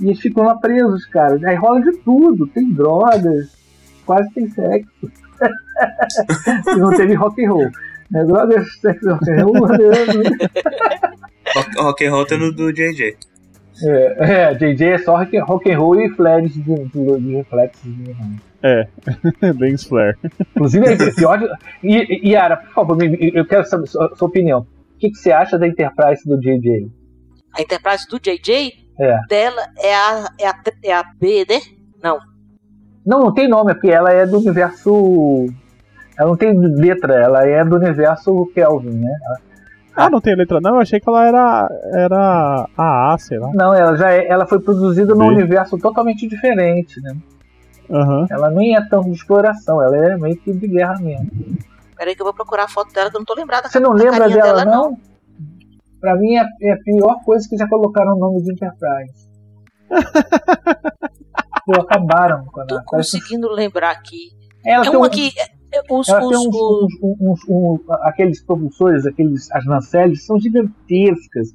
E 0.00 0.06
eles 0.06 0.20
ficam 0.20 0.44
lá 0.44 0.56
presos, 0.56 1.06
cara. 1.06 1.38
Aí 1.48 1.54
rola 1.56 1.80
de 1.80 1.96
tudo. 1.98 2.46
Tem 2.48 2.72
drogas, 2.72 3.56
quase 4.04 4.32
tem 4.32 4.48
sexo. 4.48 5.10
e 6.68 6.76
não 6.76 6.90
teve 6.90 7.14
rock 7.14 7.44
and 7.44 7.50
roll. 7.50 7.70
Né? 8.10 8.24
Drogas, 8.24 8.80
sexo, 8.80 9.08
rock 9.08 9.30
and 9.30 9.44
roll. 9.44 9.68
Rock, 11.54 11.76
rock 11.78 12.04
and 12.06 12.10
roll 12.10 12.26
tem 12.26 12.38
no 12.38 12.52
do 12.52 12.72
JJ. 12.72 13.16
é, 13.82 14.50
é, 14.50 14.54
JJ 14.54 14.88
é 14.92 14.98
só 14.98 15.16
rock, 15.16 15.38
rock 15.38 15.70
and 15.72 15.78
roll 15.78 16.00
e 16.00 16.08
flares 16.14 16.52
de, 16.54 16.62
de, 16.62 17.20
de 17.20 17.36
reflexos. 17.36 17.82
de- 17.84 18.14
É, 18.62 18.88
bem 19.54 19.76
flare. 19.76 20.16
Inclusive, 20.56 20.86
é 20.86 21.12
pior. 21.12 21.38
de- 21.38 21.48
E, 21.82 22.30
Yara, 22.30 22.56
por 22.56 22.72
favor, 22.72 22.96
me- 22.96 23.30
eu 23.34 23.46
quero 23.46 23.64
saber 23.66 23.86
sua, 23.88 24.14
sua 24.16 24.28
opinião. 24.28 24.60
O 24.94 24.98
que, 24.98 25.10
que 25.10 25.16
você 25.18 25.32
acha 25.32 25.58
da 25.58 25.66
Enterprise 25.68 26.26
do 26.26 26.38
JJ? 26.40 26.88
A 27.56 27.60
Enterprise 27.62 28.06
do 28.08 28.18
JJ, 28.18 28.72
É. 28.98 29.18
dela 29.28 29.62
é 29.78 29.94
a, 29.94 30.28
é 30.40 30.46
a, 30.48 30.54
é 30.84 30.92
a 30.94 31.04
B, 31.20 31.44
né? 31.48 31.60
Não. 32.02 32.18
Não, 33.04 33.20
não 33.20 33.34
tem 33.34 33.46
nome, 33.48 33.72
é 33.72 33.74
porque 33.74 33.90
ela 33.90 34.10
é 34.12 34.24
do 34.26 34.38
universo. 34.38 35.46
Ela 36.18 36.28
não 36.30 36.36
tem 36.36 36.56
letra, 36.56 37.14
ela 37.14 37.46
é 37.46 37.62
do 37.64 37.76
universo 37.76 38.46
Kelvin, 38.54 39.00
né? 39.00 39.10
Ah, 39.96 40.10
não 40.10 40.20
tem 40.20 40.34
letra 40.34 40.60
não? 40.60 40.74
Eu 40.76 40.80
achei 40.80 40.98
que 41.00 41.08
ela 41.08 41.24
era, 41.26 41.68
era 41.92 42.68
a 42.76 43.14
A, 43.14 43.18
sei 43.18 43.38
lá. 43.38 43.50
Não, 43.54 43.72
ela 43.72 43.96
já 43.96 44.10
é, 44.12 44.26
ela 44.26 44.46
foi 44.46 44.58
produzida 44.60 45.14
num 45.14 45.28
Bem. 45.28 45.36
universo 45.38 45.78
totalmente 45.78 46.26
diferente, 46.26 47.00
né? 47.00 47.16
Aham. 47.90 48.26
Ela 48.30 48.50
nem 48.50 48.74
é 48.76 48.80
tanto 48.88 49.06
de 49.10 49.12
exploração, 49.16 49.80
ela 49.82 49.96
é 49.96 50.16
meio 50.16 50.36
que 50.36 50.52
de 50.52 50.66
guerra 50.68 50.94
mesmo. 51.00 51.30
Peraí 51.96 52.14
que 52.16 52.22
eu 52.22 52.24
vou 52.26 52.34
procurar 52.34 52.64
a 52.64 52.68
foto 52.68 52.92
dela 52.92 53.08
que 53.10 53.16
eu 53.16 53.20
não 53.20 53.24
tô 53.26 53.34
lembrada. 53.34 53.68
Você 53.68 53.78
não 53.78 53.94
da 53.94 54.02
lembra 54.04 54.18
carinha 54.20 54.42
dela, 54.42 54.64
não? 54.64 54.96
Pra 56.00 56.16
mim 56.16 56.34
é, 56.36 56.44
é 56.62 56.72
a 56.72 56.76
pior 56.78 57.22
coisa 57.24 57.48
que 57.48 57.56
já 57.56 57.68
colocaram 57.68 58.14
o 58.14 58.18
nome 58.18 58.42
de 58.42 58.52
Enterprise. 58.52 59.28
Pô, 61.66 61.80
acabaram 61.80 62.44
com 62.46 62.60
a 62.60 62.66
Tô 62.66 62.82
conseguindo 62.84 63.48
lembrar 63.50 63.90
aqui. 63.90 64.30
Ela 64.64 64.84
É 64.86 64.90
tem 64.90 64.96
uma 64.98 65.06
um- 65.06 65.10
que. 65.10 65.30
É, 65.74 65.82
Os, 65.90 66.08
Ela 66.08 66.20
tem 66.20 66.28
os, 66.28 66.46
uns, 66.46 66.54
uns- 67.02 67.16
uns- 67.20 67.44
uns- 67.48 67.80
aqueles 68.02 68.42
propulsores, 68.44 69.04
aqueles, 69.06 69.50
as 69.52 69.64
nacelles, 69.66 70.24
são 70.24 70.38
gigantescas. 70.38 71.48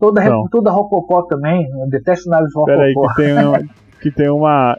Toda, 0.00 0.24
Não. 0.24 0.48
toda 0.48 0.70
rococó 0.70 1.22
também. 1.22 1.68
Eu 1.70 1.88
detesto 1.88 2.28
naves 2.28 2.52
rococó. 2.54 3.08
que 3.14 3.22
tem, 3.22 3.32
uma- 3.44 3.58
que 4.00 4.10
tem 4.10 4.28
uma... 4.30 4.78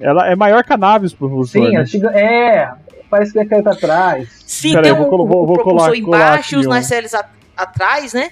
Ela 0.00 0.28
é 0.28 0.36
maior 0.36 0.64
que 0.64 0.72
a 0.72 0.76
naves, 0.76 1.12
professor. 1.12 1.46
Sim, 1.46 1.72
né? 1.72 1.82
é, 1.82 1.84
giga- 1.84 2.12
é, 2.18 2.70
parece 3.10 3.32
que 3.32 3.38
é 3.40 3.44
caída 3.44 3.72
atrás. 3.72 4.28
Sim, 4.46 4.72
Pera 4.72 4.82
tem 4.84 4.92
um, 4.92 4.96
vou 4.96 5.26
vou- 5.26 5.46
vou 5.46 5.54
propulsor 5.56 5.86
colar- 5.88 5.96
embaixo 5.96 6.54
e 6.54 6.58
os 6.58 6.66
a- 7.14 7.28
atrás, 7.56 8.14
né? 8.14 8.30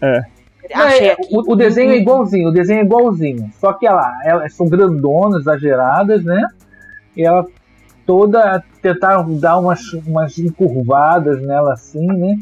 É. 0.00 0.22
É, 0.72 1.16
o, 1.32 1.52
o 1.52 1.56
desenho 1.56 1.90
é 1.90 1.96
igualzinho, 1.96 2.48
o 2.48 2.52
desenho 2.52 2.80
é 2.80 2.84
igualzinho. 2.84 3.50
Só 3.58 3.72
que 3.72 3.86
ela, 3.86 4.20
elas 4.24 4.54
são 4.54 4.68
grandonas, 4.68 5.40
exageradas, 5.40 6.22
né? 6.24 6.46
E 7.16 7.24
ela 7.26 7.44
toda 8.06 8.62
tentaram 8.82 9.38
dar 9.38 9.58
umas, 9.58 9.80
umas 10.06 10.38
encurvadas 10.38 11.40
nela 11.42 11.72
assim, 11.72 12.06
né? 12.06 12.36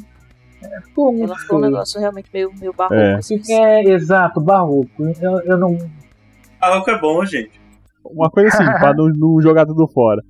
É, 0.63 0.81
ficou 0.83 1.13
muito 1.13 1.31
Ela 1.31 1.39
ficou 1.39 1.59
um 1.59 1.63
negócio 1.63 2.01
realmente 2.01 2.29
meio, 2.33 2.51
meio 2.59 2.73
barroco. 2.73 2.95
É. 2.95 3.15
assim. 3.15 3.41
É, 3.51 3.85
exato, 3.91 4.41
barroco. 4.41 4.89
Eu, 5.21 5.41
eu 5.41 5.59
não. 5.59 5.77
Barroco 6.61 6.91
é 6.91 6.99
bom, 6.99 7.25
gente. 7.25 7.61
Uma 8.05 8.31
coisa 8.31 8.49
assim, 8.49 8.65
pra 8.65 8.93
não, 8.95 9.09
não 9.09 9.41
jogar 9.41 9.67
tudo 9.67 9.87
fora. 9.87 10.23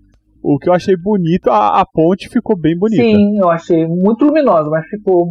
O 0.43 0.59
que 0.59 0.69
eu 0.69 0.73
achei 0.73 0.97
bonito, 0.97 1.51
a, 1.51 1.81
a 1.81 1.87
ponte 1.87 2.29
ficou 2.29 2.57
bem 2.57 2.77
bonita. 2.77 3.03
Sim, 3.03 3.39
eu 3.39 3.51
achei 3.51 3.87
muito 3.87 4.25
luminosa, 4.25 4.69
mas 4.71 4.87
ficou 4.87 5.29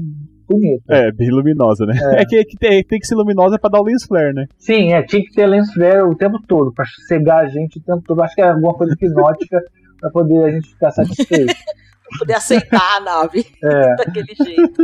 bonito. 0.48 0.84
É, 0.90 1.12
bem 1.12 1.30
luminosa, 1.30 1.86
né? 1.86 1.94
É. 2.14 2.22
É, 2.22 2.26
que, 2.26 2.44
que 2.44 2.58
tem, 2.58 2.84
tem 2.84 3.00
que 3.00 3.08
ser 3.08 3.16
luminosa 3.16 3.60
pra 3.60 3.70
dar 3.70 3.82
o 3.82 3.84
lens 3.84 4.04
flare, 4.06 4.34
né? 4.34 4.46
Sim, 4.58 4.94
é, 4.94 5.04
tinha 5.04 5.22
que 5.22 5.34
ter 5.34 5.46
lens 5.46 5.72
flare 5.74 6.02
o 6.02 6.16
tempo 6.16 6.40
todo, 6.48 6.74
pra 6.74 6.86
cegar 7.08 7.46
a 7.46 7.48
gente 7.48 7.78
o 7.78 7.82
tempo 7.82 8.02
todo. 8.06 8.22
Acho 8.22 8.36
que 8.36 8.42
é 8.42 8.50
alguma 8.50 8.74
coisa 8.74 8.94
hipnótica 8.94 9.60
pra 10.00 10.10
poder 10.10 10.44
a 10.46 10.52
gente 10.52 10.70
ficar 10.70 10.92
satisfeito. 10.92 11.54
Pra 12.10 12.20
poder 12.20 12.34
aceitar 12.36 12.96
a 12.96 13.00
nave 13.02 13.46
É. 13.62 13.96
daquele 13.98 14.34
jeito. 14.34 14.82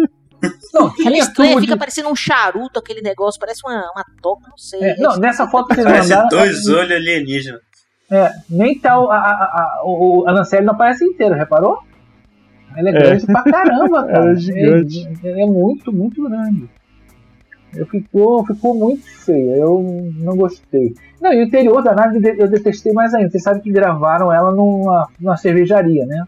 Não, 0.74 0.90
É 0.90 0.94
tinha 0.94 1.20
estranho, 1.20 1.58
fica 1.62 1.72
de- 1.74 1.80
parecendo 1.80 2.10
um 2.10 2.16
charuto 2.18 2.78
aquele 2.80 3.02
negócio, 3.02 3.40
parece 3.40 3.62
uma, 3.66 3.76
uma 3.96 4.04
toca, 4.22 4.50
não 4.50 4.58
sei. 4.58 4.82
É, 4.84 4.98
não, 4.98 5.16
nessa 5.16 5.48
foto 5.48 5.70
que 5.70 5.76
vocês 5.76 5.86
Parece 5.88 6.10
mandaram. 6.10 6.28
dois 6.28 6.68
olhos 6.68 6.92
alienígenas. 6.92 7.62
É, 8.12 8.30
nem 8.50 8.78
tal. 8.78 9.10
A, 9.10 9.16
a, 9.16 9.22
a, 9.22 9.82
o, 9.86 10.26
a 10.28 10.34
Lancelle 10.34 10.66
não 10.66 10.74
aparece 10.74 11.06
inteira, 11.06 11.34
reparou? 11.34 11.78
Ela 12.76 12.90
é 12.90 12.92
É. 12.92 12.94
grande 12.94 13.26
pra 13.26 13.44
caramba, 13.44 14.06
cara. 14.06 14.34
É 14.34 14.36
gigante. 14.36 15.08
É, 15.24 15.44
é 15.44 15.46
muito, 15.46 15.94
muito 15.94 16.22
grande. 16.30 16.70
Eu 17.76 17.86
ficou, 17.88 18.46
ficou 18.46 18.76
muito 18.76 19.04
feia, 19.26 19.56
eu 19.58 19.82
não 20.18 20.36
gostei. 20.38 20.94
Não, 21.20 21.34
e 21.34 21.40
o 21.40 21.44
interior 21.48 21.82
da 21.84 21.94
nave 21.96 22.20
eu 22.38 22.48
detestei 22.48 22.94
mais 22.94 23.14
ainda. 23.14 23.30
Vocês 23.30 23.44
sabem 23.44 23.62
que 23.62 23.72
gravaram 23.72 24.32
ela 24.32 24.52
numa, 24.52 25.08
numa 25.20 25.38
cervejaria, 25.38 26.06
né? 26.06 26.24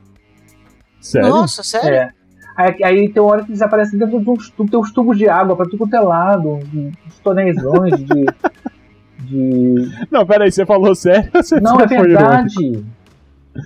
Sério? 1.02 1.30
Nossa, 1.30 1.62
sério? 1.64 1.90
É. 1.98 2.12
Aí, 2.58 2.84
aí 2.84 3.10
tem 3.10 3.22
uma 3.22 3.32
hora 3.34 3.44
que 3.44 3.52
eles 3.52 3.62
aparecem 3.62 4.00
dentro 4.00 4.20
de 4.20 4.30
uns, 4.30 4.50
tu- 4.50 4.66
tem 4.66 4.80
uns 4.80 4.92
tubos 4.92 5.18
de 5.18 5.28
água 5.28 5.56
pra 5.56 5.66
tudo 5.66 5.78
quanto 5.80 5.96
é 5.96 6.00
lado, 6.00 6.50
uns, 6.50 7.20
tonéisões 7.24 7.98
de. 8.06 8.26
de. 9.20 9.76
Não, 10.10 10.26
pera 10.26 10.46
aí, 10.46 10.52
você 10.52 10.66
falou 10.66 10.96
sério? 10.96 11.30
Você 11.34 11.60
Não, 11.60 11.80
é 11.80 11.84
irônico? 11.94 12.02
verdade. 12.08 12.86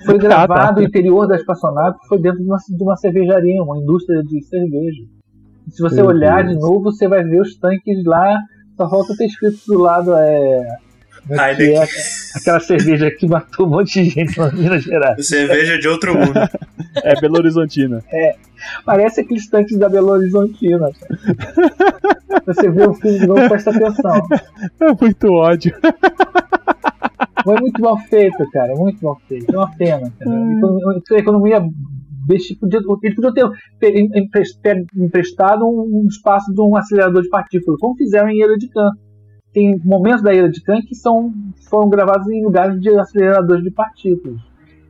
Foi 0.06 0.16
Ah, 0.16 0.18
gravado 0.18 0.76
tá. 0.76 0.82
o 0.82 0.84
interior 0.84 1.28
da 1.28 1.36
espaçonave, 1.36 1.98
foi 2.08 2.20
dentro 2.20 2.40
de 2.40 2.46
uma, 2.46 2.58
de 2.58 2.84
uma 2.84 2.96
cervejaria, 2.98 3.62
uma 3.64 3.78
indústria 3.78 4.22
de 4.24 4.42
cerveja. 4.44 5.04
Se 5.72 5.82
você 5.82 5.98
Meu 5.98 6.08
olhar 6.08 6.44
Deus. 6.44 6.56
de 6.56 6.62
novo, 6.62 6.84
você 6.84 7.08
vai 7.08 7.24
ver 7.24 7.42
os 7.42 7.56
tanques 7.58 8.04
lá, 8.06 8.38
só 8.78 8.90
falta 8.90 9.16
ter 9.18 9.26
escrito 9.26 9.60
do 9.68 9.80
lado 9.80 10.14
é, 10.16 10.66
como 11.28 11.42
é 11.42 11.56
que 11.56 11.74
é 11.74 11.86
aquela 12.36 12.60
cerveja 12.60 13.12
que 13.12 13.28
matou 13.28 13.66
um 13.68 13.70
monte 13.70 14.02
de 14.04 14.10
gente 14.10 14.40
lá 14.40 14.50
em 14.50 14.56
Minas 14.56 14.84
Gerais. 14.84 15.26
Cerveja 15.28 15.78
de 15.78 15.88
outro 15.88 16.14
mundo. 16.18 16.34
É 17.04 17.14
Belo 17.22 17.38
Horizontina. 17.38 18.04
Parece 18.84 19.22
aqueles 19.22 19.48
tanques 19.48 19.78
da 19.78 19.88
Belo 19.88 20.10
Horizontina. 20.10 20.90
cara. 21.00 22.42
Você 22.48 22.70
vê 22.70 22.84
o 22.88 22.94
filme 22.96 23.20
de 23.20 23.28
novo, 23.28 23.48
presta 23.48 23.70
atenção. 23.70 24.20
É 24.82 24.92
muito 25.00 25.32
ódio. 25.32 25.74
Foi 27.44 27.56
muito 27.62 27.82
mal 27.82 27.98
feito, 28.00 28.38
cara. 28.52 28.74
Muito 28.76 29.06
mal 29.06 29.18
feito. 29.30 29.54
É 29.54 29.58
uma 29.58 29.72
pena, 29.78 30.12
cara. 30.20 30.36
Economia- 31.20 31.70
A 32.30 32.36
economia. 32.36 32.38
deixa- 32.38 32.56
podia- 32.60 32.80
Eles 33.04 33.16
podiam 33.16 33.34
ter 33.34 33.50
ter 33.80 34.00
empres- 34.18 34.56
ter 34.62 34.86
emprestado 34.96 35.66
um 35.66 36.06
espaço 36.08 36.54
de 36.54 36.62
um 36.62 36.76
acelerador 36.76 37.22
de 37.22 37.30
partículas, 37.30 37.80
como 37.80 37.96
fizeram 37.96 38.30
em 38.30 38.38
Ilha 38.42 38.56
de 38.58 38.70
Khan. 38.70 38.90
Tem 39.54 39.80
momentos 39.84 40.22
da 40.22 40.34
Ilha 40.34 40.50
de 40.50 40.62
Khan 40.64 40.80
que 40.88 40.96
são, 40.96 41.32
foram 41.70 41.90
gravados 41.90 42.30
em 42.30 42.44
lugares 42.44 42.80
de 42.80 42.90
aceleradores 42.90 43.64
de 43.64 43.72
partículas. 43.72 44.38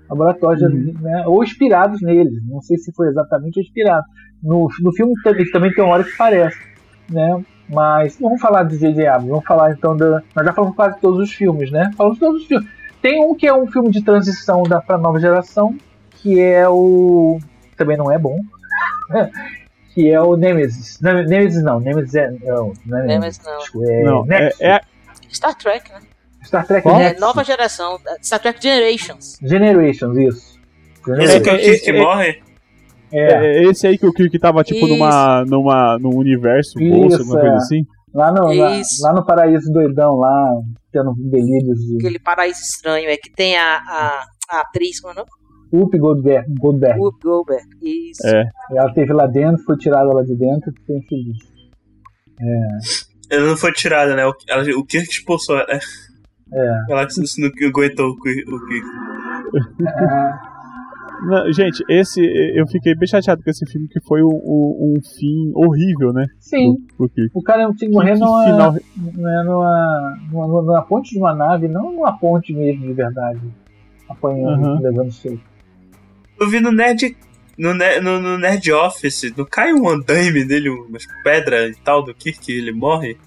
Laboratórios, 0.09 0.61
né, 1.01 1.23
ou 1.27 1.43
inspirados 1.43 2.01
neles. 2.01 2.43
Não 2.47 2.61
sei 2.61 2.77
se 2.77 2.91
foi 2.93 3.07
exatamente 3.09 3.59
inspirado. 3.59 4.03
No, 4.41 4.67
no 4.81 4.91
filme 4.93 5.13
também, 5.23 5.45
também 5.51 5.71
tem 5.71 5.83
uma 5.83 5.93
hora 5.93 6.03
que 6.03 6.17
parece. 6.17 6.57
Né? 7.11 7.43
Mas 7.69 8.17
vamos 8.19 8.41
falar 8.41 8.63
de 8.63 8.77
J.J. 8.77 9.05
Abrams, 9.07 9.29
vamos 9.29 9.45
falar 9.45 9.71
então 9.71 9.95
da. 9.95 10.21
Nós 10.35 10.45
já 10.45 10.53
falamos 10.53 10.75
quase 10.75 10.99
todos 10.99 11.19
os 11.19 11.31
filmes, 11.31 11.69
né? 11.71 11.91
Falamos 11.95 12.17
de 12.17 12.25
todos 12.25 12.41
os 12.41 12.47
filmes. 12.47 12.67
Tem 13.01 13.23
um 13.23 13.35
que 13.35 13.45
é 13.47 13.53
um 13.53 13.67
filme 13.67 13.91
de 13.91 14.03
transição 14.03 14.63
da, 14.63 14.81
pra 14.81 14.97
nova 14.97 15.19
geração, 15.19 15.75
que 16.21 16.39
é 16.39 16.67
o. 16.67 17.39
Também 17.77 17.97
não 17.97 18.11
é 18.11 18.17
bom. 18.17 18.37
que 19.93 20.09
é 20.09 20.21
o 20.21 20.35
Nemesis. 20.35 20.99
Não, 21.01 21.13
Nemesis 21.23 21.63
não, 21.63 21.79
Nemesis 21.79 22.15
é. 22.15 22.31
é 22.43 22.53
o- 22.55 22.73
não 22.85 22.99
é 22.99 23.05
Nemesis 23.05 23.41
não. 23.43 23.59
Que 23.59 23.91
é 23.91 24.03
Não, 24.03 24.25
é, 24.31 24.49
é, 24.59 24.81
Star 25.31 25.55
Trek, 25.55 25.91
né? 25.91 25.99
Star 26.43 26.65
Trek 26.65 26.83
Qual? 26.83 26.99
É, 26.99 27.17
nova 27.19 27.43
geração. 27.43 27.99
Star 28.23 28.39
Trek 28.39 28.61
Generations. 28.61 29.37
Generations, 29.41 30.17
isso. 30.17 30.59
Esse 31.19 31.39
que 31.41 31.49
é 31.49 31.53
o 31.53 31.55
é- 31.55 31.59
Kirk 31.59 31.79
que 31.83 31.89
é- 31.91 31.99
morre? 32.01 32.41
É, 33.11 33.57
é 33.57 33.63
esse 33.63 33.87
aí 33.87 33.97
que 33.97 34.05
o 34.05 34.13
Kirk 34.13 34.37
tava, 34.37 34.63
tipo, 34.63 34.85
Isso. 34.85 34.89
numa, 34.95 35.43
numa, 35.45 35.97
num 35.99 36.15
universo, 36.15 36.77
bolsa, 36.77 37.15
Isso, 37.15 37.21
alguma 37.23 37.39
coisa 37.39 37.55
é. 37.55 37.57
assim. 37.57 37.81
lá, 38.13 38.31
no, 38.31 38.53
lá, 38.53 38.75
Isso. 38.77 39.01
lá 39.03 39.13
no 39.13 39.25
paraíso 39.25 39.71
doidão, 39.73 40.15
lá, 40.15 40.45
tendo 40.91 41.13
delírios 41.17 41.79
de 41.79 41.95
Aquele 41.97 42.19
paraíso 42.19 42.59
estranho. 42.61 43.09
É 43.09 43.17
que 43.17 43.31
tem 43.31 43.57
a, 43.57 43.77
a, 43.77 44.23
a 44.51 44.61
atriz, 44.61 44.99
como 44.99 45.11
é 45.11 45.15
o 45.15 45.19
nome? 45.19 45.29
Whoopi 45.71 45.97
Goldberg. 45.97 46.53
Goldberg. 46.59 46.99
Whoopi 46.99 47.23
Goldberg. 47.23 47.63
Isso. 47.81 48.27
É. 48.27 48.43
Ela 48.71 48.93
teve 48.93 49.13
lá 49.13 49.27
dentro, 49.27 49.63
foi 49.63 49.77
tirada 49.77 50.11
lá 50.11 50.23
de 50.23 50.35
dentro 50.35 50.71
e 50.71 50.79
ficou 50.79 50.97
infeliz. 50.97 51.37
Ela 53.31 53.47
não 53.47 53.57
foi 53.57 53.71
tirada, 53.73 54.15
né? 54.15 54.25
O, 54.25 54.33
ela, 54.49 54.63
o 54.77 54.85
Kirk 54.85 55.07
expulsou 55.09 55.57
ela. 55.57 55.67
Falar 56.87 57.05
que 57.05 57.21
isso 57.21 57.39
não 57.39 57.49
aguentou 57.69 58.09
o 58.09 58.19
Kirk. 58.19 58.43
Não, 61.21 61.51
gente, 61.51 61.83
esse 61.89 62.21
eu 62.55 62.65
fiquei 62.67 62.95
bem 62.95 63.05
chateado 63.05 63.43
com 63.43 63.49
esse 63.49 63.65
filme, 63.69 63.89
que 63.89 63.99
foi 64.07 64.23
um, 64.23 64.27
um- 64.29 64.93
um 64.95 65.01
fim 65.17 65.51
horrível, 65.53 66.13
né? 66.13 66.25
Sim. 66.39 66.75
Pro 66.95 67.09
Kirk. 67.09 67.29
O 67.33 67.43
cara 67.43 67.63
tinha 67.73 67.89
que 67.89 67.93
morrer 67.93 68.13
Que 68.13 68.19
numa, 68.19 68.45
final- 68.45 68.71
né, 68.73 68.79
numa, 69.43 70.17
numa, 70.31 70.47
numa 70.61 70.81
ponte 70.83 71.09
de 71.11 71.17
uma 71.19 71.35
nave, 71.35 71.67
não 71.67 71.91
numa 71.91 72.17
ponte 72.17 72.53
mesmo 72.53 72.87
de 72.87 72.93
verdade. 72.93 73.41
Apanhando, 74.07 74.65
Aham. 74.65 74.79
levando 74.79 75.11
soco. 75.11 75.37
Eu 76.39 76.49
vi 76.49 76.59
no 76.59 76.71
Nerd. 76.71 77.15
No, 77.57 77.73
no, 77.73 78.19
no 78.21 78.37
Nerd 78.37 78.71
Office, 78.71 79.33
não 79.35 79.43
cai 79.45 79.73
um 79.73 79.89
andaime 79.89 80.45
dele, 80.45 80.69
umas 80.69 81.05
pedras 81.23 81.75
e 81.75 81.81
tal 81.81 82.01
do 82.03 82.13
Kirk, 82.15 82.49
ele 82.49 82.71
morre? 82.71 83.17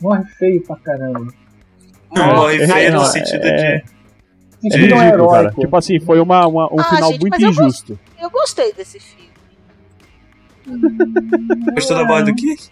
Morre 0.00 0.24
feio 0.38 0.62
pra 0.62 0.76
caramba. 0.76 1.30
Não, 2.14 2.36
morre 2.36 2.62
é, 2.62 2.66
feio 2.66 2.92
no 2.92 2.98
não, 2.98 3.04
sentido 3.04 3.44
é- 3.44 3.54
de. 3.56 3.62
É 3.64 3.82
é 4.64 4.76
ridículo, 4.76 4.98
cara. 4.98 5.08
heróico. 5.44 5.60
Tipo 5.60 5.76
assim, 5.76 6.00
foi 6.00 6.18
uma, 6.20 6.46
uma- 6.46 6.72
um 6.72 6.80
Ah, 6.80 6.84
final 6.84 7.12
gente, 7.12 7.20
muito 7.20 7.30
mas 7.32 7.42
eu 7.42 7.50
injusto. 7.50 8.00
Eu 8.20 8.30
gostei 8.30 8.72
desse 8.72 8.98
filme. 8.98 9.28
Gostou 11.74 11.96
da 11.96 12.04
morte 12.04 12.26
do 12.30 12.34
Kirk? 12.34 12.68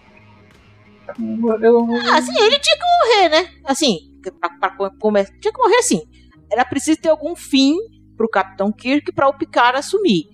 Eu, 1.63 1.87
Ah, 2.11 2.19
assim, 2.19 2.33
ele 2.43 2.59
tinha 2.59 2.77
que 2.77 2.85
morrer, 2.85 3.29
né? 3.29 3.49
Assim, 3.65 3.99
pra, 4.41 4.49
pra 4.71 4.91
começar. 4.99 5.33
Tinha 5.41 5.53
que 5.53 5.59
morrer 5.59 5.77
assim. 5.77 6.03
Era 6.51 6.65
preciso 6.65 6.99
ter 7.01 7.09
algum 7.11 7.37
fim 7.37 7.75
pro 8.17 8.29
Capitão 8.29 8.73
Kirk 8.73 9.13
pra 9.13 9.29
o 9.29 9.35
Picard 9.35 9.79
assumir. 9.79 10.25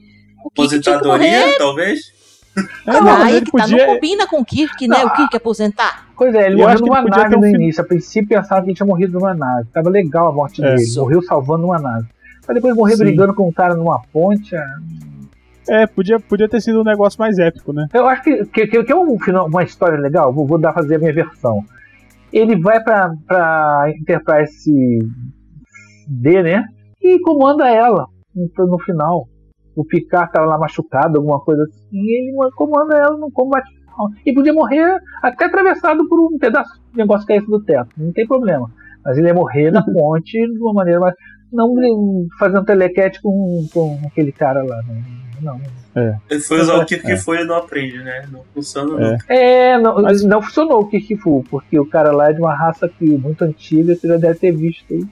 O 0.45 0.51
que 0.51 0.63
morrer. 0.63 0.77
Aposentadoria, 0.77 1.59
talvez? 1.59 2.01
É, 2.87 2.93
não, 3.01 3.23
aí 3.23 3.41
que 3.41 3.51
tá, 3.53 3.63
podia. 3.63 3.87
não 3.87 3.95
combina 3.95 4.27
com 4.27 4.41
o 4.41 4.45
Kirk, 4.45 4.87
né? 4.89 5.05
O 5.05 5.11
Kirk 5.11 5.37
aposentar. 5.37 6.07
Pois 6.17 6.35
é, 6.35 6.47
ele 6.47 6.55
Eu 6.57 6.59
morreu 6.69 6.81
numa 6.81 7.03
nave 7.03 7.35
um 7.37 7.39
no 7.41 7.47
filme- 7.47 7.65
início. 7.65 7.83
A 7.83 7.87
princípio 7.87 8.29
pensava 8.29 8.61
que 8.63 8.69
ele 8.69 8.75
tinha 8.77 8.87
morrido 8.87 9.19
numa 9.19 9.35
nave. 9.35 9.69
Tava 9.73 9.89
legal 9.89 10.29
a 10.29 10.33
morte 10.33 10.63
É. 10.65 10.75
dele. 10.75 10.87
Morreu 10.97 11.23
salvando 11.23 11.65
uma 11.67 11.79
nave. 11.79 12.07
Mas 12.47 12.55
depois 12.57 12.75
morrer 12.77 12.97
Sim. 12.97 13.05
brigando 13.05 13.35
com 13.35 13.49
um 13.49 13.53
cara 13.53 13.75
numa 13.75 14.01
ponte. 14.13 14.55
ah, 14.55 14.65
É, 15.69 15.87
podia, 15.87 16.19
podia 16.21 16.49
ter 16.49 16.61
sido 16.61 16.81
um 16.81 16.85
negócio 16.85 17.19
mais 17.21 17.39
épico, 17.39 17.73
né? 17.73 17.87
Eu 17.95 18.07
acho 18.09 18.23
que, 18.23 18.45
que, 18.47 18.67
que, 18.67 18.85
que 18.85 18.93
é 18.93 18.97
um 18.97 19.19
final, 19.19 19.47
uma 19.47 19.63
história 19.63 19.97
legal. 19.99 20.33
Vou, 20.33 20.47
vou 20.47 20.59
dar 20.59 20.73
fazer 20.73 20.97
a 20.97 20.99
minha 20.99 21.13
versão. 21.13 21.65
Ele 22.33 22.57
vai 22.61 22.83
pra, 22.83 23.13
pra 23.27 23.85
Enterprise 23.97 24.71
D, 26.09 26.43
né? 26.43 26.65
E 27.03 27.19
comanda 27.21 27.69
ela 27.69 28.07
no, 28.35 28.67
no 28.67 28.79
final. 28.79 29.29
O 29.75 29.85
Picard 29.85 30.31
tava 30.31 30.47
lá 30.47 30.59
machucado, 30.59 31.19
alguma 31.19 31.41
coisa 31.41 31.63
assim. 31.65 31.89
E 31.93 32.29
ele 32.29 32.51
comanda 32.55 32.97
ela 32.97 33.17
no 33.17 33.31
combate 33.31 33.69
final. 33.71 34.11
E 34.25 34.33
podia 34.33 34.53
morrer 34.53 34.99
até 35.23 35.47
atravessado 35.47 36.07
por 36.09 36.21
um 36.21 36.39
pedaço 36.39 36.71
de 36.91 36.99
negócio 36.99 37.27
que 37.27 37.33
caísse 37.33 37.51
do 37.51 37.63
teto. 37.63 37.91
Não 37.97 38.13
tem 38.13 38.27
problema. 38.27 38.71
Mas 39.05 39.17
ele 39.19 39.29
ia 39.29 39.35
morrer 39.35 39.71
na 39.71 39.83
ponte 39.85 40.33
de 40.33 40.59
uma 40.59 40.75
maneira 40.75 41.01
mais. 41.01 41.15
Não 41.53 41.75
fazendo 42.39 42.65
telequete 42.65 43.21
com, 43.21 43.67
com 43.73 44.01
aquele 44.07 44.33
cara 44.33 44.63
lá. 44.63 44.81
Não. 45.41 45.59
não. 45.95 46.21
Ele 46.31 46.41
foi 46.41 46.61
usar 46.61 46.77
o 46.77 46.87
Kirk 46.87 47.05
que 47.05 47.17
foi 47.19 47.43
e 47.43 47.45
não 47.45 47.57
aprende, 47.57 47.99
né? 47.99 48.27
Não 48.31 48.43
funciona, 48.55 48.99
não. 48.99 49.19
É, 49.29 49.79
não, 49.79 50.01
Mas- 50.01 50.25
não 50.25 50.41
funcionou 50.41 50.81
o 50.81 50.89
Kikifu, 50.89 51.45
porque 51.51 51.79
o 51.79 51.85
cara 51.85 52.11
lá 52.11 52.31
é 52.31 52.33
de 52.33 52.41
uma 52.41 52.55
raça 52.55 52.89
que 52.89 53.05
muito 53.05 53.45
antiga, 53.45 53.95
você 53.95 54.09
já 54.09 54.17
deve 54.17 54.39
ter 54.39 54.53
visto 54.53 54.95
aí. 54.95 55.05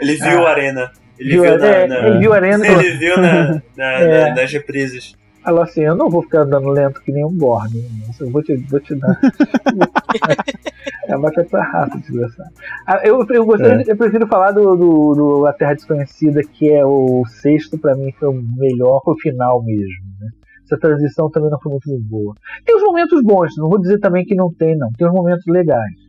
Ele 0.00 0.14
viu 0.16 0.46
a 0.46 0.50
arena. 0.50 0.90
Ele 1.18 1.30
Viu, 1.30 1.42
viu, 1.42 1.58
na, 1.58 1.66
é, 1.66 1.86
na- 1.88 2.06
ele 2.06 2.18
viu 2.18 2.32
a 2.32 2.36
arena 2.36 2.66
Ele 2.66 2.90
viu 2.96 3.16
na, 3.16 3.60
na- 3.76 3.92
É. 4.00 4.28
na- 4.30 4.34
nas 4.36 4.52
reprises. 4.52 5.14
falou 5.42 5.62
assim, 5.62 5.82
eu 5.82 5.96
não 5.96 6.08
vou 6.08 6.22
ficar 6.22 6.42
andando 6.42 6.68
lento 6.68 7.00
que 7.02 7.10
nem 7.10 7.24
um 7.24 7.32
Borne, 7.36 7.84
eu 8.20 8.30
vou 8.30 8.42
te, 8.42 8.54
vou 8.70 8.78
te 8.80 8.94
dar. 8.94 9.18
é 11.08 11.16
uma 11.16 11.30
essa 11.36 11.60
raça, 11.60 11.98
desgraçado. 11.98 12.50
Ah, 12.86 13.00
Eu, 13.04 13.24
eu, 13.30 13.44
gostaria, 13.46 13.84
eu 13.86 13.96
prefiro 13.96 14.26
falar 14.26 14.52
do, 14.52 14.76
do, 14.76 15.14
do 15.14 15.46
A 15.46 15.52
Terra 15.52 15.74
Desconhecida, 15.74 16.40
que 16.42 16.70
é 16.70 16.84
o 16.84 17.24
sexto, 17.26 17.78
pra 17.78 17.94
mim, 17.96 18.12
foi 18.18 18.28
o 18.28 18.42
melhor, 18.56 19.00
foi 19.04 19.14
o 19.14 19.18
final 19.20 19.62
mesmo. 19.64 20.04
Né? 20.20 20.28
Essa 20.64 20.78
transição 20.78 21.30
também 21.30 21.50
não 21.50 21.58
foi 21.60 21.72
muito 21.72 21.88
boa. 22.02 22.34
Tem 22.64 22.76
os 22.76 22.82
momentos 22.82 23.22
bons, 23.22 23.50
não 23.56 23.68
vou 23.68 23.80
dizer 23.80 23.98
também 24.00 24.24
que 24.24 24.34
não 24.34 24.52
tem, 24.52 24.76
não. 24.76 24.90
Tem 24.98 25.06
os 25.08 25.14
momentos 25.14 25.44
legais. 25.46 26.07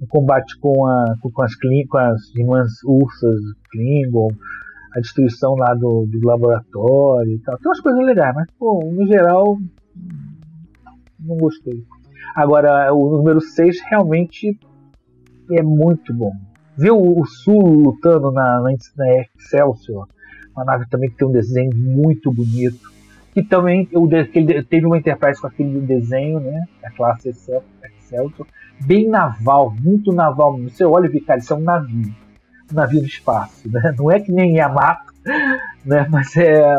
O 0.00 0.06
combate 0.06 0.58
com, 0.58 0.86
a, 0.86 1.14
com, 1.20 1.42
as, 1.42 1.54
com 1.54 1.98
as 1.98 2.34
irmãs 2.34 2.70
ursas 2.84 3.40
Klingon, 3.70 4.28
a 4.96 5.00
destruição 5.00 5.54
lá 5.54 5.74
do, 5.74 6.06
do 6.06 6.26
laboratório 6.26 7.32
e 7.32 7.38
tal. 7.40 7.56
Tem 7.58 7.68
umas 7.68 7.80
coisas 7.80 8.04
legais, 8.04 8.34
mas, 8.34 8.46
pô, 8.58 8.80
no 8.92 9.06
geral, 9.06 9.58
não 11.18 11.36
gostei. 11.36 11.84
Agora, 12.34 12.92
o 12.94 13.16
número 13.16 13.40
6 13.40 13.80
realmente 13.90 14.58
é 15.50 15.62
muito 15.62 16.14
bom. 16.14 16.32
Viu 16.76 16.96
o 16.96 17.26
Sul 17.26 17.60
lutando 17.60 18.30
na, 18.32 18.60
na, 18.60 18.72
Excelsior? 19.36 20.08
Uma 20.56 20.64
nave 20.64 20.88
também 20.88 21.10
que 21.10 21.16
tem 21.16 21.28
um 21.28 21.32
desenho 21.32 21.70
muito 21.76 22.32
bonito. 22.32 22.90
Que 23.34 23.42
também 23.42 23.86
teve 24.68 24.86
uma 24.86 24.98
Enterprise 24.98 25.40
com 25.40 25.46
aquele 25.46 25.80
desenho, 25.80 26.40
né? 26.40 26.64
A 26.84 26.90
classe 26.90 27.28
Excel- 27.28 27.62
Bem 28.80 29.08
naval, 29.08 29.74
muito 29.80 30.12
naval. 30.12 30.58
Você 30.58 30.84
olha 30.84 31.06
e 31.06 31.08
vê, 31.10 31.20
cara, 31.20 31.38
isso 31.38 31.52
é 31.52 31.56
um 31.56 31.60
navio. 31.60 32.14
Um 32.70 32.74
navio 32.74 33.00
no 33.00 33.06
espaço, 33.06 33.68
né? 33.70 33.94
Não 33.98 34.10
é 34.10 34.20
que 34.20 34.32
nem 34.32 34.56
Yamato, 34.56 35.12
né? 35.84 36.06
Mas 36.08 36.36
é 36.36 36.78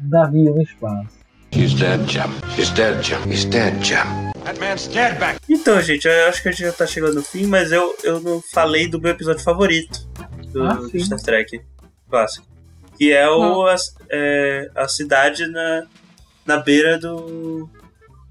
um 0.00 0.08
navio 0.08 0.54
no 0.54 0.62
espaço. 0.62 1.20
He's 1.52 1.74
dead, 1.74 2.08
Jim. 2.08 2.30
He's 2.56 2.70
dead, 2.70 3.02
Jim. 3.02 3.16
He's 3.28 3.44
dead, 3.44 3.74
Jim. 3.82 4.30
That 4.44 4.58
man's 4.60 4.86
dead 4.86 5.18
back. 5.18 5.40
Então, 5.48 5.80
gente, 5.82 6.06
eu 6.06 6.28
acho 6.28 6.42
que 6.42 6.48
a 6.48 6.52
gente 6.52 6.62
já 6.62 6.72
tá 6.72 6.86
chegando 6.86 7.16
no 7.16 7.22
fim, 7.22 7.46
mas 7.46 7.72
eu, 7.72 7.94
eu 8.04 8.20
não 8.20 8.40
falei 8.52 8.88
do 8.88 9.00
meu 9.00 9.10
episódio 9.10 9.42
favorito 9.42 10.08
do, 10.52 10.62
Ah, 10.62 10.74
do. 10.74 10.98
Star 11.00 11.20
Trek 11.20 11.60
clássico. 12.08 12.46
Que 12.96 13.12
é, 13.12 13.28
o, 13.28 13.66
a, 13.66 13.76
é, 14.10 14.70
a 14.76 14.86
cidade 14.86 15.46
na, 15.48 15.84
na 16.46 16.56
beira 16.58 16.98
do. 16.98 17.68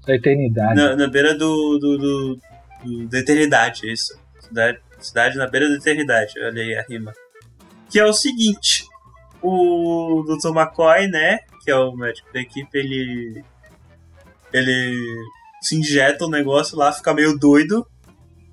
Da 0.06 0.14
eternidade. 0.14 0.74
Na, 0.74 0.96
na 0.96 1.06
beira 1.08 1.36
do, 1.36 1.78
do, 1.78 1.98
do- 1.98 2.40
do- 2.84 3.08
da 3.08 3.18
eternidade, 3.18 3.90
isso. 3.92 4.18
Cidade, 4.40 4.78
cidade 4.98 5.36
na 5.36 5.46
beira 5.46 5.68
da 5.68 5.76
eternidade, 5.76 6.32
olha 6.40 6.62
aí 6.62 6.74
a 6.76 6.82
rima. 6.88 7.12
Que 7.90 7.98
é 8.00 8.04
o 8.04 8.12
seguinte: 8.12 8.86
o 9.42 10.22
Dr. 10.26 10.48
McCoy, 10.56 11.06
né? 11.08 11.38
Que 11.64 11.70
é 11.70 11.76
o 11.76 11.92
médico 11.94 12.32
da 12.32 12.40
equipe, 12.40 12.76
ele. 12.78 13.44
Ele 14.52 15.16
se 15.62 15.76
injeta 15.76 16.24
um 16.24 16.30
negócio 16.30 16.76
lá, 16.76 16.92
fica 16.92 17.14
meio 17.14 17.38
doido. 17.38 17.86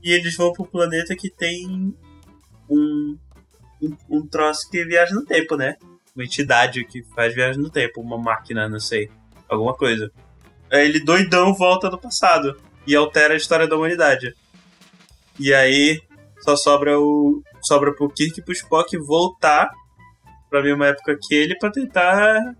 E 0.03 0.11
eles 0.11 0.35
vão 0.35 0.53
pro 0.53 0.65
planeta 0.65 1.15
que 1.15 1.29
tem 1.29 1.65
um, 1.67 1.93
um, 2.69 3.17
um 4.09 4.27
troço 4.27 4.69
que 4.69 4.83
viaja 4.85 5.13
no 5.15 5.25
tempo, 5.25 5.55
né? 5.57 5.75
Uma 6.15 6.23
entidade 6.23 6.83
que 6.85 7.03
faz 7.15 7.33
viagem 7.33 7.61
no 7.61 7.69
tempo, 7.69 8.01
uma 8.01 8.17
máquina, 8.17 8.69
não 8.69 8.79
sei. 8.79 9.09
Alguma 9.49 9.73
coisa. 9.75 10.11
Aí 10.71 10.85
ele 10.87 10.99
doidão 10.99 11.53
volta 11.53 11.89
no 11.89 11.97
passado 11.97 12.59
e 12.85 12.95
altera 12.95 13.33
a 13.33 13.37
história 13.37 13.67
da 13.67 13.75
humanidade. 13.75 14.33
E 15.39 15.53
aí 15.53 16.01
só 16.41 16.55
sobra 16.55 16.99
o. 16.99 17.41
sobra 17.61 17.93
pro 17.93 18.09
Kirk 18.09 18.39
e 18.39 18.43
pro 18.43 18.53
Spock 18.53 18.97
voltar 18.97 19.69
pra 20.49 20.61
mesma 20.63 20.87
época 20.87 21.17
que 21.21 21.35
ele 21.35 21.55
pra 21.57 21.69
tentar 21.71 22.55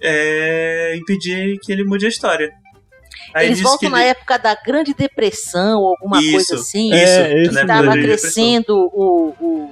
é, 0.00 0.96
impedir 0.96 1.58
que 1.60 1.72
ele 1.72 1.84
mude 1.84 2.06
a 2.06 2.08
história. 2.08 2.52
Aí 3.34 3.46
Eles 3.46 3.60
voltam 3.60 3.78
que 3.80 3.88
na 3.88 4.00
ele- 4.00 4.10
época 4.10 4.38
da 4.38 4.54
Grande 4.54 4.94
Depressão, 4.94 5.80
ou 5.80 5.88
alguma 5.88 6.20
Isso, 6.20 6.32
coisa 6.32 6.54
assim. 6.56 6.88
Isso, 6.94 6.96
É, 7.20 7.34
na 7.50 7.60
Estava 7.62 7.92
crescendo 7.92 8.76
o, 8.76 9.34
o- 9.40 9.70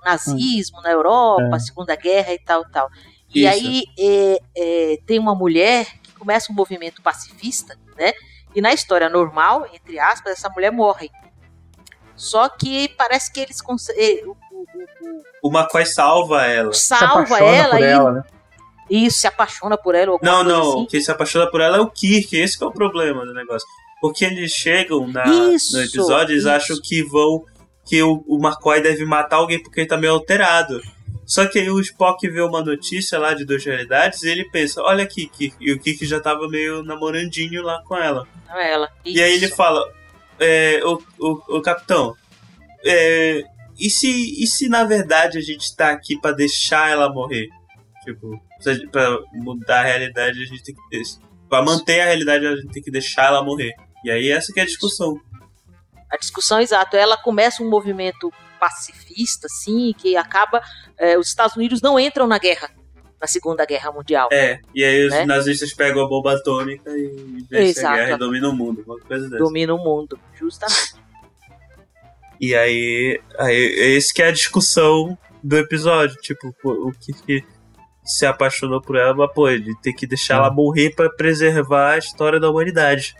o 0.00 0.04
nazismo 0.04 0.80
na 0.82 0.90
Europa, 0.90 1.42
É. 1.52 1.54
a 1.54 1.58
Segunda 1.58 1.94
Guerra 1.96 2.32
e 2.32 2.38
tal, 2.38 2.64
tal. 2.70 2.88
E 3.34 3.44
Isso. 3.46 3.48
aí 3.52 3.82
é, 3.98 4.38
é, 4.56 4.96
tem 5.06 5.18
uma 5.18 5.34
mulher 5.34 5.86
que 6.02 6.03
começa 6.24 6.50
um 6.50 6.54
movimento 6.54 7.02
pacifista, 7.02 7.76
né? 7.98 8.12
E 8.54 8.60
na 8.62 8.72
história 8.72 9.08
normal, 9.10 9.66
entre 9.74 9.98
aspas, 9.98 10.32
essa 10.32 10.48
mulher 10.48 10.72
morre. 10.72 11.10
Só 12.16 12.48
que 12.48 12.88
parece 12.96 13.32
que 13.32 13.40
eles 13.40 13.60
conseguem. 13.60 14.24
O, 14.24 14.30
o- 14.30 14.34
o- 14.62 15.22
O 15.42 15.50
McCoy 15.50 15.84
salva 15.84 16.46
ela. 16.46 16.72
salva 16.72 17.38
ela 17.40 17.70
por 17.76 17.80
e 17.80 17.84
ela, 17.84 18.12
né? 18.12 18.22
isso 18.88 19.18
se 19.18 19.26
apaixona 19.26 19.76
por 19.76 19.94
ela. 19.94 20.16
Não, 20.22 20.42
não. 20.44 20.70
Assim. 20.78 20.86
Quem 20.86 21.00
se 21.00 21.10
apaixona 21.10 21.50
por 21.50 21.60
ela 21.60 21.76
é 21.76 21.80
o 21.80 21.90
Kirk. 21.90 22.34
Esse 22.36 22.56
que 22.56 22.64
é 22.64 22.66
o 22.66 22.72
problema 22.72 23.26
do 23.26 23.34
negócio. 23.34 23.66
Porque 24.00 24.24
eles 24.24 24.52
chegam 24.52 25.06
na, 25.08 25.24
Isso, 25.24 25.76
no 25.76 25.82
episódio 25.82 26.32
e 26.32 26.34
eles 26.34 26.44
isso. 26.44 26.52
acham 26.52 26.76
que 26.82 27.02
vão. 27.02 27.44
Que 27.84 28.02
o, 28.02 28.24
o 28.26 28.38
McCoy 28.38 28.80
deve 28.80 29.04
matar 29.04 29.36
alguém 29.36 29.62
porque 29.62 29.80
ele 29.80 29.88
tá 29.88 29.96
meio 29.96 30.12
alterado. 30.14 30.80
Só 31.26 31.46
que 31.46 31.58
aí 31.58 31.70
o 31.70 31.80
Spock 31.80 32.28
vê 32.28 32.40
uma 32.40 32.62
notícia 32.62 33.18
lá 33.18 33.34
de 33.34 33.44
duas 33.44 33.64
realidades 33.64 34.22
e 34.22 34.28
ele 34.28 34.44
pensa: 34.50 34.82
olha 34.82 35.04
aqui, 35.04 35.26
Kirk. 35.26 35.56
E 35.60 35.72
o 35.72 35.80
Kirk 35.80 36.04
já 36.04 36.20
tava 36.20 36.48
meio 36.48 36.82
namorandinho 36.82 37.62
lá 37.62 37.82
com 37.86 37.96
ela. 37.96 38.26
Não 38.48 38.58
é 38.58 38.72
ela. 38.72 38.90
E 39.04 39.22
aí 39.22 39.34
ele 39.34 39.48
fala: 39.48 39.82
é, 40.38 40.80
o, 40.84 41.02
o, 41.18 41.58
o 41.58 41.62
capitão, 41.62 42.14
é, 42.84 43.44
e, 43.78 43.90
se, 43.90 44.08
e 44.08 44.46
se 44.46 44.68
na 44.68 44.84
verdade 44.84 45.38
a 45.38 45.40
gente 45.40 45.74
tá 45.74 45.90
aqui 45.90 46.20
pra 46.20 46.32
deixar 46.32 46.90
ela 46.90 47.12
morrer? 47.12 47.48
Tipo, 48.04 48.38
pra 48.92 49.18
mudar 49.32 49.80
a 49.80 49.84
realidade 49.84 50.42
a 50.42 50.46
gente 50.46 50.62
tem 50.62 50.74
que. 50.74 51.02
Pra 51.48 51.62
manter 51.62 52.00
a 52.00 52.06
realidade 52.06 52.46
a 52.46 52.56
gente 52.56 52.72
tem 52.72 52.82
que 52.82 52.90
deixar 52.90 53.26
ela 53.26 53.42
morrer. 53.42 53.72
E 54.04 54.10
aí 54.10 54.30
essa 54.30 54.52
que 54.52 54.60
é 54.60 54.62
a 54.62 54.66
discussão. 54.66 55.18
A 56.10 56.16
discussão, 56.16 56.60
exato, 56.60 56.96
ela 56.96 57.16
começa 57.16 57.62
um 57.62 57.68
movimento 57.68 58.32
pacifista, 58.58 59.46
assim, 59.46 59.92
que 59.96 60.16
acaba. 60.16 60.62
é, 60.98 61.18
os 61.18 61.28
Estados 61.28 61.56
Unidos 61.56 61.80
não 61.82 61.98
entram 61.98 62.26
na 62.26 62.38
guerra, 62.38 62.70
na 63.20 63.26
Segunda 63.26 63.64
Guerra 63.66 63.90
Mundial. 63.92 64.28
É, 64.32 64.60
e 64.74 64.82
aí 64.84 65.06
os 65.06 65.12
Né? 65.12 65.24
nazistas 65.24 65.72
pegam 65.72 66.04
a 66.04 66.08
bomba 66.08 66.34
atômica 66.34 66.90
e 66.90 67.44
vencem 67.50 67.84
a 67.84 67.94
guerra 67.96 68.12
e 68.12 68.18
dominam 68.18 68.50
o 68.50 68.56
mundo. 68.56 68.82
Uma 68.86 68.98
coisa 69.00 69.28
dessa. 69.28 69.42
Domina 69.42 69.74
o 69.74 69.78
mundo, 69.78 70.18
justamente. 70.34 70.94
E 72.40 72.54
aí, 72.54 73.20
aí 73.38 73.56
esse 73.96 74.12
que 74.12 74.20
é 74.20 74.26
a 74.26 74.32
discussão 74.32 75.16
do 75.42 75.56
episódio. 75.56 76.16
Tipo, 76.20 76.52
o 76.64 76.90
que, 76.92 77.12
que 77.12 77.44
se 78.04 78.26
apaixonou 78.26 78.82
por 78.82 78.96
ela, 78.96 79.14
mas 79.14 79.32
pô, 79.32 79.48
ele 79.48 79.72
tem 79.80 79.94
que 79.94 80.06
deixar 80.06 80.34
ela 80.34 80.50
morrer 80.52 80.94
pra 80.94 81.08
preservar 81.08 81.92
a 81.92 81.98
história 81.98 82.40
da 82.40 82.50
humanidade. 82.50 83.14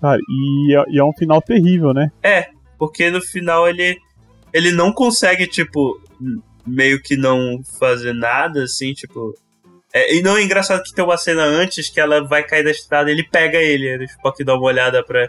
Cara, 0.00 0.18
e 0.28 0.76
é, 0.76 0.84
e 0.90 0.98
é 1.00 1.04
um 1.04 1.12
final 1.14 1.40
terrível, 1.40 1.92
né? 1.94 2.12
É, 2.22 2.50
porque 2.78 3.10
no 3.10 3.20
final 3.20 3.66
ele 3.66 3.98
ele 4.52 4.70
não 4.70 4.92
consegue, 4.92 5.46
tipo, 5.46 6.00
meio 6.66 7.00
que 7.00 7.16
não 7.16 7.62
fazer 7.78 8.12
nada, 8.12 8.64
assim, 8.64 8.92
tipo. 8.92 9.34
É, 9.92 10.14
e 10.14 10.22
não 10.22 10.36
é 10.36 10.42
engraçado 10.42 10.82
que 10.82 10.94
tem 10.94 11.04
uma 11.04 11.18
cena 11.18 11.42
antes 11.42 11.90
que 11.90 12.00
ela 12.00 12.26
vai 12.26 12.42
cair 12.42 12.64
da 12.64 12.70
estrada 12.70 13.10
ele 13.10 13.24
pega 13.24 13.58
ele. 13.58 13.90
aí 13.90 13.98
O 13.98 14.04
Spock 14.04 14.42
dá 14.42 14.54
uma 14.54 14.64
olhada 14.64 15.04
pra, 15.04 15.28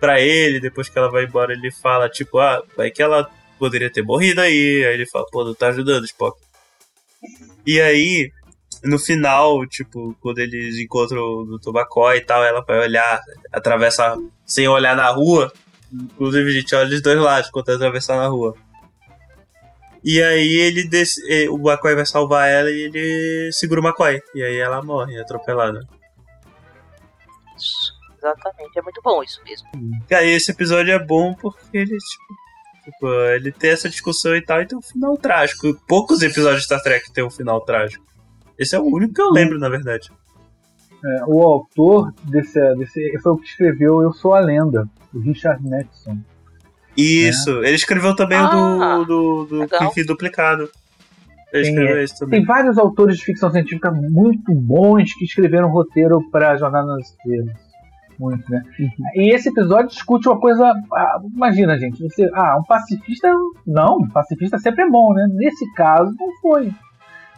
pra 0.00 0.20
ele, 0.20 0.60
depois 0.60 0.88
que 0.88 0.98
ela 0.98 1.10
vai 1.10 1.24
embora, 1.24 1.52
ele 1.52 1.70
fala, 1.72 2.08
tipo, 2.08 2.38
ah, 2.38 2.62
vai 2.76 2.90
que 2.90 3.02
ela 3.02 3.28
poderia 3.58 3.90
ter 3.90 4.02
morrido 4.02 4.40
aí. 4.40 4.84
Aí 4.84 4.94
ele 4.94 5.06
fala, 5.06 5.26
pô, 5.30 5.44
não 5.44 5.54
tá 5.54 5.68
ajudando, 5.68 6.04
Spock. 6.04 6.38
E 7.66 7.80
aí, 7.80 8.30
no 8.84 8.98
final, 8.98 9.66
tipo, 9.66 10.16
quando 10.20 10.38
eles 10.38 10.78
encontram 10.78 11.20
o. 11.20 11.58
McCoy 11.66 12.18
e 12.18 12.20
tal, 12.20 12.44
ela 12.44 12.62
vai 12.62 12.78
olhar, 12.78 13.20
atravessa 13.52 14.16
sem 14.44 14.68
olhar 14.68 14.94
na 14.96 15.10
rua. 15.10 15.52
Inclusive, 16.02 16.50
a 16.50 16.52
gente 16.52 16.74
olha 16.74 16.88
dos 16.88 17.02
dois 17.02 17.18
lados 17.18 17.50
quando 17.50 17.70
atravessar 17.70 18.16
na 18.16 18.28
rua. 18.28 18.54
E 20.04 20.22
aí 20.22 20.54
ele 20.60 20.86
desce, 20.86 21.20
o 21.48 21.56
McCoy 21.56 21.94
vai 21.94 22.06
salvar 22.06 22.48
ela 22.48 22.70
e 22.70 22.82
ele 22.82 23.50
segura 23.52 23.80
o 23.80 23.84
McCoy. 23.84 24.20
E 24.34 24.42
aí 24.42 24.56
ela 24.56 24.82
morre 24.82 25.18
atropelada. 25.20 25.86
Isso, 27.56 27.92
exatamente. 28.16 28.78
É 28.78 28.82
muito 28.82 29.00
bom 29.02 29.22
isso 29.22 29.40
mesmo. 29.44 29.68
E 30.08 30.14
aí 30.14 30.30
esse 30.30 30.52
episódio 30.52 30.92
é 30.92 30.98
bom 30.98 31.34
porque 31.34 31.76
ele, 31.76 31.96
tipo, 31.96 32.36
tipo, 32.86 33.08
ele 33.34 33.50
tem 33.50 33.70
essa 33.70 33.88
discussão 33.88 34.36
e 34.36 34.40
tal, 34.40 34.62
e 34.62 34.66
tem 34.66 34.78
um 34.78 34.82
final 34.82 35.16
trágico. 35.16 35.74
Poucos 35.88 36.22
episódios 36.22 36.60
de 36.60 36.66
Star 36.66 36.82
Trek 36.82 37.12
tem 37.12 37.24
um 37.24 37.30
final 37.30 37.60
trágico. 37.60 38.04
Esse 38.58 38.76
é 38.76 38.78
o 38.78 38.84
único 38.84 39.12
que 39.12 39.20
eu 39.20 39.30
lembro, 39.30 39.58
na 39.58 39.68
verdade. 39.68 40.10
É, 41.04 41.24
o 41.26 41.42
autor 41.42 42.12
desse, 42.22 42.58
desse 42.76 43.18
foi 43.20 43.32
o 43.32 43.36
que 43.36 43.48
escreveu 43.48 44.02
Eu 44.02 44.12
Sou 44.12 44.34
a 44.34 44.40
Lenda, 44.40 44.88
o 45.16 45.20
Richard 45.20 45.62
Matheson. 45.62 46.18
Isso, 46.96 47.50
ele 47.62 47.74
escreveu 47.76 48.16
também 48.16 48.38
o 48.38 48.44
Ah, 48.44 48.96
do, 48.98 49.44
do, 49.44 49.66
do 49.66 50.04
duplicado. 50.06 50.70
Ele 51.52 51.62
Tem, 51.62 51.72
escreveu 51.72 51.96
é, 51.96 52.02
esse 52.02 52.18
também. 52.18 52.40
Tem 52.40 52.46
vários 52.46 52.78
autores 52.78 53.18
de 53.18 53.24
ficção 53.24 53.50
científica 53.50 53.90
muito 53.90 54.54
bons 54.54 55.12
que 55.14 55.24
escreveram 55.24 55.68
roteiro 55.68 56.20
para 56.30 56.56
Jornada 56.56 56.86
nas 56.86 57.10
Estrelas. 57.10 57.66
Muito, 58.18 58.50
né? 58.50 58.62
E 59.14 59.34
esse 59.34 59.50
episódio 59.50 59.90
discute 59.90 60.26
uma 60.26 60.40
coisa. 60.40 60.72
ah, 60.92 61.18
imagina, 61.34 61.78
gente, 61.78 62.02
você. 62.02 62.28
Ah, 62.32 62.58
um 62.58 62.64
pacifista. 62.64 63.28
Não, 63.66 63.98
um 63.98 64.08
pacifista 64.08 64.58
sempre 64.58 64.84
é 64.84 64.88
bom, 64.88 65.12
né? 65.12 65.26
Nesse 65.34 65.70
caso, 65.74 66.14
não 66.18 66.32
foi. 66.40 66.72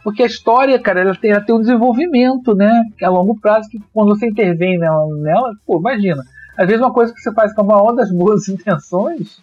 Porque 0.05 0.23
a 0.23 0.27
história, 0.27 0.81
cara, 0.81 1.01
ela 1.01 1.15
tem, 1.17 1.33
ela 1.33 1.41
tem 1.41 1.55
um 1.55 1.61
desenvolvimento, 1.61 2.55
né? 2.55 2.71
A 3.03 3.09
longo 3.09 3.39
prazo, 3.41 3.69
que 3.69 3.81
quando 3.93 4.17
você 4.17 4.29
intervém 4.29 4.79
nela, 4.79 5.05
nela, 5.21 5.51
pô, 5.67 5.81
imagina. 5.81 6.23
Às 6.59 6.67
vezes 6.67 6.81
uma 6.83 6.93
coisa 6.93 7.13
que 7.15 7.21
você 7.21 7.33
faz 7.33 7.55
com 7.55 7.61
a 7.63 7.65
maior 7.65 7.93
das 7.93 8.11
boas 8.11 8.49
intenções 8.51 9.41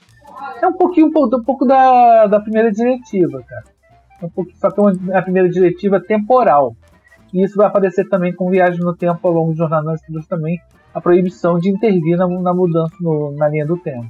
é 0.61 0.67
um 0.67 0.73
pouquinho 0.73 1.07
um 1.07 1.11
pouco, 1.11 1.37
um 1.37 1.43
pouco 1.43 1.65
da, 1.65 2.27
da 2.27 2.39
primeira 2.39 2.71
diretiva, 2.71 3.41
cara. 3.47 3.63
É 4.21 4.25
um 4.25 4.29
pouquinho, 4.29 4.57
só 4.57 4.69
que 4.69 4.79
é 4.79 4.83
uma, 4.83 5.17
a 5.17 5.21
primeira 5.21 5.49
diretiva 5.49 5.99
temporal. 5.99 6.75
E 7.33 7.43
isso 7.43 7.55
vai 7.57 7.67
aparecer 7.67 8.07
também 8.09 8.33
com 8.33 8.49
viagem 8.49 8.79
no 8.79 8.95
tempo 8.95 9.19
ao 9.27 9.33
longo 9.33 9.51
de 9.53 9.57
Jornada 9.57 9.83
nas 9.85 9.99
Estrelas 10.01 10.27
também, 10.27 10.59
a 10.93 11.01
proibição 11.01 11.57
de 11.59 11.69
intervir 11.69 12.17
na, 12.17 12.27
na 12.27 12.53
mudança 12.53 12.95
no- 13.01 13.31
na 13.37 13.47
linha 13.49 13.65
do 13.65 13.77
tempo. 13.77 14.07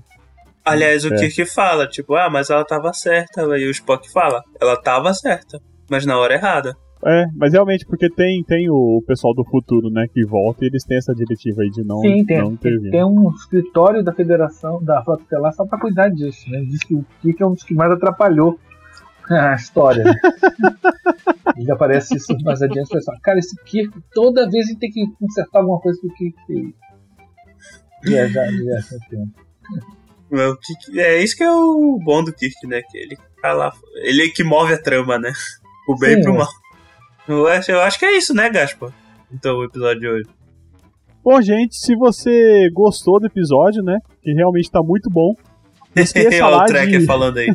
Aliás, 0.63 1.05
o 1.05 1.13
É. 1.13 1.17
Kirk 1.17 1.45
fala, 1.45 1.87
tipo, 1.87 2.15
ah, 2.15 2.29
mas 2.29 2.49
ela 2.49 2.65
tava 2.65 2.91
certa. 2.93 3.41
E 3.57 3.67
o 3.67 3.71
Spock 3.71 4.11
fala, 4.11 4.43
ela 4.59 4.75
tava 4.79 5.13
certa, 5.13 5.59
mas 5.89 6.05
na 6.05 6.17
hora 6.17 6.33
errada. 6.33 6.75
É, 7.03 7.25
mas 7.35 7.53
realmente, 7.53 7.85
porque 7.85 8.09
tem, 8.09 8.43
tem 8.43 8.69
o 8.69 9.03
pessoal 9.05 9.33
do 9.33 9.43
futuro, 9.43 9.89
né, 9.89 10.07
que 10.11 10.25
volta 10.25 10.63
e 10.63 10.67
eles 10.67 10.83
têm 10.83 10.97
essa 10.97 11.13
diretiva 11.13 11.61
aí 11.61 11.69
de 11.69 11.83
não, 11.83 11.99
Sim, 11.99 12.25
tem, 12.25 12.37
não 12.39 12.55
tem, 12.55 12.71
intervir. 12.71 12.91
tem 12.91 13.03
um 13.03 13.29
escritório 13.31 14.03
da 14.03 14.11
Federação 14.13 14.83
da 14.83 15.03
Frota 15.03 15.21
Estelar 15.23 15.53
só 15.53 15.65
para 15.65 15.79
cuidar 15.79 16.09
disso. 16.09 16.49
Né? 16.49 16.61
Diz 16.61 16.79
que 16.83 16.95
o 16.95 17.05
Kik 17.21 17.43
é 17.43 17.45
um 17.45 17.53
dos 17.53 17.63
que 17.63 17.73
mais 17.75 17.91
atrapalhou 17.91 18.59
a 19.29 19.55
história. 19.55 20.03
Né? 20.03 20.13
Ele 21.57 21.71
aparece 21.71 22.15
isso 22.15 22.35
mais 22.43 22.61
adiante. 22.61 22.89
Pessoal. 22.89 23.17
Cara, 23.21 23.39
esse 23.39 23.55
Kirk, 23.63 23.91
toda 24.13 24.49
vez 24.49 24.67
ele 24.67 24.77
tem 24.79 24.89
que 24.91 25.05
consertar 25.19 25.59
alguma 25.59 25.79
coisa 25.79 25.99
que 26.01 26.07
o 26.07 26.13
Kirk 26.13 26.35
fez. 26.47 26.73
Viajar, 28.03 28.47
viajar 28.51 28.97
tempo. 29.09 29.31
É, 30.31 30.53
Kirk- 30.61 30.99
é 30.99 31.23
isso 31.23 31.35
que 31.37 31.43
é 31.43 31.51
o 31.51 31.99
bom 32.03 32.23
do 32.23 32.33
Kirk, 32.33 32.67
né? 32.67 32.81
Que 32.81 32.97
ele 32.97 33.17
tá 33.41 33.53
lá. 33.53 33.71
Ele 33.95 34.23
é 34.23 34.27
que 34.27 34.43
move 34.43 34.73
a 34.73 34.81
trama, 34.81 35.17
né? 35.17 35.31
O 35.87 35.97
bem 35.97 36.15
Sim, 36.15 36.19
e 36.19 36.23
pro 36.23 36.33
é. 36.33 36.37
mal. 36.39 36.47
Eu 37.27 37.47
acho, 37.47 37.71
eu 37.71 37.81
acho 37.81 37.97
que 37.97 38.05
é 38.05 38.17
isso, 38.17 38.33
né, 38.33 38.49
Gaspa? 38.49 38.93
Então, 39.31 39.57
o 39.57 39.63
episódio 39.63 39.99
de 39.99 40.07
hoje. 40.07 40.29
Bom, 41.23 41.41
gente, 41.41 41.75
se 41.75 41.95
você 41.95 42.69
gostou 42.71 43.19
do 43.19 43.25
episódio, 43.25 43.81
né, 43.81 43.97
que 44.21 44.31
realmente 44.31 44.69
tá 44.69 44.81
muito 44.83 45.09
bom, 45.09 45.33
esqueça 45.95 46.47
lá 46.47 46.63
o 46.63 46.65
Tracker 46.65 46.99
de... 46.99 47.05
falando 47.05 47.37
aí. 47.37 47.47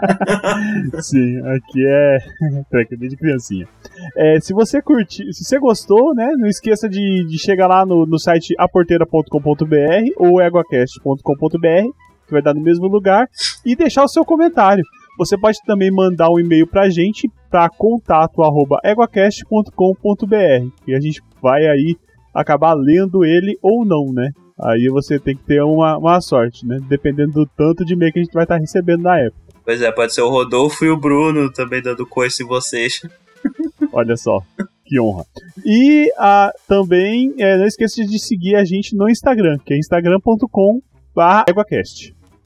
Sim, 1.02 1.38
aqui 1.48 1.86
é 1.86 2.18
Tracker 2.70 2.98
desde 2.98 3.18
criancinha. 3.18 3.68
É, 4.16 4.40
se 4.40 4.54
você 4.54 4.80
curtiu, 4.80 5.30
se 5.32 5.44
você 5.44 5.58
gostou, 5.58 6.14
né, 6.14 6.32
não 6.38 6.48
esqueça 6.48 6.88
de, 6.88 7.26
de 7.28 7.38
chegar 7.38 7.66
lá 7.66 7.84
no, 7.84 8.06
no 8.06 8.18
site 8.18 8.54
aporteira.com.br 8.58 10.12
ou 10.16 10.40
eguacast.com.br, 10.40 11.90
que 12.26 12.32
vai 12.32 12.40
dar 12.40 12.54
no 12.54 12.62
mesmo 12.62 12.86
lugar, 12.86 13.28
e 13.66 13.76
deixar 13.76 14.04
o 14.04 14.08
seu 14.08 14.24
comentário. 14.24 14.84
Você 15.18 15.36
pode 15.36 15.58
também 15.66 15.90
mandar 15.90 16.30
um 16.30 16.38
e-mail 16.38 16.64
pra 16.64 16.88
gente 16.88 17.28
para 17.50 17.68
contato@eguacast.com.br, 17.68 20.68
e 20.86 20.94
a 20.94 21.00
gente 21.00 21.20
vai 21.42 21.66
aí 21.66 21.96
acabar 22.32 22.74
lendo 22.74 23.24
ele 23.24 23.58
ou 23.60 23.84
não, 23.84 24.12
né? 24.12 24.30
Aí 24.60 24.88
você 24.88 25.18
tem 25.18 25.36
que 25.36 25.42
ter 25.44 25.60
uma, 25.60 25.98
uma 25.98 26.20
sorte, 26.20 26.64
né? 26.64 26.78
Dependendo 26.88 27.32
do 27.32 27.44
tanto 27.46 27.84
de 27.84 27.94
e-mail 27.94 28.12
que 28.12 28.20
a 28.20 28.22
gente 28.22 28.32
vai 28.32 28.44
estar 28.44 28.58
recebendo 28.58 29.02
na 29.02 29.18
época. 29.18 29.42
Pois 29.64 29.82
é, 29.82 29.90
pode 29.90 30.14
ser 30.14 30.22
o 30.22 30.28
Rodolfo 30.28 30.84
e 30.84 30.88
o 30.88 30.96
Bruno 30.96 31.50
também 31.52 31.82
dando 31.82 32.06
coice 32.06 32.44
em 32.44 32.46
vocês. 32.46 33.02
Olha 33.92 34.16
só, 34.16 34.40
que 34.84 35.00
honra. 35.00 35.24
E 35.64 36.12
ah, 36.16 36.52
também 36.68 37.34
é, 37.38 37.56
não 37.56 37.66
esqueça 37.66 38.04
de 38.04 38.20
seguir 38.20 38.54
a 38.54 38.64
gente 38.64 38.94
no 38.96 39.08
Instagram, 39.08 39.58
que 39.64 39.74
é 39.74 39.78
instagram.com.br. 39.78 40.80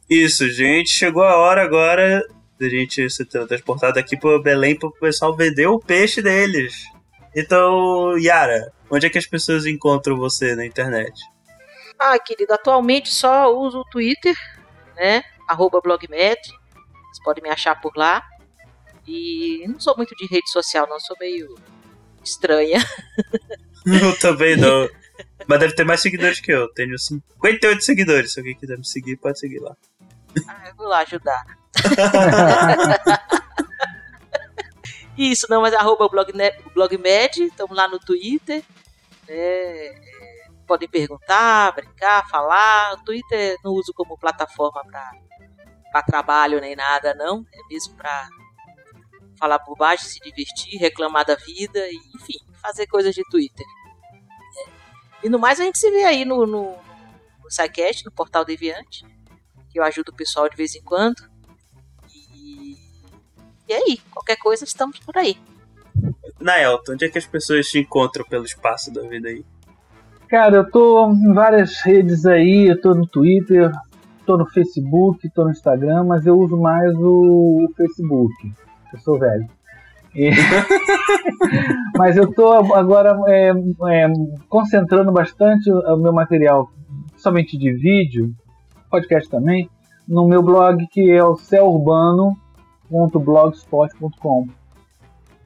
Isso, 0.08 0.48
gente, 0.50 0.90
chegou 0.90 1.22
a 1.22 1.36
hora 1.36 1.62
agora 1.62 2.22
da 2.62 2.68
gente 2.68 3.10
ser 3.10 3.26
transportado 3.26 3.98
aqui 3.98 4.16
pro 4.16 4.40
Belém 4.40 4.78
pro 4.78 4.92
pessoal 4.92 5.36
vender 5.36 5.66
o 5.66 5.80
peixe 5.80 6.22
deles. 6.22 6.74
Então, 7.34 8.16
Yara, 8.18 8.72
onde 8.90 9.06
é 9.06 9.10
que 9.10 9.18
as 9.18 9.26
pessoas 9.26 9.66
encontram 9.66 10.16
você 10.16 10.54
na 10.54 10.64
internet? 10.64 11.12
Ah, 11.98 12.18
querido, 12.18 12.52
atualmente 12.52 13.12
só 13.12 13.54
uso 13.54 13.80
o 13.80 13.84
Twitter, 13.84 14.34
né? 14.96 15.22
Arroba 15.48 15.80
blogmed. 15.80 16.40
Vocês 16.40 17.22
podem 17.24 17.42
me 17.42 17.50
achar 17.50 17.80
por 17.80 17.92
lá. 17.96 18.22
E 19.06 19.64
não 19.66 19.80
sou 19.80 19.96
muito 19.96 20.14
de 20.14 20.26
rede 20.26 20.50
social, 20.50 20.86
não. 20.88 21.00
Sou 21.00 21.16
meio 21.18 21.54
estranha. 22.22 22.78
Eu 23.86 24.18
também 24.18 24.56
não. 24.56 24.88
Mas 25.46 25.58
deve 25.58 25.74
ter 25.74 25.84
mais 25.84 26.00
seguidores 26.00 26.40
que 26.40 26.52
eu. 26.52 26.72
Tenho 26.72 26.96
58 26.96 27.84
seguidores. 27.84 28.32
Se 28.32 28.38
alguém 28.38 28.54
quiser 28.54 28.78
me 28.78 28.86
seguir, 28.86 29.16
pode 29.16 29.40
seguir 29.40 29.58
lá. 29.58 29.76
Ah, 30.46 30.68
eu 30.68 30.74
vou 30.76 30.86
lá 30.86 31.00
ajudar. 31.00 31.44
Isso, 35.16 35.46
não, 35.50 35.60
mas 35.60 35.74
arroba 35.74 36.08
blognet- 36.08 36.58
blogmed. 36.74 37.44
Estamos 37.44 37.76
lá 37.76 37.86
no 37.86 37.98
Twitter. 37.98 38.64
né? 39.28 39.34
É, 39.34 39.94
podem 40.66 40.88
perguntar, 40.88 41.72
brincar, 41.72 42.26
falar. 42.28 42.94
O 42.94 43.04
Twitter 43.04 43.56
não 43.62 43.72
uso 43.72 43.92
como 43.94 44.18
plataforma 44.18 44.82
para 45.92 46.02
trabalho 46.02 46.60
nem 46.60 46.74
nada, 46.74 47.14
não. 47.14 47.46
É 47.52 47.58
mesmo 47.68 47.94
para 47.94 48.28
falar 49.38 49.60
baixo, 49.76 50.04
se 50.04 50.20
divertir, 50.20 50.78
reclamar 50.78 51.26
da 51.26 51.34
vida 51.34 51.78
e, 51.88 51.96
enfim, 52.14 52.38
fazer 52.62 52.86
coisas 52.86 53.14
de 53.14 53.22
Twitter. 53.24 53.66
É. 54.56 55.26
E 55.26 55.28
no 55.28 55.38
mais, 55.38 55.60
a 55.60 55.64
gente 55.64 55.78
se 55.78 55.90
vê 55.90 56.04
aí 56.04 56.24
no, 56.24 56.46
no, 56.46 56.76
no 57.42 57.50
SciCast, 57.50 58.04
no 58.04 58.12
Portal 58.12 58.44
Deviante, 58.44 59.04
que 59.68 59.78
eu 59.78 59.84
ajudo 59.84 60.10
o 60.10 60.16
pessoal 60.16 60.48
de 60.48 60.56
vez 60.56 60.74
em 60.74 60.82
quando. 60.82 61.30
E, 63.72 63.74
aí, 63.74 63.98
qualquer 64.10 64.36
coisa, 64.36 64.64
estamos 64.64 64.98
por 64.98 65.16
aí. 65.16 65.34
Naelton, 66.38 66.92
onde 66.92 67.06
é 67.06 67.08
que 67.08 67.16
as 67.16 67.24
pessoas 67.24 67.66
te 67.66 67.78
encontram 67.78 68.22
pelo 68.22 68.44
espaço 68.44 68.92
da 68.92 69.00
vida 69.00 69.28
aí? 69.28 69.42
Cara, 70.28 70.56
eu 70.56 70.70
tô 70.70 71.10
em 71.10 71.32
várias 71.32 71.80
redes 71.80 72.26
aí, 72.26 72.68
eu 72.68 72.78
tô 72.78 72.94
no 72.94 73.06
Twitter, 73.06 73.72
tô 74.26 74.36
tô 74.36 74.36
no 74.36 74.46
Facebook, 74.50 75.26
tô 75.30 75.44
no 75.44 75.50
Instagram, 75.52 76.04
mas 76.04 76.26
eu 76.26 76.38
uso 76.38 76.54
mais 76.58 76.92
o 76.98 77.66
Facebook. 77.74 78.52
Eu 78.92 78.98
sou 78.98 79.18
velho. 79.18 79.46
E- 80.14 80.32
mas 81.96 82.18
eu 82.18 82.30
tô 82.30 82.52
agora 82.74 83.18
é, 83.28 83.52
é, 83.88 84.12
concentrando 84.50 85.10
bastante 85.12 85.72
o 85.72 85.96
meu 85.96 86.12
material, 86.12 86.68
somente 87.16 87.56
de 87.56 87.72
vídeo, 87.72 88.34
podcast 88.90 89.30
também, 89.30 89.66
no 90.06 90.28
meu 90.28 90.42
blog 90.42 90.86
que 90.88 91.10
é 91.10 91.24
o 91.24 91.36
celurbano.blogspot.com. 92.92 94.46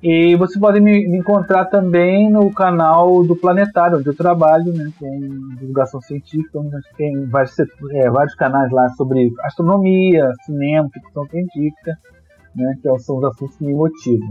E 0.02 0.36
você 0.36 0.59
pode 0.60 0.78
me, 0.78 1.09
me 1.09 1.18
encontrar 1.18 1.64
também 1.66 2.31
no 2.31 2.52
canal 2.52 3.24
do 3.24 3.35
Planetário, 3.35 3.98
onde 3.98 4.06
eu 4.06 4.16
trabalho, 4.16 4.73
né, 4.73 4.90
com 4.98 5.55
divulgação 5.59 6.01
científica, 6.02 6.59
onde 6.59 6.77
tem 6.97 7.27
vários, 7.27 7.55
é, 7.93 8.10
vários 8.10 8.35
canais 8.35 8.70
lá 8.70 8.89
sobre 8.90 9.32
astronomia, 9.43 10.31
cinema, 10.44 10.89
ficção 10.93 11.27
científica, 11.27 11.97
né, 12.55 12.74
que 12.82 12.98
são 12.98 13.16
os 13.18 13.24
assuntos 13.24 13.56
que 13.56 13.64
me 13.64 13.74
motivam. 13.74 14.28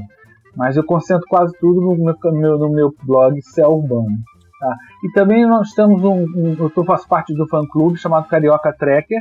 Mas 0.56 0.78
eu 0.78 0.86
concentro 0.86 1.26
quase 1.28 1.54
tudo 1.60 1.82
no 1.82 1.96
meu, 1.96 2.58
no 2.58 2.70
meu, 2.70 2.94
blog 3.04 3.42
Céu 3.42 3.72
Urbano. 3.72 4.18
Tá? 4.60 4.76
E 5.04 5.12
também 5.12 5.46
nós 5.46 5.72
temos 5.72 6.02
um, 6.04 6.24
um- 6.24 6.72
eu 6.74 6.86
faço 6.86 7.08
parte 7.10 7.34
do 7.34 7.46
fã 7.48 7.66
clube 7.70 7.98
chamado 7.98 8.28
Carioca 8.28 8.72
Tracker, 8.72 9.20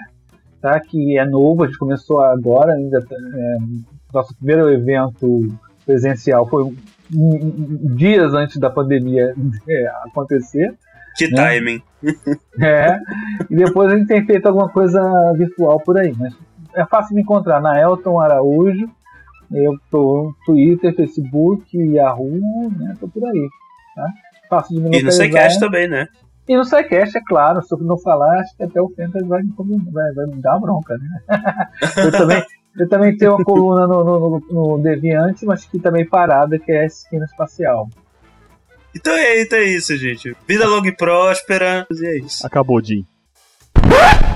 tá? 0.65 0.81
que 0.81 1.19
é 1.19 1.27
novo, 1.27 1.63
a 1.63 1.67
gente 1.67 1.79
começou 1.79 2.23
agora, 2.23 2.73
ainda 2.73 2.99
é, 2.99 3.57
nosso 4.13 4.35
primeiro 4.37 4.71
evento 4.71 5.55
presencial 5.85 6.49
foi 6.49 6.75
dias 7.95 8.33
antes 8.33 8.57
da 8.57 8.71
pandemia 8.71 9.35
é, 9.69 9.87
acontecer. 10.07 10.75
Que 11.17 11.31
Né? 11.31 11.37
timing. 11.37 11.83
É, 12.61 12.99
e 13.51 13.57
depois 13.57 13.93
a 13.93 13.97
gente 13.97 14.09
tem 14.09 14.25
feito 14.25 14.47
alguma 14.47 14.69
coisa 14.69 15.01
virtual 15.37 15.79
por 15.81 15.99
aí, 15.99 16.15
mas 16.19 16.35
é 16.75 16.85
fácil 16.87 17.15
me 17.15 17.23
encontrar 17.23 17.61
na 17.61 17.79
Elton 17.81 18.21
Araújo. 18.21 18.89
Eu 19.53 19.73
tô 19.91 20.25
no 20.25 20.37
Twitter, 20.47 20.95
Facebook, 20.97 21.77
Yahoo, 21.77 22.73
né? 22.77 22.97
Tô 22.99 23.07
por 23.07 23.25
aí. 23.27 23.49
Tá? 23.95 24.09
Fácil 24.49 24.77
de 24.77 24.89
me 24.89 24.99
E 24.99 25.03
no. 25.03 25.13
SciCast 25.13 25.61
também, 25.61 25.87
né? 25.87 26.09
E 26.49 26.57
no 26.57 26.65
SciCast, 26.65 27.17
é 27.17 27.21
claro. 27.27 27.63
Se 27.63 27.75
eu 27.75 27.79
não 27.79 27.97
falar, 27.99 28.41
acho 28.41 28.57
que 28.57 28.63
até 28.63 28.81
o 28.81 28.89
Fencas 28.91 29.27
vai, 29.27 29.43
me- 29.43 29.91
vai, 29.91 30.13
vai 30.13 30.27
me 30.27 30.43
dar 30.43 30.59
bronca, 30.59 30.97
né? 30.99 31.09
eu, 31.97 32.13
também, 32.13 32.45
eu 32.79 32.89
também 32.89 33.17
tenho 33.17 33.35
uma 33.35 33.45
coluna 33.45 33.87
no, 33.87 34.05
no, 34.05 34.21
no, 34.51 34.77
no 34.77 34.83
Deviante, 34.83 35.47
mas 35.47 35.65
que 35.65 35.79
também 35.79 36.07
parada, 36.07 36.59
que 36.59 36.71
é 36.71 36.81
a 36.81 36.87
Esquina 36.87 37.25
Espacial. 37.25 37.89
Então 38.95 39.13
é, 39.15 39.41
então 39.43 39.59
é 39.59 39.65
isso, 39.65 39.97
gente. 39.97 40.37
Vida 40.47 40.69
longa 40.69 40.89
e 40.89 40.93
próspera. 40.93 41.87
E 41.91 42.07
é 42.07 42.19
isso. 42.19 42.47
Acabou, 42.47 42.81
Jim. 42.85 43.05